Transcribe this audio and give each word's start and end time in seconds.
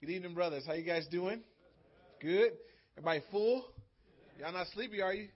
Good 0.00 0.12
evening, 0.12 0.32
brothers. 0.32 0.64
How 0.66 0.72
you 0.72 0.82
guys 0.82 1.06
doing? 1.08 1.42
Good. 2.22 2.52
Everybody 2.96 3.22
full? 3.30 3.66
Y'all 4.38 4.50
not 4.50 4.66
sleepy, 4.68 5.02
are 5.02 5.12
you? 5.12 5.28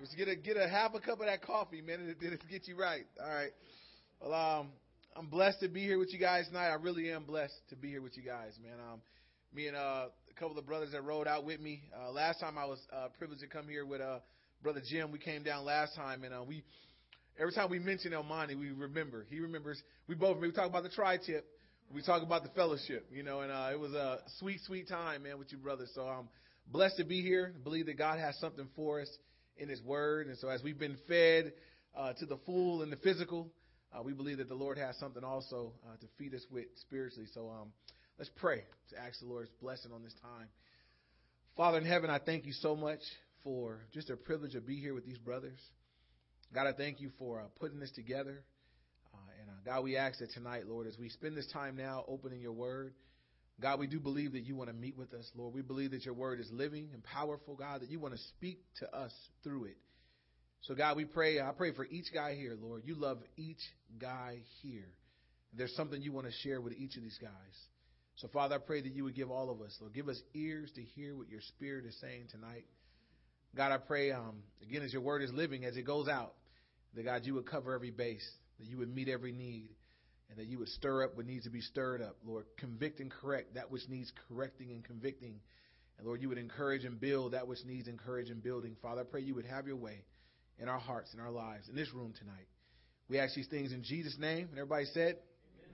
Let's 0.00 0.14
get 0.14 0.28
a 0.28 0.34
get 0.34 0.56
a 0.56 0.66
half 0.66 0.94
a 0.94 0.98
cup 0.98 1.20
of 1.20 1.26
that 1.26 1.42
coffee, 1.42 1.82
man. 1.82 2.00
It, 2.08 2.24
it'll 2.24 2.38
get 2.50 2.66
you 2.66 2.74
right. 2.74 3.04
All 3.22 3.28
right. 3.28 3.50
Well, 4.18 4.32
um, 4.32 4.68
I'm 5.14 5.26
blessed 5.26 5.60
to 5.60 5.68
be 5.68 5.82
here 5.82 5.98
with 5.98 6.10
you 6.10 6.18
guys 6.18 6.46
tonight. 6.48 6.68
I 6.68 6.76
really 6.76 7.12
am 7.12 7.24
blessed 7.24 7.52
to 7.68 7.76
be 7.76 7.90
here 7.90 8.00
with 8.00 8.16
you 8.16 8.22
guys, 8.22 8.52
man. 8.62 8.78
Um, 8.80 9.02
me 9.54 9.66
and 9.66 9.76
uh, 9.76 10.06
a 10.30 10.40
couple 10.40 10.58
of 10.58 10.64
brothers 10.64 10.92
that 10.92 11.04
rode 11.04 11.28
out 11.28 11.44
with 11.44 11.60
me. 11.60 11.82
Uh, 11.94 12.12
last 12.12 12.40
time 12.40 12.56
I 12.56 12.64
was 12.64 12.78
uh, 12.96 13.08
privileged 13.18 13.42
to 13.42 13.46
come 13.46 13.68
here 13.68 13.84
with 13.84 14.00
uh, 14.00 14.20
brother 14.62 14.80
Jim. 14.88 15.12
We 15.12 15.18
came 15.18 15.42
down 15.42 15.66
last 15.66 15.94
time, 15.94 16.24
and 16.24 16.32
uh, 16.32 16.42
we 16.48 16.64
every 17.38 17.52
time 17.52 17.68
we 17.68 17.78
mention 17.78 18.14
El 18.14 18.22
Monte, 18.22 18.54
we 18.54 18.70
remember. 18.70 19.26
He 19.28 19.38
remembers. 19.40 19.82
We 20.08 20.14
both 20.14 20.40
we 20.40 20.50
talk 20.50 20.70
about 20.70 20.82
the 20.82 20.88
tri-tip 20.88 21.46
we 21.92 22.02
talk 22.02 22.22
about 22.22 22.42
the 22.42 22.48
fellowship, 22.50 23.06
you 23.12 23.22
know, 23.22 23.40
and 23.40 23.52
uh, 23.52 23.68
it 23.70 23.78
was 23.78 23.92
a 23.92 24.20
sweet, 24.38 24.60
sweet 24.66 24.88
time, 24.88 25.24
man, 25.24 25.38
with 25.38 25.52
you 25.52 25.58
brothers. 25.58 25.90
So 25.94 26.02
I'm 26.02 26.28
blessed 26.66 26.96
to 26.98 27.04
be 27.04 27.20
here. 27.20 27.54
believe 27.62 27.86
that 27.86 27.98
God 27.98 28.18
has 28.18 28.38
something 28.38 28.66
for 28.74 29.02
us 29.02 29.08
in 29.58 29.68
His 29.68 29.82
Word, 29.82 30.26
and 30.26 30.38
so 30.38 30.48
as 30.48 30.62
we've 30.62 30.78
been 30.78 30.96
fed 31.06 31.52
uh, 31.94 32.14
to 32.14 32.26
the 32.26 32.38
full 32.46 32.82
and 32.82 32.90
the 32.90 32.96
physical, 32.96 33.50
uh, 33.92 34.02
we 34.02 34.14
believe 34.14 34.38
that 34.38 34.48
the 34.48 34.54
Lord 34.54 34.78
has 34.78 34.96
something 34.96 35.22
also 35.22 35.72
uh, 35.86 35.96
to 36.00 36.06
feed 36.18 36.34
us 36.34 36.46
with 36.50 36.64
spiritually. 36.80 37.28
So 37.34 37.50
um, 37.50 37.68
let's 38.18 38.30
pray 38.36 38.62
to 38.90 38.98
ask 38.98 39.20
the 39.20 39.26
Lord's 39.26 39.50
blessing 39.60 39.92
on 39.92 40.02
this 40.02 40.14
time. 40.22 40.48
Father 41.56 41.76
in 41.76 41.84
heaven, 41.84 42.08
I 42.08 42.18
thank 42.18 42.46
you 42.46 42.52
so 42.52 42.74
much 42.74 43.00
for 43.44 43.80
just 43.92 44.08
a 44.08 44.16
privilege 44.16 44.52
to 44.52 44.62
be 44.62 44.76
here 44.76 44.94
with 44.94 45.04
these 45.04 45.18
brothers. 45.18 45.60
God, 46.54 46.66
I 46.66 46.72
thank 46.72 47.00
you 47.00 47.10
for 47.18 47.40
uh, 47.40 47.44
putting 47.60 47.80
this 47.80 47.90
together. 47.90 48.44
God, 49.64 49.84
we 49.84 49.96
ask 49.96 50.18
that 50.18 50.32
tonight, 50.32 50.66
Lord, 50.66 50.86
as 50.86 50.98
we 50.98 51.08
spend 51.08 51.36
this 51.36 51.50
time 51.52 51.76
now 51.76 52.04
opening 52.08 52.40
your 52.40 52.52
word, 52.52 52.94
God, 53.60 53.78
we 53.78 53.86
do 53.86 54.00
believe 54.00 54.32
that 54.32 54.40
you 54.40 54.56
want 54.56 54.70
to 54.70 54.74
meet 54.74 54.96
with 54.96 55.14
us, 55.14 55.30
Lord. 55.36 55.54
We 55.54 55.62
believe 55.62 55.92
that 55.92 56.04
your 56.04 56.14
word 56.14 56.40
is 56.40 56.50
living 56.50 56.88
and 56.92 57.02
powerful, 57.04 57.54
God, 57.54 57.82
that 57.82 57.90
you 57.90 58.00
want 58.00 58.14
to 58.14 58.20
speak 58.20 58.60
to 58.80 58.96
us 58.96 59.12
through 59.44 59.66
it. 59.66 59.76
So, 60.62 60.74
God, 60.74 60.96
we 60.96 61.04
pray. 61.04 61.40
I 61.40 61.50
pray 61.52 61.72
for 61.72 61.84
each 61.84 62.06
guy 62.12 62.34
here, 62.34 62.56
Lord. 62.60 62.82
You 62.84 62.94
love 62.94 63.18
each 63.36 63.60
guy 64.00 64.38
here. 64.62 64.88
There's 65.52 65.74
something 65.76 66.00
you 66.00 66.12
want 66.12 66.26
to 66.26 66.32
share 66.42 66.60
with 66.60 66.72
each 66.72 66.96
of 66.96 67.02
these 67.02 67.18
guys. 67.20 67.30
So, 68.16 68.28
Father, 68.28 68.56
I 68.56 68.58
pray 68.58 68.80
that 68.80 68.92
you 68.92 69.04
would 69.04 69.14
give 69.14 69.30
all 69.30 69.50
of 69.50 69.60
us, 69.60 69.76
Lord, 69.80 69.94
give 69.94 70.08
us 70.08 70.20
ears 70.34 70.70
to 70.74 70.82
hear 70.82 71.16
what 71.16 71.28
your 71.28 71.40
spirit 71.40 71.84
is 71.84 71.96
saying 72.00 72.28
tonight. 72.30 72.64
God, 73.54 73.72
I 73.72 73.78
pray, 73.78 74.12
um, 74.12 74.42
again, 74.62 74.82
as 74.82 74.92
your 74.92 75.02
word 75.02 75.22
is 75.22 75.32
living, 75.32 75.64
as 75.64 75.76
it 75.76 75.82
goes 75.82 76.08
out, 76.08 76.34
that 76.94 77.04
God, 77.04 77.22
you 77.24 77.34
would 77.34 77.46
cover 77.46 77.74
every 77.74 77.90
base 77.90 78.26
that 78.62 78.70
you 78.70 78.78
would 78.78 78.94
meet 78.94 79.08
every 79.08 79.32
need, 79.32 79.70
and 80.30 80.38
that 80.38 80.46
you 80.46 80.58
would 80.60 80.68
stir 80.68 81.02
up 81.04 81.16
what 81.16 81.26
needs 81.26 81.44
to 81.44 81.50
be 81.50 81.60
stirred 81.60 82.00
up, 82.00 82.16
Lord. 82.24 82.44
Convict 82.56 83.00
and 83.00 83.10
correct 83.10 83.54
that 83.54 83.70
which 83.70 83.82
needs 83.88 84.12
correcting 84.28 84.70
and 84.70 84.84
convicting. 84.84 85.40
And 85.98 86.06
Lord, 86.06 86.22
you 86.22 86.28
would 86.28 86.38
encourage 86.38 86.84
and 86.84 86.98
build 87.00 87.32
that 87.32 87.48
which 87.48 87.58
needs 87.66 87.88
encourage 87.88 88.30
and 88.30 88.42
building. 88.42 88.76
Father, 88.80 89.02
I 89.02 89.04
pray 89.04 89.22
you 89.22 89.34
would 89.34 89.46
have 89.46 89.66
your 89.66 89.76
way 89.76 90.04
in 90.58 90.68
our 90.68 90.78
hearts, 90.78 91.12
in 91.12 91.20
our 91.20 91.30
lives, 91.30 91.68
in 91.68 91.74
this 91.74 91.92
room 91.92 92.14
tonight. 92.16 92.46
We 93.08 93.18
ask 93.18 93.34
these 93.34 93.48
things 93.48 93.72
in 93.72 93.82
Jesus' 93.82 94.16
name. 94.18 94.48
And 94.50 94.58
everybody 94.58 94.86
said, 94.94 95.16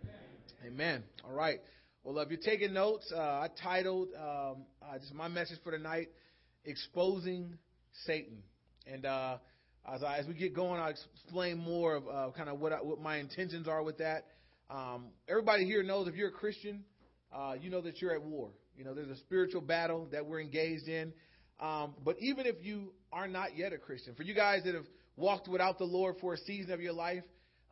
Amen. 0.03 0.67
Amen. 0.67 1.05
All 1.25 1.35
right. 1.35 1.61
Well, 2.03 2.19
if 2.21 2.31
you're 2.31 2.41
taking 2.43 2.73
notes, 2.73 3.13
uh, 3.15 3.21
I 3.21 3.49
titled 3.63 4.09
um, 4.19 4.65
uh, 4.83 4.99
just 4.99 5.13
my 5.13 5.29
message 5.29 5.59
for 5.63 5.73
tonight, 5.73 6.09
Exposing 6.65 7.59
Satan. 8.07 8.43
And 8.87 9.05
uh, 9.05 9.39
as, 9.87 10.27
we 10.27 10.35
get 10.35 10.55
going, 10.55 10.81
I'll 10.81 10.91
explain 10.91 11.59
more 11.59 11.97
of 11.97 12.09
uh, 12.09 12.31
kind 12.37 12.49
of 12.49 12.61
what, 12.61 12.85
what 12.85 13.01
my 13.01 13.17
intentions 13.17 13.67
are 13.67 13.83
with 13.83 13.99
that. 13.99 14.27
Um, 14.71 15.07
everybody 15.29 15.65
here 15.65 15.83
knows 15.83 16.09
if 16.09 16.15
you're 16.15 16.29
a 16.29 16.33
Christian, 16.33 16.85
uh, 17.35 17.55
you 17.59 17.71
know 17.71 17.81
that 17.81 18.01
you're 18.01 18.15
at 18.15 18.23
war. 18.23 18.51
You 18.77 18.85
know, 18.85 18.95
there's 18.95 19.11
a 19.11 19.17
spiritual 19.17 19.61
battle 19.61 20.09
that 20.13 20.27
we're 20.27 20.41
engaged 20.41 20.89
in. 20.89 21.13
Um, 21.61 21.95
but 22.05 22.17
even 22.21 22.47
if 22.47 22.57
you 22.61 22.93
are 23.13 23.27
not 23.27 23.57
yet 23.57 23.73
a 23.73 23.79
Christian, 23.79 24.15
for 24.15 24.23
you 24.23 24.35
guys 24.35 24.63
that 24.65 24.75
have 24.75 24.87
walked 25.17 25.49
without 25.49 25.79
the 25.79 25.85
Lord 25.85 26.17
for 26.21 26.35
a 26.35 26.37
season 26.39 26.73
of 26.73 26.81
your 26.81 26.93
life, 26.93 27.25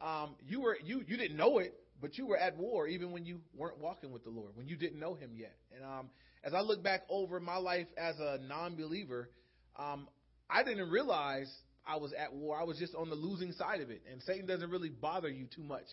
um, 0.03 0.35
you 0.47 0.61
were 0.61 0.77
you 0.83 1.03
you 1.07 1.17
didn't 1.17 1.37
know 1.37 1.59
it, 1.59 1.75
but 2.01 2.19
you 2.19 2.27
were 2.27 2.37
at 2.37 2.57
war 2.57 2.89
even 2.89 3.13
when 3.13 3.25
you 3.25 3.41
weren't 3.55 3.79
walking 3.79 4.11
with 4.11 4.25
the 4.25 4.31
Lord, 4.31 4.57
when 4.57 4.67
you 4.67 4.77
didn't 4.77 4.99
know 4.99 5.15
Him 5.15 5.31
yet. 5.35 5.57
And 5.75 5.85
um, 5.85 6.11
as 6.43 6.55
I 6.55 6.61
look 6.61 6.83
back 6.83 7.03
over 7.09 7.39
my 7.39 7.57
life 7.57 7.87
as 7.97 8.17
a 8.19 8.39
non-believer, 8.47 9.31
um, 9.79 10.09
I 10.51 10.65
didn't 10.65 10.91
realize 10.91 11.53
I 11.87 11.97
was 11.97 12.13
at 12.13 12.35
war. 12.35 12.59
I 12.59 12.65
was 12.65 12.79
just 12.79 12.95
on 12.95 13.09
the 13.09 13.15
losing 13.15 13.53
side 13.53 13.81
of 13.81 13.91
it. 13.91 14.03
And 14.11 14.21
Satan 14.23 14.47
doesn't 14.47 14.71
really 14.71 14.89
bother 14.89 15.29
you 15.29 15.47
too 15.55 15.63
much 15.63 15.85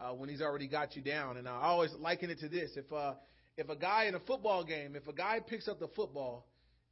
uh, 0.00 0.10
when 0.10 0.28
he's 0.28 0.42
already 0.42 0.68
got 0.68 0.96
you 0.96 1.02
down. 1.02 1.36
And 1.36 1.48
I 1.48 1.62
always 1.62 1.92
liken 1.98 2.30
it 2.30 2.40
to 2.40 2.48
this: 2.48 2.70
if 2.76 2.92
uh, 2.92 3.14
if 3.56 3.68
a 3.68 3.76
guy 3.76 4.04
in 4.04 4.14
a 4.14 4.20
football 4.20 4.64
game, 4.64 4.96
if 4.96 5.06
a 5.06 5.12
guy 5.12 5.40
picks 5.46 5.68
up 5.68 5.78
the 5.78 5.88
football 5.88 6.46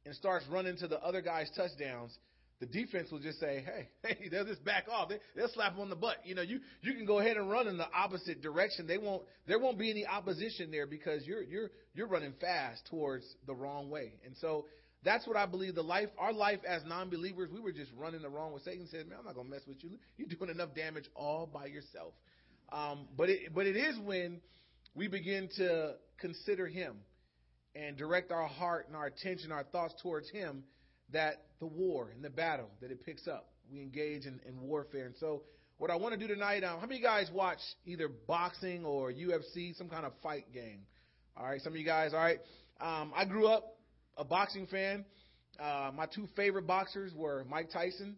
and 0.05 0.15
starts 0.15 0.45
running 0.49 0.77
to 0.77 0.87
the 0.87 0.99
other 0.99 1.21
guy's 1.21 1.49
touchdowns, 1.55 2.17
the 2.59 2.65
defense 2.65 3.11
will 3.11 3.19
just 3.19 3.39
say, 3.39 3.65
"Hey, 3.65 3.89
hey, 4.15 4.29
they'll 4.29 4.45
just 4.45 4.63
back 4.63 4.85
off. 4.89 5.09
They, 5.09 5.19
they'll 5.35 5.49
slap 5.49 5.73
him 5.73 5.81
on 5.81 5.89
the 5.89 5.95
butt. 5.95 6.17
You 6.23 6.35
know, 6.35 6.41
you 6.41 6.59
you 6.81 6.93
can 6.93 7.05
go 7.05 7.19
ahead 7.19 7.37
and 7.37 7.49
run 7.49 7.67
in 7.67 7.77
the 7.77 7.87
opposite 7.93 8.41
direction. 8.41 8.87
They 8.87 8.97
won't. 8.97 9.23
There 9.47 9.59
won't 9.59 9.77
be 9.77 9.91
any 9.91 10.05
opposition 10.05 10.71
there 10.71 10.87
because 10.87 11.25
you're 11.25 11.43
you're 11.43 11.69
you're 11.93 12.07
running 12.07 12.33
fast 12.39 12.85
towards 12.89 13.25
the 13.45 13.53
wrong 13.53 13.89
way. 13.89 14.13
And 14.25 14.35
so 14.37 14.65
that's 15.05 15.27
what 15.27 15.37
I 15.37 15.45
believe. 15.45 15.75
The 15.75 15.83
life, 15.83 16.09
our 16.17 16.33
life 16.33 16.59
as 16.67 16.83
non-believers, 16.85 17.49
we 17.53 17.61
were 17.61 17.71
just 17.71 17.91
running 17.95 18.23
the 18.23 18.29
wrong 18.29 18.51
way. 18.51 18.59
Satan 18.65 18.87
said, 18.87 19.07
"Man, 19.07 19.19
I'm 19.19 19.25
not 19.25 19.35
gonna 19.35 19.49
mess 19.49 19.65
with 19.67 19.83
you. 19.83 19.91
You're 20.17 20.27
doing 20.27 20.49
enough 20.49 20.73
damage 20.75 21.05
all 21.15 21.45
by 21.45 21.67
yourself." 21.67 22.13
Um, 22.71 23.07
but 23.15 23.29
it, 23.29 23.53
but 23.53 23.67
it 23.67 23.77
is 23.77 23.97
when 23.99 24.41
we 24.95 25.07
begin 25.07 25.47
to 25.57 25.95
consider 26.17 26.67
Him 26.67 26.97
and 27.75 27.95
direct 27.95 28.31
our 28.31 28.47
heart 28.47 28.87
and 28.87 28.95
our 28.95 29.05
attention, 29.05 29.51
our 29.51 29.63
thoughts 29.63 29.93
towards 30.01 30.29
Him, 30.31 30.63
that 31.13 31.43
the 31.59 31.67
war 31.67 32.09
and 32.13 32.23
the 32.23 32.29
battle 32.29 32.69
that 32.81 32.91
it 32.91 33.05
picks 33.05 33.27
up. 33.27 33.49
We 33.71 33.81
engage 33.81 34.25
in, 34.25 34.39
in 34.47 34.59
warfare. 34.61 35.05
And 35.05 35.15
so, 35.19 35.43
what 35.77 35.91
I 35.91 35.95
want 35.95 36.13
to 36.13 36.19
do 36.19 36.33
tonight, 36.33 36.63
um, 36.63 36.79
how 36.79 36.85
many 36.85 36.95
of 36.95 37.01
you 37.01 37.07
guys 37.07 37.29
watch 37.31 37.59
either 37.85 38.07
boxing 38.07 38.85
or 38.85 39.11
UFC, 39.11 39.75
some 39.75 39.89
kind 39.89 40.05
of 40.05 40.13
fight 40.23 40.51
game? 40.53 40.81
All 41.37 41.45
right, 41.45 41.61
some 41.61 41.73
of 41.73 41.79
you 41.79 41.85
guys. 41.85 42.13
All 42.13 42.19
right, 42.19 42.39
um, 42.79 43.11
I 43.15 43.25
grew 43.25 43.47
up 43.47 43.74
a 44.17 44.23
boxing 44.23 44.67
fan. 44.67 45.05
Uh, 45.59 45.91
my 45.95 46.05
two 46.05 46.27
favorite 46.35 46.67
boxers 46.67 47.13
were 47.15 47.45
Mike 47.49 47.69
Tyson 47.71 48.15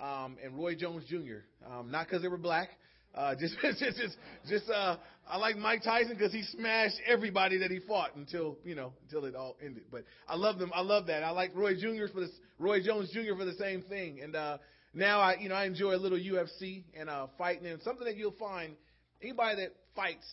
um, 0.00 0.36
and 0.42 0.56
Roy 0.56 0.74
Jones 0.74 1.04
Jr. 1.08 1.44
Um, 1.70 1.90
not 1.90 2.06
because 2.06 2.22
they 2.22 2.28
were 2.28 2.38
black. 2.38 2.70
Uh, 3.14 3.34
just, 3.40 3.56
just, 3.60 3.78
just, 3.80 4.16
just 4.48 4.70
uh, 4.70 4.96
I 5.28 5.38
like 5.38 5.56
Mike 5.56 5.82
Tyson 5.82 6.14
because 6.14 6.32
he 6.32 6.42
smashed 6.42 6.96
everybody 7.06 7.58
that 7.58 7.70
he 7.70 7.80
fought 7.80 8.14
until 8.16 8.58
you 8.64 8.74
know 8.74 8.92
until 9.02 9.24
it 9.24 9.34
all 9.34 9.56
ended. 9.64 9.84
But 9.90 10.04
I 10.28 10.36
love 10.36 10.58
them. 10.58 10.70
I 10.74 10.82
love 10.82 11.06
that. 11.06 11.22
I 11.22 11.30
like 11.30 11.54
Roy 11.54 11.74
Jr. 11.74 12.12
for 12.12 12.20
this, 12.20 12.30
Roy 12.58 12.82
Jones 12.82 13.10
Jr. 13.12 13.36
for 13.36 13.44
the 13.44 13.54
same 13.54 13.82
thing. 13.82 14.20
And 14.22 14.36
uh, 14.36 14.58
now 14.94 15.20
I, 15.20 15.36
you 15.40 15.48
know, 15.48 15.54
I 15.54 15.64
enjoy 15.64 15.94
a 15.94 15.96
little 15.96 16.18
UFC 16.18 16.84
and 16.98 17.08
uh, 17.08 17.26
fighting. 17.36 17.66
And 17.66 17.80
something 17.82 18.04
that 18.04 18.16
you'll 18.16 18.36
find 18.38 18.74
anybody 19.22 19.62
that 19.62 19.74
fights 19.94 20.26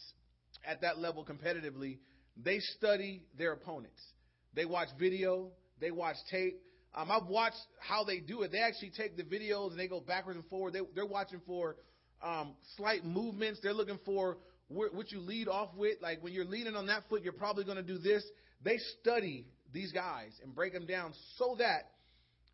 at 0.66 0.82
that 0.82 1.00
level 1.00 1.26
competitively, 1.26 2.00
they 2.38 2.60
study 2.60 3.24
their 3.38 3.54
opponents. 3.54 4.02
They 4.56 4.66
watch 4.66 4.90
video, 4.98 5.52
they 5.80 5.92
watch 5.92 6.16
tape. 6.32 6.62
Um, 6.94 7.12
I've 7.12 7.28
watched 7.28 7.58
how 7.80 8.06
they 8.06 8.20
do 8.20 8.44
it. 8.44 8.52
They 8.52 8.60
actually 8.60 8.92
take 8.96 9.18
the 9.18 9.24
videos 9.24 9.72
and 9.72 9.80
they 9.80 9.88
go 9.88 10.00
backwards 10.00 10.38
and 10.38 10.48
forward. 10.48 10.74
They, 10.74 10.80
they're 10.96 11.06
watching 11.06 11.42
for 11.46 11.76
um, 12.24 12.56
slight 12.78 13.04
movements. 13.04 13.60
They're 13.62 13.74
looking 13.74 14.00
for 14.06 14.38
wh- 14.70 14.94
what 14.94 15.12
you 15.12 15.20
lead 15.20 15.50
off 15.50 15.76
with. 15.76 16.02
Like 16.02 16.24
when 16.24 16.32
you're 16.32 16.46
leading 16.46 16.76
on 16.76 16.88
that 16.88 17.04
foot, 17.10 17.22
you're 17.22 17.34
probably 17.34 17.66
going 17.66 17.78
to 17.78 17.84
do 17.84 17.98
this. 17.98 18.24
They 18.64 18.78
study 19.02 19.46
these 19.74 19.92
guys 19.92 20.32
and 20.42 20.56
break 20.56 20.72
them 20.72 20.86
down 20.86 21.14
so 21.38 21.56
that 21.60 21.92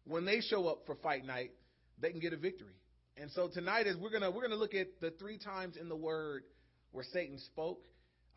when 0.05 0.25
they 0.25 0.41
show 0.41 0.67
up 0.67 0.79
for 0.87 0.95
fight 0.95 1.23
night, 1.23 1.51
they 1.99 2.09
can 2.09 2.19
get 2.19 2.33
a 2.33 2.37
victory. 2.37 2.73
And 3.17 3.29
so 3.31 3.47
tonight, 3.47 3.87
is 3.87 3.97
we're 3.97 4.09
gonna 4.09 4.31
we're 4.31 4.41
gonna 4.41 4.55
look 4.55 4.73
at 4.73 4.99
the 4.99 5.11
three 5.11 5.37
times 5.37 5.77
in 5.77 5.89
the 5.89 5.95
Word 5.95 6.43
where 6.91 7.05
Satan 7.13 7.37
spoke. 7.37 7.83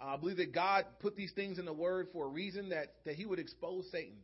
Uh, 0.01 0.15
I 0.15 0.17
believe 0.17 0.39
that 0.39 0.53
God 0.53 0.85
put 1.01 1.17
these 1.17 1.33
things 1.33 1.59
in 1.59 1.65
the 1.65 1.73
Word 1.73 2.09
for 2.13 2.27
a 2.27 2.29
reason 2.29 2.71
that, 2.71 2.95
that 3.05 3.15
He 3.15 3.27
would 3.27 3.39
expose 3.39 3.85
Satan, 3.91 4.19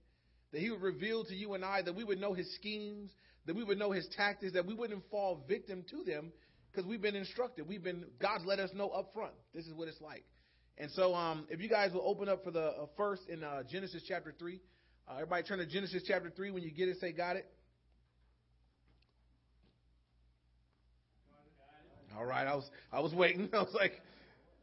that 0.53 0.61
He 0.61 0.71
would 0.71 0.83
reveal 0.83 1.25
to 1.25 1.35
you 1.35 1.55
and 1.55 1.65
I, 1.65 1.83
that 1.83 1.95
we 1.95 2.05
would 2.05 2.21
know 2.21 2.35
His 2.35 2.53
schemes, 2.57 3.11
that 3.47 3.57
we 3.57 3.65
would 3.65 3.79
know 3.79 3.93
His 3.93 4.09
tactics, 4.17 4.53
that 4.55 4.67
we 4.67 4.75
wouldn't 4.75 5.03
fall 5.11 5.45
victim 5.49 5.85
to 5.91 6.05
them 6.05 6.33
because 6.71 6.87
we've 6.87 7.03
been 7.03 7.17
instructed. 7.17 7.69
We've 7.69 7.83
been 7.83 8.05
God's 8.21 8.45
let 8.45 8.59
us 8.59 8.71
know 8.75 8.89
up 8.89 9.13
front. 9.13 9.33
This 9.55 9.67
is 9.67 9.75
what 9.75 9.89
it's 9.89 10.01
like. 10.01 10.25
And 10.79 10.91
so, 10.93 11.15
um, 11.15 11.47
if 11.51 11.61
you 11.61 11.69
guys 11.69 11.93
will 11.93 12.07
open 12.07 12.29
up 12.29 12.45
for 12.45 12.51
the 12.51 12.65
uh, 12.65 12.87
first 12.97 13.23
in 13.29 13.45
uh, 13.45 13.63
Genesis 13.71 14.03
chapter 14.07 14.35
three, 14.39 14.61
uh, 15.09 15.15
everybody 15.15 15.43
turn 15.43 15.59
to 15.59 15.67
Genesis 15.67 16.03
chapter 16.07 16.31
three. 16.31 16.51
When 16.51 16.63
you 16.63 16.71
get 16.71 16.89
it, 16.89 16.99
say 17.01 17.13
got 17.13 17.37
it. 17.37 17.47
All 22.17 22.25
right, 22.25 22.47
I 22.47 22.55
was 22.55 22.71
I 22.93 23.01
was 23.01 23.15
waiting. 23.15 23.49
I 23.53 23.59
was 23.59 23.75
like, 23.75 23.93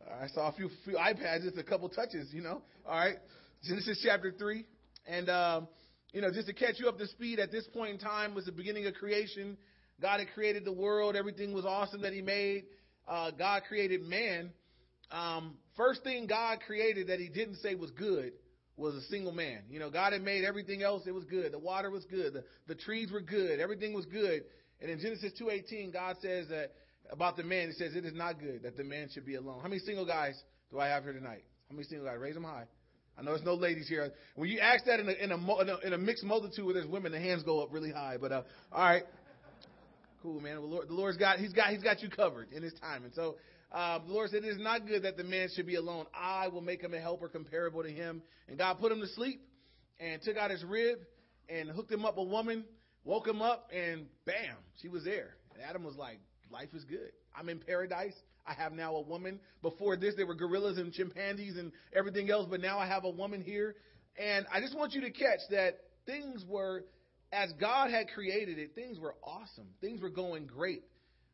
I 0.08 0.28
saw 0.28 0.50
a 0.50 0.52
few, 0.54 0.70
few 0.86 0.96
iPads, 0.96 1.44
just 1.44 1.58
a 1.58 1.64
couple 1.64 1.90
touches, 1.90 2.34
you 2.34 2.42
know. 2.42 2.62
All 2.88 2.96
right, 2.96 3.18
Genesis 3.64 4.00
chapter 4.04 4.32
three, 4.32 4.66
and 5.06 5.30
um, 5.30 5.68
you 6.14 6.22
know, 6.22 6.32
just 6.32 6.48
to 6.48 6.54
catch 6.54 6.76
you 6.80 6.88
up 6.88 6.98
to 6.98 7.08
speed, 7.08 7.40
at 7.40 7.52
this 7.52 7.68
point 7.68 7.92
in 7.92 8.00
time 8.00 8.34
was 8.34 8.46
the 8.46 8.52
beginning 8.52 8.86
of 8.86 8.94
creation. 8.94 9.58
God 10.02 10.20
had 10.20 10.30
created 10.34 10.64
the 10.64 10.72
world; 10.72 11.16
everything 11.16 11.54
was 11.54 11.66
awesome 11.66 12.02
that 12.02 12.14
He 12.14 12.22
made. 12.22 12.66
Uh, 13.08 13.32
God 13.32 13.64
created 13.68 14.02
man, 14.02 14.52
um, 15.12 15.56
first 15.76 16.04
thing 16.04 16.28
God 16.28 16.60
created 16.66 17.08
that 17.08 17.20
He 17.20 17.30
didn't 17.30 17.56
say 17.58 17.76
was 17.76 17.92
good 17.92 18.34
was 18.76 18.94
a 18.94 19.02
single 19.04 19.32
man. 19.32 19.62
You 19.70 19.80
know, 19.80 19.90
God 19.90 20.14
had 20.14 20.22
made 20.22 20.46
everything 20.46 20.84
else; 20.84 21.04
it 21.06 21.14
was 21.14 21.26
good. 21.26 21.52
The 21.52 21.60
water 21.60 21.90
was 21.90 22.06
good. 22.06 22.34
The, 22.34 22.44
the 22.68 22.76
trees 22.76 23.12
were 23.12 23.22
good. 23.22 23.60
Everything 23.60 23.94
was 23.94 24.06
good. 24.06 24.44
And 24.80 24.92
in 24.92 25.00
Genesis 25.00 25.34
two 25.38 25.50
eighteen, 25.50 25.92
God 25.92 26.18
says 26.22 26.48
that 26.50 26.72
about 27.12 27.38
the 27.38 27.44
man. 27.44 27.68
He 27.68 27.74
says 27.74 27.96
it 27.96 28.06
is 28.06 28.14
not 28.14 28.40
good 28.40 28.64
that 28.64 28.78
the 28.78 28.84
man 28.84 29.10
should 29.14 29.26
be 29.26 29.36
alone. 29.36 29.60
How 29.62 29.68
many 29.68 29.80
single 29.80 30.06
guys 30.06 30.42
do 30.72 30.80
I 30.80 30.88
have 30.88 31.04
here 31.04 31.14
tonight? 31.14 31.44
How 31.70 31.76
many 31.76 31.88
single 31.88 32.08
guys? 32.08 32.18
Raise 32.20 32.34
them 32.34 32.44
high. 32.44 32.66
I 33.18 33.24
know 33.24 33.32
there's 33.32 33.46
no 33.46 33.56
ladies 33.56 33.88
here. 33.88 34.12
When 34.36 34.48
you 34.50 34.60
ask 34.60 34.86
that 34.86 35.00
in 35.00 35.10
a, 35.10 35.12
in 35.12 35.32
a, 35.32 35.88
in 35.88 35.94
a, 35.94 35.98
mixed 35.98 36.24
multitude 36.24 36.64
where 36.66 36.76
there's 36.76 36.86
women, 36.86 37.12
the 37.12 37.20
hands 37.20 37.42
go 37.42 37.64
up 37.64 37.74
really 37.74 37.92
high. 37.92 38.18
But 38.22 38.32
uh, 38.32 38.44
all 38.72 38.84
right, 38.84 39.04
cool, 40.22 40.40
man. 40.40 40.56
The, 40.56 40.62
Lord, 40.62 40.88
the 40.88 40.94
Lord's 40.94 41.18
got 41.18 41.40
he's 41.40 41.54
got 41.54 41.70
he's 41.70 41.82
got 41.82 42.02
you 42.04 42.10
covered 42.10 42.52
in 42.54 42.62
His 42.62 42.74
time, 42.74 43.06
and 43.06 43.14
so 43.16 43.38
uh, 43.72 44.00
the 44.06 44.14
Lord 44.14 44.30
said, 44.30 44.44
It 44.44 44.50
is 44.50 44.60
not 44.60 44.88
good 44.88 45.04
that 45.04 45.18
the 45.18 45.24
man 45.24 45.50
should 45.54 45.66
be 45.66 45.76
alone. 45.76 46.06
I 46.14 46.48
will 46.48 46.62
make 46.62 46.82
him 46.82 46.94
a 46.94 47.00
helper 47.00 47.28
comparable 47.28 47.84
to 47.84 47.90
him. 47.90 48.22
And 48.48 48.58
God 48.58 48.80
put 48.80 48.92
him 48.92 49.02
to 49.02 49.08
sleep 49.08 49.42
and 50.00 50.22
took 50.22 50.38
out 50.38 50.52
his 50.52 50.64
rib 50.64 51.00
and 51.50 51.70
hooked 51.70 51.92
him 51.92 52.06
up 52.06 52.18
a 52.18 52.24
woman, 52.24 52.64
woke 53.04 53.28
him 53.28 53.42
up, 53.42 53.70
and 53.74 54.06
bam, 54.26 54.56
she 54.82 54.88
was 54.88 55.04
there. 55.04 55.36
And 55.54 55.64
Adam 55.64 55.84
was 55.84 55.96
like, 55.96 56.20
Life 56.52 56.70
is 56.74 56.84
good. 56.86 57.12
I'm 57.38 57.50
in 57.50 57.60
paradise. 57.60 58.14
I 58.46 58.54
have 58.54 58.72
now 58.72 58.96
a 58.96 59.02
woman. 59.02 59.40
Before 59.62 59.98
this, 59.98 60.16
there 60.16 60.26
were 60.26 60.36
gorillas 60.36 60.78
and 60.78 60.94
chimpanzees 60.94 61.58
and 61.58 61.72
everything 61.94 62.30
else, 62.30 62.48
but 62.50 62.62
now 62.62 62.80
I 62.80 62.88
have 62.88 63.04
a 63.04 63.10
woman 63.10 63.42
here. 63.42 63.76
And 64.18 64.46
I 64.52 64.62
just 64.62 64.76
want 64.76 64.94
you 64.94 65.02
to 65.02 65.12
catch 65.12 65.40
that 65.52 65.80
things 66.06 66.44
were, 66.48 66.86
as 67.32 67.52
God 67.60 67.92
had 67.92 68.08
created 68.10 68.58
it, 68.58 68.74
things 68.74 69.00
were 69.00 69.16
awesome. 69.24 69.68
Things 69.82 70.02
were 70.02 70.10
going 70.10 70.48
great. 70.48 70.84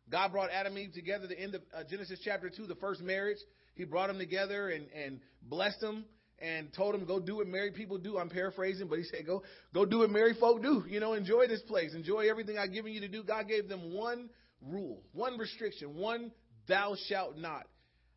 God 0.10 0.32
brought 0.32 0.50
Adam 0.52 0.76
and 0.76 0.88
Eve 0.88 0.94
together, 0.94 1.28
the 1.28 1.40
end 1.40 1.56
of 1.56 1.62
uh, 1.76 1.84
Genesis 1.90 2.20
chapter 2.24 2.50
2, 2.50 2.66
the 2.68 2.76
first 2.76 3.02
marriage. 3.02 3.38
He 3.76 3.86
brought 3.86 4.08
them 4.08 4.18
together 4.18 4.70
and, 4.70 4.88
and 4.94 5.20
blessed 5.42 5.80
them 5.80 6.06
and 6.40 6.74
told 6.74 6.94
them, 6.94 7.06
go 7.06 7.20
do 7.20 7.38
what 7.38 7.48
married 7.48 7.74
people 7.74 7.98
do. 7.98 8.18
I'm 8.18 8.30
paraphrasing, 8.30 8.88
but 8.88 9.00
he 9.00 9.06
said, 9.06 9.26
go, 9.26 9.44
go 9.74 9.86
do 9.86 10.00
what 10.00 10.10
married 10.10 10.38
folk 10.38 10.62
do. 10.62 10.84
You 10.88 11.00
know, 11.00 11.14
enjoy 11.14 11.48
this 11.48 11.62
place. 11.62 11.94
Enjoy 11.94 12.30
everything 12.30 12.58
I've 12.58 12.74
given 12.74 12.92
you 12.92 13.00
to 13.02 13.08
do. 13.08 13.24
God 13.24 13.48
gave 13.48 13.70
them 13.70 13.94
one 13.94 14.30
rule, 14.68 15.02
one 15.14 15.38
restriction, 15.38 15.96
one 15.96 16.32
thou 16.68 16.96
shalt 17.08 17.38
not. 17.38 17.68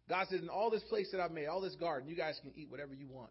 God 0.08 0.26
says, 0.30 0.40
in 0.40 0.48
all 0.48 0.70
this 0.70 0.82
place 0.84 1.08
that 1.12 1.20
I've 1.20 1.32
made, 1.32 1.46
all 1.46 1.60
this 1.60 1.74
garden, 1.74 2.08
you 2.08 2.16
guys 2.16 2.38
can 2.40 2.52
eat 2.56 2.70
whatever 2.70 2.94
you 2.94 3.08
want. 3.08 3.30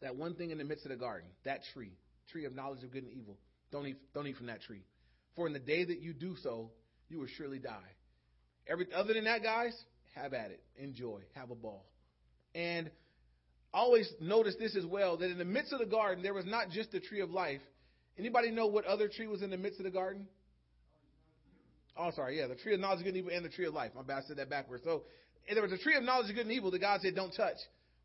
That 0.00 0.16
one 0.16 0.34
thing 0.34 0.50
in 0.50 0.58
the 0.58 0.64
midst 0.64 0.84
of 0.86 0.90
the 0.90 0.96
garden, 0.96 1.28
that 1.44 1.60
tree, 1.74 1.92
tree 2.30 2.44
of 2.44 2.54
knowledge 2.54 2.82
of 2.82 2.92
good 2.92 3.04
and 3.04 3.12
evil, 3.12 3.36
don't 3.70 3.86
eat, 3.86 3.96
don't 4.14 4.26
eat 4.26 4.36
from 4.36 4.46
that 4.46 4.62
tree. 4.62 4.82
For 5.34 5.46
in 5.46 5.52
the 5.52 5.58
day 5.58 5.84
that 5.84 6.00
you 6.00 6.14
do 6.14 6.36
so, 6.42 6.70
you 7.08 7.18
will 7.18 7.26
surely 7.36 7.58
die. 7.58 7.92
Every 8.66 8.86
other 8.94 9.14
than 9.14 9.24
that, 9.24 9.42
guys, 9.42 9.76
have 10.14 10.32
at 10.32 10.50
it. 10.50 10.62
Enjoy. 10.78 11.20
Have 11.34 11.50
a 11.50 11.54
ball. 11.54 11.84
And 12.54 12.90
always 13.72 14.10
notice 14.20 14.54
this 14.58 14.74
as 14.76 14.86
well 14.86 15.18
that 15.18 15.30
in 15.30 15.38
the 15.38 15.44
midst 15.44 15.72
of 15.72 15.78
the 15.78 15.86
garden 15.86 16.22
there 16.22 16.34
was 16.34 16.46
not 16.46 16.70
just 16.70 16.92
the 16.92 17.00
tree 17.00 17.20
of 17.20 17.30
life. 17.30 17.60
Anybody 18.18 18.50
know 18.50 18.66
what 18.66 18.86
other 18.86 19.08
tree 19.08 19.26
was 19.26 19.42
in 19.42 19.50
the 19.50 19.58
midst 19.58 19.78
of 19.78 19.84
the 19.84 19.90
garden? 19.90 20.26
Oh, 21.98 22.10
sorry, 22.14 22.38
yeah, 22.38 22.46
the 22.46 22.54
tree 22.54 22.74
of 22.74 22.80
knowledge 22.80 23.00
of 23.00 23.04
good 23.04 23.14
and 23.14 23.18
evil 23.18 23.30
and 23.34 23.44
the 23.44 23.48
tree 23.48 23.66
of 23.66 23.74
life. 23.74 23.92
My 23.94 24.02
bad, 24.02 24.24
I 24.24 24.28
said 24.28 24.36
that 24.36 24.50
backwards. 24.50 24.84
So 24.84 25.04
there 25.52 25.62
was 25.62 25.72
a 25.72 25.78
tree 25.78 25.96
of 25.96 26.02
knowledge 26.02 26.28
of 26.28 26.36
good 26.36 26.46
and 26.46 26.52
evil 26.52 26.70
that 26.70 26.80
God 26.80 27.00
said 27.00 27.14
don't 27.14 27.34
touch. 27.34 27.56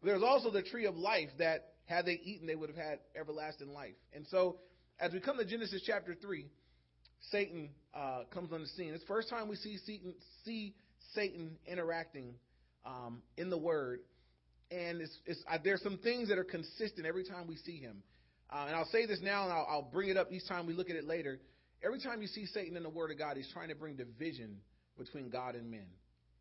There 0.03 0.13
was 0.13 0.23
also 0.23 0.49
the 0.49 0.63
tree 0.63 0.85
of 0.85 0.95
life 0.95 1.29
that 1.37 1.73
had 1.85 2.05
they 2.05 2.19
eaten, 2.23 2.47
they 2.47 2.55
would 2.55 2.69
have 2.69 2.77
had 2.77 2.99
everlasting 3.19 3.73
life. 3.73 3.93
And 4.13 4.25
so 4.29 4.57
as 4.99 5.11
we 5.11 5.19
come 5.19 5.37
to 5.37 5.45
Genesis 5.45 5.81
chapter 5.85 6.15
3, 6.15 6.45
Satan 7.31 7.69
uh, 7.93 8.23
comes 8.33 8.51
on 8.51 8.61
the 8.61 8.67
scene. 8.67 8.93
It's 8.93 9.03
the 9.03 9.07
first 9.07 9.29
time 9.29 9.47
we 9.47 9.55
see 9.55 9.77
Satan, 9.85 10.13
see 10.45 10.73
Satan 11.13 11.57
interacting 11.67 12.35
um, 12.85 13.21
in 13.37 13.49
the 13.49 13.57
Word, 13.57 13.99
and 14.71 15.01
it's, 15.01 15.17
it's, 15.25 15.43
uh, 15.51 15.57
there's 15.63 15.81
some 15.83 15.97
things 15.97 16.29
that 16.29 16.37
are 16.37 16.43
consistent 16.43 17.05
every 17.05 17.25
time 17.25 17.47
we 17.47 17.57
see 17.57 17.77
him. 17.77 18.01
Uh, 18.49 18.65
and 18.67 18.75
I'll 18.75 18.85
say 18.85 19.05
this 19.05 19.19
now, 19.21 19.43
and 19.43 19.53
I'll, 19.53 19.67
I'll 19.69 19.89
bring 19.91 20.09
it 20.09 20.17
up 20.17 20.31
each 20.31 20.47
time 20.47 20.65
we 20.65 20.73
look 20.73 20.89
at 20.89 20.95
it 20.95 21.05
later. 21.05 21.39
Every 21.83 21.99
time 21.99 22.21
you 22.21 22.27
see 22.27 22.45
Satan 22.45 22.77
in 22.77 22.83
the 22.83 22.89
Word 22.89 23.11
of 23.11 23.17
God, 23.17 23.37
he's 23.37 23.49
trying 23.51 23.69
to 23.69 23.75
bring 23.75 23.95
division 23.95 24.57
between 24.97 25.29
God 25.29 25.55
and 25.55 25.69
men. 25.69 25.87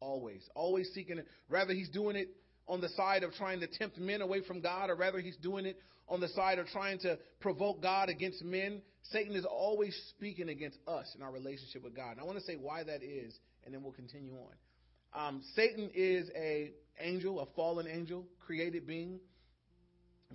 Always, 0.01 0.43
always 0.55 0.91
seeking 0.95 1.19
it. 1.19 1.27
Rather, 1.49 1.73
he's 1.73 1.89
doing 1.89 2.17
it 2.17 2.29
on 2.69 2.81
the 2.81 2.89
side 2.91 3.23
of 3.23 3.33
trying 3.35 3.61
to 3.61 3.67
tempt 3.67 3.99
men 3.99 4.23
away 4.23 4.43
from 4.47 4.61
God, 4.61 4.91
or 4.91 4.97
rather, 4.97 5.19
he's 5.19 5.37
doing 5.37 5.67
it 5.67 5.79
on 6.09 6.21
the 6.21 6.29
side 6.29 6.59
of 6.59 6.67
trying 6.69 6.99
to 7.01 7.19
provoke 7.41 7.81
God 7.81 8.09
against 8.09 8.45
men. 8.45 8.83
Satan 9.11 9.35
is 9.35 9.45
always 9.45 9.99
speaking 10.11 10.49
against 10.49 10.79
us 10.87 11.11
in 11.17 11.23
our 11.23 11.33
relationship 11.33 11.83
with 11.83 11.95
God. 11.95 12.13
And 12.13 12.21
I 12.21 12.25
want 12.25 12.39
to 12.39 12.45
say 12.45 12.57
why 12.57 12.83
that 12.85 13.03
is, 13.03 13.35
and 13.65 13.75
then 13.75 13.83
we'll 13.83 13.93
continue 13.93 14.35
on. 14.35 15.27
Um, 15.27 15.43
Satan 15.55 15.91
is 15.95 16.31
a 16.37 16.73
angel, 17.01 17.41
a 17.41 17.47
fallen 17.57 17.87
angel, 17.87 18.27
created 18.47 18.87
being. 18.87 19.21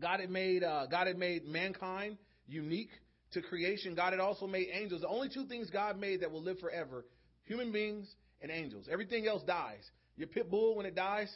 God 0.02 0.20
had 0.20 0.30
made 0.30 0.64
uh, 0.64 0.88
God 0.88 1.08
had 1.08 1.18
made 1.18 1.46
mankind 1.46 2.18
unique 2.48 2.90
to 3.32 3.42
creation. 3.42 3.96
God 3.96 4.14
had 4.14 4.20
also 4.20 4.48
made 4.48 4.68
angels. 4.72 5.02
The 5.02 5.08
only 5.08 5.30
two 5.30 5.46
things 5.46 5.70
God 5.70 6.00
made 6.00 6.22
that 6.22 6.32
will 6.32 6.44
live 6.44 6.60
forever: 6.60 7.06
human 7.46 7.72
beings 7.72 8.08
and 8.42 8.52
angels. 8.52 8.88
Everything 8.92 9.28
else 9.28 9.44
dies. 9.44 9.84
Your 10.18 10.28
pit 10.28 10.50
bull, 10.50 10.76
when 10.76 10.86
it 10.86 10.96
dies, 10.96 11.36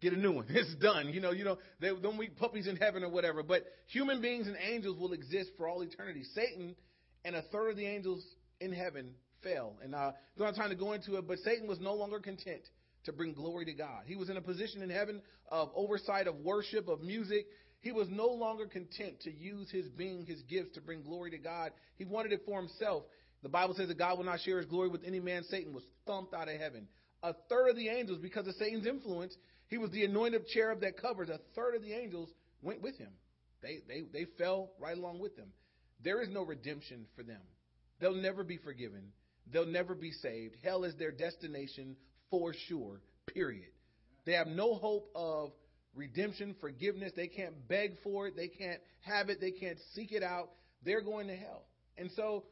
get 0.00 0.12
a 0.12 0.16
new 0.16 0.32
one. 0.32 0.46
It's 0.50 0.74
done. 0.76 1.08
You 1.08 1.20
know, 1.20 1.32
you 1.32 1.44
know, 1.44 1.58
they 1.80 1.88
don't 1.88 2.18
meet 2.18 2.38
puppies 2.38 2.66
in 2.66 2.76
heaven 2.76 3.02
or 3.02 3.10
whatever. 3.10 3.42
But 3.42 3.64
human 3.86 4.20
beings 4.20 4.46
and 4.46 4.56
angels 4.70 4.98
will 4.98 5.12
exist 5.12 5.50
for 5.56 5.68
all 5.68 5.82
eternity. 5.82 6.24
Satan 6.34 6.74
and 7.24 7.36
a 7.36 7.42
third 7.42 7.70
of 7.70 7.76
the 7.76 7.86
angels 7.86 8.22
in 8.60 8.72
heaven 8.72 9.10
fell. 9.42 9.74
And 9.82 9.94
uh, 9.94 10.12
don't 10.38 10.46
have 10.46 10.56
time 10.56 10.70
to 10.70 10.76
go 10.76 10.92
into 10.92 11.16
it, 11.16 11.26
but 11.26 11.38
Satan 11.38 11.68
was 11.68 11.80
no 11.80 11.94
longer 11.94 12.18
content 12.18 12.62
to 13.04 13.12
bring 13.12 13.34
glory 13.34 13.66
to 13.66 13.74
God. 13.74 14.04
He 14.06 14.16
was 14.16 14.30
in 14.30 14.36
a 14.36 14.40
position 14.40 14.82
in 14.82 14.90
heaven 14.90 15.20
of 15.50 15.70
oversight 15.74 16.26
of 16.26 16.36
worship, 16.36 16.88
of 16.88 17.02
music. 17.02 17.46
He 17.84 17.92
was 17.92 18.08
no 18.08 18.28
longer 18.28 18.64
content 18.64 19.20
to 19.24 19.30
use 19.30 19.70
his 19.70 19.90
being, 19.90 20.24
his 20.24 20.40
gifts 20.44 20.74
to 20.74 20.80
bring 20.80 21.02
glory 21.02 21.30
to 21.32 21.36
God. 21.38 21.70
He 21.96 22.06
wanted 22.06 22.32
it 22.32 22.40
for 22.46 22.58
himself. 22.58 23.02
The 23.42 23.50
Bible 23.50 23.74
says 23.74 23.88
that 23.88 23.98
God 23.98 24.16
will 24.16 24.24
not 24.24 24.40
share 24.40 24.56
his 24.56 24.64
glory 24.64 24.88
with 24.88 25.02
any 25.04 25.20
man. 25.20 25.42
Satan 25.50 25.74
was 25.74 25.84
thumped 26.06 26.32
out 26.32 26.48
of 26.48 26.58
heaven. 26.58 26.88
A 27.22 27.34
third 27.50 27.68
of 27.68 27.76
the 27.76 27.90
angels, 27.90 28.20
because 28.22 28.46
of 28.46 28.54
Satan's 28.54 28.86
influence, 28.86 29.36
he 29.68 29.76
was 29.76 29.90
the 29.90 30.02
anointed 30.02 30.46
cherub 30.48 30.80
that 30.80 30.96
covers. 30.96 31.28
A 31.28 31.38
third 31.54 31.74
of 31.74 31.82
the 31.82 31.92
angels 31.92 32.30
went 32.62 32.80
with 32.80 32.96
him. 32.96 33.10
They, 33.60 33.80
they, 33.86 34.04
they 34.10 34.24
fell 34.38 34.70
right 34.80 34.96
along 34.96 35.18
with 35.18 35.36
them. 35.36 35.48
There 36.02 36.22
is 36.22 36.30
no 36.30 36.42
redemption 36.42 37.04
for 37.14 37.22
them. 37.22 37.42
They'll 38.00 38.14
never 38.14 38.44
be 38.44 38.56
forgiven. 38.56 39.12
They'll 39.52 39.66
never 39.66 39.94
be 39.94 40.10
saved. 40.10 40.54
Hell 40.64 40.84
is 40.84 40.94
their 40.96 41.12
destination 41.12 41.96
for 42.30 42.54
sure, 42.66 43.02
period. 43.26 43.68
They 44.24 44.32
have 44.32 44.46
no 44.46 44.74
hope 44.74 45.10
of 45.14 45.52
redemption, 45.94 46.54
forgiveness. 46.60 47.12
They 47.16 47.28
can't 47.28 47.68
beg 47.68 47.96
for 48.02 48.26
it. 48.26 48.36
They 48.36 48.48
can't 48.48 48.80
have 49.02 49.28
it. 49.28 49.40
They 49.40 49.50
can't 49.50 49.78
seek 49.94 50.12
it 50.12 50.22
out. 50.22 50.50
They're 50.84 51.02
going 51.02 51.28
to 51.28 51.36
hell. 51.36 51.64
And 51.96 52.10
so 52.16 52.44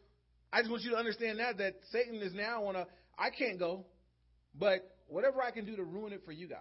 I 0.53 0.61
just 0.61 0.71
want 0.71 0.83
you 0.83 0.91
to 0.91 0.97
understand 0.97 1.39
that, 1.39 1.59
that 1.59 1.75
Satan 1.91 2.17
is 2.17 2.35
now 2.35 2.65
on 2.65 2.77
a, 2.77 2.87
I 3.19 3.31
can't 3.31 3.59
go, 3.59 3.85
but 4.59 4.81
whatever 5.09 5.43
I 5.43 5.51
can 5.51 5.65
do 5.65 5.77
to 5.77 5.85
ruin 5.85 6.13
it 6.13 6.23
for 6.25 6.33
you 6.33 6.49
guys, 6.49 6.59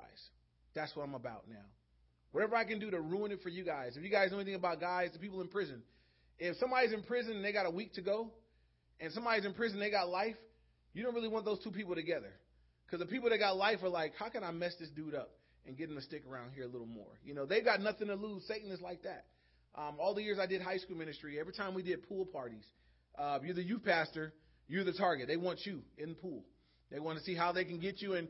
that's 0.74 0.96
what 0.96 1.04
I'm 1.04 1.14
about 1.14 1.44
now. 1.50 1.66
Whatever 2.32 2.56
I 2.56 2.64
can 2.64 2.80
do 2.80 2.90
to 2.92 3.02
ruin 3.02 3.32
it 3.32 3.42
for 3.44 3.50
you 3.50 3.66
guys. 3.66 3.98
If 3.98 4.04
you 4.04 4.10
guys 4.10 4.32
know 4.32 4.38
anything 4.38 4.56
about 4.56 4.80
guys, 4.80 5.10
the 5.12 5.20
people 5.20 5.42
in 5.42 5.50
prison, 5.50 5.82
if 6.40 6.56
somebody's 6.58 6.94
in 6.94 7.04
prison 7.04 7.36
and 7.36 7.46
they 7.46 7.52
got 7.52 7.66
a 7.66 7.72
week 7.72 7.94
to 7.94 8.02
go, 8.02 8.32
and 9.00 9.12
somebody's 9.12 9.46
in 9.46 9.54
prison, 9.54 9.80
they 9.80 9.92
got 9.92 10.10
life, 10.10 10.36
you 10.94 11.04
don't 11.04 11.14
really 11.14 11.28
want 11.28 11.46
those 11.46 11.60
two 11.60 11.72
people 11.72 11.96
together. 11.96 12.32
Because 12.86 13.00
the 13.06 13.12
people 13.12 13.30
that 13.30 13.38
got 13.38 13.58
life 13.58 13.80
are 13.84 13.90
like, 13.90 14.14
how 14.18 14.30
can 14.30 14.44
I 14.44 14.52
mess 14.52 14.74
this 14.80 14.90
dude 14.90 15.16
up 15.16 15.32
and 15.66 15.78
get 15.78 15.90
him 15.90 15.96
to 15.96 16.02
stick 16.02 16.24
around 16.30 16.52
here 16.54 16.64
a 16.64 16.68
little 16.68 16.88
more? 16.88 17.20
You 17.24 17.34
know, 17.34 17.46
they've 17.46 17.66
got 17.66 17.82
nothing 17.82 18.08
to 18.08 18.16
lose. 18.16 18.44
Satan 18.48 18.72
is 18.72 18.82
like 18.82 19.04
that. 19.04 19.26
Um, 19.76 19.96
all 20.00 20.14
the 20.14 20.22
years 20.22 20.38
I 20.40 20.48
did 20.48 20.62
high 20.62 20.78
school 20.78 20.98
ministry, 20.98 21.40
every 21.40 21.54
time 21.54 21.74
we 21.74 21.84
did 21.84 22.08
pool 22.08 22.26
parties, 22.26 22.66
uh, 23.18 23.40
you're 23.44 23.56
the 23.56 23.64
youth 23.64 23.84
pastor, 23.86 24.34
you're 24.68 24.84
the 24.84 24.94
target. 24.94 25.28
They 25.28 25.38
want 25.38 25.66
you 25.66 25.82
in 25.98 26.10
the 26.10 26.16
pool. 26.16 26.44
They 26.92 27.00
want 27.00 27.18
to 27.20 27.24
see 27.24 27.36
how 27.36 27.52
they 27.52 27.64
can 27.64 27.80
get 27.80 28.02
you. 28.02 28.14
And 28.14 28.28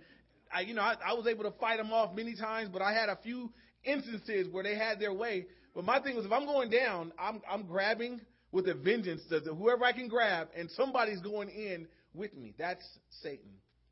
I, 0.53 0.61
you 0.61 0.73
know, 0.73 0.81
I, 0.81 0.95
I 1.05 1.13
was 1.13 1.27
able 1.27 1.43
to 1.43 1.51
fight 1.59 1.77
them 1.77 1.91
off 1.91 2.15
many 2.15 2.35
times, 2.35 2.69
but 2.71 2.81
I 2.81 2.93
had 2.93 3.09
a 3.09 3.17
few 3.23 3.51
instances 3.83 4.47
where 4.51 4.63
they 4.63 4.75
had 4.75 4.99
their 4.99 5.13
way. 5.13 5.47
But 5.73 5.85
my 5.85 5.99
thing 5.99 6.15
was, 6.15 6.25
if 6.25 6.31
I'm 6.31 6.45
going 6.45 6.69
down, 6.69 7.13
I'm 7.17 7.41
I'm 7.49 7.63
grabbing 7.63 8.21
with 8.51 8.67
a 8.67 8.73
vengeance 8.73 9.21
to 9.29 9.39
whoever 9.53 9.85
I 9.85 9.93
can 9.93 10.07
grab, 10.07 10.49
and 10.55 10.69
somebody's 10.71 11.21
going 11.21 11.49
in 11.49 11.87
with 12.13 12.35
me. 12.35 12.53
That's 12.57 12.85
Satan. 13.21 13.51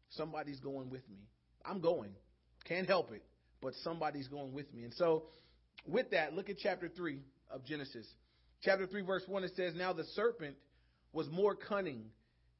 Somebody's 0.10 0.60
going 0.60 0.90
with 0.90 1.08
me. 1.10 1.20
I'm 1.66 1.82
going. 1.82 2.12
Can't 2.70 2.88
help 2.88 3.12
it, 3.12 3.24
but 3.62 3.74
somebody's 3.84 4.28
going 4.28 4.54
with 4.54 4.72
me. 4.74 4.84
And 4.84 4.94
so, 4.94 5.24
with 5.88 6.12
that, 6.12 6.34
look 6.34 6.50
at 6.50 6.58
chapter 6.60 6.88
3 6.88 7.20
of 7.50 7.66
Genesis. 7.66 8.06
Chapter 8.62 8.86
3, 8.86 9.02
verse 9.02 9.24
1, 9.26 9.44
it 9.44 9.54
says, 9.56 9.74
Now 9.76 9.92
the 9.92 10.04
serpent 10.14 10.56
was 11.12 11.28
more 11.30 11.56
cunning 11.56 12.04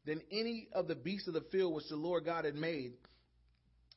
than 0.06 0.22
any 0.32 0.68
of 0.74 0.88
the 0.88 0.96
beasts 0.96 1.28
of 1.28 1.36
the 1.36 1.44
field 1.52 1.76
which 1.76 1.88
the 1.90 1.96
Lord 1.96 2.26
God 2.26 2.46
had 2.46 2.56
made. 2.56 2.94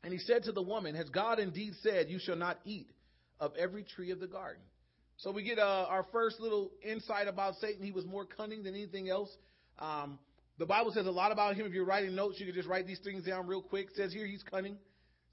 And 0.05 0.13
he 0.13 0.19
said 0.19 0.43
to 0.45 0.53
the 0.53 0.63
woman, 0.63 0.95
Has 0.95 1.09
God 1.09 1.39
indeed 1.39 1.73
said, 1.83 2.11
You 2.11 2.19
shall 2.19 2.37
not 2.37 2.59
eat 2.67 2.91
of 3.41 3.53
every 3.59 3.83
tree 3.83 4.11
of 4.11 4.21
the 4.21 4.27
garden? 4.27 4.63
So 5.17 5.31
we 5.31 5.43
get 5.43 5.59
uh, 5.59 5.87
our 5.89 6.05
first 6.13 6.41
little 6.41 6.73
insight 6.83 7.27
about 7.27 7.55
Satan. 7.57 7.83
He 7.83 7.93
was 7.93 8.05
more 8.05 8.27
cunning 8.27 8.65
than 8.65 8.75
anything 8.75 9.09
else. 9.09 9.31
Um, 9.79 10.19
the 10.59 10.67
Bible 10.67 10.93
says 10.93 11.07
a 11.07 11.11
lot 11.11 11.33
about 11.33 11.55
him. 11.55 11.65
If 11.65 11.73
you're 11.73 11.87
writing 11.87 12.15
notes, 12.15 12.39
you 12.39 12.45
can 12.45 12.55
just 12.55 12.69
write 12.69 12.87
these 12.87 13.01
things 13.03 13.25
down 13.25 13.47
real 13.47 13.63
quick. 13.63 13.87
It 13.91 13.97
says 13.97 14.13
here 14.13 14.27
he's 14.27 14.43
cunning. 14.43 14.77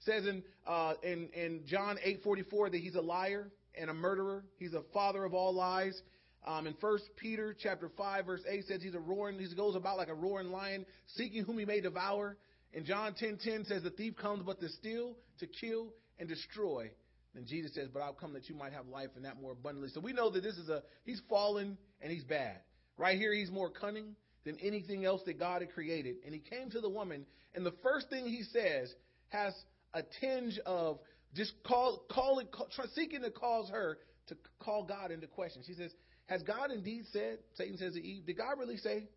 Says 0.04 0.26
in 0.26 0.42
uh, 0.66 0.94
in 1.02 1.28
in 1.34 1.62
John 1.66 1.98
eight 2.02 2.22
forty 2.22 2.42
four 2.42 2.70
that 2.70 2.78
he's 2.78 2.94
a 2.94 3.00
liar 3.00 3.50
and 3.78 3.90
a 3.90 3.94
murderer. 3.94 4.44
He's 4.58 4.74
a 4.74 4.82
father 4.92 5.24
of 5.24 5.34
all 5.34 5.54
lies. 5.54 6.00
Um, 6.46 6.66
in 6.66 6.74
First 6.80 7.04
Peter 7.16 7.54
chapter 7.58 7.90
five 7.96 8.26
verse 8.26 8.40
eight 8.48 8.66
says 8.66 8.82
he's 8.82 8.94
a 8.94 9.00
roaring. 9.00 9.38
He 9.38 9.54
goes 9.54 9.76
about 9.76 9.96
like 9.98 10.08
a 10.08 10.14
roaring 10.14 10.50
lion, 10.50 10.86
seeking 11.06 11.44
whom 11.44 11.58
he 11.58 11.64
may 11.64 11.80
devour. 11.80 12.36
And 12.72 12.84
John 12.84 13.14
ten 13.14 13.38
ten 13.42 13.64
says 13.64 13.82
the 13.82 13.90
thief 13.90 14.16
comes 14.16 14.42
but 14.44 14.60
to 14.60 14.68
steal, 14.68 15.16
to 15.40 15.46
kill, 15.46 15.88
and 16.18 16.28
destroy. 16.28 16.90
And 17.34 17.46
Jesus 17.46 17.74
says, 17.74 17.88
"But 17.92 18.00
I'll 18.00 18.12
come 18.12 18.32
that 18.32 18.48
you 18.48 18.54
might 18.54 18.72
have 18.72 18.86
life 18.88 19.10
and 19.16 19.24
that 19.24 19.40
more 19.40 19.52
abundantly." 19.52 19.90
So 19.90 20.00
we 20.00 20.12
know 20.12 20.30
that 20.30 20.42
this 20.42 20.56
is 20.56 20.68
a 20.68 20.82
he's 21.04 21.20
fallen 21.28 21.76
and 22.00 22.10
he's 22.10 22.24
bad. 22.24 22.56
Right 22.96 23.18
here, 23.18 23.32
he's 23.32 23.50
more 23.50 23.70
cunning 23.70 24.16
than 24.44 24.58
anything 24.60 25.04
else 25.04 25.22
that 25.26 25.38
God 25.38 25.62
had 25.62 25.72
created. 25.72 26.16
And 26.24 26.34
he 26.34 26.40
came 26.40 26.70
to 26.70 26.80
the 26.80 26.88
woman, 26.88 27.26
and 27.54 27.64
the 27.64 27.74
first 27.82 28.08
thing 28.08 28.26
he 28.26 28.42
says 28.42 28.94
has 29.28 29.54
a 29.94 30.02
tinge 30.20 30.58
of 30.66 30.98
just 31.34 31.52
call, 31.64 32.04
calling, 32.10 32.46
call, 32.48 32.68
seeking 32.94 33.22
to 33.22 33.30
cause 33.30 33.68
her 33.70 33.98
to 34.28 34.36
call 34.58 34.84
God 34.84 35.10
into 35.10 35.26
question. 35.26 35.62
She 35.66 35.74
says, 35.74 35.92
"Has 36.26 36.42
God 36.42 36.70
indeed 36.70 37.04
said?" 37.12 37.38
Satan 37.54 37.78
says 37.78 37.94
to 37.94 38.00
Eve, 38.00 38.26
"Did 38.26 38.36
God 38.36 38.58
really 38.58 38.76
say 38.76 39.08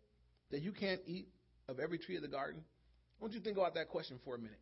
that 0.50 0.60
you 0.60 0.72
can't 0.72 1.00
eat 1.06 1.28
of 1.68 1.80
every 1.80 1.98
tree 1.98 2.16
of 2.16 2.22
the 2.22 2.28
garden?" 2.28 2.64
I 3.18 3.22
want 3.22 3.32
you 3.34 3.40
to 3.40 3.44
think 3.44 3.56
about 3.56 3.74
that 3.74 3.88
question 3.88 4.18
for 4.24 4.34
a 4.34 4.38
minute. 4.38 4.60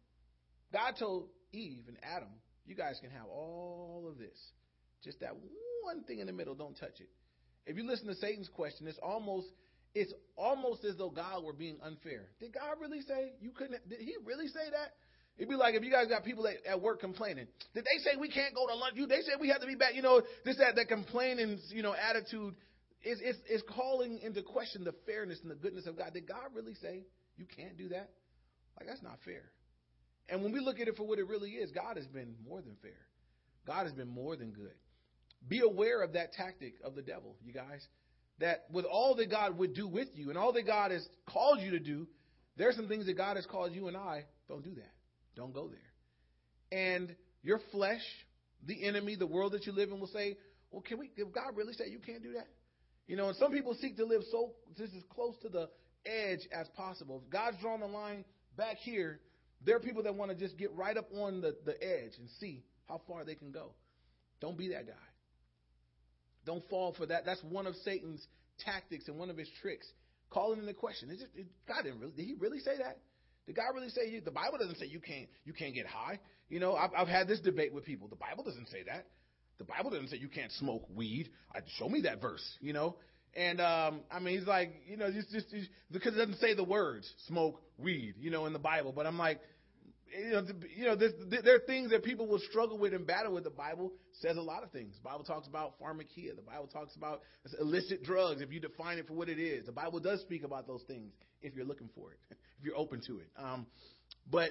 God 0.72 0.96
told 0.98 1.28
Eve 1.52 1.84
and 1.88 1.98
Adam, 2.02 2.30
"You 2.66 2.74
guys 2.74 2.98
can 3.00 3.10
have 3.10 3.26
all 3.28 4.06
of 4.08 4.18
this. 4.18 4.52
Just 5.02 5.20
that 5.20 5.34
one 5.82 6.04
thing 6.04 6.20
in 6.20 6.26
the 6.26 6.32
middle, 6.32 6.54
don't 6.54 6.76
touch 6.76 7.00
it." 7.00 7.08
If 7.66 7.76
you 7.76 7.84
listen 7.84 8.06
to 8.08 8.14
Satan's 8.14 8.48
question, 8.48 8.86
it's 8.86 8.98
almost 8.98 9.48
it's 9.94 10.12
almost 10.36 10.84
as 10.84 10.96
though 10.96 11.10
God 11.10 11.44
were 11.44 11.52
being 11.52 11.78
unfair. 11.82 12.30
Did 12.40 12.54
God 12.54 12.80
really 12.80 13.02
say 13.02 13.34
you 13.40 13.50
couldn't? 13.50 13.86
Did 13.88 14.00
He 14.00 14.16
really 14.24 14.48
say 14.48 14.70
that? 14.70 14.94
It'd 15.38 15.48
be 15.48 15.56
like 15.56 15.74
if 15.74 15.82
you 15.82 15.90
guys 15.90 16.06
got 16.08 16.24
people 16.24 16.46
at, 16.46 16.56
at 16.66 16.80
work 16.80 17.00
complaining. 17.00 17.46
Did 17.74 17.84
they 17.84 18.02
say 18.02 18.16
we 18.18 18.28
can't 18.28 18.54
go 18.54 18.66
to 18.66 18.74
lunch? 18.74 18.94
You, 18.96 19.06
they 19.06 19.22
said 19.22 19.34
we 19.40 19.48
have 19.48 19.60
to 19.60 19.66
be 19.66 19.74
back. 19.74 19.94
You 19.94 20.02
know, 20.02 20.22
this 20.44 20.58
that 20.58 20.76
that 20.76 20.88
complaining, 20.88 21.58
you 21.70 21.82
know, 21.82 21.94
attitude 21.94 22.54
is 23.02 23.20
is 23.20 23.36
is 23.48 23.62
calling 23.74 24.20
into 24.22 24.42
question 24.42 24.84
the 24.84 24.94
fairness 25.06 25.38
and 25.42 25.50
the 25.50 25.56
goodness 25.56 25.86
of 25.86 25.96
God. 25.96 26.12
Did 26.12 26.28
God 26.28 26.54
really 26.54 26.74
say 26.74 27.04
you 27.36 27.46
can't 27.56 27.76
do 27.76 27.88
that? 27.88 28.10
Like 28.78 28.88
that's 28.88 29.02
not 29.02 29.18
fair. 29.24 29.44
And 30.28 30.42
when 30.42 30.52
we 30.52 30.60
look 30.60 30.78
at 30.80 30.88
it 30.88 30.96
for 30.96 31.04
what 31.04 31.18
it 31.18 31.26
really 31.26 31.50
is, 31.50 31.70
God 31.72 31.96
has 31.96 32.06
been 32.06 32.34
more 32.48 32.60
than 32.60 32.76
fair. 32.82 33.00
God 33.66 33.84
has 33.84 33.92
been 33.92 34.08
more 34.08 34.36
than 34.36 34.50
good. 34.50 34.74
Be 35.48 35.60
aware 35.60 36.02
of 36.02 36.12
that 36.12 36.32
tactic 36.32 36.74
of 36.84 36.94
the 36.94 37.02
devil, 37.02 37.36
you 37.44 37.52
guys 37.52 37.86
that 38.42 38.64
with 38.70 38.84
all 38.84 39.14
that 39.16 39.30
God 39.30 39.56
would 39.58 39.74
do 39.74 39.88
with 39.88 40.08
you 40.14 40.28
and 40.28 40.38
all 40.38 40.52
that 40.52 40.66
God 40.66 40.90
has 40.90 41.06
called 41.26 41.60
you 41.60 41.70
to 41.72 41.78
do, 41.78 42.06
there's 42.56 42.76
some 42.76 42.88
things 42.88 43.06
that 43.06 43.16
God 43.16 43.36
has 43.36 43.46
called 43.46 43.72
you 43.72 43.88
and 43.88 43.96
I, 43.96 44.24
don't 44.48 44.64
do 44.64 44.74
that. 44.74 44.90
Don't 45.36 45.52
go 45.52 45.68
there. 45.68 46.78
And 46.96 47.14
your 47.42 47.60
flesh, 47.70 48.02
the 48.66 48.86
enemy, 48.86 49.16
the 49.16 49.26
world 49.26 49.52
that 49.52 49.66
you 49.66 49.72
live 49.72 49.90
in 49.90 50.00
will 50.00 50.06
say, 50.08 50.36
well, 50.70 50.82
can 50.82 50.98
we, 50.98 51.10
if 51.16 51.32
God 51.32 51.56
really 51.56 51.74
say 51.74 51.88
you 51.88 51.98
can't 51.98 52.22
do 52.22 52.32
that? 52.32 52.48
You 53.06 53.16
know, 53.16 53.28
and 53.28 53.36
some 53.36 53.52
people 53.52 53.76
seek 53.80 53.96
to 53.96 54.04
live 54.04 54.22
so, 54.30 54.52
this 54.78 54.90
is 54.90 55.02
close 55.10 55.34
to 55.42 55.48
the 55.48 55.68
edge 56.06 56.48
as 56.52 56.66
possible. 56.76 57.22
If 57.24 57.30
God's 57.30 57.58
drawn 57.60 57.80
the 57.80 57.86
line 57.86 58.24
back 58.56 58.76
here, 58.78 59.20
there 59.64 59.76
are 59.76 59.80
people 59.80 60.02
that 60.04 60.14
want 60.14 60.30
to 60.30 60.36
just 60.36 60.56
get 60.56 60.72
right 60.74 60.96
up 60.96 61.08
on 61.14 61.40
the, 61.40 61.56
the 61.64 61.74
edge 61.82 62.12
and 62.18 62.28
see 62.40 62.64
how 62.88 63.00
far 63.06 63.24
they 63.24 63.34
can 63.34 63.52
go. 63.52 63.72
Don't 64.40 64.56
be 64.56 64.68
that 64.68 64.86
guy. 64.86 64.92
Don't 66.44 66.68
fall 66.68 66.94
for 66.96 67.06
that. 67.06 67.24
That's 67.24 67.42
one 67.44 67.66
of 67.66 67.74
Satan's 67.84 68.26
tactics 68.64 69.08
and 69.08 69.18
one 69.18 69.30
of 69.30 69.36
his 69.36 69.48
tricks. 69.60 69.86
Calling 70.30 70.60
into 70.60 70.74
question. 70.74 71.10
Is 71.10 71.22
it, 71.22 71.46
God 71.68 71.82
didn't 71.84 72.00
really, 72.00 72.12
did 72.12 72.24
he 72.24 72.34
really 72.38 72.58
say 72.58 72.78
that? 72.78 72.98
Did 73.46 73.56
God 73.56 73.74
really 73.74 73.88
say 73.88 74.08
you? 74.08 74.20
the 74.20 74.30
Bible 74.30 74.58
doesn't 74.58 74.78
say 74.78 74.86
you 74.86 75.00
can't 75.00 75.28
you 75.44 75.52
can't 75.52 75.74
get 75.74 75.86
high? 75.86 76.20
You 76.48 76.60
know, 76.60 76.74
I've, 76.74 76.90
I've 76.96 77.08
had 77.08 77.28
this 77.28 77.40
debate 77.40 77.72
with 77.72 77.84
people. 77.84 78.08
The 78.08 78.16
Bible 78.16 78.44
doesn't 78.44 78.68
say 78.68 78.82
that. 78.86 79.06
The 79.58 79.64
Bible 79.64 79.90
doesn't 79.90 80.08
say 80.08 80.16
you 80.16 80.28
can't 80.28 80.52
smoke 80.52 80.86
weed. 80.94 81.30
I, 81.54 81.60
show 81.78 81.88
me 81.88 82.02
that 82.02 82.20
verse. 82.20 82.44
You 82.60 82.72
know, 82.72 82.96
and 83.34 83.60
um, 83.60 84.00
I 84.10 84.18
mean, 84.18 84.38
he's 84.38 84.46
like, 84.46 84.74
you 84.86 84.96
know, 84.96 85.10
just, 85.10 85.30
just, 85.30 85.50
just 85.50 85.68
because 85.90 86.14
it 86.14 86.18
doesn't 86.18 86.38
say 86.38 86.54
the 86.54 86.64
words 86.64 87.10
smoke 87.26 87.60
weed, 87.78 88.14
you 88.18 88.30
know, 88.30 88.46
in 88.46 88.52
the 88.52 88.58
Bible. 88.58 88.92
But 88.94 89.06
I'm 89.06 89.18
like, 89.18 89.40
you 90.18 90.30
know, 90.30 90.42
you 90.76 90.84
know, 90.84 90.96
there 90.96 91.54
are 91.54 91.66
things 91.66 91.90
that 91.90 92.02
people 92.04 92.26
will 92.26 92.38
struggle 92.38 92.78
with 92.78 92.92
and 92.94 93.06
battle 93.06 93.34
with. 93.34 93.44
The 93.44 93.50
Bible 93.50 93.92
says 94.20 94.36
a 94.36 94.42
lot 94.42 94.62
of 94.62 94.70
things. 94.70 94.94
The 94.96 95.08
Bible 95.08 95.24
talks 95.24 95.46
about 95.46 95.80
pharmakia. 95.80 96.36
The 96.36 96.42
Bible 96.42 96.68
talks 96.72 96.94
about 96.96 97.22
illicit 97.58 98.02
drugs. 98.02 98.40
If 98.40 98.52
you 98.52 98.60
define 98.60 98.98
it 98.98 99.06
for 99.06 99.14
what 99.14 99.28
it 99.28 99.38
is, 99.38 99.66
the 99.66 99.72
Bible 99.72 100.00
does 100.00 100.20
speak 100.20 100.44
about 100.44 100.66
those 100.66 100.82
things 100.82 101.12
if 101.40 101.54
you're 101.54 101.64
looking 101.64 101.88
for 101.94 102.12
it, 102.12 102.18
if 102.58 102.64
you're 102.64 102.76
open 102.76 103.00
to 103.06 103.18
it. 103.18 103.28
Um, 103.36 103.66
but 104.30 104.50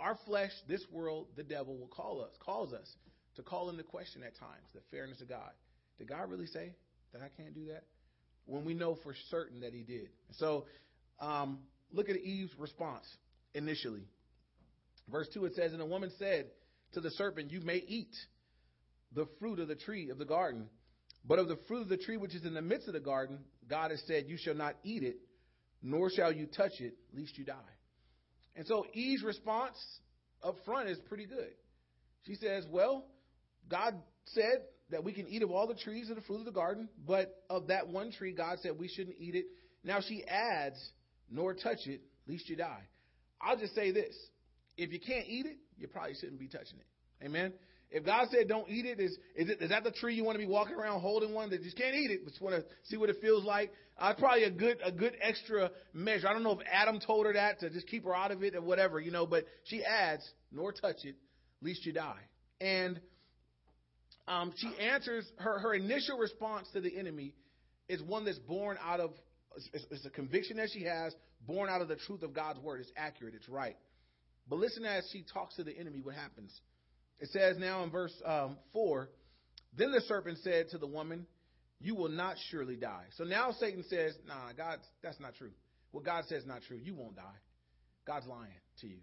our 0.00 0.18
flesh, 0.26 0.50
this 0.68 0.84
world, 0.90 1.28
the 1.36 1.42
devil 1.42 1.76
will 1.76 1.88
call 1.88 2.20
us, 2.22 2.32
calls 2.40 2.72
us 2.72 2.88
to 3.36 3.42
call 3.42 3.70
into 3.70 3.82
question 3.82 4.22
at 4.22 4.36
times 4.38 4.68
the 4.74 4.80
fairness 4.90 5.20
of 5.20 5.28
God. 5.28 5.50
Did 5.98 6.08
God 6.08 6.30
really 6.30 6.46
say 6.46 6.74
that 7.12 7.22
I 7.22 7.28
can't 7.40 7.54
do 7.54 7.66
that? 7.66 7.84
When 8.46 8.64
we 8.64 8.74
know 8.74 8.98
for 9.02 9.14
certain 9.30 9.60
that 9.60 9.72
He 9.72 9.82
did. 9.82 10.08
So, 10.32 10.66
um, 11.20 11.60
look 11.92 12.10
at 12.10 12.16
Eve's 12.16 12.52
response 12.58 13.06
initially. 13.54 14.02
Verse 15.10 15.28
2 15.34 15.44
it 15.46 15.54
says, 15.54 15.72
And 15.72 15.80
the 15.80 15.86
woman 15.86 16.10
said 16.18 16.46
to 16.92 17.00
the 17.00 17.10
serpent, 17.10 17.50
You 17.50 17.60
may 17.60 17.76
eat 17.86 18.14
the 19.14 19.26
fruit 19.38 19.60
of 19.60 19.68
the 19.68 19.74
tree 19.74 20.10
of 20.10 20.18
the 20.18 20.24
garden, 20.24 20.68
but 21.24 21.38
of 21.38 21.48
the 21.48 21.58
fruit 21.68 21.82
of 21.82 21.88
the 21.88 21.96
tree 21.96 22.16
which 22.16 22.34
is 22.34 22.44
in 22.44 22.54
the 22.54 22.62
midst 22.62 22.88
of 22.88 22.94
the 22.94 23.00
garden, 23.00 23.40
God 23.68 23.90
has 23.90 24.02
said, 24.06 24.24
You 24.26 24.36
shall 24.38 24.54
not 24.54 24.76
eat 24.82 25.02
it, 25.02 25.16
nor 25.82 26.10
shall 26.10 26.32
you 26.32 26.46
touch 26.46 26.80
it, 26.80 26.94
lest 27.16 27.36
you 27.38 27.44
die. 27.44 27.54
And 28.56 28.66
so 28.66 28.86
Eve's 28.92 29.22
response 29.22 29.76
up 30.42 30.56
front 30.64 30.88
is 30.88 30.98
pretty 31.08 31.26
good. 31.26 31.52
She 32.26 32.34
says, 32.34 32.64
Well, 32.70 33.04
God 33.68 33.94
said 34.26 34.62
that 34.90 35.04
we 35.04 35.12
can 35.12 35.26
eat 35.28 35.42
of 35.42 35.50
all 35.50 35.66
the 35.66 35.74
trees 35.74 36.10
of 36.10 36.16
the 36.16 36.22
fruit 36.22 36.40
of 36.40 36.44
the 36.44 36.52
garden, 36.52 36.88
but 37.06 37.42
of 37.48 37.68
that 37.68 37.88
one 37.88 38.12
tree, 38.12 38.32
God 38.32 38.58
said 38.60 38.72
we 38.78 38.88
shouldn't 38.88 39.16
eat 39.18 39.34
it. 39.34 39.46
Now 39.82 40.00
she 40.00 40.24
adds, 40.24 40.76
Nor 41.30 41.54
touch 41.54 41.86
it, 41.86 42.02
lest 42.28 42.48
you 42.48 42.56
die. 42.56 42.82
I'll 43.40 43.58
just 43.58 43.74
say 43.74 43.90
this 43.92 44.14
if 44.76 44.92
you 44.92 45.00
can't 45.00 45.26
eat 45.28 45.46
it, 45.46 45.56
you 45.78 45.88
probably 45.88 46.14
shouldn't 46.14 46.38
be 46.38 46.48
touching 46.48 46.78
it. 46.78 47.24
Amen. 47.24 47.52
If 47.90 48.04
God 48.04 48.26
said 48.30 48.48
don't 48.48 48.68
eat 48.68 48.86
it, 48.86 48.98
is 48.98 49.12
is, 49.36 49.48
it, 49.48 49.62
is 49.62 49.68
that 49.68 49.84
the 49.84 49.92
tree 49.92 50.14
you 50.14 50.24
want 50.24 50.34
to 50.34 50.44
be 50.44 50.50
walking 50.50 50.74
around 50.74 51.00
holding 51.00 51.32
one 51.32 51.50
that 51.50 51.62
just 51.62 51.76
can't 51.76 51.94
eat 51.94 52.10
it, 52.10 52.24
but 52.24 52.30
just 52.30 52.42
want 52.42 52.56
to 52.56 52.64
see 52.84 52.96
what 52.96 53.08
it 53.08 53.16
feels 53.20 53.44
like? 53.44 53.70
Uh, 53.96 54.12
probably 54.14 54.44
a 54.44 54.50
good 54.50 54.78
a 54.84 54.90
good 54.90 55.14
extra 55.20 55.70
measure. 55.92 56.28
I 56.28 56.32
don't 56.32 56.42
know 56.42 56.58
if 56.58 56.66
Adam 56.70 56.98
told 56.98 57.26
her 57.26 57.32
that 57.34 57.60
to 57.60 57.70
just 57.70 57.86
keep 57.86 58.04
her 58.04 58.14
out 58.14 58.32
of 58.32 58.42
it 58.42 58.56
or 58.56 58.62
whatever, 58.62 58.98
you 58.98 59.12
know. 59.12 59.26
But 59.26 59.44
she 59.64 59.84
adds, 59.84 60.28
"Nor 60.50 60.72
touch 60.72 61.04
it, 61.04 61.14
lest 61.62 61.86
you 61.86 61.92
die." 61.92 62.18
And 62.60 63.00
um, 64.26 64.52
she 64.56 64.72
answers 64.80 65.30
her 65.36 65.60
her 65.60 65.74
initial 65.74 66.18
response 66.18 66.66
to 66.72 66.80
the 66.80 66.98
enemy 66.98 67.34
is 67.88 68.02
one 68.02 68.24
that's 68.24 68.38
born 68.40 68.76
out 68.84 68.98
of 68.98 69.12
it's, 69.72 69.86
it's 69.90 70.04
a 70.04 70.10
conviction 70.10 70.56
that 70.56 70.70
she 70.72 70.82
has, 70.82 71.14
born 71.46 71.70
out 71.70 71.80
of 71.80 71.88
the 71.88 71.96
truth 71.96 72.22
of 72.22 72.34
God's 72.34 72.58
word. 72.58 72.80
It's 72.80 72.90
accurate. 72.96 73.34
It's 73.34 73.48
right. 73.48 73.76
But 74.48 74.58
listen 74.58 74.84
as 74.84 75.08
she 75.12 75.24
talks 75.32 75.56
to 75.56 75.64
the 75.64 75.76
enemy, 75.76 76.00
what 76.02 76.14
happens. 76.14 76.52
It 77.20 77.30
says 77.30 77.56
now 77.58 77.84
in 77.84 77.90
verse 77.90 78.14
um, 78.24 78.56
4 78.72 79.08
Then 79.76 79.92
the 79.92 80.00
serpent 80.02 80.38
said 80.42 80.68
to 80.70 80.78
the 80.78 80.86
woman, 80.86 81.26
You 81.80 81.94
will 81.94 82.08
not 82.08 82.36
surely 82.50 82.76
die. 82.76 83.04
So 83.16 83.24
now 83.24 83.52
Satan 83.52 83.84
says, 83.88 84.14
Nah, 84.26 84.52
God, 84.56 84.78
that's 85.02 85.20
not 85.20 85.34
true. 85.36 85.52
What 85.92 86.04
God 86.04 86.24
says 86.28 86.42
is 86.42 86.48
not 86.48 86.62
true. 86.66 86.78
You 86.82 86.94
won't 86.94 87.16
die. 87.16 87.38
God's 88.06 88.26
lying 88.26 88.50
to 88.80 88.86
you. 88.86 88.98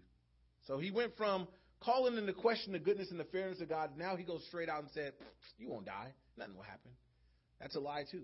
So 0.66 0.78
he 0.78 0.90
went 0.90 1.16
from 1.16 1.48
calling 1.80 2.16
into 2.16 2.32
question 2.32 2.72
the 2.72 2.78
goodness 2.78 3.10
and 3.10 3.18
the 3.18 3.24
fairness 3.24 3.60
of 3.60 3.68
God. 3.68 3.90
Now 3.96 4.16
he 4.16 4.24
goes 4.24 4.44
straight 4.46 4.68
out 4.68 4.82
and 4.82 4.90
said, 4.92 5.12
You 5.58 5.68
won't 5.68 5.86
die. 5.86 6.12
Nothing 6.36 6.54
will 6.54 6.62
happen. 6.62 6.90
That's 7.60 7.76
a 7.76 7.80
lie, 7.80 8.04
too. 8.10 8.22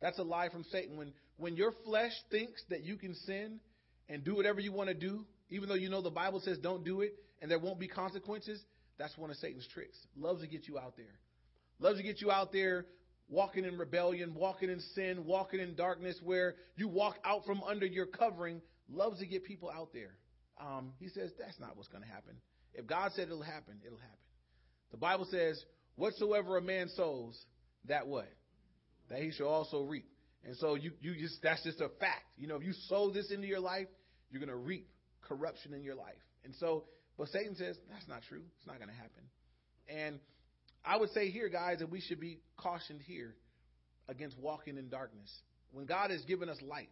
That's 0.00 0.18
a 0.18 0.22
lie 0.22 0.48
from 0.50 0.64
Satan. 0.70 0.96
When, 0.96 1.12
when 1.36 1.56
your 1.56 1.72
flesh 1.84 2.12
thinks 2.30 2.62
that 2.70 2.82
you 2.82 2.96
can 2.96 3.14
sin 3.14 3.60
and 4.08 4.24
do 4.24 4.34
whatever 4.34 4.60
you 4.60 4.72
want 4.72 4.88
to 4.88 4.94
do, 4.94 5.24
even 5.50 5.68
though 5.68 5.74
you 5.74 5.88
know 5.88 6.02
the 6.02 6.10
Bible 6.10 6.40
says 6.40 6.58
don't 6.58 6.84
do 6.84 7.00
it 7.02 7.14
and 7.40 7.50
there 7.50 7.58
won't 7.58 7.78
be 7.78 7.88
consequences, 7.88 8.62
that's 8.98 9.16
one 9.16 9.30
of 9.30 9.36
Satan's 9.36 9.66
tricks. 9.72 9.96
Loves 10.16 10.40
to 10.40 10.46
get 10.46 10.66
you 10.66 10.78
out 10.78 10.96
there. 10.96 11.20
Loves 11.78 11.98
to 11.98 12.02
get 12.02 12.20
you 12.20 12.30
out 12.30 12.52
there 12.52 12.86
walking 13.28 13.64
in 13.64 13.76
rebellion, 13.76 14.34
walking 14.34 14.70
in 14.70 14.80
sin, 14.94 15.24
walking 15.24 15.60
in 15.60 15.74
darkness 15.74 16.18
where 16.22 16.54
you 16.76 16.88
walk 16.88 17.16
out 17.24 17.44
from 17.44 17.62
under 17.62 17.86
your 17.86 18.06
covering. 18.06 18.60
Loves 18.88 19.18
to 19.18 19.26
get 19.26 19.44
people 19.44 19.70
out 19.70 19.92
there. 19.92 20.16
Um, 20.60 20.92
he 20.98 21.08
says 21.08 21.30
that's 21.38 21.58
not 21.60 21.76
what's 21.76 21.88
going 21.88 22.02
to 22.02 22.08
happen. 22.08 22.34
If 22.74 22.86
God 22.86 23.12
said 23.14 23.24
it'll 23.24 23.42
happen, 23.42 23.74
it'll 23.84 23.98
happen. 23.98 24.16
The 24.90 24.96
Bible 24.96 25.26
says, 25.30 25.62
whatsoever 25.96 26.56
a 26.56 26.62
man 26.62 26.88
sows, 26.94 27.38
that 27.86 28.06
what? 28.06 28.28
That 29.10 29.20
he 29.20 29.32
shall 29.32 29.48
also 29.48 29.82
reap. 29.82 30.06
And 30.44 30.56
so 30.56 30.74
you, 30.74 30.92
you 31.00 31.16
just, 31.16 31.42
that's 31.42 31.62
just 31.64 31.80
a 31.80 31.88
fact. 32.00 32.24
You 32.38 32.46
know, 32.46 32.56
if 32.56 32.62
you 32.62 32.72
sow 32.88 33.10
this 33.10 33.30
into 33.30 33.46
your 33.46 33.60
life, 33.60 33.88
you're 34.30 34.40
going 34.40 34.50
to 34.50 34.56
reap 34.56 34.88
corruption 35.26 35.74
in 35.74 35.82
your 35.82 35.94
life. 35.94 36.14
And 36.44 36.54
so, 36.60 36.84
but 37.18 37.28
Satan 37.28 37.54
says 37.56 37.76
that's 37.90 38.08
not 38.08 38.22
true. 38.28 38.42
It's 38.58 38.66
not 38.66 38.76
going 38.76 38.88
to 38.88 38.94
happen. 38.94 39.22
And 39.88 40.20
I 40.84 40.96
would 40.96 41.10
say 41.10 41.30
here, 41.30 41.48
guys, 41.48 41.78
that 41.80 41.90
we 41.90 42.00
should 42.00 42.20
be 42.20 42.40
cautioned 42.56 43.00
here 43.06 43.34
against 44.08 44.38
walking 44.38 44.78
in 44.78 44.88
darkness. 44.88 45.30
When 45.72 45.86
God 45.86 46.10
has 46.10 46.22
given 46.22 46.48
us 46.48 46.58
light, 46.62 46.88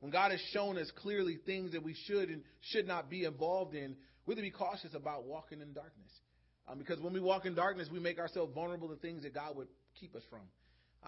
when 0.00 0.10
God 0.10 0.30
has 0.30 0.40
shown 0.52 0.76
us 0.78 0.90
clearly 0.96 1.38
things 1.46 1.72
that 1.72 1.82
we 1.82 1.94
should 2.06 2.28
and 2.28 2.42
should 2.72 2.86
not 2.86 3.08
be 3.08 3.24
involved 3.24 3.74
in, 3.74 3.96
we 4.26 4.32
have 4.32 4.38
to 4.38 4.42
be 4.42 4.50
cautious 4.50 4.94
about 4.94 5.24
walking 5.24 5.60
in 5.60 5.72
darkness. 5.72 6.10
Um, 6.68 6.78
because 6.78 7.00
when 7.00 7.12
we 7.12 7.20
walk 7.20 7.46
in 7.46 7.54
darkness, 7.54 7.88
we 7.92 8.00
make 8.00 8.18
ourselves 8.18 8.52
vulnerable 8.52 8.88
to 8.88 8.96
things 8.96 9.22
that 9.22 9.34
God 9.34 9.56
would 9.56 9.68
keep 9.98 10.14
us 10.16 10.22
from. 10.28 10.40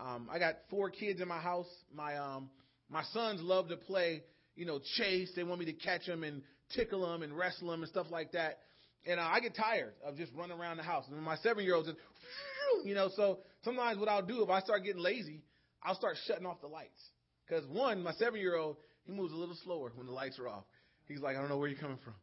Um, 0.01 0.29
I 0.31 0.39
got 0.39 0.55
four 0.71 0.91
kids 0.91 1.21
in 1.21 1.27
my 1.27 1.41
house. 1.41 1.67
My 1.93 2.17
um, 2.17 2.51
my 2.89 3.03
sons 3.13 3.41
love 3.43 3.69
to 3.69 3.77
play, 3.77 4.23
you 4.55 4.65
know, 4.65 4.81
chase. 4.97 5.33
They 5.35 5.43
want 5.43 5.59
me 5.59 5.67
to 5.67 5.73
catch 5.73 6.07
them 6.07 6.23
and 6.23 6.43
tickle 6.75 7.11
them 7.11 7.23
and 7.23 7.37
wrestle 7.37 7.71
them 7.71 7.83
and 7.83 7.91
stuff 7.91 8.07
like 8.11 8.33
that. 8.33 8.59
And 9.07 9.21
uh, 9.21 9.25
I 9.25 9.41
get 9.41 9.55
tired 9.55 9.95
of 10.05 10.17
just 10.17 10.33
running 10.35 10.59
around 10.59 10.77
the 10.77 10.83
house. 10.83 11.05
And 11.11 11.21
my 11.23 11.37
seven 11.37 11.65
year 11.65 11.75
old 11.75 11.87
just, 11.87 11.97
you 12.85 12.95
know, 12.95 13.11
so 13.17 13.39
sometimes 13.65 13.99
what 13.99 14.09
I'll 14.09 14.25
do 14.25 14.43
if 14.43 14.51
I 14.51 14.61
start 14.61 14.85
getting 14.85 15.03
lazy, 15.03 15.43
I'll 15.83 15.95
start 15.95 16.17
shutting 16.27 16.47
off 16.47 16.61
the 16.61 16.69
lights. 16.69 17.01
Because 17.47 17.67
one, 17.67 18.03
my 18.03 18.13
seven 18.13 18.41
year 18.41 18.57
old, 18.57 18.77
he 19.05 19.13
moves 19.13 19.33
a 19.33 19.37
little 19.37 19.57
slower 19.65 19.93
when 19.95 20.07
the 20.07 20.13
lights 20.13 20.39
are 20.39 20.49
off. 20.49 20.65
He's 21.07 21.21
like, 21.21 21.37
I 21.37 21.41
don't 21.41 21.49
know 21.49 21.57
where 21.57 21.69
you're 21.69 21.79
coming 21.79 21.99
from. 22.05 22.15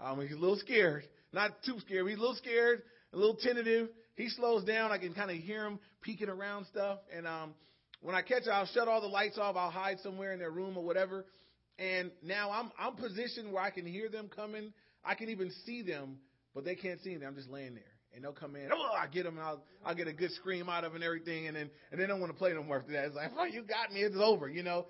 Um, 0.00 0.20
he's 0.20 0.36
a 0.36 0.40
little 0.40 0.58
scared, 0.58 1.04
not 1.32 1.52
too 1.64 1.78
scared. 1.80 2.06
He's 2.06 2.18
a 2.18 2.20
little 2.20 2.36
scared, 2.36 2.82
a 3.12 3.16
little 3.16 3.36
tentative. 3.36 3.88
He 4.16 4.28
slows 4.28 4.64
down. 4.64 4.92
I 4.92 4.98
can 4.98 5.14
kind 5.14 5.30
of 5.30 5.38
hear 5.38 5.64
him 5.64 5.78
peeking 6.02 6.28
around 6.28 6.66
stuff. 6.66 6.98
And 7.16 7.26
um, 7.26 7.54
when 8.02 8.14
I 8.14 8.20
catch 8.20 8.42
it, 8.42 8.50
I'll 8.50 8.66
shut 8.66 8.86
all 8.86 9.00
the 9.00 9.06
lights 9.06 9.38
off. 9.38 9.56
I'll 9.56 9.70
hide 9.70 9.98
somewhere 10.00 10.32
in 10.32 10.38
their 10.38 10.50
room 10.50 10.76
or 10.76 10.84
whatever. 10.84 11.24
And 11.78 12.10
now 12.22 12.50
I'm 12.50 12.70
I'm 12.78 12.94
positioned 12.94 13.52
where 13.52 13.62
I 13.62 13.70
can 13.70 13.86
hear 13.86 14.08
them 14.08 14.28
coming. 14.34 14.72
I 15.04 15.14
can 15.14 15.28
even 15.28 15.50
see 15.66 15.82
them, 15.82 16.18
but 16.54 16.64
they 16.64 16.74
can't 16.74 17.00
see 17.02 17.16
me. 17.16 17.26
I'm 17.26 17.34
just 17.34 17.50
laying 17.50 17.74
there, 17.74 17.82
and 18.14 18.22
they'll 18.22 18.32
come 18.32 18.54
in. 18.54 18.70
Oh, 18.72 18.92
I 18.96 19.06
get 19.08 19.24
them, 19.24 19.36
and 19.36 19.44
I'll 19.44 19.62
I'll 19.84 19.94
get 19.94 20.06
a 20.06 20.12
good 20.12 20.30
scream 20.32 20.68
out 20.68 20.84
of 20.84 20.92
them 20.92 20.96
and 20.96 21.04
everything, 21.04 21.48
and 21.48 21.56
then 21.56 21.70
and 21.90 22.00
they 22.00 22.06
don't 22.06 22.20
want 22.20 22.32
to 22.32 22.38
play 22.38 22.52
no 22.52 22.62
more 22.62 22.78
after 22.78 22.92
that. 22.92 23.06
It's 23.06 23.16
like, 23.16 23.32
oh, 23.36 23.44
you 23.44 23.62
got 23.62 23.92
me. 23.92 24.00
It's 24.00 24.16
over, 24.16 24.48
you 24.48 24.62
know. 24.62 24.86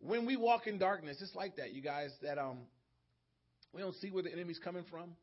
When 0.00 0.26
we 0.26 0.36
walk 0.36 0.66
in 0.66 0.78
darkness, 0.78 1.18
it's 1.22 1.34
like 1.34 1.56
that, 1.56 1.72
you 1.72 1.80
guys. 1.80 2.10
That 2.22 2.38
um, 2.38 2.58
we 3.72 3.80
don't 3.80 3.94
see 3.96 4.10
where 4.10 4.22
the 4.22 4.32
enemy's 4.32 4.58
coming 4.58 4.84
from. 4.90 5.14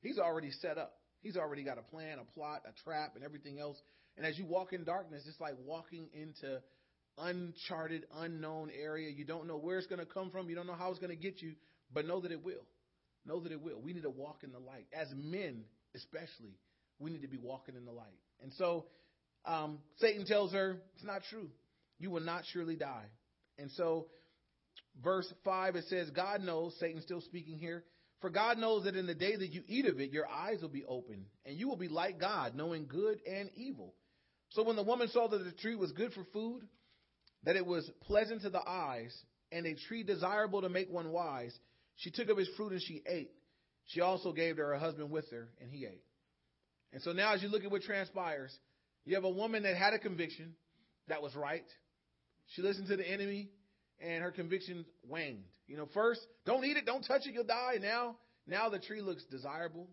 He's 0.00 0.18
already 0.18 0.50
set 0.50 0.78
up. 0.78 0.94
He's 1.20 1.36
already 1.36 1.64
got 1.64 1.76
a 1.76 1.82
plan, 1.82 2.18
a 2.18 2.24
plot, 2.32 2.62
a 2.66 2.72
trap, 2.82 3.12
and 3.14 3.22
everything 3.22 3.58
else. 3.58 3.76
And 4.16 4.24
as 4.24 4.38
you 4.38 4.46
walk 4.46 4.72
in 4.72 4.84
darkness, 4.84 5.24
it's 5.26 5.40
like 5.40 5.54
walking 5.66 6.08
into 6.14 6.60
uncharted, 7.20 8.06
unknown 8.18 8.70
area. 8.70 9.10
You 9.10 9.24
don't 9.24 9.46
know 9.46 9.56
where 9.56 9.78
it's 9.78 9.86
going 9.86 10.00
to 10.00 10.06
come 10.06 10.30
from. 10.30 10.48
You 10.48 10.56
don't 10.56 10.66
know 10.66 10.74
how 10.74 10.90
it's 10.90 10.98
going 10.98 11.16
to 11.16 11.22
get 11.22 11.42
you, 11.42 11.54
but 11.92 12.06
know 12.06 12.20
that 12.20 12.32
it 12.32 12.44
will. 12.44 12.64
Know 13.26 13.40
that 13.40 13.52
it 13.52 13.60
will. 13.60 13.80
We 13.80 13.92
need 13.92 14.02
to 14.02 14.10
walk 14.10 14.42
in 14.42 14.52
the 14.52 14.58
light. 14.58 14.86
As 14.92 15.08
men, 15.14 15.64
especially, 15.94 16.56
we 16.98 17.10
need 17.10 17.22
to 17.22 17.28
be 17.28 17.38
walking 17.38 17.76
in 17.76 17.84
the 17.84 17.92
light. 17.92 18.18
And 18.42 18.52
so 18.54 18.86
um, 19.44 19.78
Satan 19.98 20.26
tells 20.26 20.52
her, 20.52 20.78
it's 20.94 21.04
not 21.04 21.22
true. 21.30 21.48
You 21.98 22.10
will 22.10 22.20
not 22.20 22.44
surely 22.52 22.76
die. 22.76 23.06
And 23.58 23.70
so, 23.72 24.06
verse 25.02 25.30
5, 25.44 25.76
it 25.76 25.84
says, 25.88 26.10
God 26.10 26.40
knows, 26.42 26.74
Satan's 26.80 27.04
still 27.04 27.20
speaking 27.20 27.58
here, 27.58 27.84
for 28.20 28.30
God 28.30 28.58
knows 28.58 28.84
that 28.84 28.96
in 28.96 29.06
the 29.06 29.14
day 29.14 29.36
that 29.36 29.52
you 29.52 29.62
eat 29.66 29.86
of 29.86 30.00
it, 30.00 30.10
your 30.10 30.28
eyes 30.28 30.60
will 30.60 30.68
be 30.68 30.84
open, 30.84 31.26
and 31.46 31.56
you 31.56 31.68
will 31.68 31.76
be 31.76 31.88
like 31.88 32.20
God, 32.20 32.54
knowing 32.54 32.86
good 32.86 33.18
and 33.26 33.50
evil. 33.54 33.94
So 34.50 34.62
when 34.62 34.76
the 34.76 34.82
woman 34.82 35.08
saw 35.08 35.28
that 35.28 35.44
the 35.44 35.52
tree 35.52 35.74
was 35.74 35.92
good 35.92 36.12
for 36.12 36.24
food, 36.32 36.62
that 37.44 37.56
it 37.56 37.64
was 37.64 37.90
pleasant 38.02 38.42
to 38.42 38.50
the 38.50 38.66
eyes, 38.66 39.16
and 39.52 39.66
a 39.66 39.74
tree 39.74 40.02
desirable 40.02 40.62
to 40.62 40.68
make 40.68 40.90
one 40.90 41.10
wise, 41.10 41.56
she 41.96 42.10
took 42.10 42.28
of 42.28 42.38
its 42.38 42.50
fruit 42.56 42.72
and 42.72 42.82
she 42.82 43.02
ate. 43.06 43.30
She 43.86 44.00
also 44.00 44.32
gave 44.32 44.56
to 44.56 44.62
her 44.62 44.78
husband 44.78 45.10
with 45.10 45.30
her, 45.30 45.48
and 45.60 45.70
he 45.70 45.84
ate. 45.84 46.04
And 46.92 47.02
so 47.02 47.12
now, 47.12 47.34
as 47.34 47.42
you 47.42 47.48
look 47.48 47.64
at 47.64 47.70
what 47.70 47.82
transpires, 47.82 48.56
you 49.04 49.14
have 49.14 49.24
a 49.24 49.30
woman 49.30 49.62
that 49.64 49.76
had 49.76 49.94
a 49.94 49.98
conviction 49.98 50.54
that 51.08 51.22
was 51.22 51.34
right. 51.34 51.64
She 52.54 52.62
listened 52.62 52.88
to 52.88 52.96
the 52.96 53.08
enemy, 53.08 53.48
and 54.00 54.22
her 54.22 54.30
conviction 54.30 54.84
waned. 55.08 55.44
You 55.66 55.76
know, 55.76 55.88
first, 55.94 56.20
don't 56.46 56.64
eat 56.64 56.76
it, 56.76 56.86
don't 56.86 57.02
touch 57.02 57.22
it, 57.26 57.34
you'll 57.34 57.44
die. 57.44 57.78
Now, 57.80 58.16
now 58.46 58.68
the 58.68 58.78
tree 58.78 59.00
looks 59.00 59.24
desirable. 59.24 59.88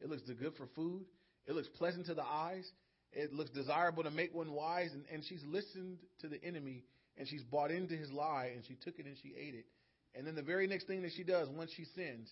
It 0.00 0.08
looks 0.08 0.22
good 0.22 0.54
for 0.56 0.66
food. 0.74 1.04
It 1.46 1.54
looks 1.54 1.68
pleasant 1.68 2.06
to 2.06 2.14
the 2.14 2.24
eyes. 2.24 2.70
It 3.12 3.32
looks 3.32 3.50
desirable 3.50 4.04
to 4.04 4.10
make 4.10 4.34
one 4.34 4.52
wise. 4.52 4.90
And, 4.92 5.04
and 5.12 5.24
she's 5.24 5.42
listened 5.44 5.98
to 6.20 6.28
the 6.28 6.42
enemy, 6.44 6.84
and 7.16 7.26
she's 7.26 7.42
bought 7.42 7.70
into 7.70 7.96
his 7.96 8.10
lie, 8.10 8.52
and 8.54 8.64
she 8.66 8.74
took 8.74 8.98
it 8.98 9.06
and 9.06 9.16
she 9.22 9.34
ate 9.38 9.54
it. 9.54 9.66
And 10.14 10.26
then 10.26 10.34
the 10.34 10.42
very 10.42 10.66
next 10.66 10.86
thing 10.86 11.02
that 11.02 11.12
she 11.16 11.24
does 11.24 11.48
once 11.48 11.70
she 11.76 11.84
sins 11.94 12.28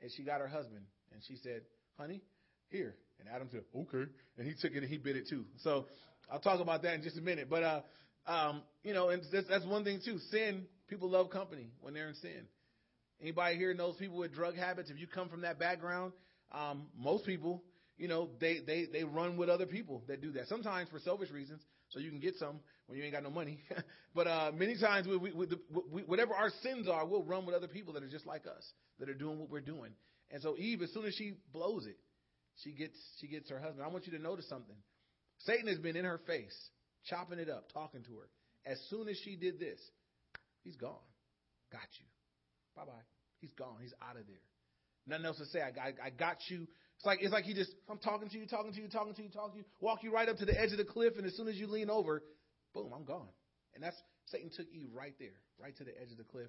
is 0.00 0.12
she 0.16 0.22
got 0.22 0.40
her 0.40 0.48
husband 0.48 0.84
and 1.12 1.22
she 1.26 1.36
said, 1.42 1.62
honey, 1.96 2.20
here. 2.68 2.94
And 3.20 3.28
Adam 3.32 3.48
said, 3.50 3.62
okay. 3.74 4.10
And 4.38 4.46
he 4.46 4.54
took 4.60 4.72
it 4.72 4.82
and 4.82 4.88
he 4.88 4.98
bit 4.98 5.16
it 5.16 5.28
too. 5.28 5.44
So 5.62 5.86
I'll 6.30 6.40
talk 6.40 6.60
about 6.60 6.82
that 6.82 6.94
in 6.94 7.02
just 7.02 7.16
a 7.16 7.20
minute. 7.20 7.48
But, 7.48 7.62
uh, 7.62 7.80
um, 8.26 8.62
you 8.82 8.92
know, 8.92 9.10
and 9.10 9.22
that's, 9.32 9.48
that's 9.48 9.64
one 9.64 9.84
thing 9.84 10.00
too. 10.04 10.18
Sin, 10.30 10.66
people 10.88 11.08
love 11.08 11.30
company 11.30 11.70
when 11.80 11.94
they're 11.94 12.08
in 12.08 12.14
sin. 12.16 12.46
Anybody 13.20 13.56
here 13.56 13.72
knows 13.72 13.96
people 13.96 14.18
with 14.18 14.34
drug 14.34 14.56
habits? 14.56 14.90
If 14.90 14.98
you 14.98 15.06
come 15.06 15.28
from 15.28 15.42
that 15.42 15.58
background, 15.58 16.12
um, 16.50 16.86
most 16.98 17.24
people, 17.24 17.62
you 18.02 18.08
know, 18.08 18.30
they, 18.40 18.58
they, 18.66 18.86
they 18.92 19.04
run 19.04 19.36
with 19.36 19.48
other 19.48 19.64
people 19.64 20.02
that 20.08 20.20
do 20.20 20.32
that. 20.32 20.48
Sometimes 20.48 20.90
for 20.90 20.98
selfish 20.98 21.30
reasons, 21.30 21.62
so 21.90 22.00
you 22.00 22.10
can 22.10 22.18
get 22.18 22.34
some 22.34 22.58
when 22.88 22.98
you 22.98 23.04
ain't 23.04 23.12
got 23.12 23.22
no 23.22 23.30
money. 23.30 23.60
but 24.14 24.26
uh, 24.26 24.50
many 24.52 24.76
times, 24.76 25.06
we, 25.06 25.16
we, 25.16 25.30
we, 25.88 26.02
whatever 26.02 26.34
our 26.34 26.50
sins 26.64 26.88
are, 26.88 27.06
we'll 27.06 27.22
run 27.22 27.46
with 27.46 27.54
other 27.54 27.68
people 27.68 27.94
that 27.94 28.02
are 28.02 28.08
just 28.08 28.26
like 28.26 28.44
us, 28.44 28.72
that 28.98 29.08
are 29.08 29.14
doing 29.14 29.38
what 29.38 29.50
we're 29.50 29.60
doing. 29.60 29.92
And 30.32 30.42
so 30.42 30.56
Eve, 30.58 30.82
as 30.82 30.92
soon 30.92 31.04
as 31.04 31.14
she 31.14 31.34
blows 31.52 31.86
it, 31.86 31.96
she 32.64 32.72
gets 32.72 32.96
she 33.20 33.28
gets 33.28 33.48
her 33.50 33.60
husband. 33.60 33.84
I 33.84 33.88
want 33.88 34.04
you 34.08 34.18
to 34.18 34.22
notice 34.22 34.48
something. 34.48 34.74
Satan 35.46 35.68
has 35.68 35.78
been 35.78 35.94
in 35.94 36.04
her 36.04 36.18
face, 36.26 36.56
chopping 37.08 37.38
it 37.38 37.48
up, 37.48 37.72
talking 37.72 38.02
to 38.02 38.16
her. 38.16 38.28
As 38.66 38.80
soon 38.90 39.08
as 39.08 39.16
she 39.24 39.36
did 39.36 39.60
this, 39.60 39.78
he's 40.64 40.76
gone. 40.76 41.06
Got 41.70 41.86
you. 42.00 42.06
Bye 42.74 42.84
bye. 42.84 43.04
He's 43.40 43.52
gone. 43.52 43.76
He's 43.80 43.94
out 44.02 44.16
of 44.16 44.26
there. 44.26 44.42
Nothing 45.06 45.26
else 45.26 45.38
to 45.38 45.46
say. 45.46 45.60
I, 45.60 45.68
I, 45.68 46.06
I 46.06 46.10
got 46.10 46.38
you. 46.48 46.66
It's 47.02 47.06
like 47.08 47.18
it's 47.20 47.32
like 47.32 47.42
he 47.42 47.52
just 47.52 47.72
I'm 47.90 47.98
talking 47.98 48.28
to 48.28 48.38
you, 48.38 48.46
talking 48.46 48.72
to 48.72 48.80
you, 48.80 48.86
talking 48.86 49.12
to 49.12 49.22
you, 49.22 49.28
talking 49.28 49.50
to 49.54 49.58
you, 49.58 49.64
walk 49.80 50.04
you 50.04 50.12
right 50.12 50.28
up 50.28 50.36
to 50.36 50.44
the 50.44 50.56
edge 50.58 50.70
of 50.70 50.78
the 50.78 50.84
cliff, 50.84 51.14
and 51.16 51.26
as 51.26 51.36
soon 51.36 51.48
as 51.48 51.56
you 51.56 51.66
lean 51.66 51.90
over, 51.90 52.22
boom, 52.72 52.92
I'm 52.94 53.02
gone. 53.02 53.26
And 53.74 53.82
that's 53.82 53.96
Satan 54.26 54.50
took 54.56 54.68
Eve 54.72 54.90
right 54.94 55.14
there, 55.18 55.34
right 55.60 55.76
to 55.78 55.82
the 55.82 55.90
edge 56.00 56.12
of 56.12 56.16
the 56.16 56.22
cliff. 56.22 56.46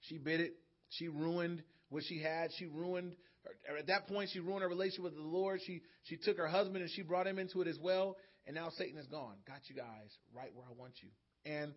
She 0.00 0.18
bit 0.18 0.40
it. 0.40 0.54
She 0.88 1.06
ruined 1.06 1.62
what 1.88 2.02
she 2.02 2.20
had. 2.20 2.50
She 2.58 2.66
ruined 2.66 3.14
her, 3.68 3.78
at 3.78 3.86
that 3.86 4.08
point. 4.08 4.30
She 4.32 4.40
ruined 4.40 4.62
her 4.62 4.68
relationship 4.68 5.04
with 5.04 5.14
the 5.14 5.22
Lord. 5.22 5.60
She 5.64 5.82
she 6.02 6.16
took 6.16 6.36
her 6.36 6.48
husband 6.48 6.78
and 6.78 6.90
she 6.90 7.02
brought 7.02 7.28
him 7.28 7.38
into 7.38 7.62
it 7.62 7.68
as 7.68 7.78
well. 7.80 8.16
And 8.44 8.56
now 8.56 8.70
Satan 8.76 8.98
is 8.98 9.06
gone. 9.06 9.36
Got 9.46 9.60
you 9.68 9.76
guys 9.76 10.10
right 10.34 10.50
where 10.52 10.66
I 10.66 10.72
want 10.76 10.94
you. 11.00 11.10
And 11.46 11.72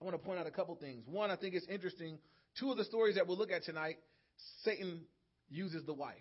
I 0.00 0.04
want 0.04 0.20
to 0.20 0.26
point 0.26 0.40
out 0.40 0.48
a 0.48 0.50
couple 0.50 0.74
things. 0.74 1.04
One, 1.06 1.30
I 1.30 1.36
think 1.36 1.54
it's 1.54 1.68
interesting. 1.68 2.18
Two 2.58 2.72
of 2.72 2.76
the 2.76 2.84
stories 2.84 3.14
that 3.14 3.28
we'll 3.28 3.38
look 3.38 3.52
at 3.52 3.62
tonight, 3.62 3.98
Satan 4.64 5.02
uses 5.48 5.86
the 5.86 5.94
wife. 5.94 6.16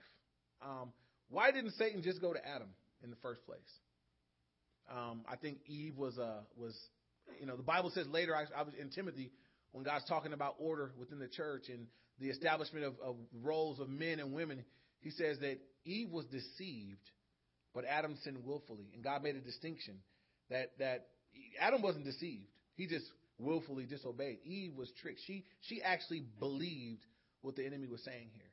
Um, 0.64 0.92
why 1.30 1.52
didn't 1.52 1.72
Satan 1.72 2.02
just 2.02 2.22
go 2.22 2.34
to 2.34 2.48
Adam 2.48 2.70
in 3.04 3.10
the 3.10 3.16
first 3.18 3.46
place? 3.46 3.60
Um, 4.92 5.22
I 5.30 5.36
think 5.36 5.60
Eve 5.68 5.98
was 5.98 6.18
uh, 6.18 6.42
was 6.56 6.78
you 7.40 7.46
know 7.46 7.56
the 7.56 7.64
Bible 7.64 7.92
says 7.94 8.08
later 8.08 8.36
I, 8.36 8.46
I 8.58 8.64
was 8.64 8.74
in 8.80 8.90
Timothy 8.90 9.32
when 9.72 9.84
God's 9.84 10.06
talking 10.06 10.34
about 10.34 10.56
order 10.60 10.92
within 11.00 11.20
the 11.20 11.28
church 11.28 11.64
and 11.70 11.88
the 12.20 12.30
establishment 12.30 12.86
of, 12.86 12.94
of 13.04 13.16
roles 13.42 13.80
of 13.80 13.90
men 13.90 14.20
and 14.20 14.34
women. 14.34 14.64
He 15.00 15.12
says 15.12 15.40
that 15.40 15.58
Eve 15.86 16.10
was 16.12 16.26
deceived, 16.26 17.02
but 17.74 17.84
Adam 17.86 18.18
sinned 18.24 18.46
willfully, 18.46 18.90
and 18.94 19.04
God 19.04 19.24
made 19.24 19.36
a 19.36 19.42
distinction 19.42 19.96
that 20.50 20.72
that 20.80 21.08
Adam 21.60 21.82
wasn't 21.82 22.06
deceived. 22.06 22.48
He 22.76 22.88
just 22.88 23.06
willfully 23.38 23.86
disobeyed. 23.86 24.40
Eve 24.46 24.74
was 24.76 24.92
tricked. 25.02 25.22
She 25.26 25.46
she 25.62 25.82
actually 25.82 26.24
believed 26.40 27.02
what 27.42 27.56
the 27.56 27.66
enemy 27.66 27.88
was 27.88 28.04
saying 28.04 28.30
here. 28.34 28.53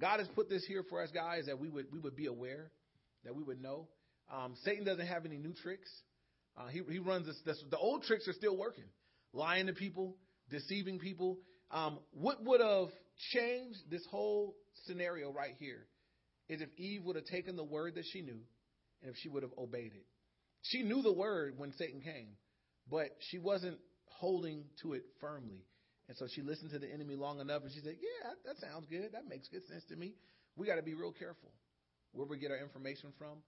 God 0.00 0.20
has 0.20 0.28
put 0.28 0.48
this 0.48 0.64
here 0.66 0.84
for 0.88 1.02
us, 1.02 1.10
guys, 1.12 1.46
that 1.46 1.58
we 1.58 1.68
would 1.68 1.86
we 1.92 1.98
would 1.98 2.16
be 2.16 2.26
aware, 2.26 2.70
that 3.24 3.34
we 3.34 3.42
would 3.42 3.60
know. 3.60 3.88
Um, 4.32 4.54
Satan 4.64 4.84
doesn't 4.84 5.06
have 5.06 5.26
any 5.26 5.36
new 5.36 5.52
tricks. 5.52 5.90
Uh, 6.56 6.68
he 6.68 6.82
he 6.90 6.98
runs 6.98 7.26
this, 7.26 7.40
this, 7.44 7.62
The 7.70 7.78
old 7.78 8.04
tricks 8.04 8.26
are 8.28 8.32
still 8.32 8.56
working, 8.56 8.84
lying 9.32 9.66
to 9.66 9.72
people, 9.72 10.16
deceiving 10.50 10.98
people. 10.98 11.38
Um, 11.70 11.98
what 12.12 12.42
would 12.44 12.60
have 12.60 12.88
changed 13.32 13.78
this 13.90 14.04
whole 14.10 14.56
scenario 14.86 15.32
right 15.32 15.54
here 15.58 15.86
is 16.48 16.60
if 16.60 16.68
Eve 16.76 17.04
would 17.04 17.16
have 17.16 17.26
taken 17.26 17.56
the 17.56 17.64
word 17.64 17.94
that 17.94 18.04
she 18.12 18.22
knew, 18.22 18.40
and 19.02 19.10
if 19.10 19.16
she 19.18 19.28
would 19.28 19.42
have 19.42 19.52
obeyed 19.56 19.92
it. 19.94 20.06
She 20.62 20.82
knew 20.82 21.02
the 21.02 21.12
word 21.12 21.54
when 21.56 21.72
Satan 21.72 22.00
came, 22.00 22.36
but 22.90 23.10
she 23.30 23.38
wasn't 23.38 23.78
holding 24.06 24.64
to 24.82 24.94
it 24.94 25.04
firmly. 25.20 25.64
And 26.10 26.18
so 26.18 26.26
she 26.26 26.42
listened 26.42 26.72
to 26.72 26.80
the 26.80 26.92
enemy 26.92 27.14
long 27.14 27.38
enough 27.38 27.62
and 27.62 27.70
she 27.70 27.78
said, 27.78 27.94
Yeah, 27.94 28.30
that 28.44 28.58
sounds 28.58 28.84
good. 28.90 29.10
That 29.12 29.28
makes 29.28 29.46
good 29.46 29.64
sense 29.68 29.84
to 29.90 29.96
me. 29.96 30.14
We 30.56 30.66
got 30.66 30.74
to 30.74 30.82
be 30.82 30.94
real 30.94 31.12
careful 31.12 31.52
where 32.10 32.26
we 32.26 32.36
get 32.36 32.50
our 32.50 32.58
information 32.58 33.12
from, 33.16 33.38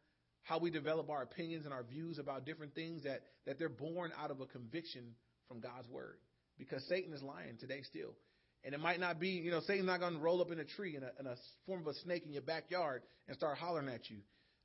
how 0.45 0.61
we 0.61 0.71
develop 0.71 1.11
our 1.11 1.23
opinions 1.23 1.65
and 1.65 1.75
our 1.75 1.83
views 1.83 2.21
about 2.21 2.47
different 2.47 2.73
things 2.77 3.03
that, 3.03 3.23
that 3.47 3.59
they're 3.59 3.69
born 3.69 4.13
out 4.17 4.31
of 4.31 4.41
a 4.41 4.47
conviction 4.47 5.03
from 5.49 5.59
God's 5.59 5.89
word. 5.89 6.19
Because 6.57 6.87
Satan 6.89 7.13
is 7.13 7.21
lying 7.21 7.57
today 7.59 7.81
still. 7.83 8.15
And 8.63 8.77
it 8.77 8.81
might 8.81 9.01
not 9.01 9.19
be, 9.19 9.31
you 9.31 9.51
know, 9.51 9.59
Satan's 9.67 9.89
not 9.89 9.99
going 9.99 10.15
to 10.15 10.21
roll 10.21 10.41
up 10.41 10.53
in 10.53 10.61
a 10.61 10.65
tree 10.65 10.95
in 10.95 11.03
a, 11.03 11.11
in 11.19 11.27
a, 11.27 11.35
form 11.67 11.81
of 11.81 11.89
a 11.89 11.95
snake 12.05 12.23
in 12.25 12.33
your 12.33 12.43
backyard 12.43 13.03
and 13.27 13.37
start 13.37 13.59
hollering 13.59 13.89
at 13.89 14.09
you. 14.09 14.19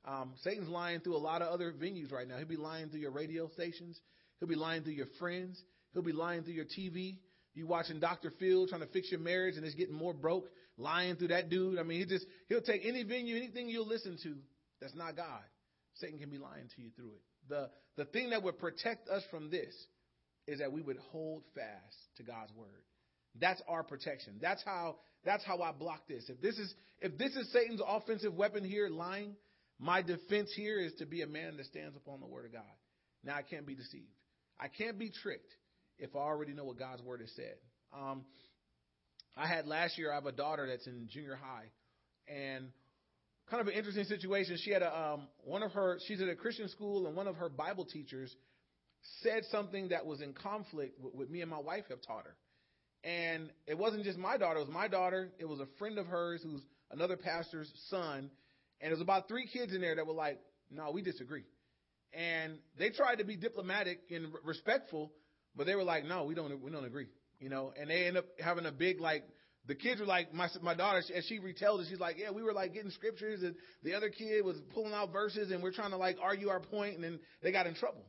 Um, 0.04 0.34
Satan's 0.44 0.68
lying 0.68 1.00
through 1.00 1.16
a 1.16 1.18
lot 1.18 1.42
of 1.42 1.48
other 1.48 1.72
venues 1.72 2.12
right 2.12 2.28
now. 2.28 2.36
He'll 2.36 2.46
be 2.46 2.54
lying 2.54 2.90
through 2.90 3.00
your 3.00 3.10
radio 3.10 3.48
stations. 3.48 3.98
He'll 4.38 4.48
be 4.48 4.54
lying 4.54 4.84
through 4.84 4.92
your 4.92 5.08
friends. 5.18 5.60
He'll 5.92 6.04
be 6.04 6.12
lying 6.12 6.44
through 6.44 6.54
your 6.54 6.64
TV. 6.64 7.16
You 7.58 7.66
watching 7.66 7.98
Dr. 7.98 8.32
Phil 8.38 8.68
trying 8.68 8.82
to 8.82 8.86
fix 8.86 9.10
your 9.10 9.18
marriage 9.18 9.56
and 9.56 9.66
it's 9.66 9.74
getting 9.74 9.94
more 9.94 10.14
broke, 10.14 10.46
lying 10.76 11.16
through 11.16 11.28
that 11.28 11.50
dude. 11.50 11.78
I 11.80 11.82
mean, 11.82 11.98
he 11.98 12.06
just 12.06 12.24
he'll 12.48 12.62
take 12.62 12.82
any 12.84 13.02
venue, 13.02 13.36
anything 13.36 13.68
you'll 13.68 13.88
listen 13.88 14.16
to 14.22 14.36
that's 14.80 14.94
not 14.94 15.16
God. 15.16 15.42
Satan 15.94 16.20
can 16.20 16.30
be 16.30 16.38
lying 16.38 16.68
to 16.76 16.82
you 16.82 16.90
through 16.94 17.08
it. 17.08 17.22
The 17.48 17.68
the 17.96 18.04
thing 18.04 18.30
that 18.30 18.44
would 18.44 18.60
protect 18.60 19.08
us 19.08 19.24
from 19.30 19.50
this 19.50 19.74
is 20.46 20.60
that 20.60 20.72
we 20.72 20.82
would 20.82 20.98
hold 21.10 21.42
fast 21.56 21.96
to 22.18 22.22
God's 22.22 22.52
word. 22.54 22.84
That's 23.40 23.60
our 23.66 23.82
protection. 23.82 24.34
That's 24.40 24.62
how 24.64 24.98
that's 25.24 25.44
how 25.44 25.60
I 25.60 25.72
block 25.72 26.06
this. 26.08 26.28
If 26.28 26.40
this 26.40 26.58
is 26.58 26.72
if 27.00 27.18
this 27.18 27.34
is 27.34 27.52
Satan's 27.52 27.82
offensive 27.84 28.34
weapon 28.34 28.62
here, 28.62 28.88
lying, 28.88 29.34
my 29.80 30.00
defense 30.00 30.52
here 30.54 30.78
is 30.78 30.94
to 31.00 31.06
be 31.06 31.22
a 31.22 31.26
man 31.26 31.56
that 31.56 31.66
stands 31.66 31.96
upon 31.96 32.20
the 32.20 32.26
word 32.26 32.46
of 32.46 32.52
God. 32.52 32.62
Now 33.24 33.34
I 33.34 33.42
can't 33.42 33.66
be 33.66 33.74
deceived. 33.74 34.14
I 34.60 34.68
can't 34.68 34.96
be 34.96 35.10
tricked 35.10 35.52
if 35.98 36.14
I 36.14 36.20
already 36.20 36.52
know 36.52 36.64
what 36.64 36.78
God's 36.78 37.02
word 37.02 37.20
has 37.20 37.30
said. 37.34 37.54
Um, 37.92 38.24
I 39.36 39.46
had 39.46 39.66
last 39.66 39.98
year. 39.98 40.10
I 40.10 40.16
have 40.16 40.26
a 40.26 40.32
daughter 40.32 40.66
that's 40.66 40.86
in 40.86 41.08
junior 41.10 41.36
high, 41.36 41.66
and 42.26 42.68
kind 43.50 43.60
of 43.60 43.68
an 43.68 43.74
interesting 43.74 44.04
situation. 44.04 44.58
She 44.62 44.70
had 44.70 44.82
a 44.82 44.96
um, 44.96 45.28
one 45.44 45.62
of 45.62 45.72
her. 45.72 45.98
She's 46.06 46.20
at 46.20 46.28
a 46.28 46.34
Christian 46.34 46.68
school, 46.68 47.06
and 47.06 47.16
one 47.16 47.28
of 47.28 47.36
her 47.36 47.48
Bible 47.48 47.84
teachers 47.84 48.34
said 49.22 49.44
something 49.50 49.88
that 49.88 50.06
was 50.06 50.20
in 50.20 50.32
conflict 50.32 51.00
with, 51.00 51.14
with 51.14 51.30
me 51.30 51.40
and 51.40 51.50
my 51.50 51.60
wife 51.60 51.84
have 51.88 52.02
taught 52.02 52.24
her. 52.24 52.36
And 53.04 53.50
it 53.66 53.78
wasn't 53.78 54.04
just 54.04 54.18
my 54.18 54.36
daughter; 54.36 54.58
it 54.58 54.66
was 54.66 54.74
my 54.74 54.88
daughter. 54.88 55.30
It 55.38 55.46
was 55.46 55.60
a 55.60 55.68
friend 55.78 55.98
of 55.98 56.06
hers 56.06 56.42
who's 56.42 56.62
another 56.90 57.16
pastor's 57.16 57.70
son, 57.90 58.30
and 58.80 58.90
it 58.90 58.92
was 58.92 59.00
about 59.00 59.28
three 59.28 59.46
kids 59.46 59.72
in 59.72 59.80
there 59.80 59.94
that 59.94 60.06
were 60.06 60.14
like, 60.14 60.40
"No, 60.70 60.90
we 60.90 61.02
disagree." 61.02 61.44
And 62.12 62.58
they 62.78 62.90
tried 62.90 63.16
to 63.16 63.24
be 63.24 63.36
diplomatic 63.36 64.00
and 64.10 64.32
respectful, 64.44 65.12
but 65.56 65.66
they 65.66 65.74
were 65.74 65.84
like, 65.84 66.04
"No, 66.04 66.24
we 66.24 66.34
don't. 66.34 66.62
We 66.62 66.70
don't 66.70 66.84
agree." 66.84 67.08
You 67.40 67.48
know, 67.48 67.72
and 67.78 67.90
they 67.90 68.06
end 68.06 68.16
up 68.16 68.26
having 68.40 68.66
a 68.66 68.72
big 68.72 69.00
like. 69.00 69.24
The 69.66 69.74
kids 69.74 70.00
were 70.00 70.06
like 70.06 70.32
my 70.32 70.48
my 70.62 70.74
daughter 70.74 71.02
as 71.14 71.24
she 71.26 71.38
retells 71.40 71.82
it. 71.82 71.88
She's 71.90 72.00
like, 72.00 72.16
yeah, 72.18 72.30
we 72.30 72.42
were 72.42 72.54
like 72.54 72.72
getting 72.72 72.90
scriptures, 72.90 73.42
and 73.42 73.54
the 73.82 73.92
other 73.94 74.08
kid 74.08 74.42
was 74.42 74.56
pulling 74.72 74.94
out 74.94 75.12
verses, 75.12 75.50
and 75.50 75.62
we're 75.62 75.72
trying 75.72 75.90
to 75.90 75.98
like 75.98 76.16
argue 76.22 76.48
our 76.48 76.60
point, 76.60 76.94
and 76.94 77.04
then 77.04 77.20
they 77.42 77.52
got 77.52 77.66
in 77.66 77.74
trouble. 77.74 78.06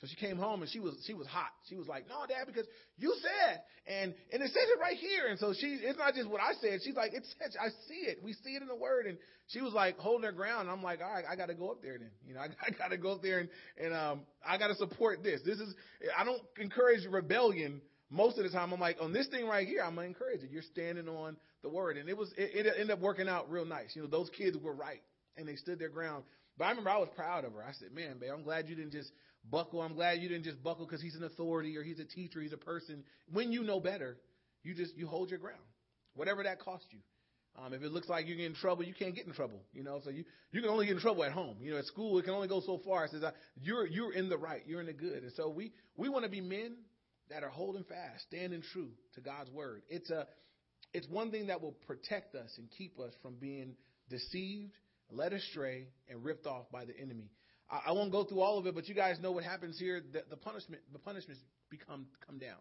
So 0.00 0.06
she 0.06 0.14
came 0.14 0.36
home 0.36 0.62
and 0.62 0.70
she 0.70 0.78
was 0.78 0.94
she 1.06 1.14
was 1.14 1.26
hot. 1.26 1.50
She 1.68 1.74
was 1.74 1.88
like, 1.88 2.08
"No, 2.08 2.24
Dad, 2.28 2.46
because 2.46 2.66
you 2.98 3.14
said 3.20 3.60
and 3.86 4.14
and 4.32 4.42
it 4.42 4.46
says 4.46 4.68
it 4.68 4.80
right 4.80 4.96
here." 4.96 5.26
And 5.28 5.38
so 5.38 5.52
she 5.52 5.66
it's 5.82 5.98
not 5.98 6.14
just 6.14 6.28
what 6.28 6.40
I 6.40 6.52
said. 6.60 6.80
She's 6.84 6.94
like, 6.94 7.14
"It 7.14 7.24
says 7.38 7.56
I 7.60 7.68
see 7.88 8.06
it. 8.06 8.18
We 8.22 8.32
see 8.32 8.50
it 8.50 8.62
in 8.62 8.68
the 8.68 8.76
Word." 8.76 9.06
And 9.06 9.18
she 9.48 9.60
was 9.60 9.72
like 9.72 9.98
holding 9.98 10.24
her 10.24 10.32
ground. 10.32 10.70
I'm 10.70 10.84
like, 10.84 11.00
"All 11.02 11.12
right, 11.12 11.24
I 11.28 11.34
got 11.34 11.46
to 11.46 11.54
go 11.54 11.70
up 11.70 11.82
there 11.82 11.98
then. 11.98 12.10
You 12.26 12.34
know, 12.34 12.40
I, 12.42 12.46
I 12.66 12.70
got 12.70 12.88
to 12.88 12.96
go 12.96 13.12
up 13.12 13.22
there 13.22 13.40
and 13.40 13.48
and 13.76 13.92
um 13.92 14.20
I 14.46 14.56
got 14.56 14.68
to 14.68 14.76
support 14.76 15.24
this. 15.24 15.40
This 15.44 15.58
is 15.58 15.74
I 16.16 16.24
don't 16.24 16.42
encourage 16.58 17.04
rebellion." 17.06 17.80
Most 18.10 18.38
of 18.38 18.44
the 18.44 18.48
time, 18.48 18.72
I'm 18.72 18.80
like, 18.80 18.96
on 19.02 19.12
this 19.12 19.28
thing 19.28 19.46
right 19.46 19.68
here, 19.68 19.82
I'm 19.84 19.94
gonna 19.94 20.06
encourage 20.06 20.42
it. 20.42 20.50
You're 20.50 20.62
standing 20.62 21.10
on 21.10 21.36
the 21.62 21.68
word, 21.68 21.98
and 21.98 22.08
it 22.08 22.16
was 22.16 22.32
it, 22.38 22.66
it 22.66 22.66
ended 22.66 22.90
up 22.90 23.00
working 23.00 23.28
out 23.28 23.50
real 23.50 23.66
nice. 23.66 23.94
You 23.94 24.00
know, 24.00 24.08
those 24.08 24.30
kids 24.30 24.56
were 24.56 24.72
right, 24.72 25.02
and 25.36 25.46
they 25.46 25.56
stood 25.56 25.78
their 25.78 25.90
ground. 25.90 26.24
But 26.56 26.64
I 26.64 26.70
remember 26.70 26.88
I 26.88 26.96
was 26.98 27.10
proud 27.14 27.44
of 27.44 27.52
her. 27.52 27.62
I 27.62 27.72
said, 27.72 27.92
"Man, 27.92 28.18
babe, 28.18 28.30
I'm 28.32 28.42
glad 28.42 28.66
you 28.68 28.74
didn't 28.74 28.92
just 28.92 29.12
buckle. 29.44 29.80
I'm 29.80 29.94
glad 29.94 30.20
you 30.20 30.28
didn't 30.28 30.44
just 30.44 30.62
buckle 30.62 30.86
because 30.86 31.02
he's 31.02 31.14
an 31.14 31.24
authority 31.24 31.76
or 31.76 31.82
he's 31.82 31.98
a 31.98 32.04
teacher, 32.04 32.40
he's 32.40 32.52
a 32.52 32.58
person. 32.58 33.04
When 33.32 33.52
you 33.52 33.62
know 33.62 33.80
better, 33.80 34.16
you 34.62 34.74
just 34.74 34.96
you 34.96 35.06
hold 35.06 35.30
your 35.30 35.38
ground, 35.38 35.62
whatever 36.14 36.42
that 36.42 36.60
costs 36.60 36.86
you. 36.90 37.00
Um, 37.60 37.72
if 37.72 37.82
it 37.82 37.90
looks 37.90 38.08
like 38.08 38.26
you're 38.26 38.36
getting 38.36 38.52
in 38.52 38.56
trouble, 38.56 38.84
you 38.84 38.94
can't 38.94 39.14
get 39.14 39.26
in 39.26 39.32
trouble. 39.32 39.60
You 39.72 39.82
know, 39.82 40.00
so 40.04 40.10
you 40.10 40.24
you 40.52 40.60
can 40.60 40.70
only 40.70 40.86
get 40.86 40.94
in 40.94 41.00
trouble 41.00 41.24
at 41.24 41.32
home. 41.32 41.56
You 41.60 41.72
know, 41.72 41.78
at 41.78 41.86
school 41.86 42.18
it 42.18 42.24
can 42.24 42.34
only 42.34 42.48
go 42.48 42.60
so 42.60 42.80
far. 42.84 43.04
It 43.04 43.10
says 43.10 43.22
uh, 43.22 43.32
you're 43.60 43.86
you're 43.86 44.12
in 44.12 44.28
the 44.28 44.38
right, 44.38 44.62
you're 44.66 44.80
in 44.80 44.86
the 44.86 44.92
good, 44.92 45.22
and 45.22 45.32
so 45.36 45.48
we 45.48 45.72
we 45.96 46.08
want 46.08 46.24
to 46.24 46.30
be 46.30 46.40
men 46.40 46.76
that 47.30 47.42
are 47.42 47.50
holding 47.50 47.84
fast, 47.84 48.24
standing 48.26 48.62
true 48.72 48.90
to 49.14 49.20
God's 49.20 49.50
word. 49.50 49.82
It's 49.88 50.10
a 50.10 50.26
it's 50.92 51.08
one 51.08 51.30
thing 51.30 51.48
that 51.48 51.60
will 51.60 51.76
protect 51.86 52.34
us 52.34 52.50
and 52.58 52.68
keep 52.76 52.98
us 52.98 53.12
from 53.22 53.34
being 53.34 53.74
deceived, 54.08 54.72
led 55.10 55.32
astray, 55.32 55.88
and 56.08 56.24
ripped 56.24 56.46
off 56.46 56.70
by 56.72 56.84
the 56.84 56.98
enemy. 56.98 57.30
I, 57.70 57.92
won't 57.92 58.10
go 58.10 58.24
through 58.24 58.40
all 58.40 58.58
of 58.58 58.66
it, 58.66 58.74
but 58.74 58.88
you 58.88 58.94
guys 58.94 59.18
know 59.20 59.32
what 59.32 59.44
happens 59.44 59.78
here. 59.78 60.02
The, 60.12 60.22
the 60.30 60.36
punishment, 60.36 60.82
the 60.92 60.98
punishments 60.98 61.42
become 61.70 62.06
come 62.26 62.38
down. 62.38 62.56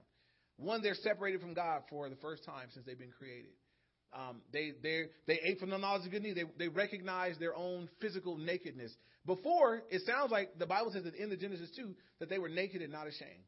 One, 0.57 0.81
they're 0.81 0.95
separated 0.95 1.39
from 1.39 1.53
God 1.53 1.83
for 1.89 2.09
the 2.09 2.15
first 2.17 2.43
time 2.43 2.67
since 2.73 2.85
they've 2.85 2.97
been 2.97 3.13
created. 3.17 3.51
Um, 4.13 4.41
they 4.51 4.73
they 4.81 5.05
they 5.27 5.39
ate 5.43 5.59
from 5.59 5.69
the 5.69 5.77
knowledge 5.77 6.05
of 6.05 6.11
good 6.11 6.23
and 6.23 6.37
evil. 6.37 6.51
They 6.57 6.65
they 6.65 6.69
recognize 6.69 7.37
their 7.37 7.55
own 7.55 7.89
physical 8.01 8.37
nakedness. 8.37 8.91
Before 9.25 9.83
it 9.89 10.01
sounds 10.05 10.31
like 10.31 10.57
the 10.57 10.65
Bible 10.65 10.91
says 10.91 11.03
in 11.17 11.29
the 11.29 11.37
Genesis 11.37 11.69
two 11.75 11.93
that 12.19 12.29
they 12.29 12.39
were 12.39 12.49
naked 12.49 12.81
and 12.81 12.91
not 12.91 13.07
ashamed. 13.07 13.43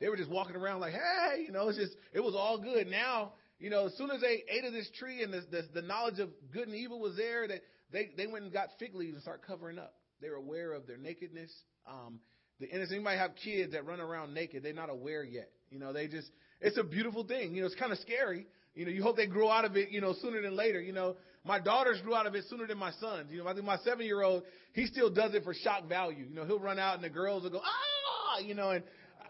They 0.00 0.08
were 0.08 0.16
just 0.16 0.30
walking 0.30 0.56
around 0.56 0.80
like, 0.80 0.92
hey, 0.92 1.44
you 1.46 1.52
know, 1.52 1.68
it's 1.68 1.78
just 1.78 1.94
it 2.12 2.20
was 2.20 2.34
all 2.34 2.58
good. 2.58 2.88
Now, 2.88 3.32
you 3.58 3.70
know, 3.70 3.86
as 3.86 3.96
soon 3.96 4.10
as 4.10 4.20
they 4.20 4.42
ate 4.48 4.64
of 4.64 4.72
this 4.72 4.88
tree 4.98 5.22
and 5.22 5.32
the 5.32 5.44
the, 5.50 5.80
the 5.80 5.82
knowledge 5.82 6.18
of 6.18 6.30
good 6.52 6.68
and 6.68 6.76
evil 6.76 7.00
was 7.00 7.16
there, 7.16 7.46
that 7.46 7.60
they 7.92 8.10
they 8.16 8.26
went 8.26 8.44
and 8.44 8.52
got 8.52 8.68
fig 8.78 8.94
leaves 8.94 9.14
and 9.14 9.22
start 9.22 9.42
covering 9.46 9.78
up. 9.78 9.94
They're 10.24 10.36
aware 10.36 10.72
of 10.72 10.86
their 10.86 10.96
nakedness. 10.96 11.50
Um, 11.86 12.18
the 12.58 12.66
innocent. 12.70 12.98
You 12.98 13.04
might 13.04 13.18
have 13.18 13.32
kids 13.34 13.72
that 13.72 13.84
run 13.84 14.00
around 14.00 14.32
naked. 14.32 14.62
They're 14.62 14.72
not 14.72 14.88
aware 14.88 15.22
yet. 15.22 15.50
You 15.70 15.78
know, 15.78 15.92
they 15.92 16.08
just. 16.08 16.30
It's 16.62 16.78
a 16.78 16.82
beautiful 16.82 17.24
thing. 17.24 17.54
You 17.54 17.60
know, 17.60 17.66
it's 17.66 17.76
kind 17.76 17.92
of 17.92 17.98
scary. 17.98 18.46
You 18.74 18.86
know, 18.86 18.90
you 18.90 19.02
hope 19.02 19.16
they 19.16 19.26
grow 19.26 19.50
out 19.50 19.66
of 19.66 19.76
it. 19.76 19.90
You 19.90 20.00
know, 20.00 20.14
sooner 20.22 20.40
than 20.40 20.56
later. 20.56 20.80
You 20.80 20.94
know, 20.94 21.16
my 21.44 21.60
daughters 21.60 22.00
grew 22.00 22.14
out 22.14 22.26
of 22.26 22.34
it 22.34 22.44
sooner 22.48 22.66
than 22.66 22.78
my 22.78 22.90
sons. 22.92 23.26
You 23.30 23.44
know, 23.44 23.48
I 23.48 23.52
think 23.52 23.66
my 23.66 23.76
seven 23.84 24.06
year 24.06 24.22
old 24.22 24.44
he 24.72 24.86
still 24.86 25.10
does 25.10 25.34
it 25.34 25.44
for 25.44 25.52
shock 25.52 25.86
value. 25.90 26.24
You 26.26 26.34
know, 26.34 26.46
he'll 26.46 26.58
run 26.58 26.78
out 26.78 26.94
and 26.94 27.04
the 27.04 27.10
girls 27.10 27.42
will 27.42 27.50
go 27.50 27.60
ah. 27.62 28.38
You 28.38 28.54
know, 28.54 28.70
and 28.70 28.82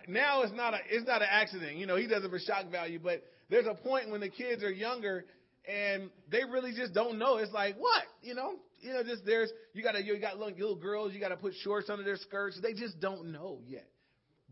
now 0.07 0.43
it's 0.43 0.55
not 0.55 0.75
a 0.75 0.79
it's 0.89 1.09
not 1.09 1.23
an 1.23 1.29
accident. 1.29 1.75
You 1.75 1.87
know, 1.87 1.97
he 1.97 2.07
does 2.07 2.23
it 2.23 2.31
for 2.31 2.39
shock 2.39 2.71
value. 2.71 3.01
But 3.03 3.25
there's 3.51 3.67
a 3.67 3.75
point 3.75 4.11
when 4.11 4.21
the 4.21 4.29
kids 4.29 4.63
are 4.63 4.71
younger 4.71 5.25
and 5.69 6.11
they 6.31 6.45
really 6.45 6.73
just 6.73 6.95
don't 6.95 7.19
know. 7.19 7.39
It's 7.39 7.53
like 7.53 7.77
what 7.79 8.05
you 8.23 8.37
know, 8.37 8.55
you 8.85 8.93
know, 8.93 9.03
just 9.03 9.25
there's 9.25 9.51
you 9.73 9.83
got 9.83 10.03
you 10.05 10.19
got 10.19 10.39
little 10.39 10.77
girls, 10.77 11.13
you 11.15 11.21
got 11.21 11.29
to 11.29 11.37
put 11.37 11.55
shorts 11.63 11.89
under 11.89 12.05
their 12.05 12.17
skirts. 12.17 12.59
They 12.63 12.75
just 12.75 13.01
don't 13.01 13.33
know 13.33 13.61
yet. 13.67 13.89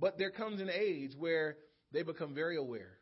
But 0.00 0.18
there 0.18 0.30
comes 0.30 0.60
an 0.60 0.70
age 0.70 1.12
where 1.18 1.56
they 1.92 2.02
become 2.02 2.34
very 2.34 2.56
aware, 2.56 2.98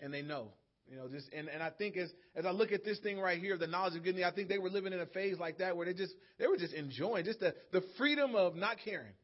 and 0.00 0.12
they 0.12 0.22
know. 0.22 0.48
You 0.90 0.96
know, 0.96 1.08
just 1.08 1.30
and, 1.32 1.48
and 1.48 1.62
I 1.62 1.70
think 1.70 1.96
as 1.96 2.10
as 2.34 2.44
I 2.44 2.50
look 2.50 2.72
at 2.72 2.84
this 2.84 2.98
thing 2.98 3.18
right 3.18 3.40
here, 3.40 3.56
the 3.56 3.66
knowledge 3.66 3.96
of 3.96 4.04
goodness, 4.04 4.24
I 4.26 4.34
think 4.34 4.48
they 4.48 4.58
were 4.58 4.68
living 4.68 4.92
in 4.92 5.00
a 5.00 5.06
phase 5.06 5.38
like 5.38 5.58
that 5.58 5.76
where 5.76 5.86
they 5.86 5.94
just 5.94 6.12
they 6.38 6.46
were 6.46 6.58
just 6.58 6.74
enjoying 6.74 7.24
just 7.24 7.40
the 7.40 7.54
the 7.72 7.82
freedom 7.96 8.34
of 8.34 8.54
not 8.56 8.76
caring. 8.84 9.14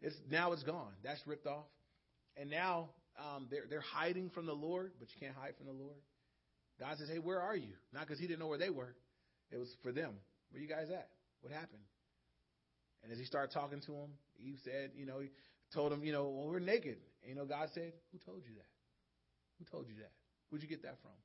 It's 0.00 0.16
now 0.30 0.52
it's 0.52 0.62
gone. 0.62 0.92
That's 1.04 1.20
ripped 1.26 1.46
off, 1.46 1.66
and 2.36 2.48
now 2.48 2.90
um, 3.18 3.48
they're 3.50 3.64
they're 3.68 3.80
hiding 3.80 4.30
from 4.30 4.46
the 4.46 4.54
Lord, 4.54 4.92
but 4.98 5.08
you 5.10 5.20
can't 5.20 5.36
hide 5.36 5.54
from 5.56 5.66
the 5.66 5.72
Lord. 5.72 5.98
God 6.80 6.96
says, 6.98 7.08
"Hey, 7.08 7.18
where 7.18 7.40
are 7.40 7.56
you?" 7.56 7.74
Not 7.92 8.06
because 8.06 8.18
He 8.18 8.26
didn't 8.26 8.40
know 8.40 8.46
where 8.46 8.58
they 8.58 8.70
were; 8.70 8.94
it 9.50 9.58
was 9.58 9.68
for 9.82 9.92
them. 9.92 10.14
Where 10.52 10.62
you 10.62 10.68
guys 10.68 10.88
at? 10.90 11.08
What 11.40 11.52
happened? 11.52 11.82
And 13.02 13.10
as 13.10 13.18
he 13.18 13.24
started 13.24 13.52
talking 13.52 13.80
to 13.80 13.92
him, 13.92 14.10
Eve 14.38 14.58
said, 14.64 14.92
you 14.94 15.06
know, 15.06 15.20
he 15.20 15.30
told 15.74 15.92
him, 15.92 16.04
you 16.04 16.12
know, 16.12 16.28
well, 16.28 16.46
we're 16.46 16.60
naked. 16.60 16.98
And, 17.22 17.30
you 17.30 17.34
know, 17.34 17.44
God 17.44 17.68
said, 17.74 17.92
who 18.12 18.18
told 18.24 18.42
you 18.46 18.54
that? 18.54 18.70
Who 19.58 19.64
told 19.70 19.88
you 19.88 19.94
that? 19.96 20.12
Where'd 20.50 20.62
you 20.62 20.68
get 20.68 20.82
that 20.82 20.98
from? 21.02 21.16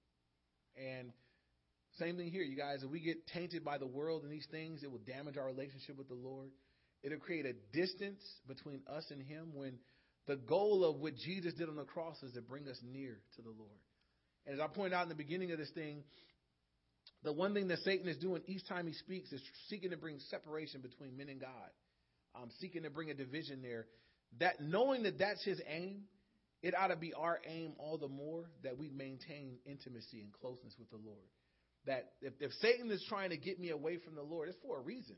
And 0.76 1.12
same 2.00 2.18
thing 2.18 2.32
here, 2.32 2.44
you 2.44 2.56
guys. 2.56 2.84
If 2.84 2.90
we 2.90 3.00
get 3.00 3.28
tainted 3.28 3.66
by 3.66 3.78
the 3.78 3.88
world 3.88 4.24
and 4.24 4.32
these 4.32 4.48
things, 4.50 4.84
it 4.84 4.92
will 4.92 5.02
damage 5.06 5.38
our 5.38 5.46
relationship 5.46 5.98
with 5.98 6.08
the 6.08 6.16
Lord. 6.16 6.50
It'll 7.04 7.20
create 7.20 7.46
a 7.46 7.54
distance 7.76 8.22
between 8.48 8.82
us 8.88 9.06
and 9.12 9.22
Him 9.22 9.50
when 9.54 9.80
the 10.28 10.36
goal 10.36 10.84
of 10.84 11.00
what 11.00 11.16
Jesus 11.16 11.54
did 11.54 11.70
on 11.70 11.76
the 11.76 11.84
cross 11.84 12.22
is 12.22 12.34
to 12.34 12.42
bring 12.42 12.68
us 12.68 12.80
near 12.84 13.20
to 13.36 13.42
the 13.42 13.50
Lord. 13.50 13.80
And 14.46 14.56
as 14.56 14.62
I 14.62 14.68
pointed 14.68 14.94
out 14.94 15.04
in 15.04 15.10
the 15.10 15.16
beginning 15.16 15.52
of 15.52 15.58
this 15.58 15.70
thing, 15.72 16.04
the 17.24 17.34
one 17.34 17.54
thing 17.54 17.68
that 17.70 17.80
Satan 17.80 18.08
is 18.08 18.18
doing 18.18 18.42
each 18.46 18.68
time 18.68 18.88
he 18.88 18.94
speaks 18.94 19.32
is 19.32 19.42
seeking 19.70 19.92
to 19.92 19.98
bring 19.98 20.20
separation 20.30 20.82
between 20.82 21.18
men 21.18 21.30
and 21.30 21.42
God, 21.42 21.70
um, 22.36 22.50
seeking 22.60 22.84
to 22.84 22.90
bring 22.90 23.10
a 23.10 23.14
division 23.14 23.62
there. 23.62 23.88
That 24.40 24.62
knowing 24.62 25.04
that 25.04 25.18
that's 25.18 25.44
his 25.44 25.62
aim, 25.68 26.04
it 26.62 26.76
ought 26.78 26.88
to 26.88 26.96
be 26.96 27.14
our 27.14 27.40
aim 27.46 27.74
all 27.78 27.98
the 27.98 28.08
more 28.08 28.46
that 28.64 28.78
we 28.78 28.90
maintain 28.90 29.58
intimacy 29.66 30.22
and 30.22 30.32
closeness 30.34 30.74
with 30.78 30.90
the 30.90 30.98
Lord. 30.98 31.28
That 31.86 32.12
if, 32.22 32.34
if 32.40 32.52
Satan 32.62 32.92
is 32.92 33.04
trying 33.08 33.30
to 33.30 33.38
get 33.38 33.60
me 33.60 33.70
away 33.70 33.98
from 33.98 34.16
the 34.16 34.22
Lord, 34.22 34.50
it's 34.50 34.58
for 34.62 34.78
a 34.78 34.82
reason. 34.82 35.16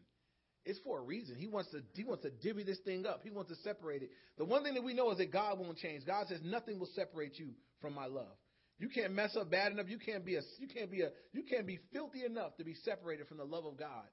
It's 0.66 0.80
for 0.80 1.00
a 1.00 1.02
reason. 1.02 1.36
He 1.36 1.48
wants 1.48 1.72
to 1.72 1.82
he 1.96 2.04
wants 2.04 2.24
to 2.24 2.30
divvy 2.30 2.64
this 2.64 2.80
thing 2.80 3.06
up. 3.06 3.22
He 3.24 3.32
wants 3.32 3.50
to 3.50 3.58
separate 3.64 4.04
it. 4.04 4.12
The 4.38 4.46
one 4.46 4.64
thing 4.64 4.76
that 4.76 4.84
we 4.84 4.94
know 4.94 5.10
is 5.12 5.18
that 5.18 5.32
God 5.32 5.58
won't 5.58 5.78
change. 5.78 6.06
God 6.06 6.28
says 6.28 6.40
nothing 6.44 6.80
will 6.80 6.90
separate 6.96 7.40
you 7.40 7.52
from 7.82 7.96
my 7.96 8.06
love. 8.06 8.36
You 8.80 8.90
can't 8.90 9.14
mess 9.14 9.36
up 9.36 9.52
bad 9.52 9.72
enough. 9.74 9.88
You 9.90 10.00
can't 10.00 10.26
be 10.26 10.36
a 10.36 10.42
you 10.58 10.68
can't 10.68 10.90
be 10.90 11.02
a 11.02 11.10
you 11.34 11.44
can't 11.44 11.68
be 11.68 11.80
filthy 11.92 12.26
enough 12.26 12.56
to 12.58 12.64
be 12.64 12.74
separated 12.74 13.28
from 13.28 13.38
the 13.38 13.44
love 13.44 13.66
of 13.66 13.78
God. 13.78 14.06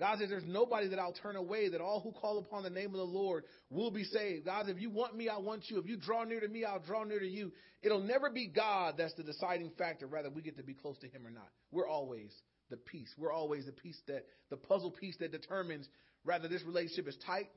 God 0.00 0.18
says 0.18 0.30
there's 0.30 0.44
nobody 0.46 0.88
that 0.88 0.98
I'll 0.98 1.12
turn 1.12 1.36
away, 1.36 1.68
that 1.68 1.80
all 1.80 2.00
who 2.00 2.12
call 2.12 2.38
upon 2.38 2.62
the 2.62 2.70
name 2.70 2.86
of 2.86 2.96
the 2.96 3.04
Lord 3.04 3.44
will 3.70 3.90
be 3.90 4.04
saved. 4.04 4.46
God, 4.46 4.68
if 4.68 4.80
you 4.80 4.90
want 4.90 5.16
me, 5.16 5.28
I 5.28 5.38
want 5.38 5.64
you. 5.68 5.78
If 5.78 5.86
you 5.86 5.96
draw 5.96 6.24
near 6.24 6.40
to 6.40 6.48
me, 6.48 6.64
I'll 6.64 6.80
draw 6.80 7.04
near 7.04 7.20
to 7.20 7.26
you. 7.26 7.52
It'll 7.82 8.00
never 8.00 8.30
be 8.30 8.48
God 8.48 8.94
that's 8.96 9.14
the 9.14 9.22
deciding 9.22 9.70
factor. 9.76 10.06
Rather, 10.06 10.30
we 10.30 10.42
get 10.42 10.56
to 10.56 10.62
be 10.62 10.74
close 10.74 10.98
to 10.98 11.08
him 11.08 11.26
or 11.26 11.30
not. 11.30 11.48
We're 11.70 11.88
always 11.88 12.32
the 12.70 12.78
piece. 12.78 13.12
We're 13.18 13.32
always 13.32 13.66
the 13.66 13.72
piece 13.72 14.00
that 14.06 14.24
the 14.50 14.56
puzzle 14.56 14.90
piece 14.90 15.16
that 15.18 15.30
determines 15.30 15.88
whether 16.24 16.48
this 16.48 16.62
relationship 16.64 17.06
is 17.06 17.16
tight 17.26 17.50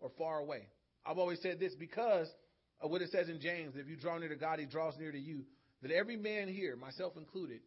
or 0.00 0.10
far 0.18 0.38
away. 0.38 0.68
I've 1.04 1.18
always 1.18 1.40
said 1.42 1.60
this 1.60 1.74
because 1.74 2.28
of 2.80 2.90
what 2.90 3.02
it 3.02 3.10
says 3.10 3.28
in 3.28 3.40
James. 3.40 3.74
If 3.76 3.88
you 3.88 3.96
draw 3.96 4.18
near 4.18 4.28
to 4.28 4.36
God, 4.36 4.58
he 4.58 4.66
draws 4.66 4.94
near 4.98 5.12
to 5.12 5.18
you. 5.18 5.44
That 5.82 5.90
every 5.90 6.16
man 6.16 6.48
here, 6.48 6.76
myself 6.76 7.14
included, 7.16 7.60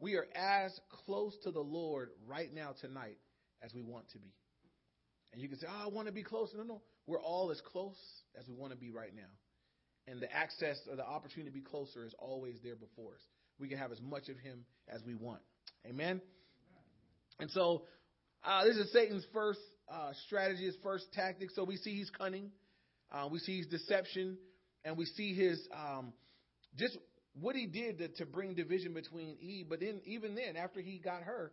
we 0.00 0.14
are 0.14 0.26
as 0.34 0.78
close 1.04 1.36
to 1.42 1.50
the 1.50 1.60
Lord 1.60 2.10
right 2.26 2.52
now 2.54 2.74
tonight 2.80 3.18
as 3.62 3.74
we 3.74 3.82
want 3.82 4.08
to 4.10 4.18
be. 4.18 4.32
And 5.32 5.42
you 5.42 5.48
can 5.48 5.58
say, 5.58 5.66
oh, 5.68 5.86
I 5.86 5.88
want 5.88 6.06
to 6.06 6.12
be 6.12 6.22
close. 6.22 6.50
No, 6.56 6.62
no. 6.62 6.82
We're 7.06 7.20
all 7.20 7.50
as 7.50 7.60
close 7.60 7.96
as 8.38 8.46
we 8.48 8.54
want 8.54 8.72
to 8.72 8.78
be 8.78 8.90
right 8.90 9.14
now. 9.14 9.30
And 10.06 10.20
the 10.20 10.32
access 10.32 10.78
or 10.88 10.96
the 10.96 11.04
opportunity 11.04 11.50
to 11.50 11.54
be 11.54 11.62
closer 11.62 12.04
is 12.04 12.14
always 12.18 12.56
there 12.62 12.76
before 12.76 13.14
us. 13.14 13.20
We 13.58 13.68
can 13.68 13.76
have 13.78 13.92
as 13.92 14.00
much 14.00 14.28
of 14.28 14.38
Him 14.38 14.64
as 14.88 15.02
we 15.04 15.14
want. 15.14 15.40
Amen? 15.86 16.22
And 17.40 17.50
so, 17.50 17.82
uh, 18.44 18.64
this 18.64 18.76
is 18.76 18.92
Satan's 18.92 19.26
first 19.32 19.60
uh, 19.92 20.12
strategy, 20.26 20.64
his 20.64 20.76
first 20.82 21.12
tactic. 21.12 21.50
So 21.50 21.64
we 21.64 21.76
see 21.76 21.94
he's 21.94 22.10
cunning, 22.10 22.50
uh, 23.12 23.28
we 23.30 23.38
see 23.40 23.58
his 23.58 23.66
deception, 23.66 24.38
and 24.84 24.96
we 24.96 25.04
see 25.04 25.34
his 25.34 25.60
um, 25.74 26.12
just 26.76 26.96
what 27.40 27.56
he 27.56 27.66
did 27.66 27.98
to, 27.98 28.08
to, 28.08 28.26
bring 28.26 28.54
division 28.54 28.94
between 28.94 29.36
Eve. 29.40 29.66
But 29.68 29.80
then, 29.80 30.00
even 30.04 30.34
then, 30.34 30.56
after 30.56 30.80
he 30.80 30.98
got 30.98 31.22
her, 31.22 31.52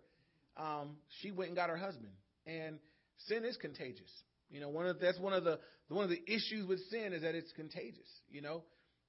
um, 0.58 0.98
she 1.22 1.32
went 1.32 1.50
and 1.50 1.58
got 1.58 1.70
her 1.70 1.78
husband. 1.78 2.12
And 2.46 2.80
sin 3.28 3.44
is 3.46 3.58
contagious. 3.58 4.10
You 4.50 4.60
know, 4.60 4.70
one 4.70 4.86
of 4.86 5.00
that's 5.00 5.20
one 5.20 5.34
of 5.34 5.44
the 5.44 5.60
one 5.90 6.04
of 6.04 6.10
the 6.10 6.22
issues 6.28 6.68
with 6.68 6.80
sin 6.90 7.14
is 7.14 7.22
that 7.24 7.36
it's 7.36 7.52
contagious. 7.54 8.08
You 8.30 8.42
know, 8.42 8.64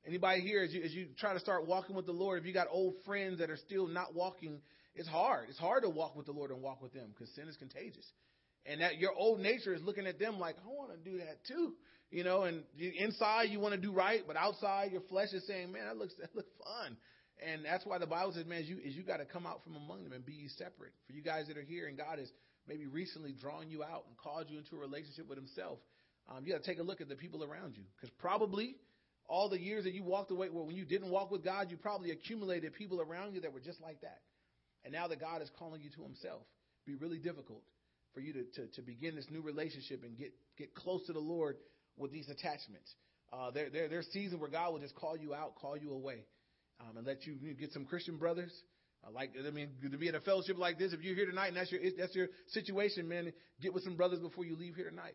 anybody 0.07 0.41
here 0.41 0.63
as 0.63 0.73
you 0.73 0.83
as 0.83 0.93
you 0.93 1.09
try 1.19 1.35
to 1.35 1.41
start 1.41 1.67
walking 1.67 1.95
with 1.95 2.07
the 2.07 2.13
Lord, 2.13 2.41
if 2.41 2.47
you 2.47 2.53
got 2.53 2.69
old 2.71 2.95
friends 3.05 3.39
that 3.39 3.51
are 3.51 3.57
still 3.57 3.87
not 3.87 4.15
walking, 4.15 4.61
it's 4.95 5.09
hard. 5.09 5.49
It's 5.51 5.59
hard 5.59 5.83
to 5.83 5.91
walk 5.91 6.17
with 6.17 6.27
the 6.27 6.33
Lord 6.33 6.51
and 6.51 6.63
walk 6.63 6.83
with 6.83 6.93
them 6.93 7.11
because 7.13 7.33
sin 7.35 7.49
is 7.49 7.57
contagious, 7.57 8.07
and 8.65 8.81
that 8.81 8.99
your 8.99 9.13
old 9.13 9.41
nature 9.41 9.75
is 9.75 9.83
looking 9.83 10.07
at 10.07 10.19
them 10.19 10.39
like, 10.39 10.57
I 10.65 10.69
want 10.69 10.91
to 10.93 11.11
do 11.11 11.19
that 11.19 11.45
too. 11.47 11.75
You 12.11 12.23
know, 12.23 12.43
and 12.43 12.63
inside 12.79 13.51
you 13.51 13.59
want 13.59 13.75
to 13.75 13.81
do 13.81 13.93
right, 13.93 14.23
but 14.27 14.37
outside 14.37 14.93
your 14.93 15.01
flesh 15.03 15.33
is 15.33 15.45
saying, 15.47 15.73
man, 15.73 15.87
that 15.87 15.97
looks 15.97 16.15
that 16.21 16.35
looks 16.35 16.51
fun. 16.63 16.97
And 17.45 17.65
that's 17.65 17.85
why 17.85 17.99
the 17.99 18.07
Bible 18.07 18.33
says, 18.33 18.47
man, 18.47 18.63
is 18.63 18.69
you, 18.69 18.79
is 18.83 18.95
you 18.95 19.03
got 19.03 19.19
to 19.19 19.27
come 19.27 19.47
out 19.47 19.63
from 19.63 19.77
among 19.77 20.05
them 20.05 20.13
and 20.13 20.25
be 20.25 20.49
separate. 20.57 20.93
For 21.07 21.13
you 21.13 21.23
guys 21.23 21.49
that 21.49 21.59
are 21.59 21.63
here 21.63 21.87
and 21.87 21.97
God 21.97 22.19
is 22.19 22.31
maybe 22.67 22.87
recently 22.87 23.33
drawn 23.39 23.69
you 23.69 23.83
out 23.83 24.05
and 24.09 24.17
called 24.17 24.47
you 24.49 24.57
into 24.57 24.77
a 24.77 24.79
relationship 24.79 25.29
with 25.29 25.37
Himself, 25.37 25.79
um, 26.29 26.45
you 26.45 26.53
got 26.53 26.63
to 26.63 26.69
take 26.69 26.79
a 26.79 26.83
look 26.83 27.01
at 27.01 27.09
the 27.09 27.15
people 27.15 27.45
around 27.45 27.77
you. 27.77 27.85
Because 27.97 28.11
probably 28.19 28.77
all 29.29 29.51
the 29.51 29.61
years 29.61 29.85
that 29.85 29.93
you 29.93 30.03
walked 30.03 30.31
away, 30.31 30.49
well, 30.49 30.65
when 30.65 30.77
you 30.77 30.85
didn't 30.85 31.11
walk 31.11 31.31
with 31.31 31.45
God, 31.45 31.71
you 31.71 31.77
probably 31.77 32.11
accumulated 32.11 32.73
people 32.75 33.01
around 33.01 33.35
you 33.35 33.41
that 33.43 33.53
were 33.53 33.61
just 33.61 33.83
like 33.83 34.01
that. 34.01 34.21
And 34.85 34.93
now 34.93 35.09
that 35.09 35.21
God 35.21 35.43
is 35.43 35.51
calling 35.59 35.83
you 35.83 35.91
to 35.91 36.03
Himself, 36.03 36.43
be 36.87 36.95
really 36.95 37.19
difficult 37.19 37.63
for 38.15 38.21
you 38.21 38.33
to, 38.33 38.45
to, 38.55 38.67
to 38.77 38.83
begin 38.83 39.15
this 39.15 39.27
new 39.31 39.43
relationship 39.43 40.03
and 40.05 40.17
get, 40.17 40.33
get 40.57 40.75
close 40.75 41.05
to 41.07 41.13
the 41.13 41.19
Lord 41.19 41.57
with 41.97 42.13
these 42.13 42.29
attachments. 42.29 42.95
Uh, 43.33 43.51
there, 43.51 43.71
there, 43.71 43.89
there's 43.89 44.07
seasons 44.09 44.41
where 44.41 44.51
God 44.51 44.73
will 44.73 44.81
just 44.81 44.95
call 44.95 45.17
you 45.17 45.35
out, 45.35 45.57
call 45.57 45.77
you 45.77 45.93
away, 45.93 46.25
um, 46.81 46.97
and 46.97 47.07
let 47.07 47.27
you, 47.27 47.35
you 47.41 47.55
get 47.55 47.73
some 47.73 47.85
Christian 47.85 48.17
brothers 48.17 48.53
I 49.07 49.11
like, 49.11 49.33
I 49.39 49.51
mean, 49.51 49.71
to 49.89 49.99
be 49.99 50.09
in 50.09 50.15
a 50.15 50.21
fellowship 50.21 50.59
like 50.59 50.79
this, 50.79 50.93
if 50.93 51.01
you're 51.03 51.15
here 51.15 51.27
tonight 51.27 51.49
and 51.49 51.57
that's 51.57 51.71
your, 51.71 51.81
that's 51.97 52.15
your 52.15 52.29
situation, 52.49 53.09
man, 53.09 53.33
get 53.61 53.73
with 53.73 53.85
some 53.85 53.97
brothers 53.97 54.19
before 54.19 54.45
you 54.45 54.57
leave 54.57 54.75
here 54.75 54.91
tonight. 54.91 55.15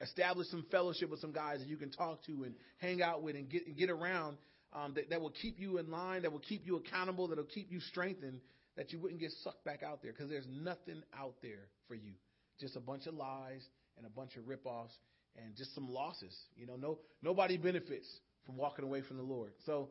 Establish 0.00 0.48
some 0.48 0.64
fellowship 0.70 1.10
with 1.10 1.20
some 1.20 1.32
guys 1.32 1.60
that 1.60 1.68
you 1.68 1.76
can 1.76 1.90
talk 1.90 2.24
to 2.26 2.44
and 2.44 2.54
hang 2.78 3.02
out 3.02 3.22
with 3.22 3.36
and 3.36 3.48
get, 3.48 3.66
and 3.66 3.76
get 3.76 3.90
around 3.90 4.38
um, 4.72 4.94
that, 4.94 5.10
that 5.10 5.20
will 5.20 5.32
keep 5.42 5.58
you 5.58 5.78
in 5.78 5.90
line, 5.90 6.22
that 6.22 6.32
will 6.32 6.40
keep 6.40 6.66
you 6.66 6.76
accountable, 6.76 7.28
that 7.28 7.36
will 7.36 7.44
keep 7.44 7.70
you 7.70 7.80
strengthened, 7.80 8.40
that 8.76 8.92
you 8.92 8.98
wouldn't 8.98 9.20
get 9.20 9.30
sucked 9.42 9.64
back 9.64 9.82
out 9.82 10.02
there 10.02 10.12
because 10.12 10.28
there's 10.28 10.46
nothing 10.48 11.02
out 11.16 11.34
there 11.42 11.68
for 11.86 11.94
you. 11.94 12.12
Just 12.60 12.76
a 12.76 12.80
bunch 12.80 13.06
of 13.06 13.14
lies 13.14 13.64
and 13.96 14.06
a 14.06 14.10
bunch 14.10 14.36
of 14.36 14.44
ripoffs 14.44 14.94
and 15.42 15.56
just 15.56 15.74
some 15.74 15.88
losses. 15.88 16.36
You 16.56 16.66
know, 16.66 16.76
no 16.76 16.98
nobody 17.22 17.56
benefits 17.56 18.06
from 18.46 18.56
walking 18.56 18.84
away 18.84 19.02
from 19.02 19.16
the 19.16 19.22
Lord. 19.22 19.52
So 19.66 19.90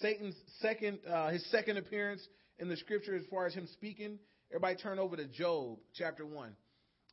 Satan's 0.00 0.34
second, 0.60 0.98
uh, 1.08 1.30
his 1.30 1.44
second 1.50 1.76
appearance 1.76 2.26
in 2.58 2.68
the 2.68 2.76
scripture 2.76 3.14
as 3.14 3.22
far 3.30 3.46
as 3.46 3.54
him 3.54 3.68
speaking. 3.72 4.18
Everybody 4.50 4.76
turn 4.76 4.98
over 4.98 5.16
to 5.16 5.26
Job 5.26 5.78
chapter 5.94 6.26
1. 6.26 6.54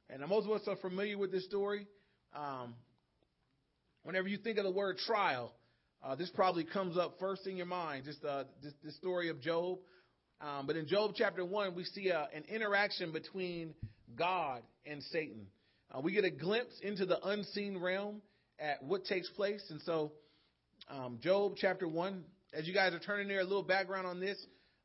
And 0.10 0.28
most 0.28 0.46
of 0.46 0.52
us 0.52 0.62
are 0.68 0.76
familiar 0.78 1.18
with 1.18 1.32
this 1.32 1.46
story. 1.46 1.88
Um, 2.36 2.74
whenever 4.04 4.28
you 4.28 4.38
think 4.38 4.58
of 4.58 4.64
the 4.64 4.72
word 4.72 4.98
trial, 5.06 5.54
uh, 6.04 6.16
this 6.16 6.30
probably 6.32 6.64
comes 6.64 6.98
up 6.98 7.16
first 7.20 7.46
in 7.46 7.58
your 7.58 7.66
mind, 7.66 8.06
just 8.06 8.24
uh, 8.24 8.46
this, 8.64 8.74
this 8.84 8.96
story 8.98 9.30
of 9.30 9.42
Job. 9.42 9.80
Um, 10.42 10.66
but 10.66 10.76
in 10.76 10.88
Job 10.88 11.12
chapter 11.16 11.46
1, 11.46 11.76
we 11.76 11.84
see 11.84 12.10
a, 12.10 12.28
an 12.34 12.44
interaction 12.48 13.12
between 13.12 13.74
God 14.16 14.64
and 14.86 15.04
Satan. 15.12 15.48
Uh, 15.92 16.02
we 16.02 16.12
get 16.12 16.24
a 16.24 16.30
glimpse 16.30 16.80
into 16.82 17.06
the 17.06 17.20
unseen 17.28 17.78
realm 17.78 18.22
at 18.60 18.84
what 18.84 19.06
takes 19.06 19.30
place. 19.30 19.64
And 19.70 19.82
so, 19.82 20.12
um, 20.90 21.20
Job 21.22 21.54
chapter 21.58 21.88
1, 21.88 22.24
as 22.54 22.68
you 22.68 22.74
guys 22.74 22.94
are 22.94 23.00
turning 23.00 23.28
there, 23.28 23.40
a 23.40 23.44
little 23.44 23.64
background 23.64 24.06
on 24.06 24.20
this. 24.20 24.38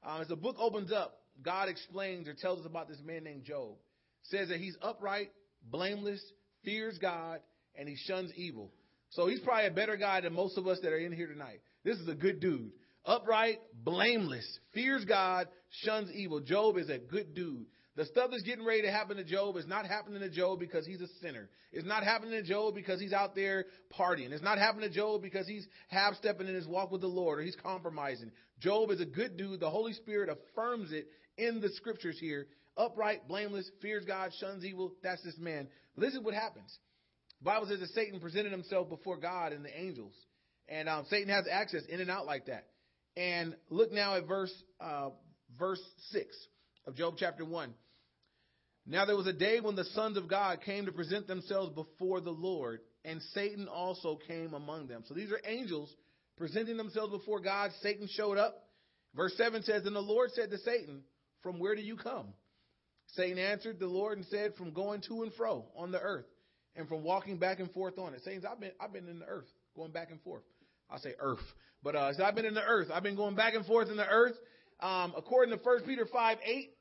Um, 0.02 0.22
as 0.22 0.28
the 0.28 0.36
book 0.36 0.56
opens 0.58 0.92
up, 0.92 1.18
God 1.42 1.68
explains 1.68 2.28
or 2.28 2.34
tells 2.34 2.60
us 2.60 2.66
about 2.66 2.88
this 2.88 3.00
man 3.04 3.24
named 3.24 3.44
Job. 3.44 3.74
Says 4.22 4.48
that 4.48 4.58
he's 4.58 4.76
upright, 4.80 5.30
blameless, 5.70 6.22
fears 6.64 6.98
God, 6.98 7.40
and 7.74 7.88
he 7.88 7.96
shuns 7.96 8.32
evil. 8.36 8.72
So 9.10 9.26
he's 9.26 9.40
probably 9.40 9.66
a 9.66 9.70
better 9.70 9.96
guy 9.96 10.20
than 10.20 10.32
most 10.32 10.56
of 10.56 10.66
us 10.66 10.78
that 10.82 10.92
are 10.92 10.98
in 10.98 11.12
here 11.12 11.26
tonight. 11.26 11.60
This 11.84 11.98
is 11.98 12.08
a 12.08 12.14
good 12.14 12.40
dude. 12.40 12.70
Upright, 13.04 13.58
blameless, 13.74 14.46
fears 14.72 15.04
God, 15.04 15.48
shuns 15.82 16.10
evil. 16.12 16.40
Job 16.40 16.78
is 16.78 16.88
a 16.88 16.98
good 16.98 17.34
dude. 17.34 17.66
The 17.96 18.04
stuff 18.06 18.30
that's 18.32 18.42
getting 18.42 18.64
ready 18.64 18.82
to 18.82 18.90
happen 18.90 19.18
to 19.18 19.24
Job 19.24 19.56
is 19.56 19.68
not 19.68 19.86
happening 19.86 20.20
to 20.20 20.28
Job 20.28 20.58
because 20.58 20.84
he's 20.84 21.00
a 21.00 21.06
sinner. 21.22 21.48
It's 21.72 21.86
not 21.86 22.02
happening 22.02 22.32
to 22.32 22.42
Job 22.42 22.74
because 22.74 23.00
he's 23.00 23.12
out 23.12 23.36
there 23.36 23.66
partying. 23.96 24.32
It's 24.32 24.42
not 24.42 24.58
happening 24.58 24.88
to 24.88 24.94
Job 24.94 25.22
because 25.22 25.46
he's 25.46 25.66
half 25.88 26.14
stepping 26.16 26.48
in 26.48 26.54
his 26.54 26.66
walk 26.66 26.90
with 26.90 27.02
the 27.02 27.06
Lord 27.06 27.38
or 27.38 27.42
he's 27.42 27.56
compromising. 27.56 28.32
Job 28.58 28.90
is 28.90 29.00
a 29.00 29.06
good 29.06 29.36
dude. 29.36 29.60
The 29.60 29.70
Holy 29.70 29.92
Spirit 29.92 30.28
affirms 30.28 30.90
it 30.90 31.06
in 31.38 31.60
the 31.60 31.68
scriptures 31.70 32.18
here. 32.20 32.48
Upright, 32.76 33.28
blameless, 33.28 33.70
fears 33.80 34.04
God, 34.04 34.32
shuns 34.40 34.64
evil. 34.64 34.92
That's 35.04 35.22
this 35.22 35.38
man. 35.38 35.68
But 35.94 36.02
this 36.02 36.14
is 36.14 36.20
what 36.20 36.34
happens. 36.34 36.76
The 37.40 37.44
Bible 37.44 37.68
says 37.68 37.78
that 37.78 37.90
Satan 37.90 38.18
presented 38.18 38.50
himself 38.50 38.88
before 38.88 39.18
God 39.18 39.52
and 39.52 39.64
the 39.64 39.80
angels. 39.80 40.14
And 40.68 40.88
um, 40.88 41.04
Satan 41.08 41.28
has 41.28 41.44
access 41.48 41.84
in 41.88 42.00
and 42.00 42.10
out 42.10 42.26
like 42.26 42.46
that. 42.46 42.66
And 43.16 43.54
look 43.70 43.92
now 43.92 44.16
at 44.16 44.26
verse 44.26 44.52
uh, 44.80 45.10
verse 45.56 45.80
6 46.10 46.26
of 46.86 46.96
Job 46.96 47.14
chapter 47.18 47.44
1. 47.44 47.72
Now 48.86 49.06
there 49.06 49.16
was 49.16 49.26
a 49.26 49.32
day 49.32 49.60
when 49.60 49.76
the 49.76 49.84
sons 49.84 50.16
of 50.16 50.28
God 50.28 50.60
came 50.64 50.86
to 50.86 50.92
present 50.92 51.26
themselves 51.26 51.74
before 51.74 52.20
the 52.20 52.30
Lord, 52.30 52.80
and 53.04 53.20
Satan 53.32 53.66
also 53.68 54.18
came 54.26 54.52
among 54.52 54.88
them. 54.88 55.02
So 55.06 55.14
these 55.14 55.30
are 55.30 55.40
angels 55.46 55.94
presenting 56.36 56.76
themselves 56.76 57.12
before 57.12 57.40
God. 57.40 57.70
Satan 57.82 58.08
showed 58.10 58.36
up. 58.36 58.56
Verse 59.14 59.34
7 59.36 59.62
says, 59.62 59.86
And 59.86 59.96
the 59.96 60.00
Lord 60.00 60.30
said 60.34 60.50
to 60.50 60.58
Satan, 60.58 61.02
From 61.42 61.58
where 61.58 61.74
do 61.74 61.82
you 61.82 61.96
come? 61.96 62.34
Satan 63.14 63.38
answered 63.38 63.78
the 63.78 63.86
Lord 63.86 64.18
and 64.18 64.26
said, 64.26 64.54
From 64.56 64.72
going 64.72 65.00
to 65.08 65.22
and 65.22 65.32
fro 65.34 65.66
on 65.76 65.92
the 65.92 66.00
earth, 66.00 66.26
and 66.76 66.88
from 66.88 67.04
walking 67.04 67.38
back 67.38 67.60
and 67.60 67.70
forth 67.72 67.98
on 67.98 68.12
it. 68.14 68.22
Satan, 68.24 68.42
I've 68.50 68.60
been 68.60 68.72
I've 68.80 68.92
been 68.92 69.08
in 69.08 69.20
the 69.20 69.26
earth, 69.26 69.48
going 69.76 69.92
back 69.92 70.10
and 70.10 70.20
forth. 70.22 70.42
I'll 70.90 70.98
say 70.98 71.14
earth. 71.18 71.38
But 71.82 71.94
uh, 71.94 72.14
so 72.14 72.24
I've 72.24 72.34
been 72.34 72.46
in 72.46 72.54
the 72.54 72.64
earth. 72.64 72.88
I've 72.92 73.02
been 73.02 73.16
going 73.16 73.36
back 73.36 73.54
and 73.54 73.64
forth 73.64 73.88
in 73.88 73.96
the 73.96 74.06
earth. 74.06 74.34
Um, 74.80 75.14
according 75.16 75.56
to 75.56 75.62
1 75.62 75.82
Peter 75.82 76.06
5 76.10 76.38
8, 76.44 76.73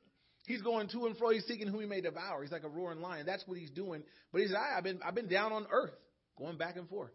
He's 0.46 0.62
going 0.62 0.88
to 0.88 1.06
and 1.06 1.16
fro. 1.16 1.30
He's 1.30 1.46
seeking 1.46 1.68
whom 1.68 1.80
he 1.80 1.86
may 1.86 2.00
devour. 2.00 2.42
He's 2.42 2.52
like 2.52 2.64
a 2.64 2.68
roaring 2.68 3.00
lion. 3.00 3.24
That's 3.24 3.46
what 3.46 3.58
he's 3.58 3.70
doing. 3.70 4.02
But 4.30 4.42
he 4.42 4.48
said, 4.48 4.56
ah, 4.58 4.72
I, 4.72 4.74
have 4.76 4.84
been, 4.84 5.00
I've 5.04 5.14
been 5.14 5.28
down 5.28 5.52
on 5.52 5.66
earth, 5.70 5.94
going 6.38 6.58
back 6.58 6.76
and 6.76 6.88
forth. 6.88 7.12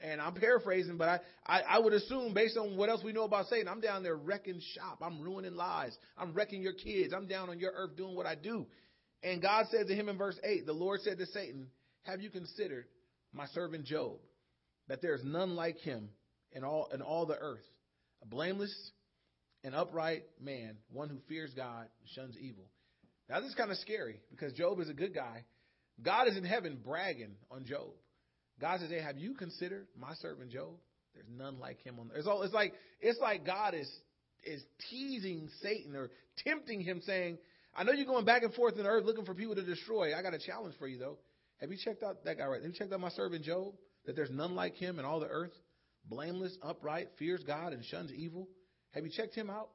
And 0.00 0.20
I'm 0.20 0.34
paraphrasing, 0.34 0.98
but 0.98 1.08
I, 1.08 1.20
I, 1.46 1.60
I 1.60 1.78
would 1.78 1.94
assume, 1.94 2.34
based 2.34 2.58
on 2.58 2.76
what 2.76 2.90
else 2.90 3.02
we 3.02 3.12
know 3.12 3.24
about 3.24 3.46
Satan, 3.46 3.68
I'm 3.68 3.80
down 3.80 4.02
there 4.02 4.16
wrecking 4.16 4.60
shop. 4.74 4.98
I'm 5.00 5.22
ruining 5.22 5.54
lives. 5.54 5.96
I'm 6.18 6.34
wrecking 6.34 6.60
your 6.60 6.74
kids. 6.74 7.14
I'm 7.14 7.26
down 7.26 7.48
on 7.48 7.58
your 7.58 7.72
earth 7.74 7.96
doing 7.96 8.14
what 8.14 8.26
I 8.26 8.34
do. 8.34 8.66
And 9.22 9.40
God 9.40 9.66
said 9.70 9.86
to 9.86 9.94
him 9.94 10.08
in 10.08 10.18
verse 10.18 10.38
8, 10.44 10.66
the 10.66 10.72
Lord 10.72 11.00
said 11.00 11.18
to 11.18 11.26
Satan, 11.26 11.68
Have 12.02 12.20
you 12.20 12.30
considered 12.30 12.86
my 13.32 13.46
servant 13.46 13.84
Job, 13.84 14.18
that 14.88 15.02
there 15.02 15.14
is 15.14 15.22
none 15.24 15.54
like 15.54 15.78
him 15.78 16.08
in 16.52 16.64
all, 16.64 16.88
in 16.92 17.02
all 17.02 17.26
the 17.26 17.36
earth, 17.36 17.64
a 18.22 18.26
blameless 18.26 18.74
an 19.66 19.74
upright 19.74 20.22
man, 20.40 20.76
one 20.92 21.08
who 21.08 21.18
fears 21.28 21.50
God, 21.54 21.88
shuns 22.14 22.36
evil. 22.40 22.64
Now, 23.28 23.40
this 23.40 23.48
is 23.48 23.56
kind 23.56 23.72
of 23.72 23.76
scary 23.78 24.20
because 24.30 24.52
Job 24.52 24.78
is 24.78 24.88
a 24.88 24.94
good 24.94 25.12
guy. 25.12 25.44
God 26.02 26.28
is 26.28 26.36
in 26.36 26.44
heaven 26.44 26.78
bragging 26.84 27.34
on 27.50 27.64
Job. 27.64 27.88
God 28.60 28.78
says, 28.78 28.90
"Hey, 28.90 29.00
have 29.00 29.18
you 29.18 29.34
considered 29.34 29.88
my 29.98 30.14
servant 30.14 30.52
Job? 30.52 30.78
There's 31.14 31.26
none 31.28 31.58
like 31.58 31.80
him 31.82 31.98
on. 31.98 32.12
It's 32.14 32.28
all. 32.28 32.42
It's 32.42 32.54
like 32.54 32.74
it's 33.00 33.18
like 33.18 33.44
God 33.44 33.74
is 33.74 33.90
is 34.44 34.62
teasing 34.88 35.48
Satan 35.60 35.96
or 35.96 36.10
tempting 36.44 36.80
him, 36.80 37.00
saying, 37.00 37.38
"I 37.74 37.82
know 37.82 37.92
you're 37.92 38.06
going 38.06 38.24
back 38.24 38.44
and 38.44 38.54
forth 38.54 38.76
in 38.76 38.84
the 38.84 38.88
earth 38.88 39.04
looking 39.04 39.24
for 39.24 39.34
people 39.34 39.56
to 39.56 39.62
destroy. 39.62 40.16
I 40.16 40.22
got 40.22 40.32
a 40.32 40.38
challenge 40.38 40.76
for 40.78 40.86
you, 40.86 40.98
though. 40.98 41.18
Have 41.60 41.72
you 41.72 41.78
checked 41.82 42.04
out 42.04 42.24
that 42.24 42.38
guy 42.38 42.46
right? 42.46 42.62
Have 42.62 42.70
you 42.70 42.78
checked 42.78 42.92
out 42.92 43.00
my 43.00 43.10
servant 43.10 43.44
Job? 43.44 43.74
That 44.04 44.14
there's 44.14 44.30
none 44.30 44.54
like 44.54 44.76
him 44.76 45.00
in 45.00 45.04
all 45.04 45.18
the 45.18 45.26
earth, 45.26 45.54
blameless, 46.04 46.56
upright, 46.62 47.08
fears 47.18 47.42
God, 47.42 47.72
and 47.72 47.84
shuns 47.84 48.12
evil." 48.12 48.48
Have 48.96 49.04
you 49.04 49.12
checked 49.12 49.34
him 49.34 49.50
out? 49.50 49.68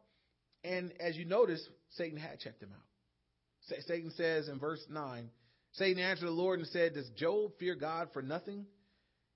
And 0.64 0.92
as 1.00 1.16
you 1.16 1.26
notice, 1.26 1.66
Satan 1.92 2.18
had 2.18 2.40
checked 2.40 2.62
him 2.62 2.72
out. 2.74 3.78
Satan 3.88 4.12
says 4.18 4.50
in 4.50 4.60
verse 4.60 4.84
9, 4.90 5.30
Satan 5.74 6.04
answered 6.04 6.26
the 6.26 6.32
Lord 6.32 6.60
and 6.60 6.68
said, 6.68 6.96
Does 6.96 7.10
Job 7.16 7.52
fear 7.60 7.76
God 7.76 8.10
for 8.12 8.22
nothing? 8.22 8.66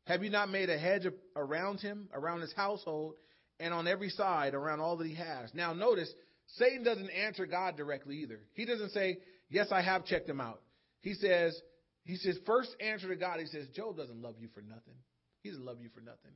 Have 0.08 0.24
you 0.24 0.30
not 0.30 0.50
made 0.50 0.70
a 0.70 0.78
hedge 0.78 1.04
around 1.36 1.80
him, 1.80 2.10
around 2.14 2.42
his 2.42 2.54
household, 2.54 3.14
and 3.60 3.74
on 3.74 3.88
every 3.88 4.10
side 4.10 4.54
around 4.54 4.82
all 4.82 4.98
that 4.98 5.08
he 5.08 5.16
has. 5.16 5.54
Now, 5.54 5.74
notice, 5.74 6.12
Satan 6.58 6.84
doesn't 6.84 7.10
answer 7.10 7.46
God 7.46 7.78
directly 7.78 8.18
either. 8.18 8.40
He 8.54 8.66
doesn't 8.66 8.92
say, 8.92 9.20
Yes, 9.50 9.68
I 9.72 9.82
have 9.82 10.06
checked 10.06 10.28
him 10.28 10.42
out. 10.42 10.62
He 11.02 11.14
says, 11.14 11.60
he 12.04 12.18
says, 12.18 12.38
first 12.46 12.76
answer 12.80 13.08
to 13.08 13.16
God, 13.16 13.40
he 13.40 13.46
says, 13.46 13.68
Job 13.76 13.96
doesn't 13.96 14.22
love 14.22 14.36
you 14.40 14.48
for 14.54 14.62
nothing. 14.62 14.96
He 15.44 15.50
doesn't 15.50 15.64
love 15.66 15.80
you 15.80 15.90
for 15.94 16.02
nothing. 16.02 16.32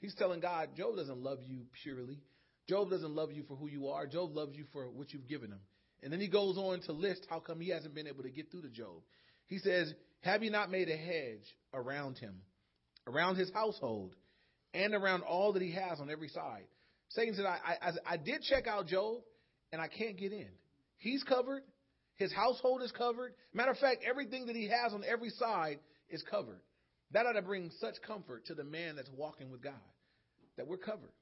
He's 0.00 0.14
telling 0.16 0.40
God, 0.40 0.70
Job 0.76 0.96
doesn't 0.96 1.22
love 1.22 1.38
you 1.46 1.66
purely. 1.82 2.18
Job 2.68 2.90
doesn't 2.90 3.14
love 3.14 3.32
you 3.32 3.42
for 3.48 3.56
who 3.56 3.68
you 3.68 3.88
are. 3.88 4.06
Job 4.06 4.34
loves 4.34 4.56
you 4.56 4.64
for 4.72 4.88
what 4.90 5.12
you've 5.12 5.28
given 5.28 5.50
him. 5.50 5.60
And 6.02 6.12
then 6.12 6.20
he 6.20 6.28
goes 6.28 6.56
on 6.56 6.80
to 6.82 6.92
list 6.92 7.26
how 7.28 7.40
come 7.40 7.60
he 7.60 7.70
hasn't 7.70 7.94
been 7.94 8.06
able 8.06 8.22
to 8.22 8.30
get 8.30 8.50
through 8.50 8.62
to 8.62 8.68
Job. 8.68 9.02
He 9.46 9.58
says, 9.58 9.92
Have 10.22 10.42
you 10.42 10.50
not 10.50 10.70
made 10.70 10.88
a 10.88 10.96
hedge 10.96 11.44
around 11.74 12.18
him, 12.18 12.40
around 13.06 13.36
his 13.36 13.50
household, 13.52 14.14
and 14.72 14.94
around 14.94 15.22
all 15.22 15.52
that 15.52 15.62
he 15.62 15.72
has 15.72 16.00
on 16.00 16.10
every 16.10 16.28
side? 16.28 16.64
Satan 17.10 17.34
said, 17.34 17.44
I, 17.44 17.58
I, 17.82 18.14
I 18.14 18.16
did 18.16 18.42
check 18.42 18.66
out 18.66 18.86
Job, 18.86 19.18
and 19.72 19.80
I 19.80 19.88
can't 19.88 20.16
get 20.16 20.32
in. 20.32 20.48
He's 20.98 21.22
covered. 21.24 21.62
His 22.16 22.32
household 22.32 22.82
is 22.82 22.92
covered. 22.92 23.32
Matter 23.52 23.72
of 23.72 23.78
fact, 23.78 24.04
everything 24.08 24.46
that 24.46 24.56
he 24.56 24.68
has 24.68 24.92
on 24.92 25.02
every 25.08 25.30
side 25.30 25.80
is 26.08 26.22
covered. 26.30 26.60
That 27.12 27.26
ought 27.26 27.32
to 27.32 27.42
bring 27.42 27.70
such 27.80 27.94
comfort 28.06 28.46
to 28.46 28.54
the 28.54 28.64
man 28.64 28.96
that's 28.96 29.10
walking 29.16 29.50
with 29.50 29.62
God 29.62 29.72
that 30.56 30.66
we're 30.66 30.76
covered. 30.76 31.12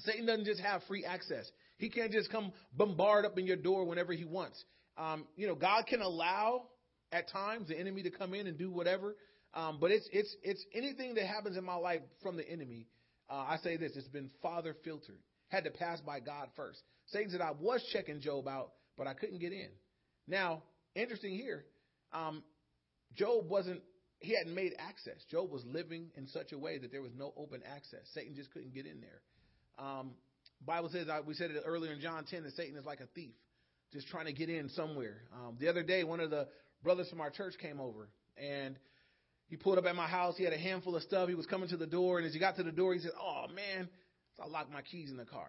Satan 0.00 0.26
doesn't 0.26 0.44
just 0.44 0.60
have 0.60 0.82
free 0.84 1.04
access. 1.04 1.50
He 1.78 1.88
can't 1.90 2.12
just 2.12 2.30
come 2.30 2.52
bombard 2.76 3.24
up 3.24 3.38
in 3.38 3.46
your 3.46 3.56
door 3.56 3.84
whenever 3.84 4.12
he 4.12 4.24
wants. 4.24 4.62
Um, 4.96 5.26
you 5.36 5.46
know, 5.46 5.54
God 5.54 5.86
can 5.86 6.00
allow 6.00 6.68
at 7.12 7.30
times 7.30 7.68
the 7.68 7.78
enemy 7.78 8.02
to 8.02 8.10
come 8.10 8.34
in 8.34 8.46
and 8.46 8.58
do 8.58 8.70
whatever. 8.70 9.16
Um, 9.54 9.78
but 9.80 9.90
it's 9.90 10.08
it's 10.12 10.34
it's 10.42 10.64
anything 10.74 11.14
that 11.14 11.26
happens 11.26 11.56
in 11.56 11.64
my 11.64 11.76
life 11.76 12.00
from 12.22 12.36
the 12.36 12.48
enemy. 12.48 12.88
Uh, 13.30 13.34
I 13.48 13.58
say 13.62 13.76
this: 13.76 13.92
it's 13.94 14.08
been 14.08 14.30
father 14.42 14.76
filtered. 14.84 15.20
Had 15.48 15.64
to 15.64 15.70
pass 15.70 16.00
by 16.00 16.20
God 16.20 16.48
first. 16.56 16.82
Satan 17.06 17.30
said 17.30 17.40
I 17.40 17.52
was 17.52 17.84
checking 17.92 18.20
Job 18.20 18.48
out, 18.48 18.72
but 18.96 19.06
I 19.06 19.14
couldn't 19.14 19.38
get 19.38 19.52
in. 19.52 19.68
Now, 20.26 20.62
interesting 20.96 21.34
here, 21.34 21.64
um, 22.12 22.42
Job 23.14 23.48
wasn't. 23.48 23.80
He 24.18 24.34
hadn't 24.34 24.54
made 24.54 24.72
access. 24.78 25.22
Job 25.30 25.50
was 25.50 25.62
living 25.66 26.10
in 26.16 26.26
such 26.26 26.52
a 26.52 26.58
way 26.58 26.78
that 26.78 26.90
there 26.90 27.02
was 27.02 27.12
no 27.14 27.32
open 27.36 27.62
access. 27.64 28.00
Satan 28.14 28.34
just 28.34 28.50
couldn't 28.52 28.74
get 28.74 28.86
in 28.86 29.00
there. 29.00 29.20
Um, 29.78 30.12
Bible 30.66 30.88
says 30.90 31.06
we 31.26 31.34
said 31.34 31.50
it 31.50 31.62
earlier 31.66 31.92
in 31.92 32.00
John 32.00 32.24
10 32.24 32.44
that 32.44 32.54
Satan 32.54 32.76
is 32.76 32.84
like 32.84 33.00
a 33.00 33.06
thief, 33.14 33.34
just 33.92 34.08
trying 34.08 34.26
to 34.26 34.32
get 34.32 34.48
in 34.48 34.68
somewhere. 34.70 35.22
Um, 35.32 35.56
the 35.60 35.68
other 35.68 35.82
day, 35.82 36.04
one 36.04 36.20
of 36.20 36.30
the 36.30 36.48
brothers 36.82 37.08
from 37.10 37.20
our 37.20 37.30
church 37.30 37.54
came 37.60 37.80
over 37.80 38.08
and 38.36 38.76
he 39.48 39.56
pulled 39.56 39.78
up 39.78 39.84
at 39.84 39.94
my 39.94 40.06
house. 40.06 40.36
He 40.36 40.44
had 40.44 40.52
a 40.52 40.58
handful 40.58 40.96
of 40.96 41.02
stuff. 41.02 41.28
He 41.28 41.34
was 41.34 41.46
coming 41.46 41.68
to 41.68 41.76
the 41.76 41.86
door, 41.86 42.18
and 42.18 42.26
as 42.26 42.32
he 42.32 42.40
got 42.40 42.56
to 42.56 42.62
the 42.62 42.72
door, 42.72 42.94
he 42.94 43.00
said, 43.00 43.12
"Oh 43.20 43.46
man, 43.54 43.88
so 44.36 44.42
I 44.42 44.46
locked 44.46 44.72
my 44.72 44.82
keys 44.82 45.10
in 45.10 45.16
the 45.16 45.24
car." 45.24 45.48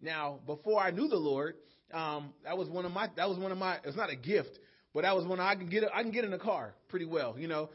Now, 0.00 0.40
before 0.46 0.80
I 0.80 0.90
knew 0.90 1.08
the 1.08 1.16
Lord, 1.16 1.54
um, 1.92 2.32
that 2.44 2.56
was 2.56 2.68
one 2.68 2.84
of 2.84 2.92
my 2.92 3.10
that 3.16 3.28
was 3.28 3.38
one 3.38 3.52
of 3.52 3.58
my. 3.58 3.78
It's 3.84 3.96
not 3.96 4.10
a 4.10 4.16
gift, 4.16 4.58
but 4.94 5.02
that 5.02 5.14
was 5.14 5.26
when 5.26 5.38
I 5.38 5.54
can 5.54 5.68
get 5.68 5.84
I 5.92 6.02
can 6.02 6.12
get 6.12 6.24
in 6.24 6.30
the 6.30 6.38
car 6.38 6.74
pretty 6.88 7.06
well. 7.06 7.36
You 7.38 7.48
know, 7.48 7.70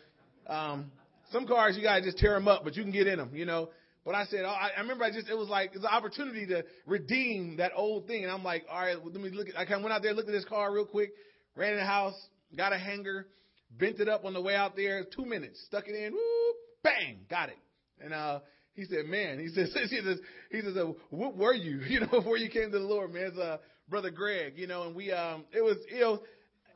um, 0.48 0.92
some 1.32 1.48
cars 1.48 1.78
you 1.78 1.84
gotta 1.84 2.02
just 2.02 2.18
tear 2.18 2.34
them 2.34 2.48
up, 2.48 2.64
but 2.64 2.76
you 2.76 2.84
can 2.84 2.92
get 2.92 3.08
in 3.08 3.18
them. 3.18 3.32
You 3.34 3.46
know. 3.46 3.70
But 4.04 4.16
I 4.16 4.26
said, 4.26 4.42
oh, 4.46 4.50
I, 4.50 4.72
I 4.76 4.82
remember 4.82 5.04
I 5.04 5.12
just, 5.12 5.30
it 5.30 5.38
was 5.38 5.48
like, 5.48 5.72
it's 5.74 5.84
an 5.84 5.90
opportunity 5.92 6.48
to 6.48 6.64
redeem 6.86 7.58
that 7.58 7.72
old 7.76 8.08
thing. 8.08 8.24
And 8.24 8.32
I'm 8.32 8.44
like, 8.44 8.66
all 8.70 8.80
right, 8.80 8.98
let 9.04 9.14
me 9.14 9.30
look 9.30 9.50
at, 9.50 9.58
I 9.58 9.66
kind 9.66 9.78
of 9.78 9.84
went 9.84 9.94
out 9.94 10.02
there, 10.02 10.14
looked 10.14 10.30
at 10.30 10.34
this 10.34 10.46
car 10.46 10.74
real 10.74 10.86
quick, 10.86 11.12
ran 11.56 11.74
in 11.74 11.78
the 11.78 11.86
house, 11.86 12.16
got 12.58 12.74
a 12.74 12.80
hanger, 12.80 13.28
bent 13.70 14.00
it 14.00 14.10
up 14.10 14.26
on 14.26 14.34
the 14.34 14.42
way 14.42 14.56
out 14.56 14.76
there, 14.76 15.06
two 15.16 15.26
minutes, 15.26 15.62
stuck 15.68 15.88
it 15.88 15.96
in, 15.96 16.14
whoop, 16.14 16.56
bang, 16.84 17.20
got 17.30 17.50
it. 17.50 17.60
And, 18.00 18.14
uh, 18.14 18.40
he 18.74 18.86
said, 18.86 19.06
man, 19.06 19.40
he 19.40 19.48
says, 19.54 19.72
he 19.74 20.02
says, 20.02 20.20
he 20.50 20.62
says, 20.62 20.76
what 21.10 21.38
were 21.38 21.54
you, 21.54 21.82
you 21.88 22.00
know, 22.00 22.08
before 22.08 22.38
you 22.38 22.50
came 22.50 22.72
to 22.72 22.80
the 22.80 22.86
Lord, 22.86 23.14
man? 23.14 23.26
It's, 23.28 23.38
uh, 23.38 23.58
brother 23.88 24.10
Greg, 24.10 24.54
you 24.56 24.66
know, 24.66 24.88
and 24.88 24.96
we, 24.96 25.12
um, 25.12 25.46
it 25.52 25.62
was, 25.62 25.78
you 25.94 26.00
know, 26.00 26.20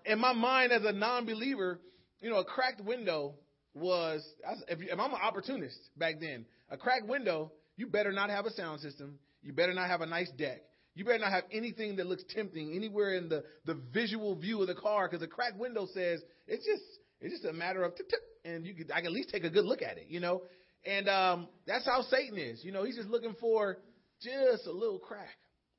in 0.06 0.20
my 0.20 0.34
mind 0.34 0.72
as 0.72 0.84
a 0.84 0.92
non-believer, 0.92 1.80
you 2.22 2.30
know, 2.30 2.38
a 2.38 2.46
cracked 2.46 2.82
window 2.82 3.34
was, 3.74 4.24
if 4.68 4.80
I'm 4.92 5.00
an 5.00 5.20
opportunist 5.22 5.78
back 5.98 6.16
then, 6.20 6.46
a 6.70 6.78
cracked 6.78 7.08
window, 7.08 7.52
you 7.78 7.88
better 7.88 8.12
not 8.12 8.30
have 8.30 8.46
a 8.46 8.52
sound 8.52 8.80
system. 8.80 9.20
You 9.42 9.54
better 9.54 9.74
not 9.74 9.90
have 9.90 10.02
a 10.02 10.06
nice 10.06 10.30
deck. 10.38 10.62
You 10.96 11.04
better 11.04 11.20
not 11.20 11.32
have 11.32 11.44
anything 11.52 11.98
that 11.98 12.08
looks 12.08 12.24
tempting 12.34 12.74
anywhere 12.74 13.16
in 13.16 13.28
the, 13.28 13.44
the 13.66 13.80
visual 13.94 14.36
view 14.36 14.62
of 14.62 14.68
the 14.68 14.76
car 14.76 15.08
because 15.10 15.22
a 15.22 15.28
cracked 15.28 15.58
window 15.58 15.88
says 15.94 16.22
it's 16.48 16.66
just 16.66 16.84
it's 17.20 17.34
just 17.34 17.46
a 17.46 17.54
matter 17.54 17.84
of 17.84 17.96
tip, 17.96 18.10
tip, 18.10 18.20
and 18.46 18.66
you 18.66 18.74
could 18.74 18.92
I 18.92 18.98
can 18.98 19.08
at 19.08 19.12
least 19.12 19.30
take 19.30 19.44
a 19.44 19.50
good 19.50 19.66
look 19.66 19.82
at 19.82 19.98
it, 19.98 20.06
you 20.08 20.20
know. 20.20 20.44
And 20.86 21.10
um, 21.10 21.48
that's 21.68 21.86
how 21.86 22.02
Satan 22.04 22.38
is. 22.38 22.64
You 22.64 22.72
know, 22.72 22.84
he's 22.84 22.96
just 22.96 23.10
looking 23.10 23.36
for 23.40 23.78
just 24.22 24.68
a 24.68 24.72
little 24.72 25.00
crack, 25.00 25.36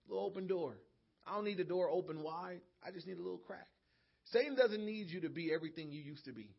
a 0.07 0.13
little 0.13 0.27
open 0.27 0.47
door. 0.47 0.77
I 1.27 1.35
don't 1.35 1.45
need 1.45 1.59
the 1.59 1.65
door 1.65 1.89
open 1.89 2.23
wide. 2.23 2.61
I 2.87 2.91
just 2.91 3.07
need 3.07 3.19
a 3.19 3.23
little 3.23 3.39
crack. 3.39 3.67
Satan 4.33 4.55
doesn't 4.55 4.85
need 4.85 5.09
you 5.09 5.23
to 5.23 5.29
be 5.29 5.53
everything 5.53 5.91
you 5.91 6.03
used 6.03 6.25
to 6.25 6.33
be. 6.33 6.51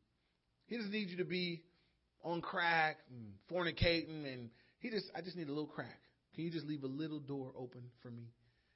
He 0.68 0.78
doesn't 0.78 0.92
need 0.92 1.10
you 1.10 1.18
to 1.18 1.26
be 1.26 1.64
on 2.24 2.42
crack 2.42 2.98
and 3.10 3.34
fornicating 3.52 4.32
and 4.32 4.50
he 4.80 4.90
just 4.90 5.06
I 5.16 5.22
just 5.22 5.36
need 5.36 5.48
a 5.48 5.52
little 5.52 5.68
crack. 5.68 6.00
Can 6.36 6.44
you 6.44 6.52
just 6.52 6.66
leave 6.66 6.84
a 6.84 6.88
little 6.88 7.20
door 7.20 7.52
open 7.58 7.82
for 8.02 8.12
me? 8.12 8.30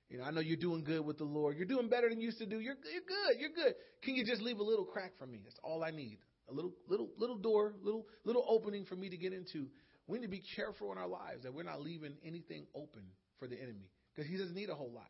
You 0.10 0.18
know, 0.18 0.26
I 0.26 0.32
know 0.32 0.42
you're 0.42 0.58
doing 0.58 0.84
good 0.84 1.06
with 1.06 1.18
the 1.18 1.24
Lord. 1.24 1.56
You're 1.58 1.68
doing 1.68 1.88
better 1.88 2.10
than 2.10 2.20
you 2.20 2.26
used 2.26 2.40
to 2.40 2.46
do. 2.46 2.60
You're 2.60 2.76
you're 2.92 3.08
good. 3.08 3.40
You're 3.40 3.50
good. 3.50 3.76
Can 4.04 4.16
you 4.16 4.26
just 4.26 4.42
leave 4.42 4.60
a 4.60 4.64
little 4.64 4.86
crack 4.86 5.14
for 5.18 5.26
me? 5.26 5.40
That's 5.44 5.60
all 5.64 5.84
I 5.84 5.92
need. 5.92 6.18
A 6.50 6.54
little 6.54 6.74
little 6.88 7.10
little 7.18 7.38
door, 7.38 7.74
little 7.82 8.06
little 8.26 8.46
opening 8.48 8.86
for 8.86 8.96
me 8.96 9.10
to 9.10 9.18
get 9.18 9.32
into. 9.32 9.68
We 10.08 10.20
need 10.20 10.26
to 10.26 10.32
be 10.32 10.44
careful 10.56 10.92
in 10.92 10.98
our 10.98 11.08
lives 11.08 11.44
that 11.44 11.54
we're 11.54 11.64
not 11.64 11.82
leaving 11.82 12.16
anything 12.26 12.66
open 12.76 13.04
for 13.40 13.48
the 13.48 13.56
enemy 13.56 13.90
because 14.14 14.30
he 14.30 14.38
doesn't 14.38 14.56
need 14.56 14.70
a 14.70 14.76
whole 14.76 14.92
lot. 14.92 15.10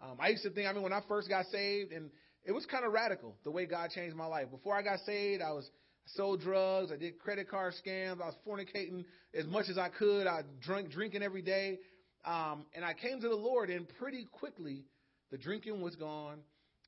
Um, 0.00 0.18
I 0.20 0.28
used 0.28 0.44
to 0.44 0.50
think, 0.50 0.68
I 0.68 0.72
mean, 0.72 0.82
when 0.82 0.92
I 0.92 1.00
first 1.08 1.28
got 1.28 1.46
saved, 1.46 1.92
and 1.92 2.10
it 2.44 2.52
was 2.52 2.64
kind 2.66 2.84
of 2.84 2.92
radical 2.92 3.34
the 3.42 3.50
way 3.50 3.66
God 3.66 3.90
changed 3.90 4.14
my 4.14 4.26
life. 4.26 4.50
Before 4.50 4.76
I 4.76 4.82
got 4.82 5.00
saved, 5.00 5.42
I 5.42 5.50
was 5.50 5.68
sold 6.16 6.40
drugs. 6.40 6.90
I 6.92 6.96
did 6.96 7.18
credit 7.18 7.50
card 7.50 7.74
scams. 7.84 8.20
I 8.22 8.26
was 8.26 8.34
fornicating 8.46 9.04
as 9.34 9.46
much 9.46 9.68
as 9.68 9.78
I 9.78 9.88
could. 9.88 10.26
I 10.26 10.42
drank 10.60 10.90
drinking 10.90 11.22
every 11.22 11.42
day. 11.42 11.78
Um, 12.24 12.66
and 12.74 12.84
I 12.84 12.94
came 12.94 13.20
to 13.20 13.28
the 13.28 13.34
Lord, 13.36 13.70
and 13.70 13.86
pretty 13.98 14.26
quickly, 14.32 14.84
the 15.30 15.38
drinking 15.38 15.80
was 15.80 15.96
gone. 15.96 16.38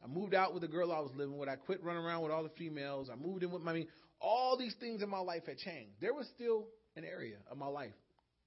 I 0.03 0.07
moved 0.07 0.35
out 0.35 0.53
with 0.53 0.63
the 0.63 0.69
girl 0.69 0.93
I 0.93 1.01
was 1.01 1.13
living 1.15 1.39
with. 1.39 1.49
I 1.49 1.57
quit 1.57 1.83
running 1.83 2.03
around 2.03 2.23
with 2.23 2.33
all 2.33 2.43
the 2.43 2.51
females. 2.51 3.09
I 3.13 3.17
moved 3.17 3.43
in 3.43 3.51
with 3.51 3.63
my, 3.63 3.73
I 3.73 3.75
mean, 3.75 3.89
all 4.21 4.57
these 4.59 4.75
things 4.81 5.03
in 5.03 5.09
my 5.09 5.19
life 5.19 5.43
had 5.47 5.59
changed. 5.59 5.93
There 6.01 6.15
was 6.15 6.27
still 6.35 6.67
an 6.97 7.05
area 7.05 7.37
of 7.51 7.59
my 7.59 7.67
life, 7.67 7.93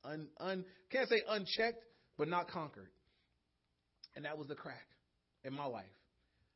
un, 0.03 0.27
un, 0.39 0.65
can't 0.91 1.07
say 1.09 1.21
unchecked, 1.27 1.83
but 2.17 2.27
not 2.27 2.49
conquered. 2.49 2.89
And 4.15 4.25
that 4.25 4.37
was 4.37 4.47
the 4.47 4.55
crack 4.55 4.87
in 5.43 5.53
my 5.53 5.65
life. 5.65 5.85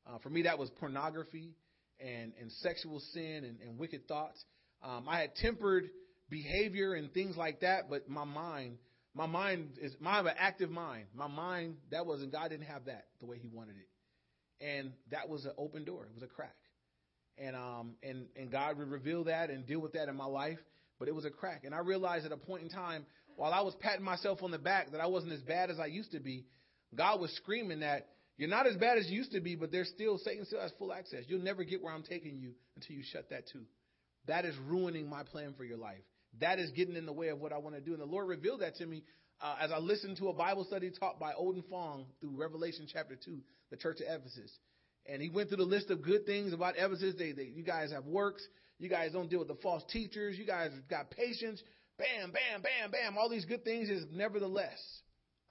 Uh, 0.05 0.17
for 0.19 0.29
me, 0.29 0.43
that 0.43 0.57
was 0.57 0.69
pornography 0.79 1.53
and, 1.99 2.33
and 2.39 2.51
sexual 2.61 2.99
sin 3.13 3.43
and, 3.43 3.57
and 3.61 3.77
wicked 3.77 4.07
thoughts. 4.07 4.43
Um, 4.83 5.05
I 5.07 5.19
had 5.19 5.35
tempered 5.35 5.89
behavior 6.29 6.93
and 6.93 7.11
things 7.13 7.35
like 7.37 7.61
that, 7.61 7.89
but 7.89 8.09
my 8.09 8.25
mind, 8.25 8.77
my 9.13 9.25
mind 9.25 9.69
is, 9.81 9.95
I 10.05 10.15
have 10.15 10.25
an 10.25 10.35
active 10.37 10.69
mind. 10.69 11.05
My 11.15 11.27
mind, 11.27 11.77
that 11.91 12.05
wasn't, 12.05 12.31
God 12.31 12.49
didn't 12.49 12.67
have 12.67 12.85
that 12.85 13.05
the 13.19 13.25
way 13.25 13.37
He 13.39 13.47
wanted 13.47 13.75
it. 13.77 14.65
And 14.65 14.91
that 15.11 15.29
was 15.29 15.45
an 15.45 15.51
open 15.57 15.85
door. 15.85 16.05
It 16.05 16.13
was 16.13 16.23
a 16.23 16.27
crack. 16.27 16.55
And, 17.37 17.55
um, 17.55 17.95
and, 18.01 18.25
and 18.35 18.51
God 18.51 18.77
would 18.77 18.89
reveal 18.89 19.25
that 19.25 19.49
and 19.49 19.65
deal 19.65 19.79
with 19.79 19.93
that 19.93 20.09
in 20.09 20.15
my 20.15 20.25
life, 20.25 20.57
but 20.99 21.07
it 21.07 21.15
was 21.15 21.25
a 21.25 21.29
crack. 21.29 21.63
And 21.63 21.73
I 21.73 21.79
realized 21.79 22.25
at 22.25 22.31
a 22.31 22.37
point 22.37 22.63
in 22.63 22.69
time, 22.69 23.05
while 23.35 23.53
I 23.53 23.61
was 23.61 23.75
patting 23.79 24.03
myself 24.03 24.41
on 24.41 24.49
the 24.49 24.57
back 24.57 24.91
that 24.91 25.01
I 25.01 25.05
wasn't 25.05 25.33
as 25.33 25.41
bad 25.41 25.69
as 25.69 25.79
I 25.79 25.85
used 25.85 26.11
to 26.13 26.19
be, 26.19 26.45
God 26.95 27.21
was 27.21 27.31
screaming 27.35 27.81
that 27.81 28.07
you're 28.37 28.49
not 28.49 28.67
as 28.67 28.75
bad 28.75 28.99
as 28.99 29.09
you 29.09 29.17
used 29.17 29.31
to 29.31 29.41
be, 29.41 29.55
but 29.55 29.71
there's 29.71 29.89
still 29.89 30.19
Satan 30.19 30.45
still 30.45 30.61
has 30.61 30.71
full 30.77 30.93
access. 30.93 31.23
You'll 31.27 31.41
never 31.41 31.63
get 31.63 31.81
where 31.81 31.93
I'm 31.93 32.03
taking 32.03 32.37
you 32.37 32.51
until 32.75 32.95
you 32.95 33.03
shut 33.11 33.29
that 33.31 33.49
too. 33.51 33.63
That 34.27 34.45
is 34.45 34.55
ruining 34.67 35.09
my 35.09 35.23
plan 35.23 35.55
for 35.57 35.63
your 35.63 35.77
life. 35.77 36.03
That 36.39 36.59
is 36.59 36.69
getting 36.71 36.95
in 36.95 37.05
the 37.05 37.13
way 37.13 37.29
of 37.29 37.39
what 37.39 37.51
I 37.51 37.57
want 37.57 37.75
to 37.75 37.81
do. 37.81 37.93
And 37.93 38.01
the 38.01 38.05
Lord 38.05 38.27
revealed 38.27 38.61
that 38.61 38.75
to 38.75 38.85
me 38.85 39.03
uh, 39.41 39.55
as 39.59 39.71
I 39.71 39.79
listened 39.79 40.17
to 40.17 40.29
a 40.29 40.33
Bible 40.33 40.65
study 40.65 40.91
taught 40.91 41.19
by 41.19 41.33
Odin 41.33 41.63
Fong 41.69 42.05
through 42.21 42.35
Revelation 42.35 42.87
chapter 42.91 43.15
two, 43.15 43.39
the 43.71 43.77
church 43.77 44.01
of 44.01 44.07
Ephesus. 44.07 44.51
And 45.07 45.21
he 45.21 45.29
went 45.29 45.49
through 45.49 45.57
the 45.57 45.63
list 45.63 45.89
of 45.89 46.03
good 46.03 46.25
things 46.25 46.53
about 46.53 46.75
Ephesus. 46.77 47.15
They, 47.17 47.31
they, 47.31 47.43
you 47.43 47.63
guys 47.63 47.91
have 47.91 48.05
works. 48.05 48.45
You 48.77 48.89
guys 48.89 49.13
don't 49.13 49.29
deal 49.29 49.39
with 49.39 49.47
the 49.47 49.57
false 49.63 49.83
teachers. 49.91 50.37
You 50.37 50.45
guys 50.45 50.71
got 50.89 51.09
patience. 51.09 51.63
Bam, 51.97 52.31
bam, 52.31 52.61
bam, 52.61 52.91
bam. 52.91 53.17
All 53.17 53.29
these 53.29 53.45
good 53.45 53.63
things 53.63 53.89
is 53.89 54.05
nevertheless, 54.11 54.77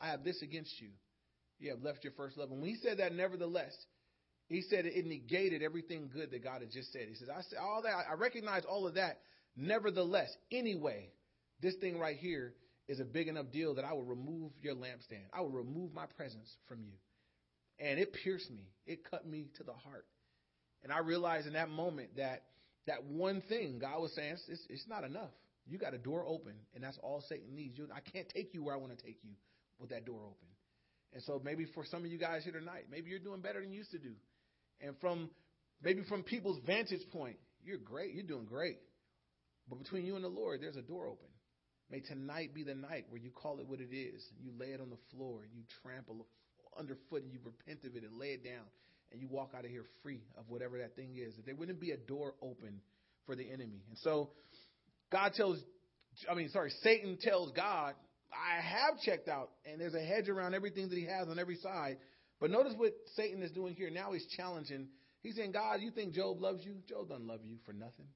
I 0.01 0.09
have 0.09 0.23
this 0.23 0.41
against 0.43 0.81
you 0.81 0.91
you 1.59 1.71
have 1.71 1.83
left 1.83 2.05
your 2.05 2.13
first 2.17 2.37
love. 2.37 2.51
And 2.51 2.61
when 2.61 2.71
he 2.71 2.77
said 2.77 2.99
that, 2.99 3.13
nevertheless, 3.15 3.75
he 4.49 4.63
said 4.63 4.87
it 4.87 5.07
negated 5.07 5.63
everything 5.63 6.11
good 6.13 6.31
that 6.31 6.45
God 6.45 6.61
had 6.61 6.71
just 6.71 6.93
said. 6.93 7.07
He 7.09 7.15
says, 7.15 7.29
I 7.29 7.43
said 7.43 7.59
all 7.61 7.83
that, 7.83 7.95
I 8.11 8.15
recognize 8.15 8.65
all 8.65 8.87
of 8.87 8.95
that. 8.95 9.21
Nevertheless, 9.57 10.29
anyway, 10.53 11.11
this 11.61 11.75
thing 11.77 11.99
right 11.99 12.17
here 12.17 12.55
is 12.89 13.01
a 13.01 13.05
big 13.05 13.29
enough 13.29 13.51
deal 13.51 13.75
that 13.75 13.85
I 13.85 13.93
will 13.93 14.05
remove 14.05 14.53
your 14.63 14.75
lampstand. 14.75 15.25
I 15.33 15.41
will 15.41 15.51
remove 15.51 15.93
my 15.93 16.07
presence 16.17 16.55
from 16.69 16.83
you. 16.83 16.93
And 17.79 17.99
it 17.99 18.15
pierced 18.25 18.51
me. 18.51 18.71
It 18.87 19.11
cut 19.11 19.27
me 19.27 19.49
to 19.57 19.65
the 19.65 19.73
heart. 19.73 20.07
And 20.83 20.93
I 20.93 20.99
realized 20.99 21.47
in 21.47 21.55
that 21.55 21.69
moment 21.69 22.17
that 22.17 22.45
that 22.87 23.05
one 23.05 23.43
thing 23.49 23.79
God 23.81 24.01
was 24.01 24.15
saying, 24.15 24.37
it's, 24.49 24.67
it's 24.69 24.87
not 24.89 25.03
enough. 25.03 25.31
You 25.67 25.79
got 25.79 25.95
a 25.95 25.99
door 25.99 26.25
open, 26.27 26.53
and 26.75 26.85
that's 26.85 26.99
all 27.03 27.25
Satan 27.29 27.55
needs. 27.57 27.77
You, 27.77 27.89
I 27.93 27.99
can't 27.99 28.29
take 28.29 28.55
you 28.55 28.63
where 28.63 28.75
I 28.75 28.79
want 28.79 28.97
to 28.97 29.05
take 29.05 29.19
you 29.25 29.31
with 29.81 29.91
that 29.91 30.07
door 30.07 30.21
open. 30.21 30.47
And 31.13 31.23
so 31.23 31.41
maybe 31.43 31.67
for 31.75 31.85
some 31.85 32.05
of 32.05 32.11
you 32.11 32.19
guys 32.19 32.45
here 32.45 32.53
tonight, 32.53 32.85
maybe 32.91 33.11
you're 33.11 33.19
doing 33.19 33.41
better 33.41 33.61
than 33.61 33.73
you 33.73 33.79
used 33.79 33.93
to 33.93 33.99
do. 33.99 34.13
And 34.81 34.95
from 35.01 35.31
maybe 35.83 36.03
from 36.09 36.23
people's 36.23 36.61
vantage 36.67 37.09
point, 37.13 37.37
you're 37.65 37.79
great. 37.79 38.15
You're 38.15 38.27
doing 38.27 38.45
great. 38.45 38.77
But 39.69 39.79
between 39.79 40.05
you 40.05 40.15
and 40.15 40.25
the 40.25 40.29
Lord, 40.29 40.61
there's 40.61 40.77
a 40.77 40.83
door 40.83 41.07
open. 41.07 41.29
May 41.91 42.01
tonight 42.01 42.55
be 42.55 42.65
the 42.65 42.75
night 42.75 43.07
where 43.09 43.21
you 43.21 43.31
call 43.31 43.61
it 43.61 43.67
what 43.67 43.81
it 43.81 43.95
is. 43.95 44.23
You 44.41 44.51
lay 44.59 44.69
it 44.69 44.81
on 44.81 44.91
the 44.91 44.99
floor 45.13 45.43
and 45.43 45.51
you 45.55 45.63
trample 45.83 46.27
underfoot 46.79 47.23
and 47.23 47.33
you 47.33 47.39
repent 47.45 47.85
of 47.85 47.97
it 47.97 48.05
and 48.05 48.19
lay 48.19 48.29
it 48.29 48.45
down 48.45 48.65
and 49.13 49.21
you 49.21 49.29
walk 49.29 49.53
out 49.57 49.65
of 49.65 49.71
here 49.71 49.85
free 50.03 50.21
of 50.37 50.45
whatever 50.49 50.79
that 50.79 50.97
thing 50.97 51.17
is. 51.17 51.37
That 51.37 51.47
there 51.47 51.55
wouldn't 51.55 51.81
be 51.81 51.93
a 51.93 51.97
door 51.97 52.35
open 52.43 52.81
for 53.25 53.37
the 53.37 53.49
enemy. 53.49 53.83
And 53.89 53.99
so 53.99 54.31
God 55.13 55.33
tells, 55.35 55.63
I 56.31 56.35
mean, 56.35 56.49
sorry, 56.51 56.73
Satan 56.83 57.19
tells 57.21 57.53
God, 57.53 57.95
I 58.33 58.61
have 58.61 59.01
checked 59.01 59.29
out 59.29 59.51
and 59.65 59.81
there's 59.81 59.95
a 59.95 60.01
hedge 60.01 60.29
around 60.29 60.55
everything 60.55 60.89
that 60.89 60.99
he 60.99 61.07
has 61.07 61.29
on 61.29 61.39
every 61.39 61.57
side. 61.57 61.99
But 62.41 62.51
notice 62.51 62.75
what 62.77 62.93
Satan 63.15 63.43
is 63.43 63.51
doing 63.51 63.75
here. 63.75 63.91
Now 63.91 64.13
he's 64.13 64.27
challenging. 64.37 64.89
He's 65.23 65.37
saying, 65.37 65.53
God, 65.53 65.81
you 65.81 65.91
think 65.91 66.15
Job 66.15 66.41
loves 66.41 66.65
you? 66.65 66.77
Job 66.89 67.09
doesn't 67.09 67.27
love 67.27 67.41
you 67.43 67.57
for 67.65 67.73
nothing. 67.73 68.07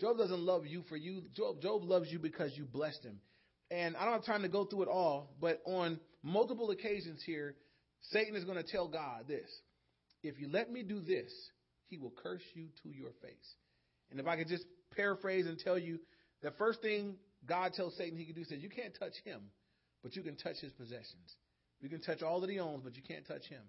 Job 0.00 0.16
doesn't 0.18 0.40
love 0.40 0.66
you 0.66 0.82
for 0.88 0.96
you. 0.96 1.22
Job, 1.36 1.60
Job 1.60 1.84
loves 1.84 2.10
you 2.10 2.18
because 2.18 2.52
you 2.56 2.64
blessed 2.64 3.04
him. 3.04 3.20
And 3.70 3.96
I 3.96 4.04
don't 4.04 4.14
have 4.14 4.24
time 4.24 4.42
to 4.42 4.48
go 4.48 4.64
through 4.64 4.82
it 4.82 4.88
all, 4.88 5.34
but 5.40 5.62
on 5.64 5.98
multiple 6.22 6.70
occasions 6.70 7.22
here, 7.24 7.54
Satan 8.10 8.34
is 8.34 8.44
going 8.44 8.56
to 8.56 8.70
tell 8.70 8.88
God 8.88 9.28
this 9.28 9.48
If 10.22 10.40
you 10.40 10.48
let 10.50 10.70
me 10.70 10.82
do 10.82 11.00
this, 11.00 11.32
he 11.88 11.98
will 11.98 12.12
curse 12.22 12.42
you 12.54 12.66
to 12.82 12.88
your 12.88 13.12
face. 13.22 13.54
And 14.10 14.18
if 14.18 14.26
I 14.26 14.36
could 14.36 14.48
just 14.48 14.64
paraphrase 14.96 15.46
and 15.46 15.58
tell 15.58 15.78
you, 15.78 16.00
the 16.42 16.50
first 16.52 16.82
thing 16.82 17.14
God 17.48 17.72
tells 17.74 17.96
Satan 17.96 18.18
he 18.18 18.24
can 18.24 18.34
do 18.34 18.44
says, 18.44 18.60
You 18.60 18.70
can't 18.70 18.96
touch 18.98 19.14
him, 19.24 19.40
but 20.02 20.16
you 20.16 20.22
can 20.22 20.36
touch 20.36 20.56
his 20.60 20.72
possessions. 20.72 21.36
You 21.80 21.88
can 21.88 22.00
touch 22.00 22.22
all 22.22 22.40
that 22.40 22.50
he 22.50 22.60
owns, 22.60 22.82
but 22.84 22.96
you 22.96 23.02
can't 23.02 23.26
touch 23.26 23.44
him. 23.46 23.62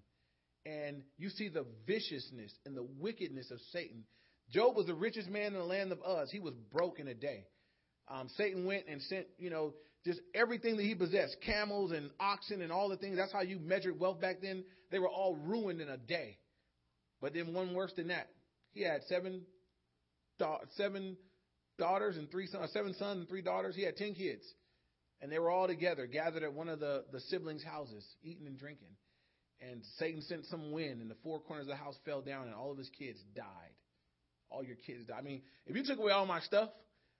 And 0.65 1.03
you 1.17 1.29
see 1.29 1.49
the 1.49 1.65
viciousness 1.87 2.53
and 2.65 2.77
the 2.77 2.87
wickedness 2.99 3.51
of 3.51 3.59
Satan 3.71 4.05
Job 4.51 4.75
was 4.75 4.85
the 4.85 4.93
richest 4.93 5.29
man 5.29 5.47
in 5.47 5.53
the 5.53 5.63
land 5.63 5.91
of 5.91 5.99
Uz. 6.07 6.29
He 6.31 6.39
was 6.39 6.53
broke 6.71 6.99
in 6.99 7.07
a 7.07 7.13
day. 7.13 7.45
Um, 8.07 8.29
Satan 8.37 8.65
went 8.65 8.83
and 8.87 9.01
sent, 9.03 9.27
you 9.37 9.49
know, 9.49 9.73
just 10.05 10.19
everything 10.35 10.75
that 10.77 10.83
he 10.83 10.93
possessed, 10.93 11.37
camels 11.45 11.91
and 11.91 12.11
oxen 12.19 12.61
and 12.61 12.71
all 12.71 12.89
the 12.89 12.97
things. 12.97 13.17
That's 13.17 13.31
how 13.31 13.41
you 13.41 13.57
measured 13.59 13.99
wealth 13.99 14.19
back 14.19 14.41
then. 14.41 14.63
They 14.91 14.99
were 14.99 15.09
all 15.09 15.35
ruined 15.35 15.79
in 15.79 15.89
a 15.89 15.97
day. 15.97 16.37
But 17.21 17.33
then 17.33 17.53
one 17.53 17.73
worse 17.73 17.93
than 17.95 18.09
that. 18.09 18.27
He 18.73 18.83
had 18.83 19.01
seven, 19.07 19.43
seven 20.75 21.15
daughters 21.77 22.17
and 22.17 22.29
three 22.29 22.47
sons, 22.47 22.71
seven 22.73 22.93
sons 22.95 23.19
and 23.19 23.29
three 23.29 23.41
daughters. 23.41 23.75
He 23.75 23.83
had 23.83 23.97
ten 23.97 24.13
kids. 24.13 24.43
And 25.21 25.31
they 25.31 25.39
were 25.39 25.49
all 25.49 25.67
together, 25.67 26.05
gathered 26.05 26.43
at 26.43 26.53
one 26.53 26.67
of 26.67 26.81
the, 26.81 27.05
the 27.13 27.21
siblings' 27.21 27.63
houses, 27.63 28.05
eating 28.23 28.45
and 28.45 28.59
drinking. 28.59 28.89
And 29.61 29.81
Satan 29.97 30.21
sent 30.21 30.45
some 30.47 30.73
wind, 30.73 31.01
and 31.01 31.09
the 31.09 31.15
four 31.23 31.39
corners 31.39 31.63
of 31.63 31.69
the 31.69 31.75
house 31.77 31.95
fell 32.03 32.21
down, 32.21 32.47
and 32.47 32.55
all 32.55 32.71
of 32.71 32.77
his 32.77 32.89
kids 32.89 33.17
died 33.33 33.71
all 34.53 34.63
your 34.63 34.75
kids 34.75 35.05
die. 35.05 35.17
I 35.17 35.21
mean, 35.21 35.41
if 35.65 35.75
you 35.75 35.83
took 35.83 35.99
away 35.99 36.11
all 36.11 36.25
my 36.25 36.39
stuff, 36.41 36.69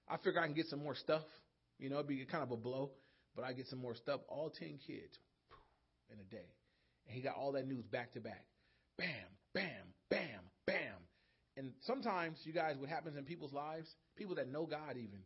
I 0.08 0.18
figure 0.18 0.39
I 0.39 0.45
can 0.45 0.54
get 0.54 0.68
some 0.68 0.84
more 0.84 0.95
stuff. 0.95 1.24
You 1.80 1.89
know, 1.89 1.95
it'd 1.95 2.08
be 2.08 2.24
kind 2.26 2.43
of 2.43 2.51
a 2.51 2.58
blow, 2.58 2.91
but 3.36 3.43
I 3.43 3.54
get 3.54 3.68
some 3.68 3.80
more 3.80 3.95
stuff. 3.95 4.22
All 4.30 4.51
10 4.51 4.80
kids 4.86 5.18
in 6.12 6.20
a 6.20 6.24
day. 6.24 6.49
And 7.08 7.16
he 7.16 7.22
got 7.22 7.36
all 7.36 7.54
that 7.54 7.68
news 7.68 7.84
back 7.86 8.14
to 8.14 8.22
back. 8.22 8.45
Bam, 8.97 9.08
bam. 9.54 9.93
And 11.56 11.72
sometimes, 11.82 12.39
you 12.43 12.54
guys, 12.54 12.76
what 12.78 12.89
happens 12.89 13.16
in 13.18 13.26
people's 13.26 13.54
lives, 13.54 13.88
people 14.18 14.36
that 14.36 14.51
know 14.51 14.66
God 14.66 14.91
even, 14.91 15.20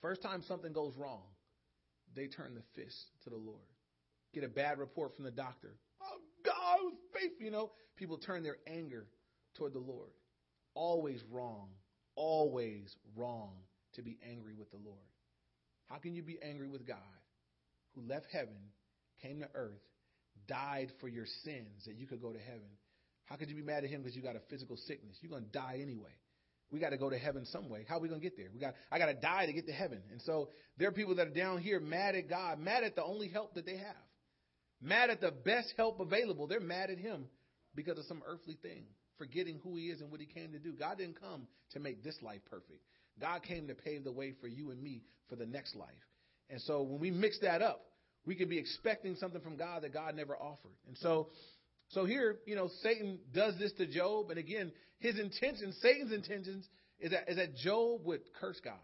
first 0.00 0.22
time 0.22 0.42
something 0.46 0.72
goes 0.72 0.94
wrong, 0.96 1.22
they 2.14 2.26
turn 2.26 2.54
the 2.54 2.62
fist 2.80 3.10
to 3.24 3.30
the 3.30 3.36
Lord. 3.36 3.66
Get 4.32 4.44
a 4.44 4.48
bad 4.48 4.78
report 4.78 5.16
from 5.16 5.24
the 5.24 5.30
doctor. 5.30 5.76
Oh, 6.00 6.18
God 6.44 6.78
was 6.84 6.94
faithful. 7.12 7.44
You 7.44 7.50
know, 7.50 7.70
people 7.96 8.18
turn 8.18 8.42
their 8.42 8.58
anger 8.68 9.06
toward 9.56 9.72
the 9.72 9.80
Lord 9.80 10.10
always 10.74 11.22
wrong, 11.30 11.68
always 12.14 12.94
wrong 13.16 13.52
to 13.94 14.02
be 14.02 14.18
angry 14.28 14.54
with 14.54 14.70
the 14.70 14.78
Lord. 14.78 14.98
How 15.88 15.96
can 15.96 16.14
you 16.14 16.22
be 16.22 16.38
angry 16.42 16.68
with 16.68 16.86
God 16.86 16.98
who 17.94 18.02
left 18.02 18.26
heaven, 18.32 18.56
came 19.22 19.40
to 19.40 19.48
earth, 19.54 19.82
died 20.46 20.92
for 21.00 21.08
your 21.08 21.26
sins 21.44 21.84
that 21.86 21.96
you 21.96 22.06
could 22.06 22.22
go 22.22 22.32
to 22.32 22.38
heaven? 22.38 22.70
How 23.30 23.36
could 23.36 23.48
you 23.48 23.56
be 23.56 23.62
mad 23.62 23.84
at 23.84 23.90
him 23.90 24.02
because 24.02 24.16
you 24.16 24.22
got 24.22 24.36
a 24.36 24.42
physical 24.50 24.76
sickness? 24.76 25.16
You're 25.22 25.30
going 25.30 25.44
to 25.44 25.50
die 25.50 25.78
anyway. 25.80 26.10
We 26.72 26.80
got 26.80 26.90
to 26.90 26.98
go 26.98 27.08
to 27.08 27.18
heaven 27.18 27.46
some 27.46 27.68
way. 27.68 27.84
How 27.88 27.96
are 27.96 28.00
we 28.00 28.08
going 28.08 28.20
to 28.20 28.24
get 28.24 28.36
there? 28.36 28.48
We 28.52 28.60
got 28.60 28.74
I 28.92 28.98
got 28.98 29.06
to 29.06 29.14
die 29.14 29.46
to 29.46 29.52
get 29.52 29.66
to 29.66 29.72
heaven. 29.72 30.02
And 30.10 30.20
so 30.22 30.50
there 30.76 30.88
are 30.88 30.92
people 30.92 31.14
that 31.16 31.28
are 31.28 31.34
down 31.34 31.58
here 31.58 31.80
mad 31.80 32.14
at 32.14 32.28
God, 32.28 32.58
mad 32.58 32.84
at 32.84 32.96
the 32.96 33.04
only 33.04 33.28
help 33.28 33.54
that 33.54 33.64
they 33.64 33.76
have. 33.76 33.96
Mad 34.82 35.10
at 35.10 35.20
the 35.20 35.30
best 35.30 35.72
help 35.76 36.00
available. 36.00 36.46
They're 36.46 36.60
mad 36.60 36.90
at 36.90 36.98
him 36.98 37.26
because 37.74 37.98
of 37.98 38.04
some 38.06 38.22
earthly 38.26 38.56
thing 38.62 38.84
forgetting 39.20 39.60
who 39.62 39.76
he 39.76 39.84
is 39.84 40.00
and 40.00 40.10
what 40.10 40.18
he 40.18 40.26
came 40.26 40.50
to 40.52 40.58
do. 40.58 40.72
God 40.72 40.96
didn't 40.96 41.20
come 41.20 41.46
to 41.72 41.78
make 41.78 42.02
this 42.02 42.16
life 42.22 42.40
perfect. 42.50 42.80
God 43.20 43.42
came 43.42 43.68
to 43.68 43.74
pave 43.74 44.02
the 44.02 44.10
way 44.10 44.32
for 44.40 44.48
you 44.48 44.70
and 44.70 44.82
me 44.82 45.02
for 45.28 45.36
the 45.36 45.44
next 45.44 45.76
life. 45.76 45.88
And 46.48 46.58
so 46.62 46.82
when 46.82 47.00
we 47.00 47.10
mix 47.10 47.38
that 47.40 47.60
up, 47.60 47.82
we 48.24 48.34
can 48.34 48.48
be 48.48 48.58
expecting 48.58 49.16
something 49.16 49.42
from 49.42 49.56
God 49.56 49.82
that 49.82 49.92
God 49.92 50.16
never 50.16 50.34
offered. 50.36 50.74
And 50.88 50.96
so 50.98 51.28
so 51.90 52.04
here, 52.04 52.38
you 52.46 52.54
know, 52.54 52.68
Satan 52.82 53.18
does 53.34 53.58
this 53.58 53.72
to 53.72 53.86
Job, 53.86 54.30
and 54.30 54.38
again, 54.38 54.72
his 54.98 55.18
intentions, 55.18 55.76
Satan's 55.82 56.12
intentions, 56.12 56.68
is 57.00 57.10
that 57.10 57.28
is 57.28 57.36
that 57.36 57.56
Job 57.56 58.04
would 58.04 58.20
curse 58.40 58.60
God. 58.64 58.74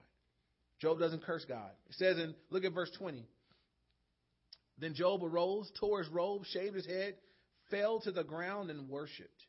Job 0.81 0.99
doesn't 0.99 1.23
curse 1.23 1.45
God. 1.45 1.71
It 1.89 1.95
says 1.97 2.19
in 2.19 2.35
look 2.51 2.65
at 2.65 2.73
verse 2.73 2.91
20. 2.99 3.25
Then 4.79 4.95
Job 4.95 5.23
arose, 5.23 5.71
tore 5.79 6.03
his 6.03 6.09
robe, 6.09 6.45
shaved 6.47 6.75
his 6.75 6.87
head, 6.87 7.15
fell 7.71 8.01
to 8.01 8.13
the 8.13 8.25
ground, 8.25 8.71
and 8.71 8.89
worshipped. 8.89 9.43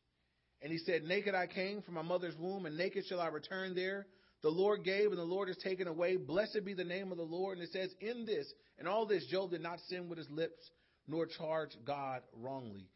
And 0.62 0.72
he 0.72 0.78
said, 0.78 1.04
Naked 1.04 1.36
I 1.36 1.48
came 1.48 1.82
from 1.82 1.96
my 1.96 2.02
mother's 2.02 2.36
womb, 2.38 2.66
and 2.66 2.78
naked 2.78 3.06
shall 3.08 3.20
I 3.20 3.28
return 3.28 3.76
there. 3.76 4.08
The 4.44 4.50
Lord 4.50 4.84
gave, 4.84 5.10
and 5.10 5.18
the 5.18 5.24
Lord 5.24 5.48
has 5.48 5.58
taken 5.58 5.88
away. 5.88 6.16
Blessed 6.16 6.64
be 6.64 6.74
the 6.74 6.84
name 6.84 7.12
of 7.12 7.18
the 7.18 7.24
Lord. 7.24 7.58
And 7.58 7.68
it 7.68 7.74
says, 7.74 7.94
In 8.00 8.26
this, 8.26 8.46
and 8.78 8.88
all 8.88 9.06
this, 9.06 9.26
Job 9.26 9.52
did 9.52 9.62
not 9.62 9.80
sin 9.90 10.08
with 10.08 10.18
his 10.18 10.30
lips, 10.30 10.70
nor 11.08 11.26
charge 11.26 11.72
God 11.86 12.22
wrongly. 12.34 12.88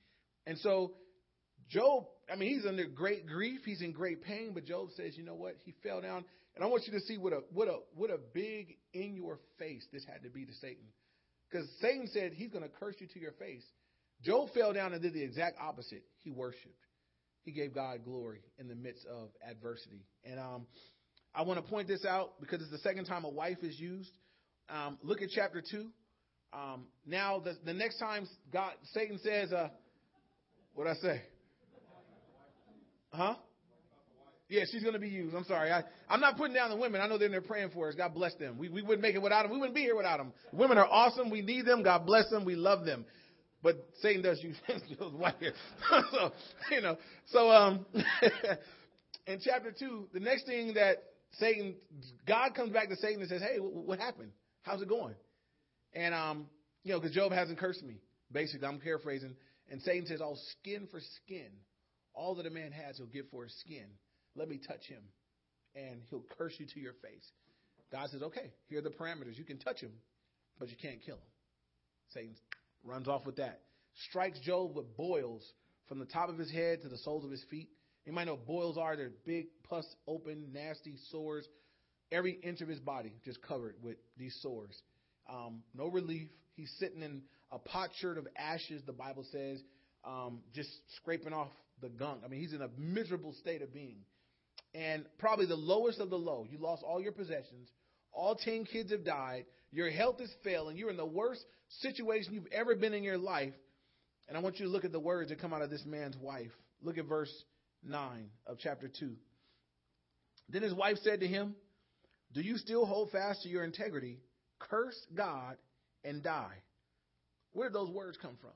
And 0.45 0.57
so, 0.59 0.93
Job, 1.69 2.05
I 2.31 2.35
mean, 2.35 2.55
he's 2.55 2.65
under 2.65 2.85
great 2.85 3.27
grief. 3.27 3.61
He's 3.65 3.81
in 3.81 3.91
great 3.91 4.23
pain. 4.23 4.51
But 4.53 4.65
Job 4.65 4.89
says, 4.95 5.17
You 5.17 5.23
know 5.23 5.35
what? 5.35 5.55
He 5.65 5.73
fell 5.83 6.01
down. 6.01 6.25
And 6.55 6.63
I 6.63 6.67
want 6.67 6.83
you 6.85 6.93
to 6.93 6.99
see 7.01 7.17
what 7.17 7.33
a, 7.33 7.41
what 7.53 7.67
a, 7.67 7.77
what 7.95 8.09
a 8.09 8.17
big 8.33 8.75
in 8.93 9.15
your 9.15 9.39
face 9.57 9.85
this 9.93 10.03
had 10.05 10.23
to 10.23 10.29
be 10.29 10.45
to 10.45 10.53
Satan. 10.55 10.83
Because 11.49 11.67
Satan 11.79 12.07
said, 12.07 12.33
He's 12.33 12.49
going 12.51 12.63
to 12.63 12.69
curse 12.69 12.95
you 12.99 13.07
to 13.07 13.19
your 13.19 13.33
face. 13.33 13.63
Job 14.23 14.49
fell 14.53 14.73
down 14.73 14.93
and 14.93 15.01
did 15.01 15.13
the 15.13 15.23
exact 15.23 15.57
opposite. 15.59 16.03
He 16.23 16.29
worshiped 16.29 16.75
he 17.43 17.51
gave 17.51 17.73
God 17.73 18.03
glory 18.05 18.41
in 18.59 18.67
the 18.67 18.75
midst 18.75 19.05
of 19.05 19.29
adversity. 19.47 20.05
And 20.23 20.39
um, 20.39 20.67
I 21.33 21.43
want 21.43 21.63
to 21.63 21.69
point 21.69 21.87
this 21.87 22.05
out 22.05 22.39
because 22.39 22.61
it's 22.61 22.71
the 22.71 22.77
second 22.79 23.05
time 23.05 23.23
a 23.23 23.29
wife 23.29 23.57
is 23.63 23.79
used. 23.79 24.11
Um, 24.69 24.97
look 25.03 25.21
at 25.21 25.29
chapter 25.29 25.61
2. 25.69 25.87
Um, 26.53 26.85
now, 27.05 27.39
the, 27.39 27.53
the 27.65 27.73
next 27.73 27.99
time 27.99 28.27
God, 28.51 28.73
Satan 28.93 29.19
says, 29.23 29.51
uh, 29.51 29.69
what 30.76 30.88
I 30.88 30.93
say? 30.95 31.22
Huh? 33.13 33.36
Yeah, 34.51 34.63
she's 34.69 34.82
going 34.82 34.93
to 34.93 34.99
be 34.99 35.07
used. 35.07 35.34
I'm 35.34 35.45
sorry. 35.45 35.72
I, 35.72 35.84
I'm 36.09 36.19
not 36.19 36.36
putting 36.36 36.53
down 36.53 36.72
the 36.72 36.76
women. 36.76 36.99
I 36.99 37.07
know 37.07 37.17
they're 37.17 37.28
in 37.28 37.32
there 37.32 37.41
praying 37.41 37.69
for 37.74 37.88
us. 37.88 37.95
God 37.95 38.13
bless 38.13 38.36
them. 38.36 38.57
We, 38.57 38.67
we 38.67 38.82
wouldn't 38.82 39.01
make 39.01 39.15
it 39.15 39.22
without 39.22 39.43
them. 39.43 39.51
We 39.51 39.57
wouldn't 39.57 39.76
be 39.76 39.82
here 39.82 39.95
without 39.95 40.17
them. 40.17 40.34
Women 40.51 40.78
are 40.78 40.88
awesome. 40.88 41.30
We 41.30 41.41
need 41.41 41.65
them. 41.65 41.84
God 41.84 42.05
bless 42.05 42.30
them. 42.30 42.43
We 42.43 42.55
love 42.55 42.86
them. 42.86 43.05
But 43.63 43.88
Satan 44.01 44.22
does 44.22 44.43
use 44.43 44.57
those 44.99 45.13
white 45.13 45.36
hair. 45.39 45.53
so, 46.11 46.32
you 46.72 46.82
know, 46.82 46.97
so 47.28 47.49
um, 47.49 47.86
in 49.28 49.39
chapter 49.41 49.74
two, 49.78 50.07
the 50.13 50.19
next 50.19 50.45
thing 50.45 50.74
that 50.74 50.97
Satan, 51.34 51.76
God 52.28 52.53
comes 52.53 52.72
back 52.74 52.89
to 52.89 52.95
Satan 52.97 53.22
and 53.22 53.30
says, 53.30 53.41
"Hey, 53.41 53.57
what 53.57 53.99
happened? 53.99 54.32
How's 54.63 54.82
it 54.82 54.89
going?" 54.89 55.15
And 55.93 56.13
um, 56.13 56.47
you 56.84 56.91
know, 56.91 56.99
because 56.99 57.15
Job 57.15 57.32
hasn't 57.32 57.57
cursed 57.59 57.84
me. 57.84 58.01
Basically, 58.32 58.67
I'm 58.67 58.80
paraphrasing. 58.80 59.36
And 59.72 59.82
Satan 59.82 60.05
says, 60.05 60.22
"Oh, 60.22 60.36
skin 60.59 60.88
for 60.91 60.99
skin, 60.99 61.49
all 62.13 62.36
that 62.36 62.45
a 62.45 62.49
man 62.49 62.72
has, 62.74 62.97
he'll 62.97 63.07
give 63.07 63.30
for 63.30 63.45
his 63.45 63.55
skin. 63.61 63.88
Let 64.36 64.49
me 64.49 64.57
touch 64.57 64.86
him, 64.86 65.01
and 65.76 66.01
he'll 66.09 66.26
curse 66.38 66.53
you 66.59 66.67
to 66.67 66.80
your 66.80 66.93
face." 66.93 67.32
God 67.91 68.09
says, 68.09 68.22
"Okay, 68.22 68.51
here 68.67 68.80
are 68.80 68.82
the 68.82 68.89
parameters. 68.89 69.38
You 69.38 69.45
can 69.45 69.57
touch 69.57 69.80
him, 69.80 69.93
but 70.59 70.69
you 70.69 70.76
can't 70.76 71.01
kill 71.01 71.15
him." 71.15 71.32
Satan 72.09 72.36
runs 72.84 73.07
off 73.07 73.26
with 73.26 73.38
that. 73.38 73.61
Strikes 74.09 74.39
Job 74.41 74.76
with 74.76 74.95
boils 74.95 75.53
from 75.88 75.99
the 75.99 76.05
top 76.05 76.30
of 76.30 76.38
his 76.38 76.51
head 76.51 76.82
to 76.82 76.89
the 76.89 76.97
soles 76.97 77.24
of 77.24 77.32
his 77.32 77.43
feet. 77.45 77.69
You 78.05 78.11
might 78.11 78.26
know 78.26 78.34
what 78.34 78.45
boils 78.45 78.78
are. 78.78 78.95
They're 78.95 79.11
big, 79.26 79.47
pus 79.63 79.86
open, 80.07 80.51
nasty 80.51 80.97
sores. 81.09 81.47
Every 82.11 82.34
inch 82.34 82.61
of 82.61 82.67
his 82.67 82.80
body 82.80 83.13
just 83.24 83.41
covered 83.41 83.76
with 83.82 83.97
these 84.17 84.36
sores. 84.41 84.82
Um, 85.30 85.63
no 85.74 85.88
relief. 85.88 86.28
He's 86.55 86.72
sitting 86.78 87.01
in 87.01 87.22
a 87.52 87.60
potsherd 87.60 88.18
of 88.18 88.28
ashes, 88.38 88.82
the 88.86 88.93
Bible 88.93 89.26
says, 89.32 89.62
um, 90.04 90.39
just 90.54 90.70
scraping 90.97 91.34
off 91.34 91.49
the 91.82 91.89
gunk. 91.89 92.22
I 92.26 92.28
mean, 92.28 92.39
he's 92.39 92.54
in 92.54 92.62
a 92.62 92.70
miserable 92.78 93.34
state 93.34 93.62
of 93.62 93.74
being. 93.74 93.97
and 94.74 95.04
probably 95.18 95.45
the 95.45 95.56
lowest 95.56 95.99
of 95.99 96.10
the 96.10 96.18
low. 96.18 96.45
You 96.49 96.58
lost 96.58 96.84
all 96.84 97.02
your 97.02 97.12
possessions. 97.12 97.70
All 98.14 98.36
10 98.36 98.66
kids 98.66 98.91
have 98.91 99.04
died. 99.04 99.45
Your 99.72 99.89
health 99.89 100.22
is 100.22 100.32
failing. 100.43 100.78
You're 100.78 100.89
in 100.89 100.97
the 100.97 101.06
worst 101.06 101.43
situation 101.82 102.34
you've 102.34 102.52
ever 102.52 102.76
been 102.76 102.93
in 102.93 103.04
your 103.04 103.18
life. 103.18 103.54
And 104.28 104.38
I 104.38 104.41
want 104.41 104.60
you 104.60 104.66
to 104.66 104.72
look 104.72 104.86
at 104.86 104.91
the 104.91 104.99
words 104.99 105.30
that 105.30 105.41
come 105.41 105.54
out 105.54 105.62
of 105.62 105.70
this 105.70 105.84
man's 105.86 106.18
wife. 106.18 106.52
Look 106.82 106.97
at 106.97 107.06
verse 107.06 107.32
9 107.84 108.30
of 108.47 108.58
chapter 108.60 108.88
2. 108.88 109.12
Then 110.49 110.62
his 110.62 110.74
wife 110.74 110.97
said 111.04 111.20
to 111.22 111.28
him, 111.28 111.56
Do 112.34 112.41
you 112.41 112.58
still 112.58 112.86
hold 112.86 113.12
fast 113.12 113.43
to 113.43 113.49
your 113.49 113.64
integrity? 113.64 114.20
Curse 114.60 114.99
God 115.14 115.58
and 116.04 116.24
die. 116.24 116.56
Where 117.54 117.70
did 117.70 117.76
those 117.76 117.89
words 117.89 118.18
come 118.22 118.38
from? 118.39 118.52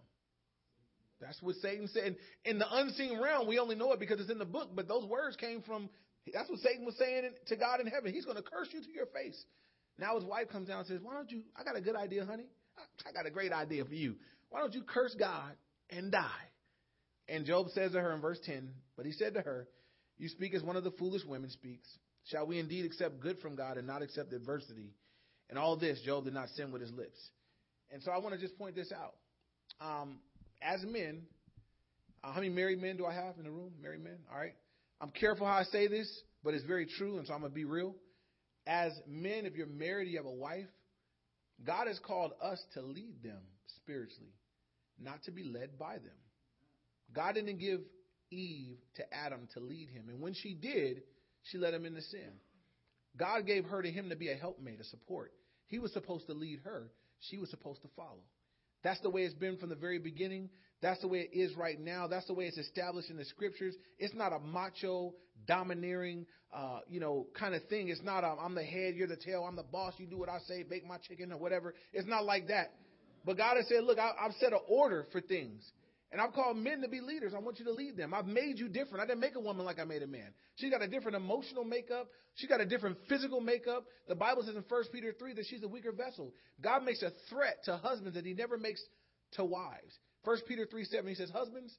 That's 1.22 1.41
what 1.41 1.56
Satan 1.58 1.88
said. 1.88 2.16
In 2.43 2.60
the 2.60 2.68
unseen 2.70 3.20
realm, 3.22 3.48
we 3.48 3.60
only 3.60 3.76
know 3.76 3.93
it 3.93 4.00
because 4.00 4.20
it's 4.20 4.30
in 4.30 4.38
the 4.38 4.46
book, 4.46 4.70
but 4.76 4.88
those 4.88 5.06
words 5.06 5.36
came 5.36 5.62
from, 5.62 5.89
that's 6.34 6.50
what 6.50 6.60
Satan 6.60 6.86
was 6.86 6.96
saying 6.98 7.24
to 7.48 7.56
God 7.56 7.80
in 7.80 7.88
heaven. 7.88 8.14
He's 8.14 8.26
going 8.26 8.38
to 8.38 8.43
curse 8.43 8.68
you 8.72 8.82
to 8.82 8.91
your 8.93 9.08
face. 9.08 9.41
Now 9.98 10.16
his 10.16 10.26
wife 10.26 10.50
comes 10.50 10.68
down 10.68 10.80
and 10.80 10.88
says, 10.88 11.00
Why 11.02 11.14
don't 11.14 11.32
you, 11.32 11.43
I 11.56 11.64
got 11.64 11.78
a 11.78 11.82
good 11.82 11.96
idea, 11.96 12.26
honey. 12.26 12.48
I 13.08 13.14
got 13.14 13.26
a 13.26 13.32
great 13.32 13.54
idea 13.54 13.86
for 13.86 13.93
you. 13.93 14.16
Why 14.50 14.60
don't 14.60 14.74
you 14.74 14.84
curse 14.84 15.16
God 15.18 15.54
and 15.89 16.12
die? 16.12 16.30
And 17.28 17.46
Job 17.46 17.68
says 17.74 17.93
to 17.93 18.02
her 18.02 18.14
in 18.14 18.22
verse 18.22 18.39
10, 18.46 18.70
But 18.98 19.06
he 19.06 19.14
said 19.14 19.34
to 19.36 19.41
her, 19.41 19.68
You 20.18 20.28
speak 20.28 20.54
as 20.54 20.62
one 20.62 20.76
of 20.76 20.84
the 20.84 20.91
foolish 20.91 21.24
women 21.26 21.50
speaks. 21.50 21.88
Shall 22.26 22.46
we 22.48 22.60
indeed 22.60 22.86
accept 22.86 23.20
good 23.20 23.39
from 23.39 23.56
God 23.56 23.78
and 23.78 23.88
not 23.88 24.02
accept 24.02 24.34
adversity? 24.34 24.93
And 25.50 25.60
all 25.60 25.78
this, 25.78 26.02
Job 26.02 26.26
did 26.26 26.34
not 26.34 26.50
sin 26.50 26.72
with 26.72 26.82
his 26.82 26.91
lips. 26.91 27.18
And 27.96 28.04
so 28.04 28.12
I 28.12 28.18
want 28.18 28.36
to 28.36 28.41
just 28.41 28.58
point 28.58 28.76
this 28.76 28.91
out. 28.91 29.14
Um, 29.80 30.20
as 30.62 30.84
men, 30.84 31.22
uh, 32.22 32.34
how 32.34 32.41
many 32.41 32.50
married 32.50 32.82
men 32.82 32.98
do 32.98 33.06
I 33.06 33.14
have 33.14 33.38
in 33.38 33.46
the 33.46 33.52
room? 33.52 33.72
Married 33.82 34.04
men? 34.04 34.18
All 34.30 34.38
right. 34.38 34.52
I'm 35.00 35.12
careful 35.12 35.48
how 35.48 35.54
I 35.54 35.64
say 35.64 35.88
this, 35.88 36.10
but 36.43 36.54
it's 36.54 36.66
very 36.66 36.88
true, 36.98 37.18
and 37.18 37.26
so 37.26 37.34
I'm 37.34 37.39
going 37.39 37.54
to 37.54 37.56
be 37.56 37.64
real. 37.64 37.96
As 38.68 38.91
men, 39.08 39.46
if 39.46 39.56
you're 39.56 39.66
married, 39.66 40.10
you 40.10 40.18
have 40.18 40.26
a 40.26 40.30
wife, 40.30 40.68
God 41.66 41.88
has 41.88 41.98
called 42.06 42.34
us 42.43 42.62
to 42.74 42.82
lead 42.82 43.24
them 43.24 43.39
spiritually, 43.78 44.34
not 45.00 45.24
to 45.24 45.32
be 45.32 45.46
led 45.46 45.80
by 45.80 45.93
them. 45.93 46.20
God 47.14 47.36
didn't 47.36 47.60
give 47.60 47.80
Eve 48.30 48.76
to 48.98 49.04
Adam 49.14 49.48
to 49.54 49.62
lead 49.62 49.88
him. 49.88 50.10
And 50.10 50.20
when 50.20 50.34
she 50.34 50.54
did, 50.54 51.04
she 51.43 51.58
led 51.58 51.74
him 51.74 51.86
into 51.86 52.02
sin. 52.02 52.32
God 53.16 53.48
gave 53.48 53.64
her 53.64 53.82
to 53.82 53.89
him 53.89 54.10
to 54.10 54.18
be 54.18 54.32
a 54.32 54.36
helpmate, 54.36 54.82
a 54.82 54.84
support. 54.84 55.32
He 55.68 55.80
was 55.80 55.93
supposed 55.93 56.28
to 56.28 56.34
lead 56.34 56.60
her, 56.66 56.91
she 57.20 57.38
was 57.38 57.49
supposed 57.49 57.82
to 57.82 57.88
follow. 57.95 58.24
That's 58.84 58.99
the 59.01 59.09
way 59.09 59.22
it's 59.24 59.34
been 59.34 59.57
from 59.57 59.70
the 59.70 59.76
very 59.76 59.99
beginning. 59.99 60.49
That's 60.82 61.01
the 61.01 61.07
way 61.07 61.28
it 61.32 61.36
is 61.36 61.55
right 61.55 61.80
now. 61.80 62.07
That's 62.07 62.28
the 62.28 62.34
way 62.34 62.45
it's 62.45 62.57
established 62.57 63.09
in 63.09 63.18
the 63.18 63.26
scriptures. 63.26 63.74
It's 63.97 64.13
not 64.13 64.34
a 64.34 64.39
macho, 64.39 65.13
domineering, 65.47 66.26
uh, 66.53 66.80
you 66.88 66.99
know, 66.99 67.28
kind 67.38 67.55
of 67.55 67.63
thing. 67.66 67.89
It's 67.89 68.03
not 68.03 68.24
i 68.24 68.36
I'm 68.39 68.55
the 68.55 68.63
head, 68.63 68.95
you're 68.95 69.07
the 69.07 69.16
tail, 69.16 69.45
I'm 69.47 69.55
the 69.55 69.63
boss, 69.63 69.93
you 69.97 70.05
do 70.05 70.18
what 70.18 70.30
I 70.30 70.39
say, 70.47 70.63
bake 70.63 70.86
my 70.86 70.97
chicken 70.97 71.32
or 71.32 71.38
whatever. 71.38 71.74
It's 71.93 72.07
not 72.07 72.26
like 72.26 72.47
that. 72.49 72.74
But 73.26 73.38
God 73.38 73.57
has 73.57 73.68
said, 73.68 73.84
look, 73.84 73.97
I, 73.97 74.11
I've 74.22 74.34
set 74.39 74.53
an 74.53 74.59
order 74.68 75.07
for 75.11 75.20
things. 75.20 75.63
And 76.16 76.22
I've 76.22 76.32
called 76.32 76.55
men 76.55 76.80
to 76.80 76.88
be 76.88 77.01
leaders. 77.01 77.34
I 77.36 77.39
want 77.39 77.59
you 77.59 77.66
to 77.66 77.74
lead 77.74 77.97
them. 77.97 78.13
I've 78.13 78.26
made 78.26 78.57
you 78.57 78.70
different. 78.70 79.03
I 79.03 79.05
didn't 79.05 79.20
make 79.20 79.36
a 79.36 79.39
woman 79.41 79.66
like 79.66 79.80
I 79.80 79.84
made 79.84 80.01
a 80.01 80.07
man. 80.07 80.30
She 80.55 80.70
got 80.70 80.82
a 80.82 80.88
different 80.88 81.18
emotional 81.18 81.66
makeup. 81.66 82.07
She 82.36 82.47
got 82.47 82.61
a 82.61 82.66
different 82.66 82.95
physical 83.09 83.41
makeup. 83.41 83.84
The 84.07 84.16
Bible 84.16 84.43
says 84.43 84.55
in 84.55 84.63
1 84.66 84.84
Peter 84.93 85.11
3 85.11 85.34
that 85.34 85.45
she's 85.49 85.61
a 85.61 85.68
weaker 85.68 85.91
vessel. 85.91 86.32
God 86.61 86.86
makes 86.86 87.03
a 87.03 87.11
threat 87.30 87.57
to 87.66 87.76
husbands 87.76 88.16
that 88.16 88.26
he 88.26 88.34
never 88.34 88.57
makes 88.57 88.82
to 89.34 89.43
wives. 89.43 89.99
1 90.24 90.38
Peter 90.47 90.66
3 90.66 90.86
7, 90.86 91.05
he 91.05 91.16
says, 91.16 91.30
Husbands, 91.32 91.76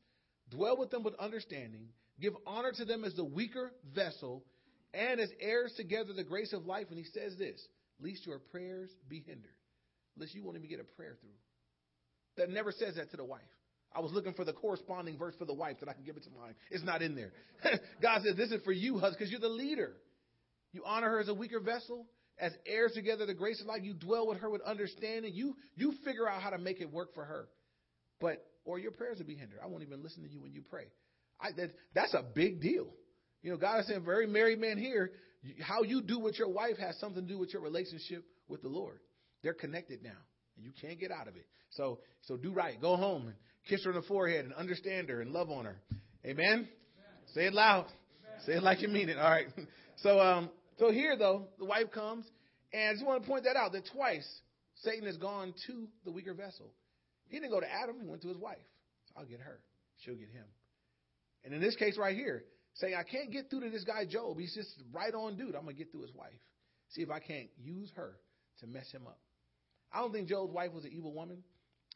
dwell 0.50 0.76
with 0.76 0.90
them 0.90 1.02
with 1.02 1.14
understanding. 1.14 1.88
Give 2.20 2.34
honor 2.46 2.72
to 2.72 2.84
them 2.84 3.04
as 3.04 3.14
the 3.14 3.24
weaker 3.24 3.72
vessel 3.94 4.44
and 4.92 5.18
as 5.18 5.30
heirs 5.40 5.72
together 5.78 6.12
the 6.12 6.24
grace 6.24 6.52
of 6.52 6.66
life. 6.66 6.88
And 6.90 6.98
he 6.98 7.06
says 7.06 7.38
this, 7.38 7.58
lest 8.02 8.26
your 8.26 8.40
prayers 8.50 8.90
be 9.08 9.20
hindered. 9.26 9.56
Lest 10.18 10.34
you 10.34 10.44
won't 10.44 10.58
even 10.58 10.68
get 10.68 10.80
a 10.80 10.84
prayer 10.84 11.16
through. 11.22 11.30
That 12.36 12.50
never 12.50 12.70
says 12.70 12.96
that 12.96 13.10
to 13.12 13.16
the 13.16 13.24
wife. 13.24 13.40
I 13.96 14.00
was 14.00 14.12
looking 14.12 14.34
for 14.34 14.44
the 14.44 14.52
corresponding 14.52 15.16
verse 15.16 15.34
for 15.38 15.46
the 15.46 15.54
wife 15.54 15.76
that 15.80 15.88
I 15.88 15.94
can 15.94 16.04
give 16.04 16.16
it 16.16 16.24
to 16.24 16.30
mine. 16.30 16.54
It's 16.70 16.84
not 16.84 17.00
in 17.00 17.14
there. 17.14 17.32
God 18.02 18.22
says, 18.22 18.36
This 18.36 18.50
is 18.50 18.62
for 18.64 18.72
you, 18.72 18.94
husband, 18.94 19.18
because 19.18 19.30
you're 19.30 19.40
the 19.40 19.48
leader. 19.48 19.94
You 20.72 20.82
honor 20.84 21.08
her 21.08 21.20
as 21.20 21.28
a 21.28 21.34
weaker 21.34 21.60
vessel, 21.60 22.06
as 22.38 22.52
heirs 22.66 22.92
together 22.92 23.24
the 23.24 23.34
grace 23.34 23.60
of 23.60 23.66
life. 23.66 23.80
You 23.82 23.94
dwell 23.94 24.26
with 24.26 24.38
her 24.40 24.50
with 24.50 24.60
understanding. 24.62 25.32
You 25.34 25.56
you 25.74 25.94
figure 26.04 26.28
out 26.28 26.42
how 26.42 26.50
to 26.50 26.58
make 26.58 26.80
it 26.80 26.92
work 26.92 27.14
for 27.14 27.24
her. 27.24 27.48
But 28.20 28.44
or 28.66 28.78
your 28.78 28.90
prayers 28.90 29.18
will 29.18 29.26
be 29.26 29.36
hindered. 29.36 29.60
I 29.62 29.66
won't 29.68 29.82
even 29.82 30.02
listen 30.02 30.22
to 30.24 30.28
you 30.28 30.40
when 30.40 30.52
you 30.52 30.62
pray. 30.68 30.84
I, 31.40 31.52
that, 31.56 31.70
that's 31.94 32.14
a 32.14 32.22
big 32.22 32.60
deal. 32.60 32.88
You 33.42 33.52
know, 33.52 33.56
God 33.56 33.80
is 33.80 33.86
saying, 33.86 34.04
very 34.04 34.26
married 34.26 34.58
man 34.58 34.76
here, 34.76 35.12
how 35.60 35.82
you 35.82 36.02
do 36.02 36.18
with 36.18 36.38
your 36.38 36.48
wife 36.48 36.78
has 36.78 36.98
something 36.98 37.26
to 37.26 37.32
do 37.32 37.38
with 37.38 37.52
your 37.52 37.62
relationship 37.62 38.24
with 38.48 38.62
the 38.62 38.68
Lord. 38.68 38.98
They're 39.42 39.54
connected 39.54 40.02
now, 40.02 40.18
and 40.56 40.64
you 40.64 40.72
can't 40.80 40.98
get 40.98 41.12
out 41.12 41.28
of 41.28 41.36
it. 41.36 41.46
So, 41.70 42.00
so 42.22 42.36
do 42.36 42.52
right. 42.52 42.80
Go 42.80 42.96
home 42.96 43.28
and 43.28 43.36
kiss 43.68 43.84
her 43.84 43.90
on 43.90 43.96
the 43.96 44.06
forehead 44.06 44.44
and 44.44 44.54
understand 44.54 45.08
her 45.08 45.20
and 45.20 45.30
love 45.30 45.50
on 45.50 45.64
her. 45.64 45.76
Amen. 46.24 46.46
Amen. 46.46 46.68
Say 47.34 47.46
it 47.46 47.52
loud. 47.52 47.84
Amen. 47.84 48.40
Say 48.46 48.52
it 48.54 48.62
like 48.62 48.80
you 48.80 48.88
mean 48.88 49.08
it. 49.08 49.18
All 49.18 49.30
right. 49.30 49.46
So, 50.00 50.20
um, 50.20 50.50
so 50.78 50.92
here 50.92 51.16
though, 51.16 51.48
the 51.58 51.64
wife 51.64 51.90
comes, 51.90 52.26
and 52.70 52.90
I 52.90 52.92
just 52.92 53.06
want 53.06 53.22
to 53.22 53.26
point 53.26 53.44
that 53.44 53.56
out 53.56 53.72
that 53.72 53.84
twice 53.94 54.28
Satan 54.82 55.06
has 55.06 55.16
gone 55.16 55.54
to 55.66 55.88
the 56.04 56.12
weaker 56.12 56.34
vessel. 56.34 56.70
He 57.28 57.38
didn't 57.38 57.50
go 57.50 57.60
to 57.60 57.66
Adam; 57.66 57.96
he 57.98 58.06
went 58.06 58.20
to 58.20 58.28
his 58.28 58.36
wife. 58.36 58.58
So 59.06 59.14
I'll 59.16 59.24
get 59.24 59.40
her. 59.40 59.58
She'll 60.04 60.14
get 60.14 60.28
him. 60.28 60.44
And 61.44 61.54
in 61.54 61.62
this 61.62 61.76
case 61.76 61.96
right 61.96 62.14
here, 62.14 62.44
say 62.74 62.94
I 62.94 63.04
can't 63.04 63.32
get 63.32 63.48
through 63.48 63.60
to 63.60 63.70
this 63.70 63.84
guy 63.84 64.04
Job. 64.04 64.38
He's 64.38 64.54
just 64.54 64.68
right 64.92 65.14
on 65.14 65.38
dude. 65.38 65.54
I'm 65.54 65.62
gonna 65.62 65.72
get 65.72 65.90
through 65.90 66.02
his 66.02 66.14
wife. 66.14 66.38
See 66.90 67.00
if 67.00 67.10
I 67.10 67.20
can't 67.20 67.48
use 67.56 67.90
her 67.96 68.18
to 68.60 68.66
mess 68.66 68.90
him 68.92 69.06
up. 69.06 69.18
I 69.92 70.00
don't 70.00 70.12
think 70.12 70.28
Job's 70.28 70.52
wife 70.52 70.72
was 70.72 70.84
an 70.84 70.92
evil 70.92 71.14
woman. 71.14 71.42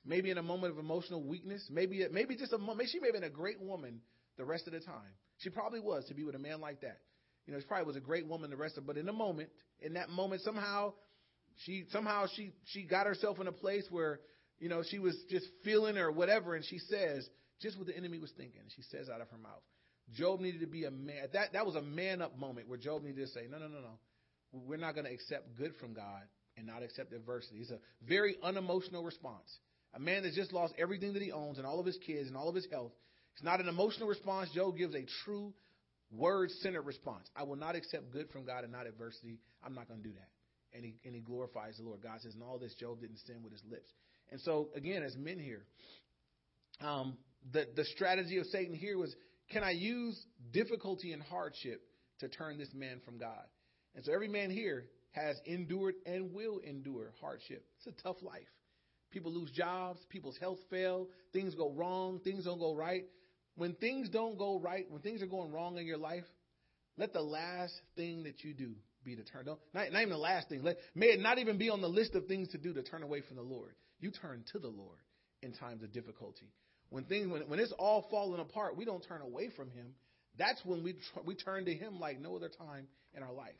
Maybe 0.05 0.31
in 0.31 0.39
a 0.39 0.43
moment 0.43 0.73
of 0.73 0.79
emotional 0.79 1.23
weakness. 1.23 1.67
Maybe 1.71 2.05
maybe 2.11 2.37
just 2.37 2.53
a 2.53 2.59
moment. 2.59 2.89
She 2.91 3.01
may 3.01 3.09
have 3.09 3.15
been 3.15 3.25
a 3.25 3.31
great 3.31 3.61
woman 3.61 4.01
the 4.39 4.45
rest 4.45 4.67
of 4.67 4.73
the 4.73 4.81
time. 4.81 5.13
She 5.39 5.51
probably 5.51 5.81
was 5.81 6.05
to 6.07 6.15
be 6.15 6.25
with 6.25 6.35
a 6.35 6.39
man 6.39 6.61
like 6.61 6.81
that. 6.81 6.99
You 7.47 7.53
know, 7.53 7.61
she 7.61 7.67
probably 7.67 7.87
was 7.87 7.97
a 7.97 8.01
great 8.01 8.27
woman 8.27 8.51
the 8.51 8.57
rest 8.57 8.79
of. 8.79 8.87
But 8.87 8.97
in 8.97 9.09
a 9.09 9.13
moment, 9.13 9.51
in 9.81 9.95
that 9.95 10.09
moment, 10.09 10.43
somehow 10.43 10.95
she 11.65 11.85
somehow 11.91 12.27
she 12.35 12.53
she 12.67 12.85
got 12.85 13.07
herself 13.07 13.41
in 13.41 13.47
a 13.47 13.53
place 13.53 13.85
where 13.91 14.21
you 14.59 14.69
know 14.69 14.83
she 14.89 14.99
was 14.99 15.17
just 15.29 15.47
feeling 15.65 15.99
or 15.99 16.11
whatever, 16.11 16.55
and 16.55 16.65
she 16.65 16.79
says 16.79 17.29
just 17.61 17.77
what 17.77 17.87
the 17.87 17.97
enemy 17.97 18.19
was 18.19 18.31
thinking. 18.37 18.63
She 18.75 18.83
says 18.83 19.09
out 19.09 19.21
of 19.21 19.29
her 19.29 19.39
mouth. 19.39 19.63
Job 20.15 20.41
needed 20.41 20.61
to 20.61 20.67
be 20.67 20.85
a 20.85 20.91
man. 20.91 21.29
That 21.33 21.53
that 21.53 21.67
was 21.67 21.77
a 21.77 21.83
man 21.83 22.23
up 22.23 22.39
moment 22.39 22.69
where 22.69 22.79
Job 22.79 23.03
needed 23.03 23.27
to 23.27 23.29
say, 23.29 23.47
no, 23.51 23.59
no, 23.59 23.69
no, 23.69 23.81
no. 23.81 23.99
We're 24.53 24.79
not 24.79 24.95
going 24.95 25.07
to 25.07 25.13
accept 25.13 25.57
good 25.57 25.75
from 25.79 25.95
God 25.95 26.23
and 26.57 26.67
not 26.67 26.83
accept 26.83 27.13
adversity. 27.13 27.59
It's 27.59 27.71
a 27.71 27.79
very 28.03 28.37
unemotional 28.43 29.05
response. 29.05 29.49
A 29.95 29.99
man 29.99 30.23
that's 30.23 30.37
just 30.37 30.53
lost 30.53 30.75
everything 30.79 31.13
that 31.15 31.23
he 31.23 31.33
owns 31.33 31.59
and 31.59 31.67
all 31.67 31.81
of 31.81 31.87
his 31.87 31.99
kids 32.07 32.29
and 32.29 32.37
all 32.37 32.49
of 32.49 32.55
his 32.55 32.67
health. 32.71 32.93
It's 33.35 33.43
not 33.43 33.61
an 33.61 33.69
emotional 33.69 34.09
response. 34.09 34.51
Job 34.55 34.77
gives 34.77 34.95
a 34.95 35.05
true 35.25 35.53
word 36.13 36.51
centered 36.63 36.83
response. 36.83 37.29
I 37.37 37.43
will 37.43 37.57
not 37.57 37.77
accept 37.77 38.13
good 38.13 38.31
from 38.31 38.45
God 38.45 38.65
and 38.65 38.73
not 38.73 38.87
adversity. 38.87 39.39
I'm 39.65 39.75
not 39.75 39.89
going 39.89 40.03
to 40.03 40.09
do 40.09 40.15
that. 40.15 40.29
And 40.77 40.85
he, 40.85 40.95
and 41.05 41.15
he 41.15 41.21
glorifies 41.21 41.77
the 41.79 41.83
Lord. 41.83 42.01
God 42.03 42.21
says, 42.21 42.35
in 42.35 42.43
all 42.43 42.59
this, 42.59 42.75
Job 42.75 43.01
didn't 43.01 43.19
sin 43.27 43.43
with 43.43 43.53
his 43.53 43.63
lips. 43.69 43.89
And 44.31 44.41
so, 44.41 44.69
again, 44.77 45.03
as 45.03 45.17
men 45.17 45.39
here, 45.39 45.65
um, 46.81 47.17
the, 47.53 47.67
the 47.75 47.85
strategy 47.85 48.39
of 48.39 48.47
Satan 48.47 48.75
here 48.75 48.97
was 48.97 49.15
can 49.51 49.65
I 49.65 49.73
use 49.73 50.17
difficulty 50.53 51.13
and 51.13 51.21
hardship 51.23 51.83
to 52.21 52.29
turn 52.29 52.57
this 52.57 52.73
man 52.73 53.01
from 53.05 53.19
God? 53.19 53.45
And 53.97 54.05
so 54.05 54.13
every 54.13 54.29
man 54.29 54.51
here 54.51 54.87
has 55.13 55.37
endured 55.45 55.95
and 56.07 56.33
will 56.33 56.61
endure 56.61 57.13
hardship. 57.21 57.65
It's 57.79 57.89
a 57.89 58.03
tough 58.03 58.23
life. 58.23 58.47
People 59.11 59.33
lose 59.33 59.51
jobs, 59.51 60.01
people's 60.09 60.39
health 60.39 60.59
fail, 60.71 61.09
things 61.33 61.55
go 61.55 61.73
wrong, 61.73 62.21
things 62.23 62.45
don't 62.45 62.59
go 62.59 62.75
right. 62.75 63.05
When 63.57 63.75
things 63.75 64.09
don't 64.09 64.39
go 64.39 64.59
right, 64.59 64.87
when 64.89 65.03
things 65.03 65.23
are 65.23 65.27
going 65.27 65.53
wrong 65.53 65.79
in 65.79 65.87
your 65.87 65.99
life, 65.99 66.25
let 66.97 67.13
the 67.13 67.23
last 67.23 67.75
thing 67.97 68.23
that 68.25 68.45
you 68.45 68.55
do 68.55 68.73
be 69.05 69.17
to 69.17 69.25
turn. 69.25 69.47
Not, 69.47 69.59
not 69.75 70.01
even 70.01 70.11
the 70.11 70.17
last 70.17 70.49
thing. 70.49 70.63
Let, 70.63 70.77
may 70.95 71.07
it 71.07 71.21
not 71.21 71.39
even 71.39 71.59
be 71.59 71.71
on 71.71 71.81
the 71.81 71.89
list 71.89 72.15
of 72.15 72.27
things 72.27 72.49
to 72.51 72.59
do 72.59 72.73
to 72.75 72.83
turn 72.83 73.03
away 73.03 73.23
from 73.27 73.37
the 73.37 73.43
Lord. 73.43 73.75
You 73.99 74.11
turn 74.11 74.45
to 74.53 74.59
the 74.59 74.69
Lord 74.69 74.99
in 75.43 75.53
times 75.53 75.83
of 75.83 75.93
difficulty. 75.93 76.53
When 76.91 77.05
things, 77.05 77.31
when, 77.31 77.43
when 77.43 77.61
it's 77.61 77.73
all 77.79 78.07
falling 78.11 78.41
apart, 78.41 78.77
we 78.77 78.85
don't 78.85 79.03
turn 79.07 79.23
away 79.23 79.51
from 79.57 79.71
Him. 79.71 79.95
That's 80.39 80.61
when 80.65 80.83
we 80.83 80.93
tr- 80.93 81.21
we 81.25 81.35
turn 81.35 81.65
to 81.65 81.75
Him 81.75 81.99
like 81.99 82.21
no 82.21 82.37
other 82.37 82.49
time 82.49 82.87
in 83.15 83.23
our 83.23 83.33
life, 83.33 83.59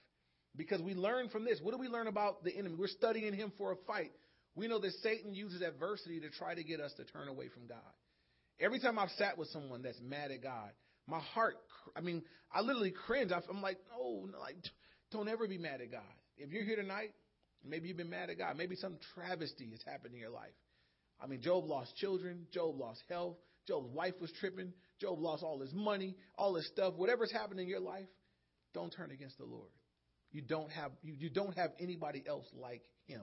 because 0.57 0.81
we 0.81 0.95
learn 0.95 1.29
from 1.29 1.45
this. 1.45 1.59
What 1.63 1.73
do 1.73 1.79
we 1.79 1.89
learn 1.89 2.07
about 2.07 2.45
the 2.45 2.57
enemy? 2.57 2.77
We're 2.79 2.89
studying 2.89 3.33
him 3.33 3.53
for 3.59 3.73
a 3.73 3.77
fight. 3.87 4.13
We 4.55 4.69
know 4.69 4.79
that 4.81 4.93
Satan 5.03 5.35
uses 5.35 5.63
adversity 5.63 6.21
to 6.21 6.31
try 6.31 6.55
to 6.55 6.65
get 6.65 6.81
us 6.81 6.93
to 6.95 7.05
turn 7.05 7.29
away 7.29 7.49
from 7.49 7.67
God. 7.67 7.79
Every 8.59 8.81
time 8.81 8.99
I've 8.99 9.11
sat 9.17 9.39
with 9.39 9.49
someone 9.49 9.83
that's 9.83 10.01
mad 10.03 10.31
at 10.31 10.43
God, 10.43 10.71
my 11.07 11.21
heart, 11.21 11.57
I 11.97 12.01
mean, 12.01 12.23
I 12.53 12.61
literally 12.61 12.93
cringe. 13.07 13.33
I'm 13.33 13.63
like, 13.63 13.79
oh, 13.99 14.29
no, 14.31 14.39
like, 14.39 14.57
don't 15.13 15.29
ever 15.29 15.49
be 15.49 15.59
mad 15.59 15.81
at 15.81 15.91
God. 15.91 16.03
If 16.37 16.51
you're 16.51 16.65
here 16.65 16.77
tonight, 16.77 17.13
maybe 17.65 17.89
you've 17.89 17.97
been 17.97 18.11
mad 18.11 18.29
at 18.29 18.39
God. 18.39 18.57
Maybe 18.57 18.77
some 18.77 18.97
travesty 19.15 19.71
has 19.71 19.81
happened 19.87 20.15
in 20.15 20.21
your 20.21 20.31
life. 20.31 20.53
I 21.23 21.27
mean, 21.27 21.41
Job 21.41 21.65
lost 21.65 21.97
children. 21.97 22.47
Job 22.53 22.79
lost 22.79 23.03
health. 23.09 23.37
Job's 23.67 23.89
wife 23.95 24.15
was 24.21 24.33
tripping. 24.41 24.73
Job 25.01 25.21
lost 25.21 25.43
all 25.43 25.61
his 25.61 25.73
money, 25.73 26.17
all 26.37 26.55
his 26.55 26.67
stuff. 26.67 26.95
Whatever's 26.97 27.31
happened 27.31 27.61
in 27.61 27.69
your 27.69 27.81
life, 27.81 28.09
don't 28.75 28.91
turn 28.91 29.11
against 29.11 29.39
the 29.39 29.45
Lord. 29.45 29.71
You 30.33 30.43
don't 30.43 30.71
have 30.71 30.93
you, 31.03 31.15
you 31.17 31.31
don't 31.31 31.57
have 31.57 31.71
anybody 31.79 32.25
else 32.27 32.47
like 32.55 32.83
him 33.07 33.23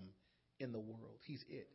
in 0.60 0.72
the 0.72 0.80
world. 0.80 1.20
He's 1.22 1.44
it. 1.50 1.68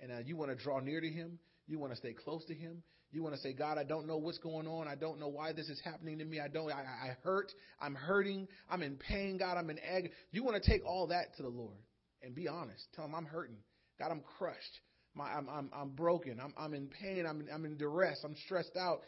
And 0.00 0.12
uh, 0.12 0.18
you 0.24 0.36
want 0.36 0.50
to 0.50 0.56
draw 0.56 0.80
near 0.80 1.00
to 1.00 1.08
him. 1.08 1.38
You 1.66 1.78
want 1.78 1.92
to 1.92 1.96
stay 1.96 2.12
close 2.12 2.44
to 2.46 2.54
him. 2.54 2.82
You 3.12 3.22
want 3.22 3.34
to 3.34 3.40
say, 3.40 3.52
God, 3.52 3.76
I 3.76 3.84
don't 3.84 4.06
know 4.06 4.18
what's 4.18 4.38
going 4.38 4.68
on. 4.68 4.86
I 4.86 4.94
don't 4.94 5.18
know 5.18 5.28
why 5.28 5.52
this 5.52 5.68
is 5.68 5.80
happening 5.84 6.18
to 6.18 6.24
me. 6.24 6.38
I 6.38 6.48
don't. 6.48 6.70
I, 6.70 6.80
I 6.82 7.16
hurt. 7.24 7.52
I'm 7.80 7.94
hurting. 7.94 8.46
I'm 8.70 8.82
in 8.82 8.96
pain. 8.96 9.36
God, 9.36 9.56
I'm 9.56 9.68
in 9.68 9.78
agony. 9.80 10.12
You 10.30 10.44
want 10.44 10.62
to 10.62 10.70
take 10.70 10.86
all 10.86 11.08
that 11.08 11.36
to 11.36 11.42
the 11.42 11.48
Lord 11.48 11.78
and 12.22 12.34
be 12.34 12.46
honest. 12.46 12.84
Tell 12.94 13.04
him 13.04 13.14
I'm 13.14 13.24
hurting. 13.24 13.56
God, 13.98 14.10
I'm 14.10 14.22
crushed. 14.38 14.80
My, 15.14 15.24
I'm, 15.24 15.48
I'm, 15.48 15.70
I'm 15.74 15.90
broken. 15.90 16.38
I'm, 16.42 16.54
I'm 16.56 16.72
in 16.72 16.86
pain. 16.86 17.26
I'm, 17.26 17.44
I'm 17.52 17.64
in 17.64 17.76
duress. 17.76 18.20
I'm 18.24 18.36
stressed 18.46 18.76
out. 18.76 19.00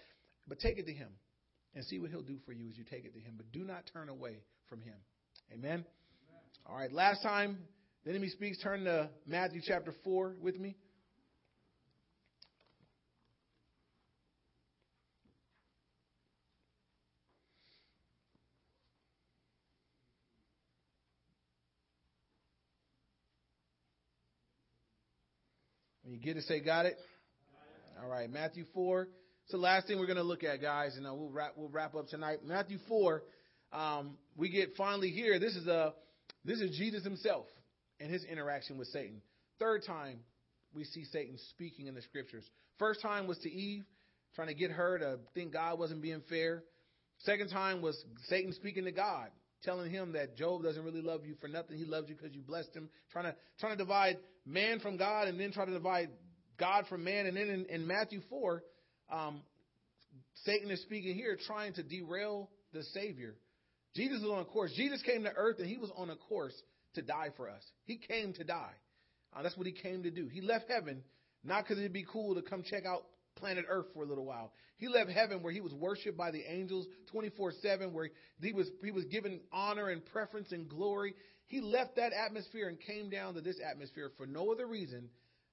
But 0.49 0.59
take 0.59 0.79
it 0.79 0.87
to 0.87 0.93
him 0.93 1.09
and 1.75 1.85
see 1.85 2.01
what 2.01 2.11
he'll 2.11 2.23
do 2.23 2.39
for 2.45 2.53
you 2.53 2.69
as 2.69 2.77
you 2.77 2.85
take 2.85 3.05
it 3.05 3.15
to 3.15 3.21
him. 3.21 3.35
But 3.37 3.53
do 3.53 3.61
not 3.61 3.89
turn 3.93 4.09
away 4.09 4.39
from 4.69 4.81
him. 4.81 4.97
Amen. 5.53 5.71
Amen. 5.71 5.85
All 6.67 6.77
right. 6.77 6.93
Last 6.93 7.23
time 7.23 7.59
the 8.05 8.11
enemy 8.11 8.31
speaks, 8.31 8.59
turn 8.59 8.83
to 8.85 9.09
Matthew 9.29 9.61
chapter 9.65 9.95
4 10.03 10.35
with 10.43 10.59
me. 10.59 10.75
When 26.03 26.13
you 26.13 26.19
get 26.19 26.37
it, 26.37 26.43
say, 26.43 26.59
got 26.59 26.87
it? 26.87 26.97
All 28.03 28.09
right, 28.11 28.29
Matthew 28.29 28.65
4. 28.75 29.03
It's 29.45 29.53
the 29.53 29.59
last 29.59 29.87
thing 29.87 30.01
we're 30.01 30.07
going 30.07 30.17
to 30.17 30.25
look 30.25 30.43
at, 30.43 30.61
guys, 30.61 30.97
and 30.97 31.07
uh, 31.07 31.15
we'll 31.15 31.31
wrap 31.31 31.53
we'll 31.57 31.69
wrap 31.69 31.95
up 31.95 32.09
tonight. 32.09 32.39
Matthew 32.45 32.79
4. 32.89 33.23
Um, 33.73 34.17
we 34.37 34.49
get 34.49 34.71
finally 34.77 35.11
here. 35.11 35.39
This 35.39 35.55
is 35.55 35.69
a 35.69 35.95
this 36.45 36.61
is 36.61 36.77
Jesus 36.77 37.05
himself 37.05 37.47
and 38.03 38.13
his 38.13 38.25
interaction 38.25 38.77
with 38.79 38.89
Satan. 38.89 39.23
Third 39.59 39.85
time 39.87 40.19
we 40.75 40.85
see 40.85 41.05
Satan 41.05 41.39
speaking 41.51 41.87
in 41.87 41.95
the 41.95 42.03
scriptures. 42.03 42.45
First 42.79 43.01
time 43.01 43.27
was 43.27 43.39
to 43.39 43.51
Eve, 43.51 43.85
trying 44.35 44.49
to 44.49 44.55
get 44.55 44.71
her 44.71 44.99
to 44.99 45.19
think 45.35 45.53
God 45.53 45.79
wasn't 45.79 46.03
being 46.03 46.23
fair. 46.29 46.65
Second 47.19 47.51
time 47.51 47.81
was 47.81 48.03
Satan 48.29 48.53
speaking 48.53 48.85
to 48.85 48.93
God, 48.93 49.29
telling 49.63 49.91
him 49.91 50.13
that 50.13 50.37
Job 50.37 50.63
doesn't 50.65 50.83
really 50.83 51.03
love 51.03 51.25
you 51.25 51.37
for 51.41 51.47
nothing. 51.47 51.77
He 51.79 51.85
loves 51.85 52.09
you 52.09 52.17
because 52.17 52.35
you 52.35 52.43
blessed 52.43 52.75
him. 52.75 52.89
Trying 53.13 53.27
to 53.27 53.37
trying 53.61 53.77
to 53.77 53.85
divide 53.85 54.17
man 54.45 54.81
from 54.81 54.97
God, 54.97 55.29
and 55.29 55.39
then 55.39 55.53
try 55.53 55.65
to 55.65 55.73
divide 55.73 56.09
God 56.59 56.87
from 56.89 57.05
man. 57.05 57.27
And 57.27 57.37
then 57.37 57.49
in, 57.49 57.67
in 57.67 57.87
Matthew 57.87 58.21
four, 58.29 58.65
um, 59.13 59.43
Satan 60.45 60.71
is 60.71 60.81
speaking 60.83 61.15
here, 61.15 61.39
trying 61.47 61.75
to 61.75 61.83
derail 61.83 62.51
the 62.73 62.83
Savior. 62.95 63.37
Jesus 63.95 64.23
was 64.23 64.31
on 64.31 64.41
a 64.41 64.45
course. 64.47 64.73
Jesus 64.75 65.03
came 65.03 65.23
to 65.25 65.33
earth, 65.37 65.59
and 65.59 65.69
he 65.69 65.77
was 65.77 65.91
on 65.97 66.11
a 66.11 66.17
course 66.17 66.55
to 66.95 67.03
die 67.03 67.31
for 67.37 67.49
us. 67.49 67.63
He 67.85 67.97
came 67.97 68.33
to 68.35 68.45
die. 68.45 68.75
Uh, 69.35 69.43
that's 69.43 69.57
what 69.57 69.67
he 69.67 69.73
came 69.73 70.03
to 70.03 70.11
do. 70.11 70.29
He 70.29 70.41
left 70.41 70.69
heaven 70.69 71.03
not 71.45 71.65
because 71.65 71.79
it'd 71.79 71.93
be 71.93 72.07
cool 72.11 72.35
to 72.35 72.43
come 72.43 72.63
check 72.63 72.87
out 72.87 73.03
planet 73.37 73.65
Earth 73.69 73.87
for 73.95 74.05
a 74.05 74.07
little 74.07 74.25
while. 74.25 74.53
He 74.77 74.89
left 74.89 75.11
heaven 75.11 75.43
where 75.43 75.53
he 75.53 75.61
was 75.61 75.73
worshipped 75.73 76.19
by 76.19 76.31
the 76.31 76.43
angels 76.43 76.87
24/7, 77.13 77.93
where 77.93 78.11
he 78.41 78.53
was 78.53 78.71
he 78.83 78.91
was 78.91 79.05
given 79.07 79.41
honor 79.53 79.89
and 79.89 80.05
preference 80.07 80.53
and 80.53 80.69
glory. 80.69 81.15
He 81.47 81.61
left 81.61 81.97
that 81.97 82.13
atmosphere 82.13 82.69
and 82.69 82.81
came 82.81 83.11
down 83.11 83.35
to 83.35 83.41
this 83.41 83.61
atmosphere 83.61 84.11
for 84.17 84.27
no 84.27 84.53
other 84.53 84.67
reason 84.67 85.11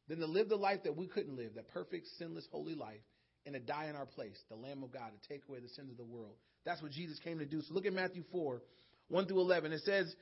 than 0.08 0.20
to 0.20 0.26
live 0.26 0.50
the 0.50 0.56
life 0.56 0.84
that 0.84 0.96
we 0.96 1.08
couldn't 1.08 1.36
live, 1.36 1.56
that 1.56 1.68
perfect, 1.70 2.08
sinless, 2.18 2.48
holy 2.52 2.74
life, 2.74 3.02
and 3.46 3.54
to 3.54 3.60
die 3.60 3.88
in 3.88 3.96
our 3.96 4.06
place, 4.06 4.38
the 4.50 4.56
Lamb 4.56 4.84
of 4.84 4.92
God, 4.92 5.12
to 5.12 5.30
take 5.30 5.44
away 5.48 5.60
the 5.60 5.70
sins 5.70 5.92
of 5.92 5.98
the 5.98 6.04
world. 6.04 6.36
That's 6.66 6.82
what 6.82 6.92
Jesus 6.92 7.20
came 7.20 7.40
to 7.40 7.46
do. 7.46 7.62
So 7.62 7.74
look 7.74 7.86
at 7.86 7.94
Matthew 7.94 8.24
4, 8.32 8.62
1 9.10 9.26
through 9.28 9.42
11. 9.42 9.72
It 9.72 9.82
says, 9.84 10.16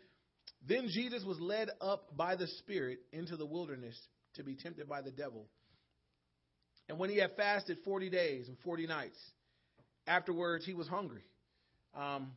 Then 0.66 0.90
Jesus 0.90 1.24
was 1.24 1.40
led 1.40 1.70
up 1.82 2.16
by 2.16 2.36
the 2.36 2.48
Spirit 2.60 3.00
into 3.12 3.38
the 3.38 3.46
wilderness 3.46 3.98
to 4.36 4.44
be 4.44 4.56
tempted 4.56 4.88
by 4.88 5.02
the 5.02 5.12
devil. 5.12 5.48
And 6.90 6.98
when 6.98 7.10
he 7.10 7.18
had 7.18 7.32
fasted 7.36 7.78
40 7.84 8.10
days 8.10 8.48
and 8.48 8.58
40 8.64 8.88
nights, 8.88 9.18
afterwards 10.08 10.66
he 10.66 10.74
was 10.74 10.88
hungry. 10.88 11.24
Um, 11.96 12.32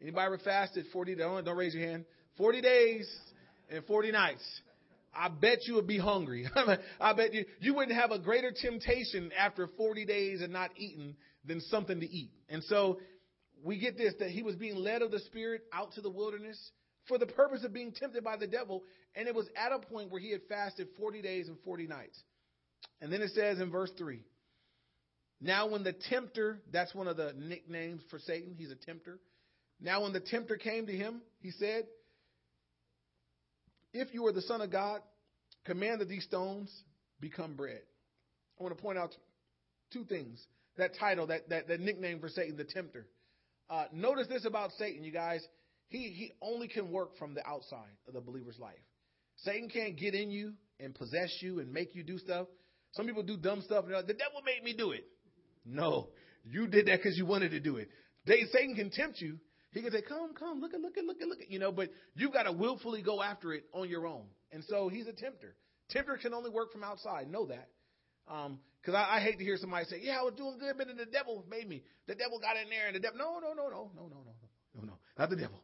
anybody 0.00 0.26
ever 0.26 0.38
fasted 0.38 0.86
40 0.92 1.14
days? 1.14 1.24
Don't, 1.24 1.44
don't 1.44 1.56
raise 1.56 1.74
your 1.74 1.86
hand. 1.88 2.04
40 2.36 2.60
days 2.60 3.10
and 3.70 3.84
40 3.84 4.12
nights. 4.12 4.60
I 5.14 5.28
bet 5.28 5.66
you 5.66 5.74
would 5.74 5.86
be 5.86 5.98
hungry. 5.98 6.48
I 7.00 7.12
bet 7.12 7.34
you 7.34 7.44
you 7.60 7.74
wouldn't 7.74 7.98
have 7.98 8.12
a 8.12 8.18
greater 8.18 8.52
temptation 8.52 9.32
after 9.36 9.66
40 9.76 10.04
days 10.04 10.42
and 10.42 10.52
not 10.52 10.70
eating 10.76 11.16
than 11.44 11.60
something 11.62 11.98
to 11.98 12.06
eat. 12.06 12.30
And 12.48 12.62
so 12.64 12.98
we 13.64 13.78
get 13.78 13.96
this 13.96 14.14
that 14.20 14.30
he 14.30 14.42
was 14.42 14.54
being 14.54 14.76
led 14.76 15.02
of 15.02 15.10
the 15.10 15.18
Spirit 15.20 15.62
out 15.72 15.92
to 15.94 16.00
the 16.00 16.10
wilderness 16.10 16.58
for 17.08 17.18
the 17.18 17.26
purpose 17.26 17.64
of 17.64 17.72
being 17.72 17.92
tempted 17.92 18.22
by 18.22 18.36
the 18.36 18.46
devil. 18.46 18.84
And 19.16 19.26
it 19.26 19.34
was 19.34 19.48
at 19.56 19.72
a 19.72 19.78
point 19.78 20.10
where 20.10 20.20
he 20.20 20.30
had 20.30 20.42
fasted 20.48 20.88
40 20.96 21.22
days 21.22 21.48
and 21.48 21.56
40 21.64 21.86
nights. 21.86 22.22
And 23.00 23.12
then 23.12 23.22
it 23.22 23.30
says 23.30 23.58
in 23.58 23.70
verse 23.70 23.90
3 23.98 24.20
Now, 25.40 25.68
when 25.68 25.82
the 25.82 25.94
tempter, 26.10 26.60
that's 26.72 26.94
one 26.94 27.08
of 27.08 27.16
the 27.16 27.32
nicknames 27.36 28.02
for 28.10 28.18
Satan, 28.18 28.54
he's 28.56 28.70
a 28.70 28.76
tempter. 28.76 29.18
Now, 29.80 30.02
when 30.02 30.12
the 30.12 30.20
tempter 30.20 30.56
came 30.56 30.86
to 30.86 30.92
him, 30.92 31.22
he 31.40 31.50
said, 31.52 31.84
If 33.92 34.12
you 34.12 34.26
are 34.26 34.32
the 34.32 34.42
Son 34.42 34.60
of 34.60 34.70
God, 34.70 35.00
command 35.64 36.00
that 36.00 36.08
these 36.08 36.24
stones 36.24 36.72
become 37.20 37.54
bread. 37.54 37.80
I 38.58 38.62
want 38.62 38.76
to 38.76 38.82
point 38.82 38.98
out 38.98 39.14
two 39.92 40.04
things. 40.04 40.44
That 40.76 40.96
title, 40.98 41.26
that, 41.28 41.48
that, 41.48 41.68
that 41.68 41.80
nickname 41.80 42.20
for 42.20 42.28
Satan, 42.28 42.56
the 42.56 42.64
tempter. 42.64 43.06
Uh, 43.70 43.84
notice 43.92 44.26
this 44.28 44.44
about 44.44 44.70
Satan, 44.78 45.04
you 45.04 45.12
guys. 45.12 45.46
He, 45.88 46.10
he 46.10 46.32
only 46.42 46.68
can 46.68 46.90
work 46.90 47.16
from 47.18 47.34
the 47.34 47.46
outside 47.46 47.96
of 48.06 48.14
the 48.14 48.20
believer's 48.20 48.58
life. 48.58 48.74
Satan 49.36 49.68
can't 49.68 49.96
get 49.96 50.14
in 50.14 50.30
you 50.30 50.52
and 50.80 50.94
possess 50.94 51.30
you 51.40 51.60
and 51.60 51.72
make 51.72 51.94
you 51.94 52.02
do 52.02 52.18
stuff. 52.18 52.46
Some 52.92 53.06
people 53.06 53.22
do 53.22 53.36
dumb 53.36 53.62
stuff 53.62 53.84
and 53.84 53.94
like, 53.94 54.06
the 54.06 54.14
devil 54.14 54.42
made 54.44 54.62
me 54.64 54.74
do 54.76 54.92
it. 54.92 55.04
No, 55.64 56.08
you 56.44 56.66
did 56.66 56.86
that 56.86 56.98
because 56.98 57.16
you 57.16 57.26
wanted 57.26 57.50
to 57.50 57.60
do 57.60 57.76
it. 57.76 57.88
They, 58.26 58.42
Satan 58.52 58.74
can 58.74 58.90
tempt 58.90 59.20
you. 59.20 59.38
He 59.72 59.82
can 59.82 59.92
say, 59.92 60.02
come, 60.02 60.34
come, 60.34 60.60
look 60.60 60.74
at, 60.74 60.80
look 60.80 60.96
at, 60.96 61.04
look 61.04 61.20
at, 61.20 61.28
look 61.28 61.40
at, 61.40 61.50
you 61.50 61.58
know, 61.58 61.72
but 61.72 61.90
you've 62.14 62.32
got 62.32 62.44
to 62.44 62.52
willfully 62.52 63.02
go 63.02 63.22
after 63.22 63.52
it 63.52 63.64
on 63.72 63.88
your 63.88 64.06
own. 64.06 64.24
And 64.50 64.64
so 64.64 64.88
he's 64.88 65.06
a 65.06 65.12
tempter. 65.12 65.54
Tempter 65.90 66.18
can 66.20 66.34
only 66.34 66.50
work 66.50 66.72
from 66.72 66.84
outside. 66.84 67.30
Know 67.30 67.46
that. 67.46 67.68
Um, 68.30 68.58
cause 68.84 68.94
I, 68.94 69.16
I 69.16 69.20
hate 69.20 69.38
to 69.38 69.44
hear 69.44 69.56
somebody 69.58 69.86
say, 69.86 70.00
yeah, 70.02 70.18
I 70.20 70.22
was 70.22 70.34
doing 70.36 70.56
good, 70.58 70.74
but 70.76 70.86
then 70.86 70.96
the 70.96 71.06
devil 71.06 71.44
made 71.50 71.68
me. 71.68 71.82
The 72.06 72.14
devil 72.14 72.38
got 72.38 72.56
in 72.56 72.68
there 72.68 72.86
and 72.86 72.96
the 72.96 73.00
devil, 73.00 73.18
no, 73.18 73.38
no, 73.40 73.54
no, 73.54 73.68
no, 73.68 73.90
no, 73.94 74.02
no, 74.08 74.24
no, 74.24 74.34
no, 74.74 74.86
no, 74.86 74.98
not 75.18 75.30
the 75.30 75.36
devil. 75.36 75.62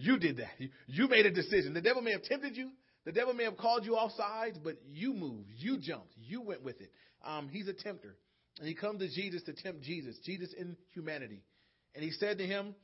You 0.00 0.18
did 0.18 0.38
that. 0.38 0.70
You, 0.86 1.08
made 1.08 1.26
a 1.26 1.30
decision. 1.30 1.74
The 1.74 1.80
devil 1.80 2.00
may 2.00 2.12
have 2.12 2.22
tempted 2.22 2.56
you. 2.56 2.70
The 3.04 3.12
devil 3.12 3.34
may 3.34 3.44
have 3.44 3.56
called 3.56 3.84
you 3.84 3.96
off 3.96 4.12
sides, 4.12 4.58
but 4.62 4.76
you 4.88 5.12
moved. 5.12 5.48
You 5.56 5.78
jumped. 5.78 6.14
You 6.16 6.40
went 6.40 6.62
with 6.62 6.80
it. 6.80 6.90
Um, 7.24 7.48
he's 7.48 7.68
a 7.68 7.74
tempter. 7.74 8.16
And 8.58 8.66
he 8.66 8.74
come 8.74 8.98
to 8.98 9.08
Jesus 9.08 9.42
to 9.44 9.52
tempt 9.52 9.82
Jesus, 9.82 10.16
Jesus 10.24 10.52
in 10.58 10.76
humanity. 10.94 11.42
And 11.94 12.02
he 12.04 12.10
said 12.10 12.38
to 12.38 12.46
him, 12.46 12.74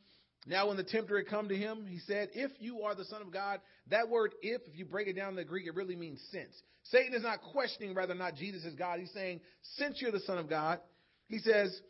now 0.46 0.68
when 0.68 0.76
the 0.76 0.84
tempter 0.84 1.16
had 1.16 1.26
come 1.26 1.48
to 1.48 1.56
him, 1.56 1.86
he 1.88 1.98
said, 2.00 2.28
if 2.34 2.50
you 2.60 2.82
are 2.82 2.94
the 2.94 3.04
son 3.06 3.22
of 3.22 3.32
God, 3.32 3.60
that 3.90 4.08
word 4.08 4.32
if, 4.42 4.60
if 4.68 4.78
you 4.78 4.84
break 4.84 5.08
it 5.08 5.14
down 5.14 5.30
in 5.30 5.36
the 5.36 5.44
Greek, 5.44 5.66
it 5.66 5.74
really 5.74 5.96
means 5.96 6.20
since. 6.30 6.52
Satan 6.84 7.14
is 7.14 7.22
not 7.22 7.40
questioning 7.52 7.94
whether 7.94 8.12
or 8.12 8.16
not 8.16 8.36
Jesus 8.36 8.64
is 8.64 8.74
God. 8.74 9.00
He's 9.00 9.12
saying, 9.12 9.40
since 9.76 10.00
you're 10.00 10.12
the 10.12 10.20
son 10.20 10.38
of 10.38 10.48
God, 10.48 10.80
he 11.28 11.38
says, 11.38 11.80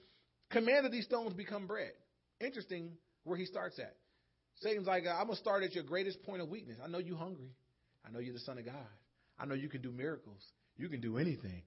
command 0.51 0.85
that 0.85 0.93
these 0.93 1.05
stones 1.05 1.35
become 1.35 1.67
bread. 1.67 1.93
Interesting 2.41 2.93
where 3.25 3.37
he 3.37 3.45
starts 3.45 3.79
at. 3.79 3.95
Satan's 4.61 4.87
like, 4.87 5.05
uh, 5.07 5.11
I'm 5.11 5.27
going 5.27 5.37
to 5.37 5.43
start 5.43 5.63
at 5.63 5.75
your 5.75 5.85
greatest 5.85 6.23
point 6.23 6.43
of 6.43 6.49
weakness. 6.49 6.79
I 6.83 6.89
know 6.89 6.99
you're 6.99 7.17
hungry. 7.17 7.51
I 8.07 8.11
know 8.11 8.21
you're 8.21 8.35
the 8.35 8.41
Son 8.41 8.59
of 8.59 8.65
God. 8.65 8.75
I 9.39 9.47
know 9.47 9.55
you 9.55 9.69
can 9.69 9.83
do 9.83 9.93
miracles. 9.93 10.43
You 10.77 10.89
can 10.89 11.01
do 11.01 11.19
anything. 11.19 11.63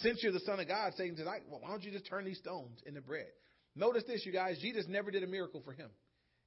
Since 0.00 0.22
you're 0.22 0.32
the 0.32 0.40
Son 0.40 0.58
of 0.58 0.66
God, 0.66 0.92
Satan 0.96 1.16
says, 1.16 1.26
well, 1.48 1.60
why 1.60 1.68
don't 1.68 1.82
you 1.82 1.92
just 1.92 2.06
turn 2.06 2.24
these 2.24 2.38
stones 2.38 2.80
into 2.86 3.00
bread? 3.00 3.26
Notice 3.76 4.04
this, 4.06 4.24
you 4.26 4.32
guys. 4.32 4.58
Jesus 4.60 4.86
never 4.88 5.10
did 5.10 5.22
a 5.22 5.26
miracle 5.26 5.62
for 5.64 5.72
him. 5.72 5.88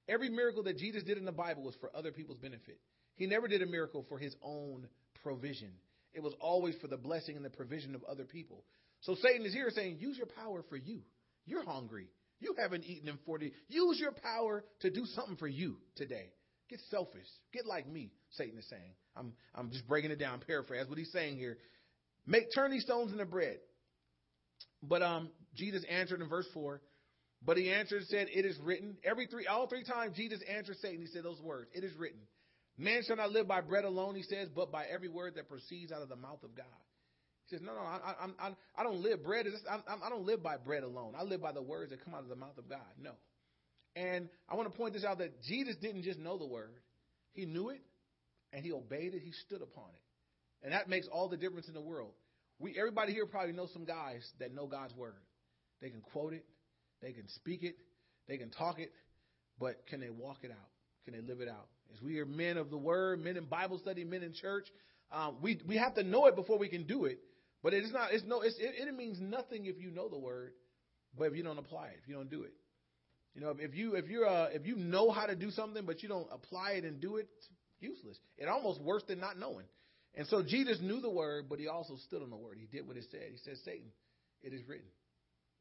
Every 0.07 0.29
miracle 0.29 0.63
that 0.63 0.77
Jesus 0.77 1.03
did 1.03 1.17
in 1.17 1.25
the 1.25 1.31
Bible 1.31 1.63
was 1.63 1.75
for 1.79 1.89
other 1.95 2.11
people's 2.11 2.37
benefit. 2.37 2.79
He 3.15 3.25
never 3.25 3.47
did 3.47 3.61
a 3.61 3.65
miracle 3.65 4.05
for 4.09 4.19
his 4.19 4.35
own 4.41 4.87
provision. 5.23 5.71
It 6.13 6.21
was 6.21 6.33
always 6.39 6.75
for 6.81 6.87
the 6.87 6.97
blessing 6.97 7.35
and 7.35 7.45
the 7.45 7.49
provision 7.49 7.95
of 7.95 8.03
other 8.03 8.23
people. 8.23 8.63
So 9.01 9.15
Satan 9.15 9.45
is 9.45 9.53
here 9.53 9.69
saying, 9.73 9.97
use 9.99 10.17
your 10.17 10.27
power 10.27 10.63
for 10.69 10.77
you. 10.77 11.01
You're 11.45 11.63
hungry. 11.65 12.07
You 12.39 12.55
haven't 12.57 12.83
eaten 12.85 13.07
in 13.07 13.17
40. 13.25 13.51
Use 13.67 13.99
your 13.99 14.11
power 14.11 14.63
to 14.81 14.89
do 14.89 15.05
something 15.05 15.37
for 15.37 15.47
you 15.47 15.77
today. 15.95 16.31
Get 16.69 16.79
selfish. 16.89 17.27
Get 17.53 17.65
like 17.65 17.87
me, 17.87 18.11
Satan 18.31 18.57
is 18.57 18.67
saying. 18.69 18.93
I'm, 19.15 19.33
I'm 19.53 19.71
just 19.71 19.87
breaking 19.87 20.11
it 20.11 20.19
down, 20.19 20.41
paraphrase 20.47 20.87
what 20.87 20.97
he's 20.97 21.11
saying 21.11 21.37
here. 21.37 21.57
Make 22.25 22.45
turn 22.53 22.71
these 22.71 22.83
stones 22.83 23.11
into 23.11 23.25
bread. 23.25 23.57
But 24.81 25.01
um, 25.01 25.29
Jesus 25.55 25.83
answered 25.89 26.21
in 26.21 26.29
verse 26.29 26.47
four. 26.53 26.81
But 27.43 27.57
he 27.57 27.71
answered 27.71 27.99
and 27.99 28.07
said, 28.07 28.27
It 28.33 28.45
is 28.45 28.57
written. 28.63 28.97
Every 29.03 29.27
three, 29.27 29.45
all 29.45 29.67
three 29.67 29.83
times 29.83 30.15
Jesus 30.15 30.39
answered 30.49 30.77
Satan, 30.81 31.01
he 31.01 31.07
said 31.07 31.23
those 31.23 31.41
words. 31.41 31.69
It 31.73 31.83
is 31.83 31.95
written. 31.95 32.21
Man 32.77 33.03
shall 33.07 33.15
not 33.15 33.31
live 33.31 33.47
by 33.47 33.61
bread 33.61 33.85
alone, 33.85 34.15
he 34.15 34.23
says, 34.23 34.49
but 34.53 34.71
by 34.71 34.85
every 34.85 35.07
word 35.07 35.35
that 35.35 35.47
proceeds 35.47 35.91
out 35.91 36.01
of 36.01 36.09
the 36.09 36.15
mouth 36.15 36.43
of 36.43 36.55
God. 36.55 36.65
He 37.47 37.55
says, 37.55 37.65
No, 37.65 37.73
no, 37.73 37.81
I, 37.81 37.99
I, 38.19 38.47
I, 38.47 38.51
I 38.77 38.83
don't 38.83 39.01
live 39.01 39.23
bread. 39.23 39.45
I, 39.69 39.77
I 40.05 40.09
don't 40.09 40.25
live 40.25 40.41
by 40.41 40.57
bread 40.57 40.83
alone. 40.83 41.13
I 41.17 41.23
live 41.23 41.41
by 41.41 41.51
the 41.51 41.61
words 41.61 41.91
that 41.91 42.03
come 42.03 42.13
out 42.13 42.23
of 42.23 42.29
the 42.29 42.35
mouth 42.35 42.57
of 42.57 42.67
God. 42.69 42.79
No. 42.99 43.11
And 43.95 44.29
I 44.49 44.55
want 44.55 44.71
to 44.71 44.77
point 44.77 44.93
this 44.93 45.05
out 45.05 45.19
that 45.19 45.41
Jesus 45.43 45.75
didn't 45.81 46.03
just 46.03 46.19
know 46.19 46.37
the 46.37 46.45
word, 46.45 46.73
he 47.33 47.45
knew 47.45 47.69
it 47.69 47.81
and 48.51 48.63
he 48.63 48.71
obeyed 48.71 49.13
it, 49.13 49.21
he 49.23 49.31
stood 49.31 49.61
upon 49.61 49.89
it. 49.93 50.01
And 50.63 50.73
that 50.73 50.89
makes 50.89 51.07
all 51.07 51.29
the 51.29 51.37
difference 51.37 51.67
in 51.67 51.73
the 51.73 51.81
world. 51.81 52.11
We 52.59 52.75
everybody 52.77 53.13
here 53.13 53.25
probably 53.25 53.53
knows 53.53 53.71
some 53.73 53.85
guys 53.85 54.27
that 54.39 54.53
know 54.53 54.65
God's 54.65 54.95
word. 54.95 55.21
They 55.81 55.89
can 55.89 56.01
quote 56.01 56.33
it, 56.33 56.45
they 57.01 57.11
can 57.11 57.27
speak 57.29 57.63
it, 57.63 57.75
they 58.27 58.37
can 58.37 58.49
talk 58.49 58.79
it, 58.79 58.91
but 59.59 59.85
can 59.87 59.99
they 59.99 60.09
walk 60.09 60.39
it 60.43 60.51
out? 60.51 60.69
Can 61.03 61.13
they 61.13 61.21
live 61.21 61.41
it 61.41 61.49
out? 61.49 61.67
As 61.93 62.01
we 62.01 62.19
are 62.19 62.25
men 62.25 62.57
of 62.57 62.69
the 62.69 62.77
word, 62.77 63.23
men 63.23 63.37
in 63.37 63.45
Bible 63.45 63.77
study, 63.77 64.03
men 64.03 64.23
in 64.23 64.33
church, 64.33 64.67
um, 65.11 65.37
we 65.41 65.59
we 65.67 65.77
have 65.77 65.93
to 65.95 66.03
know 66.03 66.25
it 66.25 66.35
before 66.35 66.57
we 66.57 66.67
can 66.67 66.87
do 66.87 67.05
it. 67.05 67.19
But 67.65 67.73
it 67.73 67.83
is 67.83 67.91
not. 67.91 68.13
It's 68.13 68.23
no. 68.23 68.41
It's, 68.41 68.59
it, 68.59 68.75
it 68.77 68.95
means 68.95 69.17
nothing 69.19 69.65
if 69.65 69.81
you 69.81 69.89
know 69.89 70.07
the 70.07 70.19
word, 70.19 70.51
but 71.17 71.23
if 71.23 71.35
you 71.35 71.41
don't 71.41 71.57
apply 71.57 71.87
it, 71.87 71.99
if 72.03 72.07
you 72.07 72.13
don't 72.13 72.29
do 72.29 72.43
it. 72.43 72.53
You 73.33 73.41
know, 73.41 73.55
if 73.57 73.73
you 73.73 73.95
if 73.95 74.07
you're 74.07 74.27
uh, 74.27 74.49
if 74.53 74.67
you 74.67 74.75
know 74.75 75.09
how 75.09 75.25
to 75.25 75.35
do 75.35 75.49
something 75.49 75.83
but 75.83 76.03
you 76.03 76.07
don't 76.07 76.27
apply 76.31 76.73
it 76.73 76.83
and 76.83 77.01
do 77.01 77.15
it, 77.15 77.27
it's 77.39 77.47
useless. 77.79 78.19
It 78.37 78.47
almost 78.47 78.79
worse 78.83 79.01
than 79.07 79.19
not 79.19 79.39
knowing. 79.39 79.65
And 80.13 80.27
so 80.27 80.43
Jesus 80.43 80.77
knew 80.79 81.01
the 81.01 81.09
word, 81.09 81.45
but 81.49 81.57
he 81.57 81.67
also 81.67 81.95
stood 82.05 82.21
on 82.21 82.29
the 82.29 82.35
word. 82.35 82.59
He 82.59 82.67
did 82.67 82.87
what 82.87 82.97
it 82.97 83.05
said. 83.09 83.31
He 83.31 83.39
said, 83.43 83.55
"Satan, 83.65 83.89
it 84.43 84.53
is 84.53 84.61
written, 84.67 84.85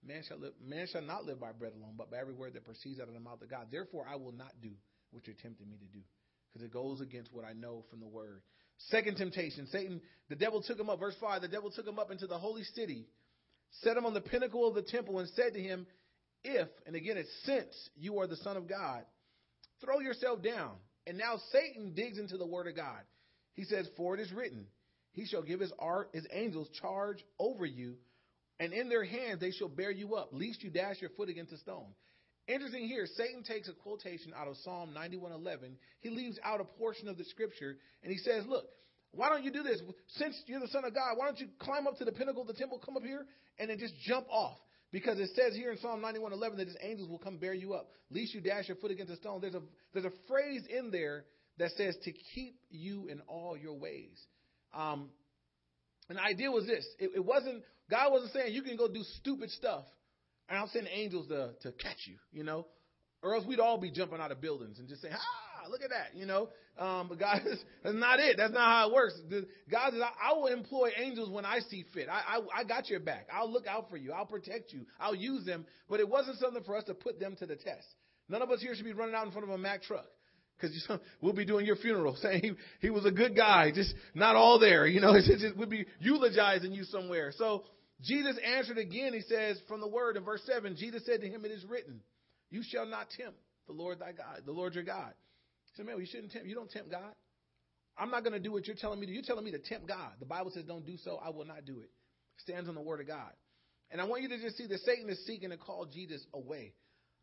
man 0.06 0.24
shall 0.28 0.36
live, 0.36 0.52
man 0.62 0.86
shall 0.92 1.00
not 1.00 1.24
live 1.24 1.40
by 1.40 1.52
bread 1.52 1.72
alone, 1.72 1.94
but 1.96 2.10
by 2.10 2.18
every 2.18 2.34
word 2.34 2.52
that 2.52 2.66
proceeds 2.66 3.00
out 3.00 3.08
of 3.08 3.14
the 3.14 3.20
mouth 3.20 3.40
of 3.40 3.48
God. 3.48 3.68
Therefore, 3.70 4.06
I 4.06 4.16
will 4.16 4.32
not 4.32 4.52
do 4.60 4.72
what 5.10 5.26
you're 5.26 5.36
tempting 5.42 5.70
me 5.70 5.78
to 5.78 5.86
do, 5.86 6.04
because 6.52 6.66
it 6.66 6.70
goes 6.70 7.00
against 7.00 7.32
what 7.32 7.46
I 7.46 7.54
know 7.54 7.82
from 7.88 8.00
the 8.00 8.08
word." 8.08 8.42
Second 8.88 9.16
temptation, 9.16 9.66
Satan, 9.70 10.00
the 10.28 10.36
devil 10.36 10.62
took 10.62 10.78
him 10.78 10.90
up. 10.90 10.98
Verse 10.98 11.16
five, 11.20 11.42
the 11.42 11.48
devil 11.48 11.70
took 11.70 11.86
him 11.86 11.98
up 11.98 12.10
into 12.10 12.26
the 12.26 12.38
holy 12.38 12.64
city, 12.74 13.06
set 13.82 13.96
him 13.96 14.06
on 14.06 14.14
the 14.14 14.20
pinnacle 14.20 14.66
of 14.66 14.74
the 14.74 14.82
temple, 14.82 15.18
and 15.18 15.28
said 15.30 15.54
to 15.54 15.60
him, 15.60 15.86
if, 16.44 16.68
and 16.86 16.94
again, 16.94 17.16
it's 17.16 17.30
since 17.44 17.74
you 17.96 18.18
are 18.18 18.26
the 18.26 18.36
Son 18.36 18.56
of 18.56 18.68
God, 18.68 19.04
throw 19.80 20.00
yourself 20.00 20.42
down. 20.42 20.72
And 21.06 21.16
now 21.16 21.36
Satan 21.52 21.94
digs 21.94 22.18
into 22.18 22.36
the 22.36 22.46
Word 22.46 22.66
of 22.66 22.76
God. 22.76 23.00
He 23.54 23.64
says, 23.64 23.88
For 23.96 24.14
it 24.14 24.20
is 24.20 24.32
written, 24.32 24.66
He 25.12 25.26
shall 25.26 25.42
give 25.42 25.60
his, 25.60 25.72
art, 25.78 26.10
his 26.12 26.26
angels 26.32 26.68
charge 26.80 27.24
over 27.38 27.64
you, 27.64 27.94
and 28.60 28.72
in 28.72 28.88
their 28.88 29.04
hands 29.04 29.40
they 29.40 29.52
shall 29.52 29.68
bear 29.68 29.90
you 29.90 30.14
up, 30.16 30.30
lest 30.32 30.62
you 30.62 30.70
dash 30.70 31.00
your 31.00 31.10
foot 31.10 31.28
against 31.28 31.52
a 31.52 31.58
stone. 31.58 31.94
Interesting 32.46 32.86
here, 32.86 33.06
Satan 33.16 33.42
takes 33.42 33.68
a 33.68 33.72
quotation 33.72 34.32
out 34.36 34.48
of 34.48 34.56
Psalm 34.58 34.92
91:11. 34.92 35.76
He 36.00 36.10
leaves 36.10 36.38
out 36.44 36.60
a 36.60 36.64
portion 36.64 37.08
of 37.08 37.16
the 37.16 37.24
scripture, 37.24 37.78
and 38.02 38.12
he 38.12 38.18
says, 38.18 38.44
Look, 38.46 38.66
why 39.12 39.30
don't 39.30 39.44
you 39.44 39.50
do 39.50 39.62
this? 39.62 39.80
Since 40.16 40.42
you're 40.46 40.60
the 40.60 40.68
Son 40.68 40.84
of 40.84 40.94
God, 40.94 41.16
why 41.16 41.26
don't 41.26 41.38
you 41.38 41.48
climb 41.58 41.86
up 41.86 41.96
to 41.98 42.04
the 42.04 42.12
pinnacle 42.12 42.42
of 42.42 42.48
the 42.48 42.54
temple, 42.54 42.78
come 42.84 42.96
up 42.96 43.02
here, 43.02 43.26
and 43.58 43.70
then 43.70 43.78
just 43.78 43.94
jump 44.04 44.26
off? 44.28 44.58
Because 44.92 45.18
it 45.18 45.30
says 45.34 45.54
here 45.54 45.72
in 45.72 45.78
Psalm 45.78 46.02
91:11 46.02 46.56
that 46.58 46.68
his 46.68 46.76
angels 46.82 47.08
will 47.08 47.18
come 47.18 47.38
bear 47.38 47.54
you 47.54 47.72
up, 47.72 47.90
lest 48.10 48.34
you 48.34 48.40
dash 48.40 48.68
your 48.68 48.76
foot 48.76 48.90
against 48.90 49.12
a 49.12 49.16
stone. 49.16 49.40
There's 49.40 49.54
a 49.54 49.62
there's 49.92 50.04
a 50.04 50.12
phrase 50.28 50.66
in 50.66 50.90
there 50.90 51.24
that 51.58 51.70
says 51.72 51.96
to 52.04 52.12
keep 52.12 52.58
you 52.70 53.08
in 53.08 53.20
all 53.22 53.56
your 53.56 53.74
ways. 53.74 54.20
Um, 54.74 55.10
and 56.08 56.18
the 56.18 56.22
idea 56.22 56.50
was 56.50 56.66
this: 56.66 56.86
it, 56.98 57.10
it 57.16 57.24
wasn't 57.24 57.62
God 57.90 58.12
wasn't 58.12 58.32
saying 58.32 58.54
you 58.54 58.62
can 58.62 58.76
go 58.76 58.86
do 58.86 59.02
stupid 59.20 59.50
stuff, 59.50 59.84
and 60.48 60.58
I'll 60.58 60.68
send 60.68 60.88
angels 60.92 61.28
to 61.28 61.52
to 61.62 61.72
catch 61.72 62.06
you, 62.06 62.16
you 62.32 62.44
know, 62.44 62.66
or 63.22 63.34
else 63.34 63.44
we'd 63.46 63.60
all 63.60 63.78
be 63.78 63.90
jumping 63.90 64.20
out 64.20 64.30
of 64.30 64.40
buildings 64.40 64.78
and 64.78 64.88
just 64.88 65.02
saying, 65.02 65.14
ah, 65.16 65.68
look 65.70 65.82
at 65.82 65.90
that, 65.90 66.18
you 66.18 66.26
know. 66.26 66.48
Um, 66.78 67.08
but 67.08 67.18
God, 67.18 67.40
that's 67.82 67.96
not 67.96 68.20
it. 68.20 68.36
That's 68.36 68.52
not 68.52 68.68
how 68.68 68.88
it 68.88 68.94
works. 68.94 69.14
God 69.70 69.92
says, 69.92 70.00
I, 70.02 70.30
I 70.30 70.32
will 70.34 70.48
employ 70.48 70.90
angels 71.00 71.30
when 71.30 71.44
I 71.44 71.60
see 71.60 71.84
fit. 71.94 72.08
I, 72.08 72.38
I, 72.38 72.60
I 72.60 72.64
got 72.64 72.88
your 72.88 73.00
back. 73.00 73.28
I'll 73.32 73.50
look 73.50 73.66
out 73.66 73.88
for 73.90 73.96
you. 73.96 74.12
I'll 74.12 74.26
protect 74.26 74.72
you. 74.72 74.86
I'll 75.00 75.14
use 75.14 75.44
them. 75.44 75.64
But 75.88 76.00
it 76.00 76.08
wasn't 76.08 76.38
something 76.38 76.62
for 76.64 76.76
us 76.76 76.84
to 76.84 76.94
put 76.94 77.18
them 77.18 77.36
to 77.36 77.46
the 77.46 77.56
test. 77.56 77.86
None 78.28 78.42
of 78.42 78.50
us 78.50 78.60
here 78.60 78.74
should 78.74 78.84
be 78.84 78.92
running 78.92 79.14
out 79.14 79.26
in 79.26 79.32
front 79.32 79.48
of 79.48 79.54
a 79.54 79.58
Mack 79.58 79.82
truck 79.82 80.06
because 80.60 80.88
we'll 81.20 81.32
be 81.32 81.44
doing 81.44 81.66
your 81.66 81.76
funeral 81.76 82.16
saying 82.20 82.40
he, 82.42 82.52
he 82.80 82.90
was 82.90 83.04
a 83.04 83.10
good 83.10 83.36
guy, 83.36 83.70
just 83.72 83.94
not 84.14 84.36
all 84.36 84.58
there. 84.58 84.86
You 84.86 85.00
know, 85.00 85.14
it's 85.14 85.28
just, 85.28 85.56
we'll 85.56 85.68
be 85.68 85.86
eulogizing 86.00 86.72
you 86.72 86.84
somewhere. 86.84 87.32
So 87.36 87.64
Jesus 88.02 88.36
answered 88.44 88.78
again. 88.78 89.12
He 89.12 89.20
says 89.20 89.58
from 89.68 89.80
the 89.80 89.88
word 89.88 90.16
in 90.16 90.24
verse 90.24 90.42
7, 90.46 90.76
Jesus 90.76 91.04
said 91.06 91.20
to 91.20 91.28
him, 91.28 91.44
It 91.44 91.50
is 91.50 91.64
written, 91.64 92.00
You 92.50 92.62
shall 92.62 92.86
not 92.86 93.08
tempt 93.16 93.38
the 93.66 93.72
Lord 93.72 93.98
thy 93.98 94.12
God, 94.12 94.42
the 94.44 94.52
Lord 94.52 94.74
your 94.74 94.84
God. 94.84 95.12
He 95.66 95.76
said, 95.76 95.86
man, 95.86 95.98
you 95.98 96.06
shouldn't 96.06 96.32
tempt. 96.32 96.46
You 96.46 96.54
don't 96.54 96.70
tempt 96.70 96.90
God. 96.90 97.14
I'm 97.96 98.10
not 98.10 98.24
going 98.24 98.32
to 98.32 98.40
do 98.40 98.52
what 98.52 98.66
you're 98.66 98.76
telling 98.76 98.98
me 98.98 99.06
to. 99.06 99.12
You're 99.12 99.22
telling 99.22 99.44
me 99.44 99.52
to 99.52 99.58
tempt 99.58 99.86
God. 99.86 100.12
The 100.18 100.26
Bible 100.26 100.50
says 100.52 100.64
don't 100.64 100.84
do 100.84 100.96
so. 101.04 101.20
I 101.24 101.30
will 101.30 101.44
not 101.44 101.64
do 101.64 101.80
it. 101.80 101.90
Stands 102.38 102.68
on 102.68 102.74
the 102.74 102.82
word 102.82 103.00
of 103.00 103.06
God. 103.06 103.30
And 103.90 104.00
I 104.00 104.04
want 104.04 104.22
you 104.22 104.28
to 104.28 104.40
just 104.40 104.56
see 104.56 104.66
that 104.66 104.80
Satan 104.80 105.08
is 105.08 105.24
seeking 105.26 105.50
to 105.50 105.56
call 105.56 105.86
Jesus 105.86 106.24
away. 106.34 106.72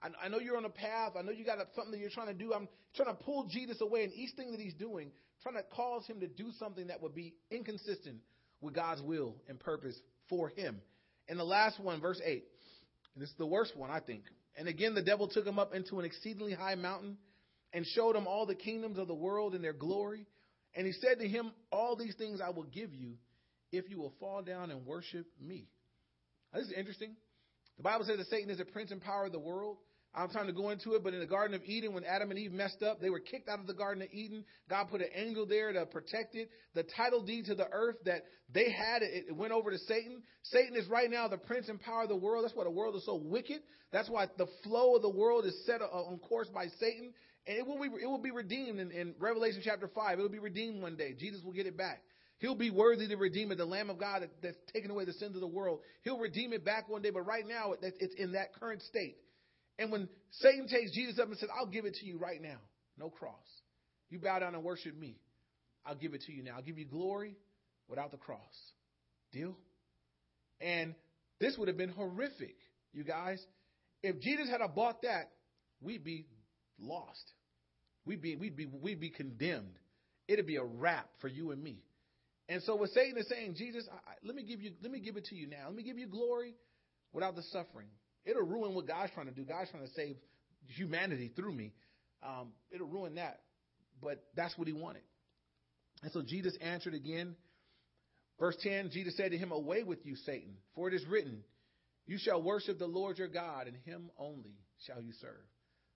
I, 0.02 0.10
I 0.26 0.30
know 0.30 0.40
you're 0.40 0.58
on 0.58 0.66
a 0.66 0.70
path. 0.70 1.14
I 1.20 1.22
know 1.22 1.32
you 1.32 1.44
got 1.44 1.58
something 1.76 1.92
that 1.92 2.00
you're 2.00 2.10
trying 2.10 2.28
to 2.28 2.34
do. 2.34 2.54
I'm 2.54 2.70
trying 2.96 3.16
to 3.16 3.22
pull 3.22 3.48
Jesus 3.50 3.82
away. 3.82 4.04
And 4.04 4.14
each 4.14 4.32
thing 4.36 4.52
that 4.52 4.62
he's 4.62 4.74
doing, 4.74 5.12
trying 5.44 5.56
to 5.56 5.64
cause 5.76 6.06
him 6.08 6.22
to 6.22 6.28
do 6.28 6.52
something 6.58 6.88
that 6.88 7.02
would 7.02 7.14
be 7.14 7.34
inconsistent 7.50 8.18
with 8.62 8.74
God's 8.74 9.02
will 9.02 9.36
and 9.50 9.60
purpose 9.60 10.00
for 10.32 10.50
him. 10.50 10.82
And 11.28 11.38
the 11.38 11.44
last 11.44 11.80
one, 11.80 12.02
verse 12.02 12.20
8. 12.26 12.44
And 13.14 13.22
this 13.22 13.30
is 13.30 13.36
the 13.38 13.46
worst 13.46 13.76
one, 13.76 13.92
I 13.92 14.00
think. 14.00 14.24
And 14.58 14.68
again, 14.68 14.96
the 14.96 15.04
devil 15.04 15.28
took 15.28 15.46
him 15.46 15.60
up 15.60 15.76
into 15.76 16.00
an 16.00 16.06
exceedingly 16.06 16.54
high 16.54 16.76
mountain 16.76 17.18
and 17.74 17.86
showed 17.86 18.16
him 18.16 18.28
all 18.28 18.46
the 18.46 18.56
kingdoms 18.56 18.98
of 18.98 19.08
the 19.08 19.14
world 19.14 19.54
and 19.54 19.64
their 19.64 19.74
glory. 19.74 20.26
And 20.74 20.88
he 20.88 20.94
said 20.94 21.20
to 21.20 21.28
him, 21.28 21.52
All 21.72 21.96
these 21.96 22.16
things 22.16 22.40
I 22.42 22.50
will 22.50 22.64
give 22.64 22.94
you 22.94 23.16
if 23.72 23.90
you 23.90 24.00
will 24.00 24.14
fall 24.20 24.42
down 24.42 24.72
and 24.72 24.86
worship 24.86 25.26
me. 25.40 25.68
Now, 26.54 26.60
this 26.60 26.70
is 26.70 26.74
interesting. 26.78 27.16
The 27.78 27.84
Bible 27.84 28.06
says 28.06 28.18
that 28.18 28.28
Satan 28.28 28.50
is 28.50 28.60
a 28.60 28.66
prince 28.66 28.92
and 28.92 29.02
power 29.02 29.26
of 29.26 29.32
the 29.32 29.40
world. 29.40 29.78
I'm 30.14 30.30
trying 30.30 30.48
to 30.48 30.54
go 30.54 30.72
into 30.72 30.96
it, 30.96 31.04
but 31.04 31.14
in 31.14 31.22
the 31.22 31.26
Garden 31.26 31.56
of 31.56 31.64
Eden, 31.64 31.94
when 31.94 32.04
Adam 32.04 32.32
and 32.32 32.40
Eve 32.40 32.52
messed 32.52 32.84
up, 32.84 33.00
they 33.00 33.10
were 33.10 33.22
kicked 33.22 33.48
out 33.48 33.60
of 33.60 33.68
the 33.68 33.74
Garden 33.74 34.04
of 34.04 34.10
Eden. 34.12 34.44
God 34.70 34.90
put 34.90 35.00
an 35.00 35.08
angel 35.16 35.46
there 35.46 35.72
to 35.72 35.86
protect 35.86 36.36
it. 36.36 36.50
The 36.76 36.84
title 36.84 37.24
deed 37.24 37.46
to 37.46 37.56
the 37.56 37.68
earth 37.72 37.96
that 38.04 38.24
they 38.54 38.70
had, 38.70 39.04
it, 39.04 39.34
went 39.34 39.54
over 39.54 39.72
to 39.72 39.78
Satan. 39.78 40.22
Satan 40.44 40.76
is 40.76 40.88
right 40.90 41.10
now 41.10 41.30
the 41.30 41.38
prince 41.38 41.70
and 41.70 41.80
power 41.80 42.04
of 42.04 42.10
the 42.10 42.18
world. 42.18 42.44
That's 42.44 42.56
why 42.56 42.66
the 42.66 42.72
world 42.72 42.96
is 42.98 43.06
so 43.06 43.16
wicked. 43.16 43.62
That's 43.94 44.10
why 44.10 44.28
the 44.38 44.48
flow 44.64 44.96
of 44.96 45.02
the 45.02 45.10
world 45.10 45.46
is 45.46 45.56
set 45.66 45.82
uh, 45.82 45.86
on 45.86 46.20
course 46.20 46.50
by 46.54 46.68
Satan. 46.78 47.14
And 47.48 47.58
it 47.58 47.66
will 47.66 47.80
be, 47.80 47.88
it 48.02 48.06
will 48.06 48.22
be 48.22 48.32
redeemed 48.32 48.80
in, 48.80 48.92
in 48.92 49.16
Revelation 49.18 49.62
chapter 49.64 49.88
5. 49.88 50.20
It 50.20 50.22
will 50.22 50.30
be 50.30 50.40
redeemed 50.40 50.82
one 50.82 50.98
day. 50.98 51.16
Jesus 51.18 51.42
will 51.42 51.54
get 51.54 51.68
it 51.68 51.78
back. 51.78 52.02
He'll 52.40 52.56
be 52.56 52.72
worthy 52.72 53.08
to 53.08 53.16
redeem 53.16 53.52
it, 53.52 53.60
the 53.60 53.66
Lamb 53.66 53.90
of 53.90 54.00
God 54.00 54.28
that's 54.42 54.58
taken 54.74 54.92
away 54.92 55.06
the 55.06 55.14
sins 55.14 55.36
of 55.36 55.42
the 55.42 55.48
world. 55.48 55.80
He'll 56.02 56.18
redeem 56.18 56.54
it 56.54 56.66
back 56.66 56.90
one 56.90 57.02
day, 57.02 57.12
but 57.12 57.22
right 57.22 57.48
now 57.48 57.74
it's 57.82 58.16
in 58.16 58.34
that 58.34 58.54
current 58.60 58.82
state. 58.82 59.16
And 59.80 59.92
when 59.92 60.08
Satan 60.32 60.68
takes 60.68 60.92
Jesus 60.92 61.20
up 61.20 61.28
and 61.28 61.38
says, 61.38 61.50
I'll 61.58 61.66
give 61.66 61.86
it 61.86 61.96
to 61.96 62.06
you 62.06 62.18
right 62.18 62.42
now, 62.42 62.58
no 62.98 63.10
cross. 63.10 63.34
You 64.10 64.20
bow 64.20 64.40
down 64.40 64.54
and 64.56 64.64
worship 64.64 64.98
me. 64.98 65.18
I'll 65.86 65.96
give 65.96 66.14
it 66.14 66.24
to 66.24 66.32
you 66.32 66.44
now. 66.44 66.56
I'll 66.58 66.62
give 66.62 66.78
you 66.78 66.86
glory 66.86 67.36
without 67.88 68.12
the 68.12 68.18
cross. 68.18 68.40
Deal? 69.32 69.56
And 70.60 70.94
this 71.40 71.58
would 71.58 71.68
have 71.68 71.78
been 71.78 71.90
horrific, 71.90 72.56
you 72.94 73.04
guys. 73.04 73.44
If 74.04 74.20
Jesus 74.20 74.48
had 74.50 74.62
bought 74.76 75.02
that, 75.04 75.32
we'd 75.82 76.04
be 76.04 76.28
lost. 76.80 77.32
We'd 78.06 78.22
be, 78.22 78.36
we'd 78.36 78.56
be, 78.56 78.66
we'd 78.66 79.00
be 79.00 79.10
condemned. 79.10 79.78
It'd 80.28 80.48
be 80.48 80.58
a 80.58 80.64
wrap 80.64 81.10
for 81.20 81.28
you 81.28 81.52
and 81.52 81.64
me. 81.64 81.80
And 82.50 82.62
so 82.64 82.76
what 82.76 82.90
Satan 82.90 83.18
is 83.18 83.28
saying, 83.30 83.56
Jesus, 83.56 83.88
I, 83.92 84.14
let 84.24 84.36
me 84.36 84.44
give 84.44 84.62
you, 84.62 84.72
let 84.82 84.92
me 84.92 85.00
give 85.00 85.18
it 85.18 85.26
to 85.26 85.36
you 85.36 85.48
now. 85.48 85.68
Let 85.68 85.76
me 85.76 85.84
give 85.84 85.98
you 85.98 86.08
glory 86.08 86.54
without 87.14 87.36
the 87.36 87.44
suffering. 87.44 87.88
It'll 88.26 88.44
ruin 88.44 88.74
what 88.76 88.88
God's 88.88 89.12
trying 89.14 89.28
to 89.28 89.34
do. 89.34 89.44
God's 89.44 89.72
trying 89.72 89.86
to 89.86 89.94
save 89.94 90.16
humanity 90.76 91.32
through 91.36 91.54
me. 91.54 91.74
Um, 92.24 92.50
it'll 92.72 92.88
ruin 92.88 93.16
that. 93.16 93.40
But 94.02 94.24
that's 94.36 94.58
what 94.58 94.68
he 94.68 94.74
wanted. 94.74 95.04
And 96.04 96.12
so 96.12 96.22
Jesus 96.22 96.56
answered 96.62 96.94
again. 96.94 97.36
Verse 98.40 98.58
10 98.64 98.90
Jesus 98.92 99.16
said 99.16 99.32
to 99.32 99.38
him, 99.38 99.52
Away 99.52 99.84
with 99.84 100.06
you, 100.06 100.16
Satan, 100.16 100.56
for 100.76 100.88
it 100.88 100.94
is 100.94 101.06
written, 101.08 101.44
You 102.08 102.18
shall 102.20 102.42
worship 102.42 102.80
the 102.80 102.88
Lord 102.88 103.20
your 103.20 103.28
God, 103.28 103.68
and 103.68 103.76
him 103.86 104.10
only 104.18 104.56
shall 104.88 105.02
you 105.02 105.14
serve. 105.22 105.46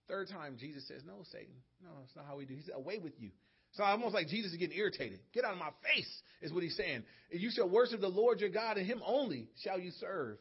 Third 0.08 0.30
time, 0.30 0.58
Jesus 0.60 0.88
says, 0.88 1.02
No, 1.06 1.24
Satan. 1.32 1.56
No, 1.82 1.90
that's 2.00 2.16
not 2.16 2.26
how 2.28 2.38
we 2.38 2.46
do. 2.46 2.54
He 2.54 2.62
said, 2.62 2.76
Away 2.76 3.00
with 3.00 3.14
you. 3.20 3.32
So 3.72 3.84
almost 3.84 4.14
like 4.14 4.28
Jesus 4.28 4.52
is 4.52 4.58
getting 4.58 4.78
irritated. 4.78 5.20
Get 5.34 5.44
out 5.44 5.54
of 5.54 5.60
my 5.60 5.72
face, 5.84 6.22
is 6.42 6.54
what 6.54 6.64
he's 6.64 6.78
saying. 6.78 7.04
You 7.32 7.50
shall 7.52 7.68
worship 7.68 8.00
the 8.00 8.08
Lord 8.08 8.40
your 8.40 8.50
God, 8.50 8.78
and 8.78 8.86
him 8.86 9.02
only 9.06 9.50
shall 9.64 9.80
you 9.80 9.92
serve. 10.00 10.38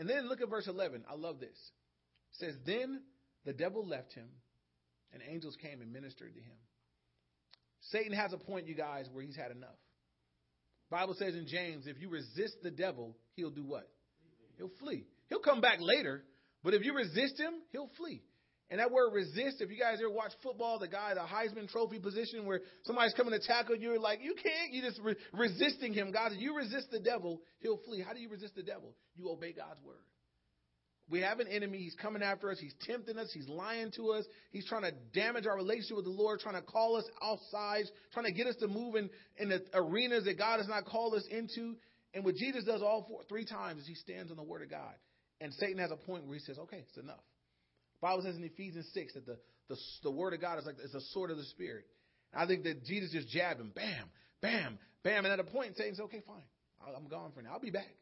And 0.00 0.08
then 0.08 0.30
look 0.30 0.40
at 0.40 0.48
verse 0.48 0.66
11. 0.66 1.04
I 1.08 1.14
love 1.14 1.40
this. 1.40 1.50
It 1.50 2.46
says, 2.46 2.54
Then 2.64 3.02
the 3.44 3.52
devil 3.52 3.86
left 3.86 4.14
him, 4.14 4.28
and 5.12 5.22
angels 5.30 5.56
came 5.60 5.82
and 5.82 5.92
ministered 5.92 6.32
to 6.34 6.40
him. 6.40 6.56
Satan 7.92 8.14
has 8.14 8.32
a 8.32 8.38
point, 8.38 8.66
you 8.66 8.74
guys, 8.74 9.04
where 9.12 9.22
he's 9.22 9.36
had 9.36 9.50
enough. 9.50 9.76
Bible 10.90 11.14
says 11.18 11.34
in 11.34 11.46
James, 11.46 11.86
if 11.86 12.00
you 12.00 12.08
resist 12.08 12.56
the 12.62 12.70
devil, 12.70 13.14
he'll 13.34 13.50
do 13.50 13.62
what? 13.62 13.90
He'll 14.56 14.72
flee. 14.80 15.04
He'll 15.28 15.38
come 15.38 15.60
back 15.60 15.78
later, 15.80 16.24
but 16.64 16.72
if 16.72 16.82
you 16.82 16.94
resist 16.94 17.38
him, 17.38 17.52
he'll 17.70 17.90
flee. 17.98 18.22
And 18.70 18.78
that 18.78 18.92
word 18.92 19.12
resist, 19.12 19.60
if 19.60 19.68
you 19.68 19.78
guys 19.78 19.98
ever 19.98 20.10
watch 20.10 20.30
football, 20.44 20.78
the 20.78 20.86
guy, 20.86 21.14
the 21.14 21.20
Heisman 21.20 21.68
Trophy 21.68 21.98
position 21.98 22.46
where 22.46 22.60
somebody's 22.84 23.14
coming 23.14 23.32
to 23.32 23.44
tackle 23.44 23.74
you, 23.74 23.90
you're 23.90 23.98
like, 23.98 24.20
you 24.22 24.34
can't. 24.34 24.72
You're 24.72 24.88
just 24.88 25.00
re- 25.02 25.16
resisting 25.32 25.92
him. 25.92 26.12
God, 26.12 26.32
you 26.38 26.56
resist 26.56 26.88
the 26.92 27.00
devil, 27.00 27.42
he'll 27.58 27.80
flee. 27.84 28.00
How 28.06 28.12
do 28.12 28.20
you 28.20 28.28
resist 28.28 28.54
the 28.54 28.62
devil? 28.62 28.94
You 29.16 29.28
obey 29.30 29.52
God's 29.52 29.80
word. 29.84 29.96
We 31.08 31.22
have 31.22 31.40
an 31.40 31.48
enemy. 31.48 31.78
He's 31.78 31.96
coming 32.00 32.22
after 32.22 32.52
us. 32.52 32.60
He's 32.60 32.74
tempting 32.86 33.18
us. 33.18 33.32
He's 33.34 33.48
lying 33.48 33.90
to 33.96 34.10
us. 34.10 34.24
He's 34.52 34.68
trying 34.68 34.82
to 34.82 34.92
damage 35.12 35.44
our 35.44 35.56
relationship 35.56 35.96
with 35.96 36.04
the 36.04 36.12
Lord, 36.12 36.38
trying 36.38 36.54
to 36.54 36.62
call 36.62 36.94
us 36.96 37.04
outside, 37.20 37.86
trying 38.14 38.26
to 38.26 38.32
get 38.32 38.46
us 38.46 38.54
to 38.60 38.68
move 38.68 38.94
in, 38.94 39.10
in 39.36 39.48
the 39.48 39.60
arenas 39.74 40.24
that 40.26 40.38
God 40.38 40.58
has 40.58 40.68
not 40.68 40.84
called 40.84 41.14
us 41.14 41.24
into. 41.28 41.74
And 42.14 42.24
what 42.24 42.36
Jesus 42.36 42.62
does 42.62 42.82
all 42.82 43.06
four, 43.08 43.22
three 43.28 43.44
times 43.44 43.82
is 43.82 43.88
he 43.88 43.96
stands 43.96 44.30
on 44.30 44.36
the 44.36 44.44
word 44.44 44.62
of 44.62 44.70
God. 44.70 44.94
And 45.40 45.52
Satan 45.54 45.78
has 45.78 45.90
a 45.90 45.96
point 45.96 46.26
where 46.26 46.34
he 46.34 46.40
says, 46.40 46.58
okay, 46.60 46.84
it's 46.88 46.96
enough. 46.96 47.24
Bible 48.00 48.22
says 48.22 48.36
in 48.36 48.44
Ephesians 48.44 48.88
6 48.94 49.14
that 49.14 49.26
the, 49.26 49.38
the, 49.68 49.76
the 50.02 50.10
word 50.10 50.34
of 50.34 50.40
God 50.40 50.58
is 50.58 50.66
like 50.66 50.76
it's 50.82 50.94
a 50.94 51.00
sword 51.12 51.30
of 51.30 51.36
the 51.36 51.44
spirit. 51.44 51.84
I 52.34 52.46
think 52.46 52.64
that 52.64 52.84
Jesus 52.84 53.10
just 53.10 53.28
jabbed 53.28 53.60
him, 53.60 53.72
bam, 53.74 54.10
bam, 54.40 54.78
bam. 55.02 55.24
And 55.24 55.32
at 55.32 55.40
a 55.40 55.44
point, 55.44 55.76
says, 55.76 55.98
okay, 56.00 56.22
fine. 56.26 56.94
I'm 56.96 57.08
gone 57.08 57.32
for 57.34 57.42
now. 57.42 57.50
I'll 57.52 57.60
be 57.60 57.70
back, 57.70 57.94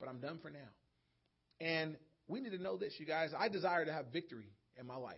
but 0.00 0.08
I'm 0.08 0.20
done 0.20 0.38
for 0.42 0.50
now. 0.50 0.58
And 1.60 1.96
we 2.26 2.40
need 2.40 2.50
to 2.50 2.62
know 2.62 2.76
this, 2.76 2.94
you 2.98 3.06
guys. 3.06 3.30
I 3.38 3.48
desire 3.48 3.84
to 3.84 3.92
have 3.92 4.06
victory 4.12 4.50
in 4.78 4.86
my 4.86 4.96
life. 4.96 5.16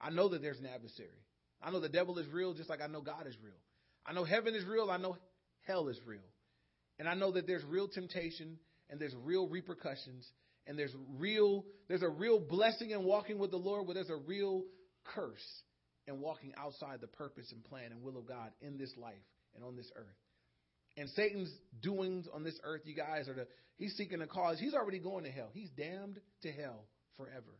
I 0.00 0.10
know 0.10 0.28
that 0.28 0.42
there's 0.42 0.58
an 0.58 0.66
adversary. 0.66 1.24
I 1.62 1.70
know 1.70 1.80
the 1.80 1.88
devil 1.88 2.18
is 2.18 2.26
real 2.28 2.54
just 2.54 2.70
like 2.70 2.80
I 2.80 2.86
know 2.86 3.00
God 3.00 3.26
is 3.26 3.34
real. 3.42 3.58
I 4.06 4.12
know 4.12 4.24
heaven 4.24 4.54
is 4.54 4.64
real. 4.64 4.90
I 4.90 4.96
know 4.96 5.16
hell 5.66 5.88
is 5.88 5.98
real. 6.06 6.20
And 6.98 7.08
I 7.08 7.14
know 7.14 7.32
that 7.32 7.46
there's 7.46 7.64
real 7.64 7.88
temptation 7.88 8.58
and 8.88 9.00
there's 9.00 9.14
real 9.24 9.48
repercussions 9.48 10.26
and 10.68 10.78
there's 10.78 10.94
real 11.16 11.64
there's 11.88 12.02
a 12.02 12.08
real 12.08 12.38
blessing 12.38 12.90
in 12.90 13.02
walking 13.02 13.38
with 13.38 13.50
the 13.50 13.56
Lord, 13.56 13.86
but 13.86 13.94
there's 13.94 14.10
a 14.10 14.16
real 14.16 14.62
curse 15.04 15.62
in 16.06 16.20
walking 16.20 16.52
outside 16.56 17.00
the 17.00 17.06
purpose 17.06 17.50
and 17.50 17.64
plan 17.64 17.90
and 17.90 18.02
will 18.02 18.18
of 18.18 18.26
God 18.26 18.50
in 18.60 18.78
this 18.78 18.92
life 18.96 19.14
and 19.54 19.64
on 19.64 19.74
this 19.74 19.90
earth. 19.96 20.06
And 20.96 21.08
Satan's 21.10 21.50
doings 21.80 22.26
on 22.32 22.44
this 22.44 22.58
earth, 22.64 22.82
you 22.84 22.94
guys, 22.94 23.28
are 23.28 23.34
the 23.34 23.46
he's 23.78 23.94
seeking 23.96 24.20
a 24.20 24.26
cause. 24.26 24.58
He's 24.60 24.74
already 24.74 24.98
going 24.98 25.24
to 25.24 25.30
hell. 25.30 25.48
He's 25.52 25.70
damned 25.70 26.20
to 26.42 26.52
hell 26.52 26.84
forever. 27.16 27.58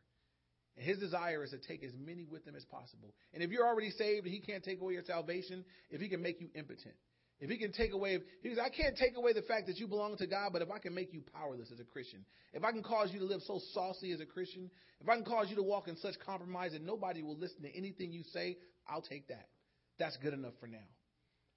And 0.76 0.86
his 0.86 0.98
desire 0.98 1.42
is 1.42 1.50
to 1.50 1.58
take 1.58 1.82
as 1.82 1.92
many 1.98 2.24
with 2.24 2.46
him 2.46 2.54
as 2.54 2.64
possible. 2.64 3.14
And 3.32 3.42
if 3.42 3.50
you're 3.50 3.66
already 3.66 3.90
saved 3.90 4.26
and 4.26 4.34
he 4.34 4.40
can't 4.40 4.62
take 4.62 4.80
away 4.80 4.92
your 4.92 5.02
salvation, 5.04 5.64
if 5.90 6.00
he 6.00 6.08
can 6.08 6.22
make 6.22 6.40
you 6.40 6.48
impotent, 6.54 6.94
if 7.40 7.50
he 7.50 7.56
can 7.56 7.72
take 7.72 7.92
away, 7.92 8.18
he 8.42 8.48
says, 8.48 8.58
I 8.58 8.68
can't 8.68 8.96
take 8.96 9.16
away 9.16 9.32
the 9.32 9.42
fact 9.42 9.68
that 9.68 9.76
you 9.76 9.86
belong 9.86 10.16
to 10.16 10.26
God, 10.26 10.52
but 10.52 10.62
if 10.62 10.70
I 10.70 10.78
can 10.78 10.94
make 10.94 11.12
you 11.12 11.22
powerless 11.32 11.70
as 11.72 11.78
a 11.78 11.84
Christian, 11.84 12.24
if 12.52 12.64
I 12.64 12.72
can 12.72 12.82
cause 12.82 13.10
you 13.12 13.20
to 13.20 13.24
live 13.24 13.40
so 13.46 13.60
saucy 13.72 14.12
as 14.12 14.20
a 14.20 14.26
Christian, 14.26 14.70
if 15.00 15.08
I 15.08 15.14
can 15.14 15.24
cause 15.24 15.48
you 15.48 15.56
to 15.56 15.62
walk 15.62 15.86
in 15.86 15.96
such 15.96 16.14
compromise 16.24 16.72
that 16.72 16.82
nobody 16.82 17.22
will 17.22 17.36
listen 17.36 17.62
to 17.62 17.76
anything 17.76 18.12
you 18.12 18.22
say, 18.32 18.58
I'll 18.88 19.02
take 19.02 19.28
that. 19.28 19.48
That's 19.98 20.16
good 20.16 20.34
enough 20.34 20.54
for 20.60 20.66
now. 20.66 20.78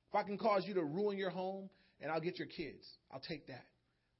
If 0.10 0.16
I 0.16 0.24
can 0.24 0.38
cause 0.38 0.66
you 0.68 0.74
to 0.76 0.84
ruin 0.84 1.18
your 1.18 1.30
home 1.30 1.70
and 2.00 2.12
I'll 2.12 2.22
get 2.22 2.38
your 2.38 2.48
kids, 2.48 2.86
I'll 3.12 3.22
take 3.22 3.48
that. 3.48 3.66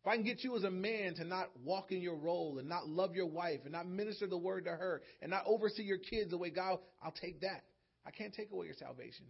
If 0.04 0.08
I 0.08 0.16
can 0.16 0.26
get 0.26 0.44
you 0.44 0.56
as 0.56 0.64
a 0.64 0.72
man 0.72 1.14
to 1.16 1.24
not 1.24 1.50
walk 1.64 1.92
in 1.92 2.02
your 2.02 2.16
role 2.16 2.58
and 2.58 2.68
not 2.68 2.88
love 2.88 3.14
your 3.14 3.28
wife 3.28 3.60
and 3.66 3.74
not 3.74 3.88
minister 3.88 4.26
the 4.26 4.38
word 4.38 4.66
to 4.66 4.72
her 4.72 5.04
and 5.22 5.30
not 5.30 5.44
oversee 5.46 5.84
your 5.84 6.00
kids 6.00 6.32
the 6.32 6.38
way 6.38 6.50
God, 6.50 6.80
I'll 7.04 7.14
take 7.22 7.42
that. 7.42 7.64
I 8.04 8.10
can't 8.10 8.34
take 8.34 8.52
away 8.52 8.66
your 8.66 8.76
salvation, 8.80 9.26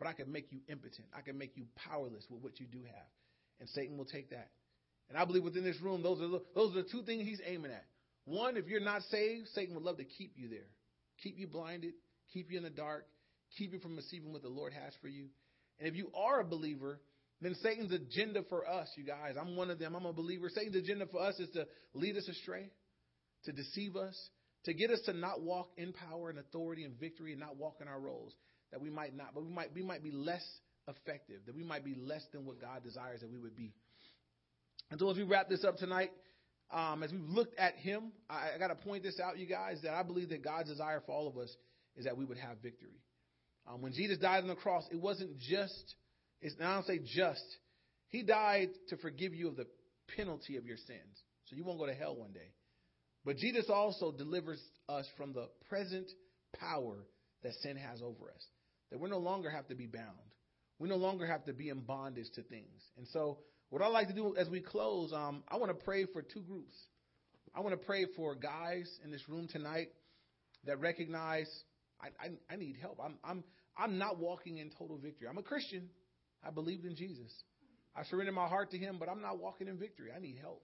but 0.00 0.08
I 0.08 0.14
can 0.14 0.32
make 0.32 0.50
you 0.50 0.60
impotent. 0.66 1.06
I 1.16 1.20
can 1.20 1.36
make 1.36 1.56
you 1.56 1.64
powerless 1.76 2.24
with 2.30 2.42
what 2.42 2.58
you 2.58 2.66
do 2.66 2.78
have. 2.78 3.06
And 3.60 3.68
Satan 3.68 3.98
will 3.98 4.06
take 4.06 4.30
that. 4.30 4.48
And 5.10 5.18
I 5.18 5.26
believe 5.26 5.44
within 5.44 5.62
this 5.62 5.80
room, 5.82 6.02
those 6.02 6.20
are 6.20 6.28
the, 6.28 6.42
those 6.54 6.72
are 6.72 6.82
the 6.82 6.88
two 6.88 7.02
things 7.02 7.24
he's 7.24 7.42
aiming 7.46 7.70
at. 7.70 7.84
One, 8.24 8.56
if 8.56 8.66
you're 8.66 8.80
not 8.80 9.02
saved, 9.10 9.48
Satan 9.54 9.74
would 9.74 9.84
love 9.84 9.98
to 9.98 10.04
keep 10.04 10.32
you 10.36 10.48
there, 10.48 10.68
keep 11.22 11.38
you 11.38 11.46
blinded, 11.46 11.92
keep 12.32 12.50
you 12.50 12.56
in 12.56 12.64
the 12.64 12.70
dark, 12.70 13.06
keep 13.58 13.72
you 13.74 13.78
from 13.80 13.96
receiving 13.96 14.32
what 14.32 14.42
the 14.42 14.48
Lord 14.48 14.72
has 14.72 14.94
for 15.02 15.08
you. 15.08 15.26
And 15.78 15.88
if 15.88 15.94
you 15.94 16.10
are 16.16 16.40
a 16.40 16.44
believer, 16.44 17.00
then 17.42 17.54
Satan's 17.62 17.92
agenda 17.92 18.42
for 18.48 18.66
us, 18.66 18.88
you 18.96 19.04
guys, 19.04 19.34
I'm 19.38 19.56
one 19.56 19.70
of 19.70 19.78
them, 19.78 19.94
I'm 19.94 20.06
a 20.06 20.12
believer. 20.12 20.48
Satan's 20.48 20.76
agenda 20.76 21.06
for 21.06 21.20
us 21.20 21.38
is 21.38 21.50
to 21.50 21.66
lead 21.92 22.16
us 22.16 22.28
astray, 22.28 22.70
to 23.44 23.52
deceive 23.52 23.96
us, 23.96 24.16
to 24.64 24.74
get 24.74 24.90
us 24.90 25.00
to 25.06 25.12
not 25.12 25.42
walk 25.42 25.70
in 25.76 25.92
power 25.92 26.30
and 26.30 26.38
authority 26.38 26.84
and 26.84 26.98
victory 26.98 27.32
and 27.32 27.40
not 27.40 27.56
walk 27.56 27.76
in 27.80 27.88
our 27.88 28.00
roles. 28.00 28.32
That 28.72 28.80
we 28.80 28.90
might 28.90 29.16
not, 29.16 29.34
but 29.34 29.44
we 29.44 29.50
might 29.50 29.74
we 29.74 29.82
might 29.82 30.02
be 30.02 30.12
less 30.12 30.44
effective, 30.88 31.40
that 31.46 31.54
we 31.54 31.64
might 31.64 31.84
be 31.84 31.94
less 31.94 32.22
than 32.32 32.46
what 32.46 32.60
God 32.60 32.82
desires 32.84 33.20
that 33.20 33.30
we 33.30 33.38
would 33.38 33.56
be. 33.56 33.72
And 34.90 34.98
so 34.98 35.10
as 35.10 35.16
we 35.16 35.22
wrap 35.22 35.48
this 35.48 35.64
up 35.64 35.76
tonight, 35.76 36.10
um, 36.72 37.02
as 37.02 37.12
we've 37.12 37.20
looked 37.20 37.58
at 37.58 37.74
him, 37.76 38.12
I, 38.28 38.50
I 38.54 38.58
got 38.58 38.68
to 38.68 38.74
point 38.74 39.02
this 39.02 39.18
out, 39.20 39.38
you 39.38 39.46
guys, 39.46 39.78
that 39.82 39.94
I 39.94 40.02
believe 40.02 40.28
that 40.30 40.42
God's 40.42 40.68
desire 40.68 41.02
for 41.04 41.12
all 41.12 41.28
of 41.28 41.36
us 41.36 41.54
is 41.96 42.04
that 42.04 42.16
we 42.16 42.24
would 42.24 42.38
have 42.38 42.58
victory. 42.62 43.00
Um, 43.68 43.82
when 43.82 43.92
Jesus 43.92 44.18
died 44.18 44.42
on 44.42 44.48
the 44.48 44.54
cross, 44.54 44.84
it 44.90 45.00
wasn't 45.00 45.38
just, 45.38 45.94
it's, 46.40 46.54
I 46.60 46.74
don't 46.74 46.86
say 46.86 47.00
just, 47.04 47.44
he 48.08 48.22
died 48.22 48.70
to 48.88 48.96
forgive 48.96 49.34
you 49.34 49.48
of 49.48 49.56
the 49.56 49.66
penalty 50.16 50.56
of 50.56 50.64
your 50.64 50.76
sins. 50.76 51.22
So 51.46 51.56
you 51.56 51.64
won't 51.64 51.78
go 51.78 51.86
to 51.86 51.94
hell 51.94 52.16
one 52.16 52.32
day. 52.32 52.52
But 53.24 53.36
Jesus 53.36 53.66
also 53.68 54.12
delivers 54.12 54.60
us 54.88 55.06
from 55.16 55.32
the 55.32 55.48
present 55.68 56.10
power 56.58 56.96
that 57.42 57.52
sin 57.62 57.76
has 57.76 58.00
over 58.00 58.30
us. 58.30 58.44
That 58.90 58.98
we 58.98 59.08
no 59.08 59.18
longer 59.18 59.50
have 59.50 59.68
to 59.68 59.74
be 59.74 59.86
bound. 59.86 60.18
We 60.78 60.88
no 60.88 60.96
longer 60.96 61.26
have 61.26 61.44
to 61.44 61.52
be 61.52 61.68
in 61.68 61.80
bondage 61.80 62.30
to 62.34 62.42
things. 62.42 62.82
And 62.96 63.06
so, 63.08 63.38
what 63.68 63.82
I 63.82 63.86
like 63.86 64.08
to 64.08 64.14
do 64.14 64.34
as 64.36 64.48
we 64.48 64.60
close, 64.60 65.12
um, 65.12 65.44
I 65.48 65.56
want 65.56 65.70
to 65.70 65.84
pray 65.84 66.06
for 66.06 66.22
two 66.22 66.40
groups. 66.40 66.74
I 67.54 67.60
want 67.60 67.78
to 67.78 67.86
pray 67.86 68.06
for 68.16 68.34
guys 68.34 68.90
in 69.04 69.10
this 69.10 69.28
room 69.28 69.46
tonight 69.48 69.88
that 70.64 70.80
recognize 70.80 71.48
I, 72.00 72.08
I, 72.24 72.54
I 72.54 72.56
need 72.56 72.76
help. 72.80 72.98
I'm, 73.02 73.18
I'm, 73.22 73.44
I'm 73.76 73.98
not 73.98 74.18
walking 74.18 74.58
in 74.58 74.70
total 74.78 74.98
victory. 74.98 75.28
I'm 75.28 75.38
a 75.38 75.42
Christian. 75.42 75.88
I 76.44 76.50
believed 76.50 76.84
in 76.84 76.96
Jesus. 76.96 77.30
I 77.94 78.04
surrendered 78.04 78.34
my 78.34 78.46
heart 78.46 78.70
to 78.70 78.78
Him, 78.78 78.96
but 78.98 79.08
I'm 79.08 79.20
not 79.20 79.38
walking 79.38 79.68
in 79.68 79.78
victory. 79.78 80.10
I 80.16 80.20
need 80.20 80.38
help. 80.40 80.62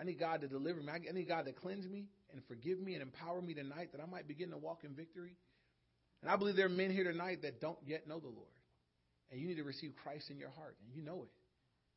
I 0.00 0.04
need 0.04 0.18
God 0.18 0.40
to 0.42 0.48
deliver 0.48 0.80
me. 0.80 0.92
I 0.92 1.12
need 1.12 1.28
God 1.28 1.46
to 1.46 1.52
cleanse 1.52 1.86
me 1.86 2.06
and 2.32 2.42
forgive 2.46 2.80
me 2.80 2.94
and 2.94 3.02
empower 3.02 3.42
me 3.42 3.54
tonight 3.54 3.90
that 3.92 4.00
I 4.00 4.06
might 4.06 4.28
begin 4.28 4.50
to 4.50 4.56
walk 4.56 4.80
in 4.84 4.94
victory. 4.94 5.36
And 6.22 6.30
I 6.30 6.36
believe 6.36 6.56
there 6.56 6.66
are 6.66 6.70
men 6.70 6.90
here 6.90 7.04
tonight 7.04 7.42
that 7.42 7.60
don't 7.60 7.78
yet 7.84 8.08
know 8.08 8.18
the 8.18 8.26
Lord. 8.28 8.54
And 9.30 9.40
you 9.40 9.46
need 9.46 9.56
to 9.56 9.64
receive 9.64 9.92
Christ 10.02 10.30
in 10.30 10.38
your 10.38 10.50
heart, 10.50 10.76
and 10.82 10.94
you 10.94 11.02
know 11.02 11.22
it. 11.22 11.30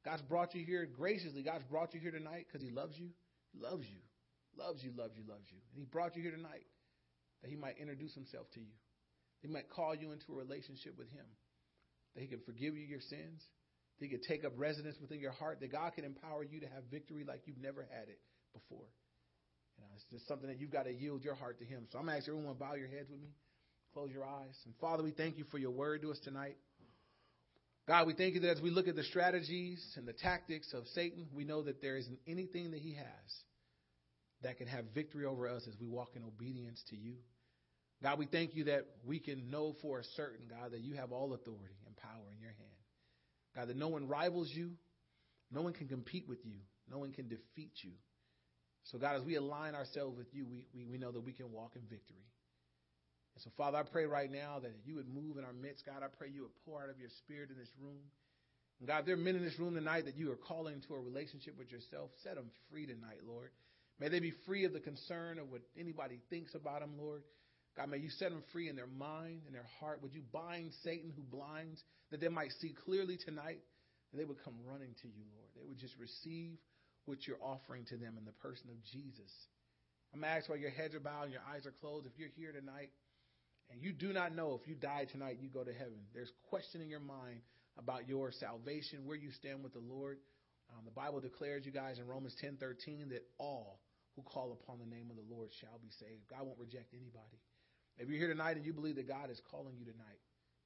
God's 0.03 0.22
brought 0.24 0.53
you 0.53 0.65
here 0.65 0.86
graciously. 0.86 1.43
God's 1.43 1.63
brought 1.69 1.93
you 1.93 1.99
here 1.99 2.11
tonight 2.11 2.45
because 2.47 2.65
He 2.65 2.72
loves 2.74 2.97
you. 2.97 3.09
He 3.53 3.59
loves 3.61 3.86
you. 3.88 4.01
Loves 4.57 4.84
you, 4.84 4.91
loves 4.97 5.15
you, 5.15 5.24
loves 5.30 5.47
you. 5.49 5.57
And 5.72 5.80
He 5.80 5.86
brought 5.86 6.15
you 6.15 6.22
here 6.22 6.32
tonight 6.36 6.65
that 7.41 7.49
He 7.49 7.55
might 7.55 7.78
introduce 7.78 8.13
Himself 8.13 8.49
to 8.53 8.59
you. 8.59 8.76
He 9.41 9.47
might 9.47 9.69
call 9.69 9.95
you 9.95 10.11
into 10.11 10.34
a 10.34 10.36
relationship 10.36 10.97
with 10.97 11.09
Him. 11.09 11.26
That 12.15 12.22
He 12.22 12.28
can 12.28 12.41
forgive 12.45 12.76
you 12.76 12.84
your 12.84 12.99
sins. 12.99 13.41
That 13.99 14.05
He 14.05 14.11
can 14.11 14.22
take 14.28 14.43
up 14.43 14.53
residence 14.57 14.97
within 14.99 15.19
your 15.19 15.32
heart. 15.32 15.61
That 15.61 15.72
God 15.72 15.93
can 15.93 16.03
empower 16.03 16.43
you 16.43 16.59
to 16.59 16.67
have 16.67 16.84
victory 16.91 17.24
like 17.24 17.43
you've 17.45 17.61
never 17.61 17.88
had 17.88 18.09
it 18.09 18.19
before. 18.53 18.89
You 19.78 19.86
know, 19.86 19.89
it's 19.95 20.05
just 20.11 20.28
something 20.28 20.49
that 20.49 20.59
you've 20.59 20.74
got 20.74 20.84
to 20.84 20.93
yield 20.93 21.24
your 21.24 21.36
heart 21.36 21.59
to 21.59 21.65
Him. 21.65 21.88
So 21.91 21.97
I'm 21.97 22.05
going 22.05 22.15
to 22.15 22.19
ask 22.19 22.28
everyone 22.28 22.53
to 22.53 22.59
bow 22.59 22.76
your 22.76 22.89
heads 22.89 23.09
with 23.09 23.22
me. 23.22 23.32
Close 23.93 24.11
your 24.11 24.23
eyes. 24.23 24.57
And 24.65 24.73
Father, 24.79 25.03
we 25.03 25.11
thank 25.11 25.37
you 25.37 25.43
for 25.51 25.57
your 25.57 25.71
word 25.71 26.01
to 26.03 26.11
us 26.11 26.19
tonight. 26.23 26.55
God, 27.87 28.07
we 28.07 28.13
thank 28.13 28.35
you 28.35 28.39
that 28.41 28.57
as 28.57 28.61
we 28.61 28.69
look 28.69 28.87
at 28.87 28.95
the 28.95 29.03
strategies 29.03 29.83
and 29.97 30.07
the 30.07 30.13
tactics 30.13 30.71
of 30.73 30.85
Satan, 30.93 31.27
we 31.33 31.43
know 31.43 31.63
that 31.63 31.81
there 31.81 31.97
isn't 31.97 32.19
anything 32.25 32.71
that 32.71 32.79
he 32.79 32.93
has 32.93 33.05
that 34.43 34.57
can 34.57 34.67
have 34.67 34.85
victory 34.95 35.25
over 35.25 35.47
us 35.47 35.63
as 35.67 35.73
we 35.79 35.87
walk 35.87 36.11
in 36.15 36.23
obedience 36.23 36.81
to 36.89 36.95
you. 36.95 37.15
God, 38.01 38.17
we 38.17 38.25
thank 38.25 38.55
you 38.55 38.63
that 38.65 38.85
we 39.05 39.19
can 39.19 39.49
know 39.49 39.75
for 39.81 39.99
a 39.99 40.03
certain, 40.15 40.47
God, 40.49 40.71
that 40.71 40.81
you 40.81 40.95
have 40.95 41.11
all 41.11 41.33
authority 41.33 41.75
and 41.85 41.95
power 41.97 42.31
in 42.33 42.41
your 42.41 42.51
hand. 42.51 42.69
God, 43.55 43.67
that 43.67 43.77
no 43.77 43.89
one 43.89 44.07
rivals 44.07 44.49
you, 44.49 44.71
no 45.51 45.61
one 45.61 45.73
can 45.73 45.87
compete 45.87 46.27
with 46.27 46.39
you, 46.45 46.55
no 46.89 46.97
one 46.97 47.11
can 47.11 47.27
defeat 47.27 47.73
you. 47.81 47.91
So, 48.85 48.97
God, 48.97 49.17
as 49.17 49.23
we 49.23 49.35
align 49.35 49.75
ourselves 49.75 50.17
with 50.17 50.33
you, 50.33 50.45
we, 50.45 50.65
we, 50.73 50.85
we 50.85 50.97
know 50.97 51.11
that 51.11 51.19
we 51.19 51.33
can 51.33 51.51
walk 51.51 51.73
in 51.75 51.81
victory. 51.81 52.25
And 53.36 53.43
so, 53.43 53.49
Father, 53.57 53.77
I 53.77 53.84
pray 53.84 54.05
right 54.05 54.32
now 54.32 54.59
that 54.59 54.73
you 54.86 54.95
would 54.95 55.07
move 55.07 55.38
in 55.38 55.45
our 55.45 55.53
midst. 55.53 55.86
God, 55.86 56.03
I 56.03 56.07
pray 56.07 56.29
you 56.29 56.41
would 56.43 56.57
pour 56.65 56.84
out 56.84 56.89
of 56.89 56.99
your 56.99 57.09
spirit 57.23 57.49
in 57.49 57.57
this 57.57 57.71
room. 57.79 58.01
And 58.79 58.88
God, 58.88 59.05
there 59.05 59.15
are 59.15 59.17
men 59.17 59.36
in 59.36 59.43
this 59.45 59.59
room 59.59 59.75
tonight 59.75 60.05
that 60.05 60.17
you 60.17 60.32
are 60.32 60.39
calling 60.47 60.82
to 60.88 60.95
a 60.95 60.99
relationship 60.99 61.57
with 61.57 61.71
yourself. 61.71 62.11
Set 62.23 62.36
them 62.36 62.49
free 62.69 62.86
tonight, 62.86 63.21
Lord. 63.25 63.51
May 63.99 64.09
they 64.09 64.19
be 64.19 64.34
free 64.45 64.65
of 64.65 64.73
the 64.73 64.79
concern 64.79 65.38
of 65.38 65.51
what 65.51 65.61
anybody 65.77 66.19
thinks 66.29 66.55
about 66.55 66.82
them, 66.82 66.97
Lord. 66.97 67.21
God, 67.77 67.89
may 67.89 67.97
you 67.97 68.09
set 68.09 68.32
them 68.32 68.43
free 68.51 68.67
in 68.67 68.75
their 68.75 68.88
mind 68.88 69.43
and 69.45 69.55
their 69.55 69.69
heart. 69.79 70.01
Would 70.01 70.13
you 70.13 70.23
bind 70.34 70.71
Satan 70.84 71.13
who 71.15 71.21
blinds 71.21 71.82
that 72.09 72.19
they 72.19 72.27
might 72.27 72.51
see 72.59 72.73
clearly 72.86 73.17
tonight 73.23 73.61
and 74.11 74.19
they 74.19 74.25
would 74.25 74.43
come 74.43 74.55
running 74.67 74.93
to 75.01 75.07
you, 75.07 75.23
Lord. 75.32 75.47
They 75.55 75.63
would 75.63 75.79
just 75.79 75.95
receive 75.97 76.57
what 77.05 77.25
you're 77.25 77.41
offering 77.41 77.86
to 77.86 77.97
them 77.97 78.15
in 78.17 78.25
the 78.25 78.36
person 78.43 78.69
of 78.69 78.77
Jesus. 78.91 79.32
I'm 80.13 80.23
asked 80.23 80.49
while 80.49 80.59
your 80.59 80.71
heads 80.71 80.93
are 80.93 80.99
bowed 80.99 81.32
and 81.32 81.32
your 81.32 81.45
eyes 81.47 81.65
are 81.65 81.73
closed, 81.79 82.05
if 82.05 82.11
you're 82.19 82.36
here 82.36 82.51
tonight 82.51 82.91
and 83.72 83.82
you 83.82 83.91
do 83.91 84.13
not 84.13 84.36
know 84.36 84.59
if 84.61 84.67
you 84.67 84.76
die 84.76 85.05
tonight, 85.11 85.38
you 85.41 85.49
go 85.49 85.63
to 85.63 85.74
heaven, 85.74 85.99
there's 86.13 86.32
question 86.49 86.82
in 86.82 86.89
your 86.89 86.99
mind 86.99 87.41
about 87.78 88.07
your 88.07 88.32
salvation, 88.32 89.05
where 89.05 89.15
you 89.15 89.32
stand 89.32 89.63
with 89.63 89.74
the 89.74 89.80
Lord. 89.80 90.17
Um, 90.72 90.84
the 90.86 90.91
Bible 90.91 91.19
declares, 91.19 91.65
you 91.65 91.72
guys, 91.72 91.99
in 91.99 92.07
Romans 92.07 92.36
10:13, 92.41 93.09
that 93.09 93.24
all 93.38 93.80
who 94.15 94.24
call 94.24 94.51
upon 94.51 94.80
the 94.80 94.86
name 94.86 95.09
of 95.09 95.15
the 95.15 95.28
Lord 95.34 95.49
shall 95.59 95.80
be 95.82 95.89
saved. 95.99 96.28
God 96.30 96.43
won't 96.45 96.59
reject 96.59 96.93
anybody. 96.93 97.39
If 97.97 98.09
you're 98.09 98.19
here 98.19 98.28
tonight 98.28 98.57
and 98.57 98.65
you 98.65 98.74
believe 98.74 98.95
that 98.95 99.07
God 99.07 99.30
is 99.30 99.39
calling 99.51 99.76
you 99.78 99.86
tonight, 99.86 100.19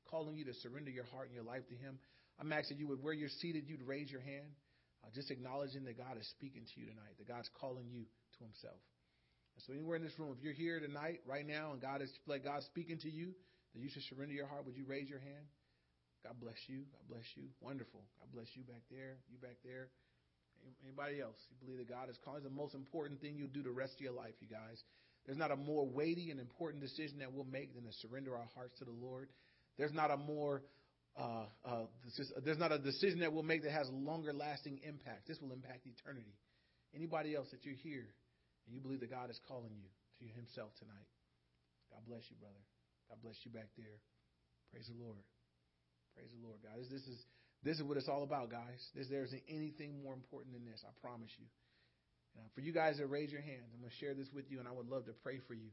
calling 0.10 0.36
you 0.36 0.45
to 0.45 0.53
surrender 0.53 0.89
your 0.89 1.06
heart 1.06 1.28
and 1.28 1.36
your 1.36 1.43
life 1.43 1.68
to 1.70 1.76
Him, 1.76 1.99
I'm 2.39 2.51
asking 2.51 2.78
you, 2.78 2.88
would 2.88 3.01
where 3.01 3.14
you're 3.14 3.30
seated, 3.41 3.66
you'd 3.68 3.86
raise 3.86 4.12
your 4.12 4.22
hand, 4.22 4.49
uh, 5.03 5.10
just 5.14 5.32
acknowledging 5.32 5.86
that 5.86 5.97
God 5.97 6.18
is 6.20 6.28
speaking 6.30 6.64
to 6.64 6.80
you 6.80 6.88
tonight, 6.88 7.18
that 7.18 7.28
God's 7.28 7.49
calling 7.60 7.86
you 7.89 8.03
to 8.03 8.43
Himself. 8.43 8.82
So 9.64 9.74
anywhere 9.74 9.95
in 9.95 10.03
this 10.03 10.18
room, 10.20 10.36
if 10.38 10.43
you're 10.43 10.53
here 10.53 10.80
tonight, 10.80 11.22
right 11.26 11.47
now, 11.47 11.72
and 11.72 11.82
God 11.82 12.01
is 12.01 12.12
like 12.28 12.43
God 12.43 12.62
speaking 12.64 12.99
to 12.99 13.10
you, 13.10 13.34
that 13.74 13.82
you 13.82 13.89
should 13.89 14.03
surrender 14.03 14.34
your 14.34 14.47
heart, 14.47 14.66
would 14.66 14.76
you 14.76 14.86
raise 14.86 15.10
your 15.10 15.20
hand? 15.20 15.47
God 16.24 16.36
bless 16.41 16.58
you. 16.68 16.84
God 16.91 17.06
bless 17.10 17.26
you. 17.36 17.43
Wonderful. 17.62 18.01
God 18.20 18.30
bless 18.34 18.47
you 18.53 18.64
back 18.64 18.82
there. 18.91 19.18
You 19.32 19.38
back 19.38 19.58
there. 19.64 19.89
Anybody 20.84 21.22
else? 21.22 21.38
You 21.49 21.56
believe 21.62 21.78
that 21.78 21.89
God 21.89 22.10
is 22.10 22.18
calling? 22.26 22.41
It's 22.41 22.49
the 22.49 22.56
most 22.56 22.74
important 22.74 23.22
thing 23.22 23.38
you'll 23.38 23.53
do 23.53 23.62
the 23.62 23.72
rest 23.72 23.93
of 23.95 24.01
your 24.01 24.14
life, 24.14 24.34
you 24.39 24.47
guys. 24.47 24.82
There's 25.26 25.38
not 25.38 25.51
a 25.51 25.56
more 25.56 25.86
weighty 25.86 26.32
and 26.32 26.39
important 26.39 26.82
decision 26.82 27.20
that 27.20 27.32
we'll 27.32 27.45
make 27.45 27.76
than 27.76 27.86
to 27.86 27.93
surrender 28.01 28.36
our 28.36 28.47
hearts 28.56 28.78
to 28.80 28.86
the 28.86 28.91
Lord. 28.91 29.30
There's 29.78 29.93
not 29.93 30.12
a 30.12 30.18
more 30.18 30.64
uh, 31.18 31.45
uh, 31.64 31.86
there's 32.43 32.58
not 32.58 32.74
a 32.74 32.80
decision 32.80 33.20
that 33.20 33.32
we'll 33.32 33.43
make 33.43 33.64
that 33.64 33.72
has 33.72 33.88
longer 33.89 34.34
lasting 34.34 34.82
impact. 34.84 35.28
This 35.28 35.39
will 35.39 35.53
impact 35.53 35.88
eternity. 35.88 36.36
Anybody 36.93 37.36
else 37.36 37.47
that 37.51 37.64
you're 37.64 37.76
here 37.76 38.08
and 38.66 38.74
you 38.74 38.82
believe 38.82 38.99
that 39.01 39.13
God 39.13 39.30
is 39.30 39.39
calling 39.47 39.74
you 39.78 39.89
to 40.20 40.26
Himself 40.34 40.74
tonight, 40.82 41.09
God 41.93 42.01
bless 42.09 42.26
you, 42.30 42.36
brother. 42.41 42.61
God 43.09 43.22
bless 43.22 43.38
you 43.45 43.51
back 43.53 43.70
there. 43.78 44.01
Praise 44.74 44.89
the 44.89 44.97
Lord. 44.97 45.22
Praise 46.18 46.34
the 46.34 46.41
Lord, 46.41 46.59
guys. 46.66 46.89
This 46.89 47.05
is 47.05 47.20
this 47.63 47.78
is 47.78 47.84
what 47.84 47.97
it's 47.97 48.09
all 48.09 48.22
about, 48.24 48.51
guys. 48.51 48.78
This, 48.93 49.07
there 49.09 49.26
isn't 49.26 49.41
anything 49.49 50.03
more 50.03 50.13
important 50.13 50.53
than 50.53 50.66
this. 50.66 50.86
I 50.86 50.93
promise 51.01 51.32
you. 51.39 51.45
Now, 52.36 52.43
for 52.53 52.61
you 52.61 52.72
guys 52.72 52.97
that 52.97 53.07
raise 53.07 53.32
your 53.32 53.41
hands, 53.41 53.74
I'm 53.74 53.80
going 53.80 53.89
to 53.89 53.97
share 53.97 54.13
this 54.13 54.28
with 54.34 54.45
you, 54.51 54.59
and 54.59 54.68
I 54.68 54.72
would 54.72 54.88
love 54.88 55.05
to 55.05 55.13
pray 55.24 55.39
for 55.47 55.55
you. 55.55 55.72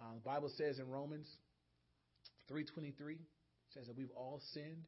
Uh, 0.00 0.14
the 0.14 0.20
Bible 0.20 0.50
says 0.58 0.78
in 0.78 0.88
Romans 0.90 1.26
3:23 2.50 3.16
says 3.72 3.86
that 3.86 3.96
we've 3.96 4.12
all 4.16 4.42
sinned 4.52 4.84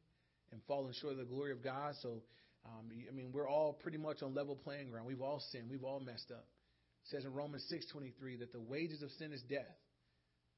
and 0.51 0.61
fallen 0.67 0.93
short 0.93 1.13
of 1.13 1.19
the 1.19 1.25
glory 1.25 1.51
of 1.51 1.63
God. 1.63 1.95
So, 2.01 2.21
um, 2.65 2.91
I 2.91 3.11
mean, 3.11 3.31
we're 3.31 3.49
all 3.49 3.73
pretty 3.73 3.97
much 3.97 4.21
on 4.21 4.35
level 4.35 4.55
playing 4.55 4.89
ground. 4.91 5.07
We've 5.07 5.21
all 5.21 5.41
sinned. 5.51 5.69
We've 5.69 5.83
all 5.83 5.99
messed 5.99 6.31
up. 6.31 6.45
Says 7.05 7.25
in 7.25 7.33
Romans 7.33 7.63
6:23 7.69 8.37
that 8.37 8.51
the 8.51 8.59
wages 8.59 9.01
of 9.01 9.11
sin 9.11 9.31
is 9.31 9.41
death, 9.43 9.77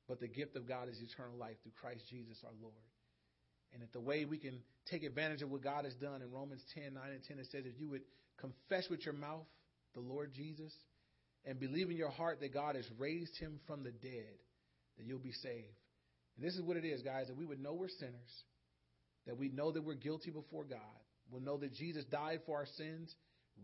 but 0.08 0.20
the 0.20 0.28
gift 0.28 0.56
of 0.56 0.68
God 0.68 0.88
is 0.88 1.02
eternal 1.02 1.38
life 1.38 1.62
through 1.62 1.74
Christ 1.74 2.08
Jesus 2.10 2.44
our 2.44 2.54
Lord. 2.62 2.74
And 3.74 3.82
that 3.82 3.92
the 3.92 4.00
way 4.00 4.24
we 4.24 4.38
can 4.38 4.64
take 4.86 5.04
advantage 5.04 5.42
of 5.42 5.52
what 5.52 5.62
God 5.62 5.84
has 5.84 5.94
done 5.96 6.22
in 6.22 6.32
Romans 6.32 6.64
10, 6.74 6.94
9 6.94 7.12
and 7.12 7.24
10, 7.24 7.40
it 7.40 7.48
says 7.52 7.66
if 7.66 7.78
you 7.80 7.90
would 7.90 8.04
confess 8.38 8.90
with 8.90 9.04
your 9.04 9.14
mouth 9.14 9.46
the 9.94 10.00
Lord 10.00 10.32
Jesus 10.34 10.74
and 11.44 11.60
believe 11.60 11.90
in 11.90 11.98
your 11.98 12.10
heart 12.10 12.40
that 12.40 12.54
God 12.54 12.76
has 12.76 12.90
raised 12.98 13.38
him 13.38 13.60
from 13.68 13.84
the 13.84 13.92
dead, 13.92 14.40
that 14.98 15.06
you'll 15.06 15.20
be 15.20 15.34
saved. 15.34 15.76
And 16.38 16.46
this 16.46 16.56
is 16.56 16.62
what 16.62 16.78
it 16.78 16.86
is, 16.86 17.02
guys, 17.02 17.28
that 17.28 17.36
we 17.36 17.46
would 17.46 17.60
know 17.60 17.74
we're 17.74 17.90
sinners, 17.90 18.44
that 19.26 19.38
we 19.38 19.50
know 19.50 19.72
that 19.72 19.84
we're 19.84 19.96
guilty 19.96 20.32
before 20.32 20.64
God. 20.64 20.80
We'll 21.30 21.42
know 21.42 21.58
that 21.58 21.74
Jesus 21.74 22.06
died 22.06 22.40
for 22.46 22.58
our 22.58 22.68
sins, 22.78 23.14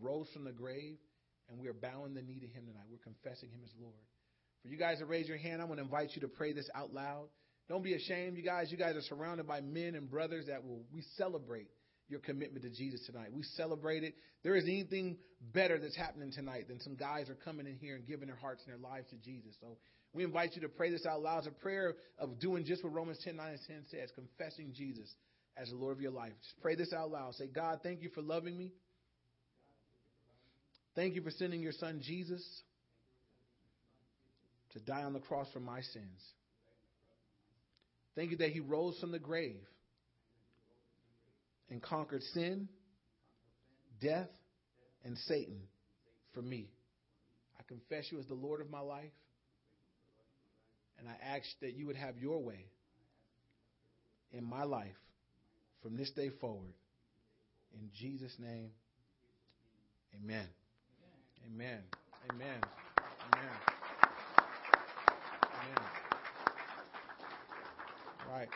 rose 0.01 0.27
from 0.33 0.43
the 0.43 0.51
grave, 0.51 0.97
and 1.53 1.61
we 1.61 1.69
are 1.69 1.73
bowing 1.73 2.13
the 2.13 2.21
knee 2.21 2.39
to 2.39 2.47
him 2.47 2.65
tonight. 2.65 2.89
We're 2.89 2.97
confessing 2.97 3.49
him 3.49 3.61
as 3.63 3.71
Lord. 3.79 3.93
For 4.61 4.67
you 4.67 4.77
guys 4.77 4.99
to 4.99 5.05
raise 5.05 5.27
your 5.27 5.37
hand, 5.37 5.61
I'm 5.61 5.67
going 5.67 5.77
to 5.77 5.85
invite 5.85 6.11
you 6.15 6.21
to 6.21 6.27
pray 6.27 6.51
this 6.51 6.69
out 6.73 6.93
loud. 6.93 7.27
Don't 7.69 7.83
be 7.83 7.93
ashamed, 7.93 8.37
you 8.37 8.43
guys. 8.43 8.71
You 8.71 8.77
guys 8.77 8.95
are 8.95 9.01
surrounded 9.01 9.47
by 9.47 9.61
men 9.61 9.95
and 9.95 10.09
brothers 10.09 10.47
that 10.47 10.65
will 10.65 10.81
we 10.91 11.03
celebrate 11.17 11.69
your 12.09 12.19
commitment 12.19 12.63
to 12.63 12.69
Jesus 12.69 13.05
tonight. 13.05 13.31
We 13.31 13.43
celebrate 13.43 14.03
it. 14.03 14.15
There 14.43 14.55
is 14.55 14.65
anything 14.65 15.17
better 15.53 15.79
that's 15.79 15.95
happening 15.95 16.31
tonight 16.31 16.67
than 16.67 16.79
some 16.81 16.95
guys 16.95 17.29
are 17.29 17.35
coming 17.35 17.67
in 17.67 17.77
here 17.77 17.95
and 17.95 18.05
giving 18.05 18.27
their 18.27 18.35
hearts 18.35 18.63
and 18.65 18.73
their 18.73 18.89
lives 18.89 19.09
to 19.11 19.15
Jesus. 19.17 19.55
So 19.61 19.77
we 20.13 20.23
invite 20.23 20.55
you 20.55 20.61
to 20.61 20.69
pray 20.69 20.91
this 20.91 21.05
out 21.05 21.21
loud. 21.21 21.39
It's 21.39 21.47
a 21.47 21.51
prayer 21.51 21.95
of 22.19 22.39
doing 22.39 22.65
just 22.65 22.83
what 22.83 22.93
Romans 22.93 23.19
10, 23.23 23.35
9, 23.35 23.49
and 23.49 23.59
10 23.67 23.83
says, 23.89 24.09
confessing 24.15 24.73
Jesus 24.73 25.09
as 25.57 25.69
the 25.69 25.75
Lord 25.75 25.95
of 25.95 26.01
your 26.01 26.11
life. 26.11 26.33
Just 26.41 26.61
pray 26.61 26.75
this 26.75 26.93
out 26.93 27.11
loud. 27.11 27.35
Say, 27.35 27.47
God, 27.47 27.79
thank 27.83 28.01
you 28.01 28.09
for 28.09 28.21
loving 28.21 28.57
me. 28.57 28.73
Thank 30.95 31.15
you 31.15 31.21
for 31.21 31.31
sending 31.31 31.61
your 31.61 31.71
son 31.71 32.01
Jesus 32.03 32.43
to 34.73 34.79
die 34.79 35.03
on 35.03 35.13
the 35.13 35.19
cross 35.19 35.47
for 35.53 35.59
my 35.59 35.81
sins. 35.81 36.21
Thank 38.15 38.31
you 38.31 38.37
that 38.37 38.51
he 38.51 38.59
rose 38.59 38.97
from 38.99 39.11
the 39.11 39.19
grave 39.19 39.61
and 41.69 41.81
conquered 41.81 42.21
sin, 42.33 42.67
death, 44.01 44.29
and 45.03 45.17
Satan 45.27 45.61
for 46.33 46.41
me. 46.41 46.69
I 47.59 47.63
confess 47.67 48.11
you 48.11 48.19
as 48.19 48.27
the 48.27 48.35
Lord 48.35 48.61
of 48.61 48.69
my 48.69 48.81
life. 48.81 49.11
And 50.99 51.07
I 51.07 51.35
ask 51.35 51.45
that 51.61 51.73
you 51.75 51.87
would 51.87 51.95
have 51.95 52.17
your 52.17 52.41
way 52.41 52.65
in 54.31 54.43
my 54.43 54.63
life 54.63 54.95
from 55.81 55.97
this 55.97 56.11
day 56.11 56.29
forward. 56.39 56.73
In 57.73 57.89
Jesus' 57.99 58.35
name, 58.39 58.69
amen. 60.15 60.47
Amen. 61.45 61.79
Amen. 62.31 62.61
Amen. 63.33 63.55
Amen. 65.43 65.83
All 68.25 68.37
right. 68.37 68.47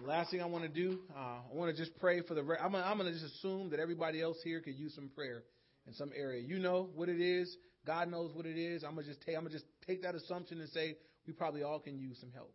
The 0.00 0.06
last 0.06 0.30
thing 0.30 0.40
I 0.40 0.46
want 0.46 0.64
to 0.64 0.68
do, 0.70 1.00
uh, 1.16 1.18
I 1.18 1.54
want 1.54 1.74
to 1.74 1.82
just 1.82 1.98
pray 1.98 2.22
for 2.22 2.34
the. 2.34 2.42
Re- 2.42 2.58
I'm 2.62 2.72
going 2.72 3.06
to 3.06 3.12
just 3.12 3.24
assume 3.36 3.70
that 3.70 3.80
everybody 3.80 4.22
else 4.22 4.38
here 4.44 4.60
could 4.60 4.76
use 4.76 4.94
some 4.94 5.08
prayer 5.08 5.42
in 5.86 5.94
some 5.94 6.10
area. 6.16 6.42
You 6.42 6.58
know 6.58 6.90
what 6.94 7.08
it 7.08 7.20
is. 7.20 7.56
God 7.86 8.10
knows 8.10 8.34
what 8.34 8.46
it 8.46 8.58
is. 8.58 8.84
I'm 8.84 8.94
gonna 8.94 9.06
just 9.06 9.20
take. 9.22 9.34
I'm 9.34 9.42
gonna 9.42 9.54
just 9.54 9.64
take 9.86 10.02
that 10.02 10.14
assumption 10.14 10.60
and 10.60 10.68
say 10.70 10.96
we 11.26 11.32
probably 11.32 11.62
all 11.62 11.80
can 11.80 11.98
use 11.98 12.18
some 12.20 12.30
help, 12.32 12.52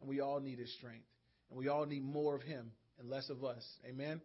and 0.00 0.08
we 0.08 0.20
all 0.20 0.40
need 0.40 0.58
His 0.58 0.72
strength, 0.74 1.06
and 1.50 1.58
we 1.58 1.68
all 1.68 1.84
need 1.84 2.04
more 2.04 2.36
of 2.36 2.42
Him 2.42 2.70
and 2.98 3.10
less 3.10 3.28
of 3.28 3.44
us. 3.44 3.64
Amen. 3.84 4.20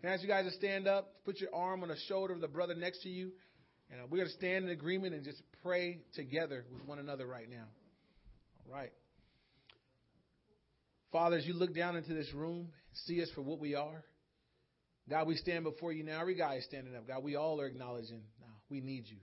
Can 0.00 0.10
I 0.10 0.14
ask 0.14 0.22
you 0.22 0.28
guys 0.28 0.46
to 0.46 0.52
stand 0.52 0.88
up? 0.88 1.12
Put 1.24 1.40
your 1.40 1.54
arm 1.54 1.82
on 1.82 1.90
the 1.90 1.96
shoulder 2.08 2.32
of 2.32 2.40
the 2.40 2.48
brother 2.48 2.74
next 2.74 3.02
to 3.02 3.08
you, 3.08 3.32
and 3.92 4.00
uh, 4.00 4.04
we're 4.10 4.18
gonna 4.18 4.30
stand 4.30 4.64
in 4.64 4.70
agreement 4.70 5.14
and 5.14 5.22
just 5.24 5.40
pray 5.62 6.00
together 6.14 6.64
with 6.72 6.84
one 6.86 6.98
another 6.98 7.26
right 7.26 7.48
now. 7.48 7.66
All 8.66 8.74
right. 8.74 8.92
Father, 11.12 11.36
as 11.36 11.46
you 11.46 11.54
look 11.54 11.74
down 11.74 11.94
into 11.94 12.14
this 12.14 12.32
room, 12.34 12.70
see 13.06 13.22
us 13.22 13.28
for 13.34 13.42
what 13.42 13.60
we 13.60 13.76
are. 13.76 14.02
God, 15.08 15.28
we 15.28 15.36
stand 15.36 15.64
before 15.64 15.92
you 15.92 16.02
now. 16.02 16.20
Every 16.20 16.34
guy 16.34 16.54
is 16.54 16.64
standing 16.64 16.96
up. 16.96 17.06
God, 17.06 17.22
we 17.22 17.36
all 17.36 17.60
are 17.60 17.66
acknowledging 17.66 18.22
now 18.40 18.46
we 18.72 18.80
need 18.80 19.04
you. 19.06 19.18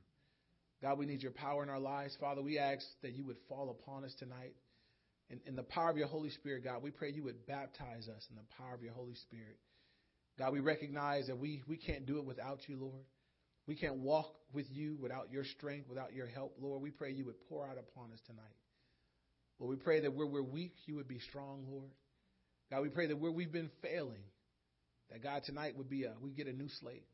God, 0.82 0.98
we 0.98 1.06
need 1.06 1.22
your 1.22 1.32
power 1.32 1.64
in 1.64 1.70
our 1.70 1.80
lives. 1.80 2.16
Father, 2.20 2.42
we 2.42 2.58
ask 2.58 2.86
that 3.02 3.14
you 3.14 3.26
would 3.26 3.36
fall 3.50 3.70
upon 3.70 4.06
us 4.06 4.14
tonight. 4.18 4.54
In, 5.30 5.42
in 5.46 5.56
the 5.56 5.64
power 5.64 5.90
of 5.90 5.98
your 5.98 6.08
Holy 6.08 6.30
Spirit, 6.30 6.64
God, 6.64 6.82
we 6.82 6.92
pray 6.92 7.12
you 7.12 7.24
would 7.24 7.46
baptize 7.46 8.08
us 8.08 8.26
in 8.30 8.36
the 8.36 8.44
power 8.58 8.74
of 8.74 8.82
your 8.82 8.94
Holy 8.94 9.16
Spirit. 9.16 9.58
God, 10.38 10.54
we 10.54 10.62
recognize 10.62 11.28
that 11.28 11.38
we, 11.38 11.64
we 11.68 11.76
can't 11.76 12.06
do 12.06 12.20
it 12.20 12.26
without 12.26 12.60
you, 12.68 12.78
Lord. 12.80 13.04
We 13.70 13.76
can't 13.76 13.98
walk 13.98 14.34
with 14.52 14.66
you 14.72 14.98
without 15.00 15.32
your 15.32 15.44
strength, 15.44 15.90
without 15.90 16.12
your 16.12 16.26
help, 16.26 16.56
Lord. 16.60 16.82
We 16.82 16.90
pray 16.90 17.12
you 17.12 17.26
would 17.26 17.40
pour 17.48 17.68
out 17.68 17.78
upon 17.78 18.12
us 18.12 18.20
tonight. 18.26 18.58
Lord, 19.60 19.70
we 19.70 19.76
pray 19.76 20.00
that 20.00 20.16
where 20.16 20.26
we're 20.26 20.42
weak, 20.42 20.74
you 20.88 20.96
would 20.96 21.08
be 21.08 21.20
strong, 21.20 21.68
Lord. 21.70 21.92
God, 22.72 22.82
we 22.82 22.90
pray 22.90 23.06
that 23.06 23.20
where 23.20 23.32
we've 23.32 23.52
been 23.52 23.70
failing, 23.84 24.24
that 25.12 25.22
God 25.22 25.44
tonight 25.46 25.78
would 25.78 25.88
be 25.88 26.06
a 26.06 26.14
we 26.20 26.32
get 26.32 26.48
a 26.48 26.52
new 26.52 26.68
slate. 26.80 27.06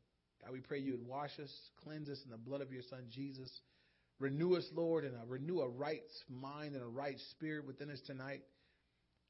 God, 0.42 0.54
we 0.54 0.60
pray 0.60 0.78
you 0.78 0.92
would 0.92 1.06
wash 1.06 1.38
us, 1.42 1.50
cleanse 1.84 2.08
us 2.08 2.22
in 2.24 2.30
the 2.30 2.38
blood 2.38 2.62
of 2.62 2.72
your 2.72 2.84
Son 2.88 3.04
Jesus. 3.10 3.50
Renew 4.18 4.56
us, 4.56 4.64
Lord, 4.74 5.04
and 5.04 5.14
uh, 5.14 5.26
renew 5.26 5.60
a 5.60 5.68
right 5.68 6.00
mind 6.30 6.72
and 6.74 6.82
a 6.82 6.88
right 6.88 7.18
spirit 7.32 7.66
within 7.66 7.90
us 7.90 8.00
tonight. 8.06 8.40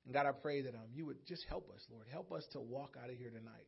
And 0.05 0.15
God, 0.15 0.27
I 0.27 0.31
pray 0.31 0.63
that 0.63 0.77
um, 0.77 0.91
you 0.95 1.07
would 1.07 1.27
just 1.27 1.45
help 1.49 1.71
us, 1.75 1.81
Lord. 1.91 2.07
Help 2.09 2.31
us 2.31 2.45
to 2.53 2.61
walk 2.61 2.95
out 3.03 3.11
of 3.11 3.17
here 3.17 3.31
tonight, 3.31 3.67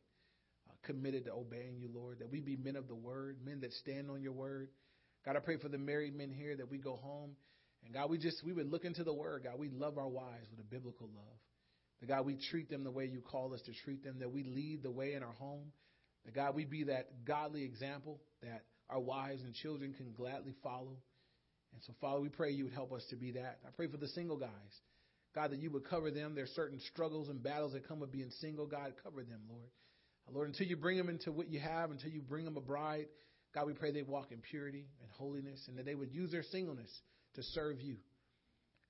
committed 0.83 1.25
to 1.25 1.33
obeying 1.33 1.77
you, 1.79 1.89
Lord. 1.93 2.19
That 2.19 2.31
we 2.31 2.41
be 2.41 2.55
men 2.55 2.75
of 2.75 2.87
the 2.87 2.95
word, 2.95 3.37
men 3.43 3.61
that 3.61 3.73
stand 3.73 4.09
on 4.09 4.21
your 4.21 4.33
word. 4.33 4.69
God, 5.25 5.35
I 5.35 5.39
pray 5.39 5.57
for 5.57 5.69
the 5.69 5.77
married 5.77 6.15
men 6.15 6.31
here 6.31 6.55
that 6.55 6.69
we 6.69 6.77
go 6.77 6.95
home 6.95 7.31
and 7.85 7.93
God, 7.93 8.09
we 8.09 8.17
just 8.17 8.43
we 8.43 8.53
would 8.53 8.71
look 8.71 8.85
into 8.85 9.03
the 9.03 9.13
word, 9.13 9.43
God. 9.43 9.57
We 9.57 9.69
love 9.69 9.97
our 9.97 10.07
wives 10.07 10.47
with 10.51 10.59
a 10.59 10.69
biblical 10.69 11.07
love. 11.15 11.37
That 12.01 12.07
God, 12.07 12.25
we 12.25 12.37
treat 12.49 12.69
them 12.69 12.83
the 12.83 12.91
way 12.91 13.05
you 13.05 13.21
call 13.21 13.53
us 13.53 13.61
to 13.63 13.73
treat 13.83 14.03
them, 14.03 14.19
that 14.19 14.31
we 14.31 14.43
lead 14.43 14.83
the 14.83 14.91
way 14.91 15.13
in 15.13 15.23
our 15.23 15.33
home. 15.33 15.71
That 16.25 16.33
God, 16.33 16.55
we 16.55 16.65
be 16.65 16.85
that 16.85 17.25
godly 17.25 17.63
example 17.63 18.21
that 18.41 18.63
our 18.89 18.99
wives 18.99 19.41
and 19.41 19.53
children 19.53 19.93
can 19.93 20.13
gladly 20.13 20.53
follow. 20.63 20.97
And 21.73 21.83
so, 21.85 21.93
Father, 22.01 22.19
we 22.19 22.29
pray 22.29 22.51
you 22.51 22.65
would 22.65 22.73
help 22.73 22.91
us 22.93 23.05
to 23.09 23.15
be 23.15 23.31
that. 23.31 23.59
I 23.65 23.69
pray 23.75 23.87
for 23.87 23.97
the 23.97 24.07
single 24.07 24.37
guys. 24.37 24.49
God, 25.35 25.51
that 25.51 25.59
you 25.59 25.69
would 25.71 25.85
cover 25.85 26.09
them. 26.09 26.33
There's 26.35 26.49
certain 26.51 26.79
struggles 26.91 27.29
and 27.29 27.43
battles 27.43 27.73
that 27.73 27.87
come 27.87 27.99
with 27.99 28.11
being 28.11 28.31
single. 28.41 28.65
God, 28.65 28.93
cover 29.03 29.23
them, 29.23 29.41
Lord. 29.47 29.69
Lord, 30.33 30.47
until 30.47 30.67
you 30.67 30.75
bring 30.75 30.97
them 30.97 31.09
into 31.09 31.31
what 31.31 31.49
you 31.49 31.59
have, 31.59 31.91
until 31.91 32.09
you 32.09 32.21
bring 32.21 32.45
them 32.45 32.57
a 32.57 32.61
bride, 32.61 33.07
God, 33.53 33.67
we 33.67 33.73
pray 33.73 33.91
they 33.91 34.03
walk 34.03 34.31
in 34.31 34.39
purity 34.39 34.85
and 35.01 35.09
holiness 35.11 35.63
and 35.67 35.77
that 35.77 35.85
they 35.85 35.95
would 35.95 36.11
use 36.11 36.31
their 36.31 36.43
singleness 36.43 36.91
to 37.35 37.43
serve 37.43 37.81
you. 37.81 37.97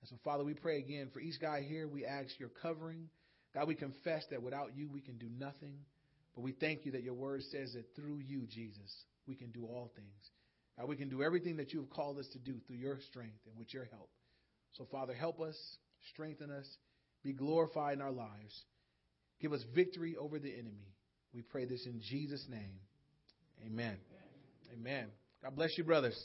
And 0.02 0.10
so, 0.10 0.16
Father, 0.24 0.44
we 0.44 0.54
pray 0.54 0.80
again 0.80 1.10
for 1.14 1.20
each 1.20 1.40
guy 1.40 1.62
here. 1.68 1.88
We 1.88 2.06
ask 2.06 2.40
your 2.40 2.50
covering. 2.62 3.10
God, 3.54 3.68
we 3.68 3.76
confess 3.76 4.24
that 4.32 4.42
without 4.42 4.76
you, 4.76 4.90
we 4.90 5.02
can 5.02 5.18
do 5.18 5.28
nothing. 5.38 5.76
But 6.36 6.42
we 6.42 6.52
thank 6.54 6.86
you 6.86 6.94
that 6.94 7.04
your 7.04 7.14
word 7.14 7.42
says 7.52 7.74
that 7.74 7.96
through 7.96 8.20
you, 8.26 8.46
Jesus, 8.48 8.94
we 9.28 9.36
can 9.36 9.52
do 9.52 9.66
all 9.66 9.92
things. 9.96 10.32
God, 10.78 10.88
we 10.88 10.96
can 10.96 11.10
do 11.10 11.24
everything 11.24 11.58
that 11.58 11.74
you 11.74 11.80
have 11.80 11.90
called 11.90 12.18
us 12.18 12.28
to 12.34 12.40
do 12.40 12.56
through 12.68 12.78
your 12.78 13.00
strength 13.10 13.40
and 13.48 13.58
with 13.58 13.74
your 13.74 13.86
help. 13.92 14.10
So, 14.74 14.86
Father, 14.92 15.14
help 15.14 15.42
us, 15.42 15.58
strengthen 16.14 16.52
us, 16.52 16.68
be 17.24 17.34
glorified 17.34 17.96
in 17.96 18.02
our 18.02 18.12
lives. 18.12 18.64
Give 19.42 19.52
us 19.52 19.64
victory 19.74 20.16
over 20.18 20.40
the 20.40 20.54
enemy. 20.54 20.94
We 21.34 21.42
pray 21.42 21.66
this 21.66 21.86
in 21.86 22.02
Jesus' 22.02 22.46
name. 22.50 22.80
Amen. 23.66 23.98
Amen. 24.74 25.08
God 25.44 25.56
bless 25.56 25.78
you, 25.78 25.84
brothers. 25.84 26.18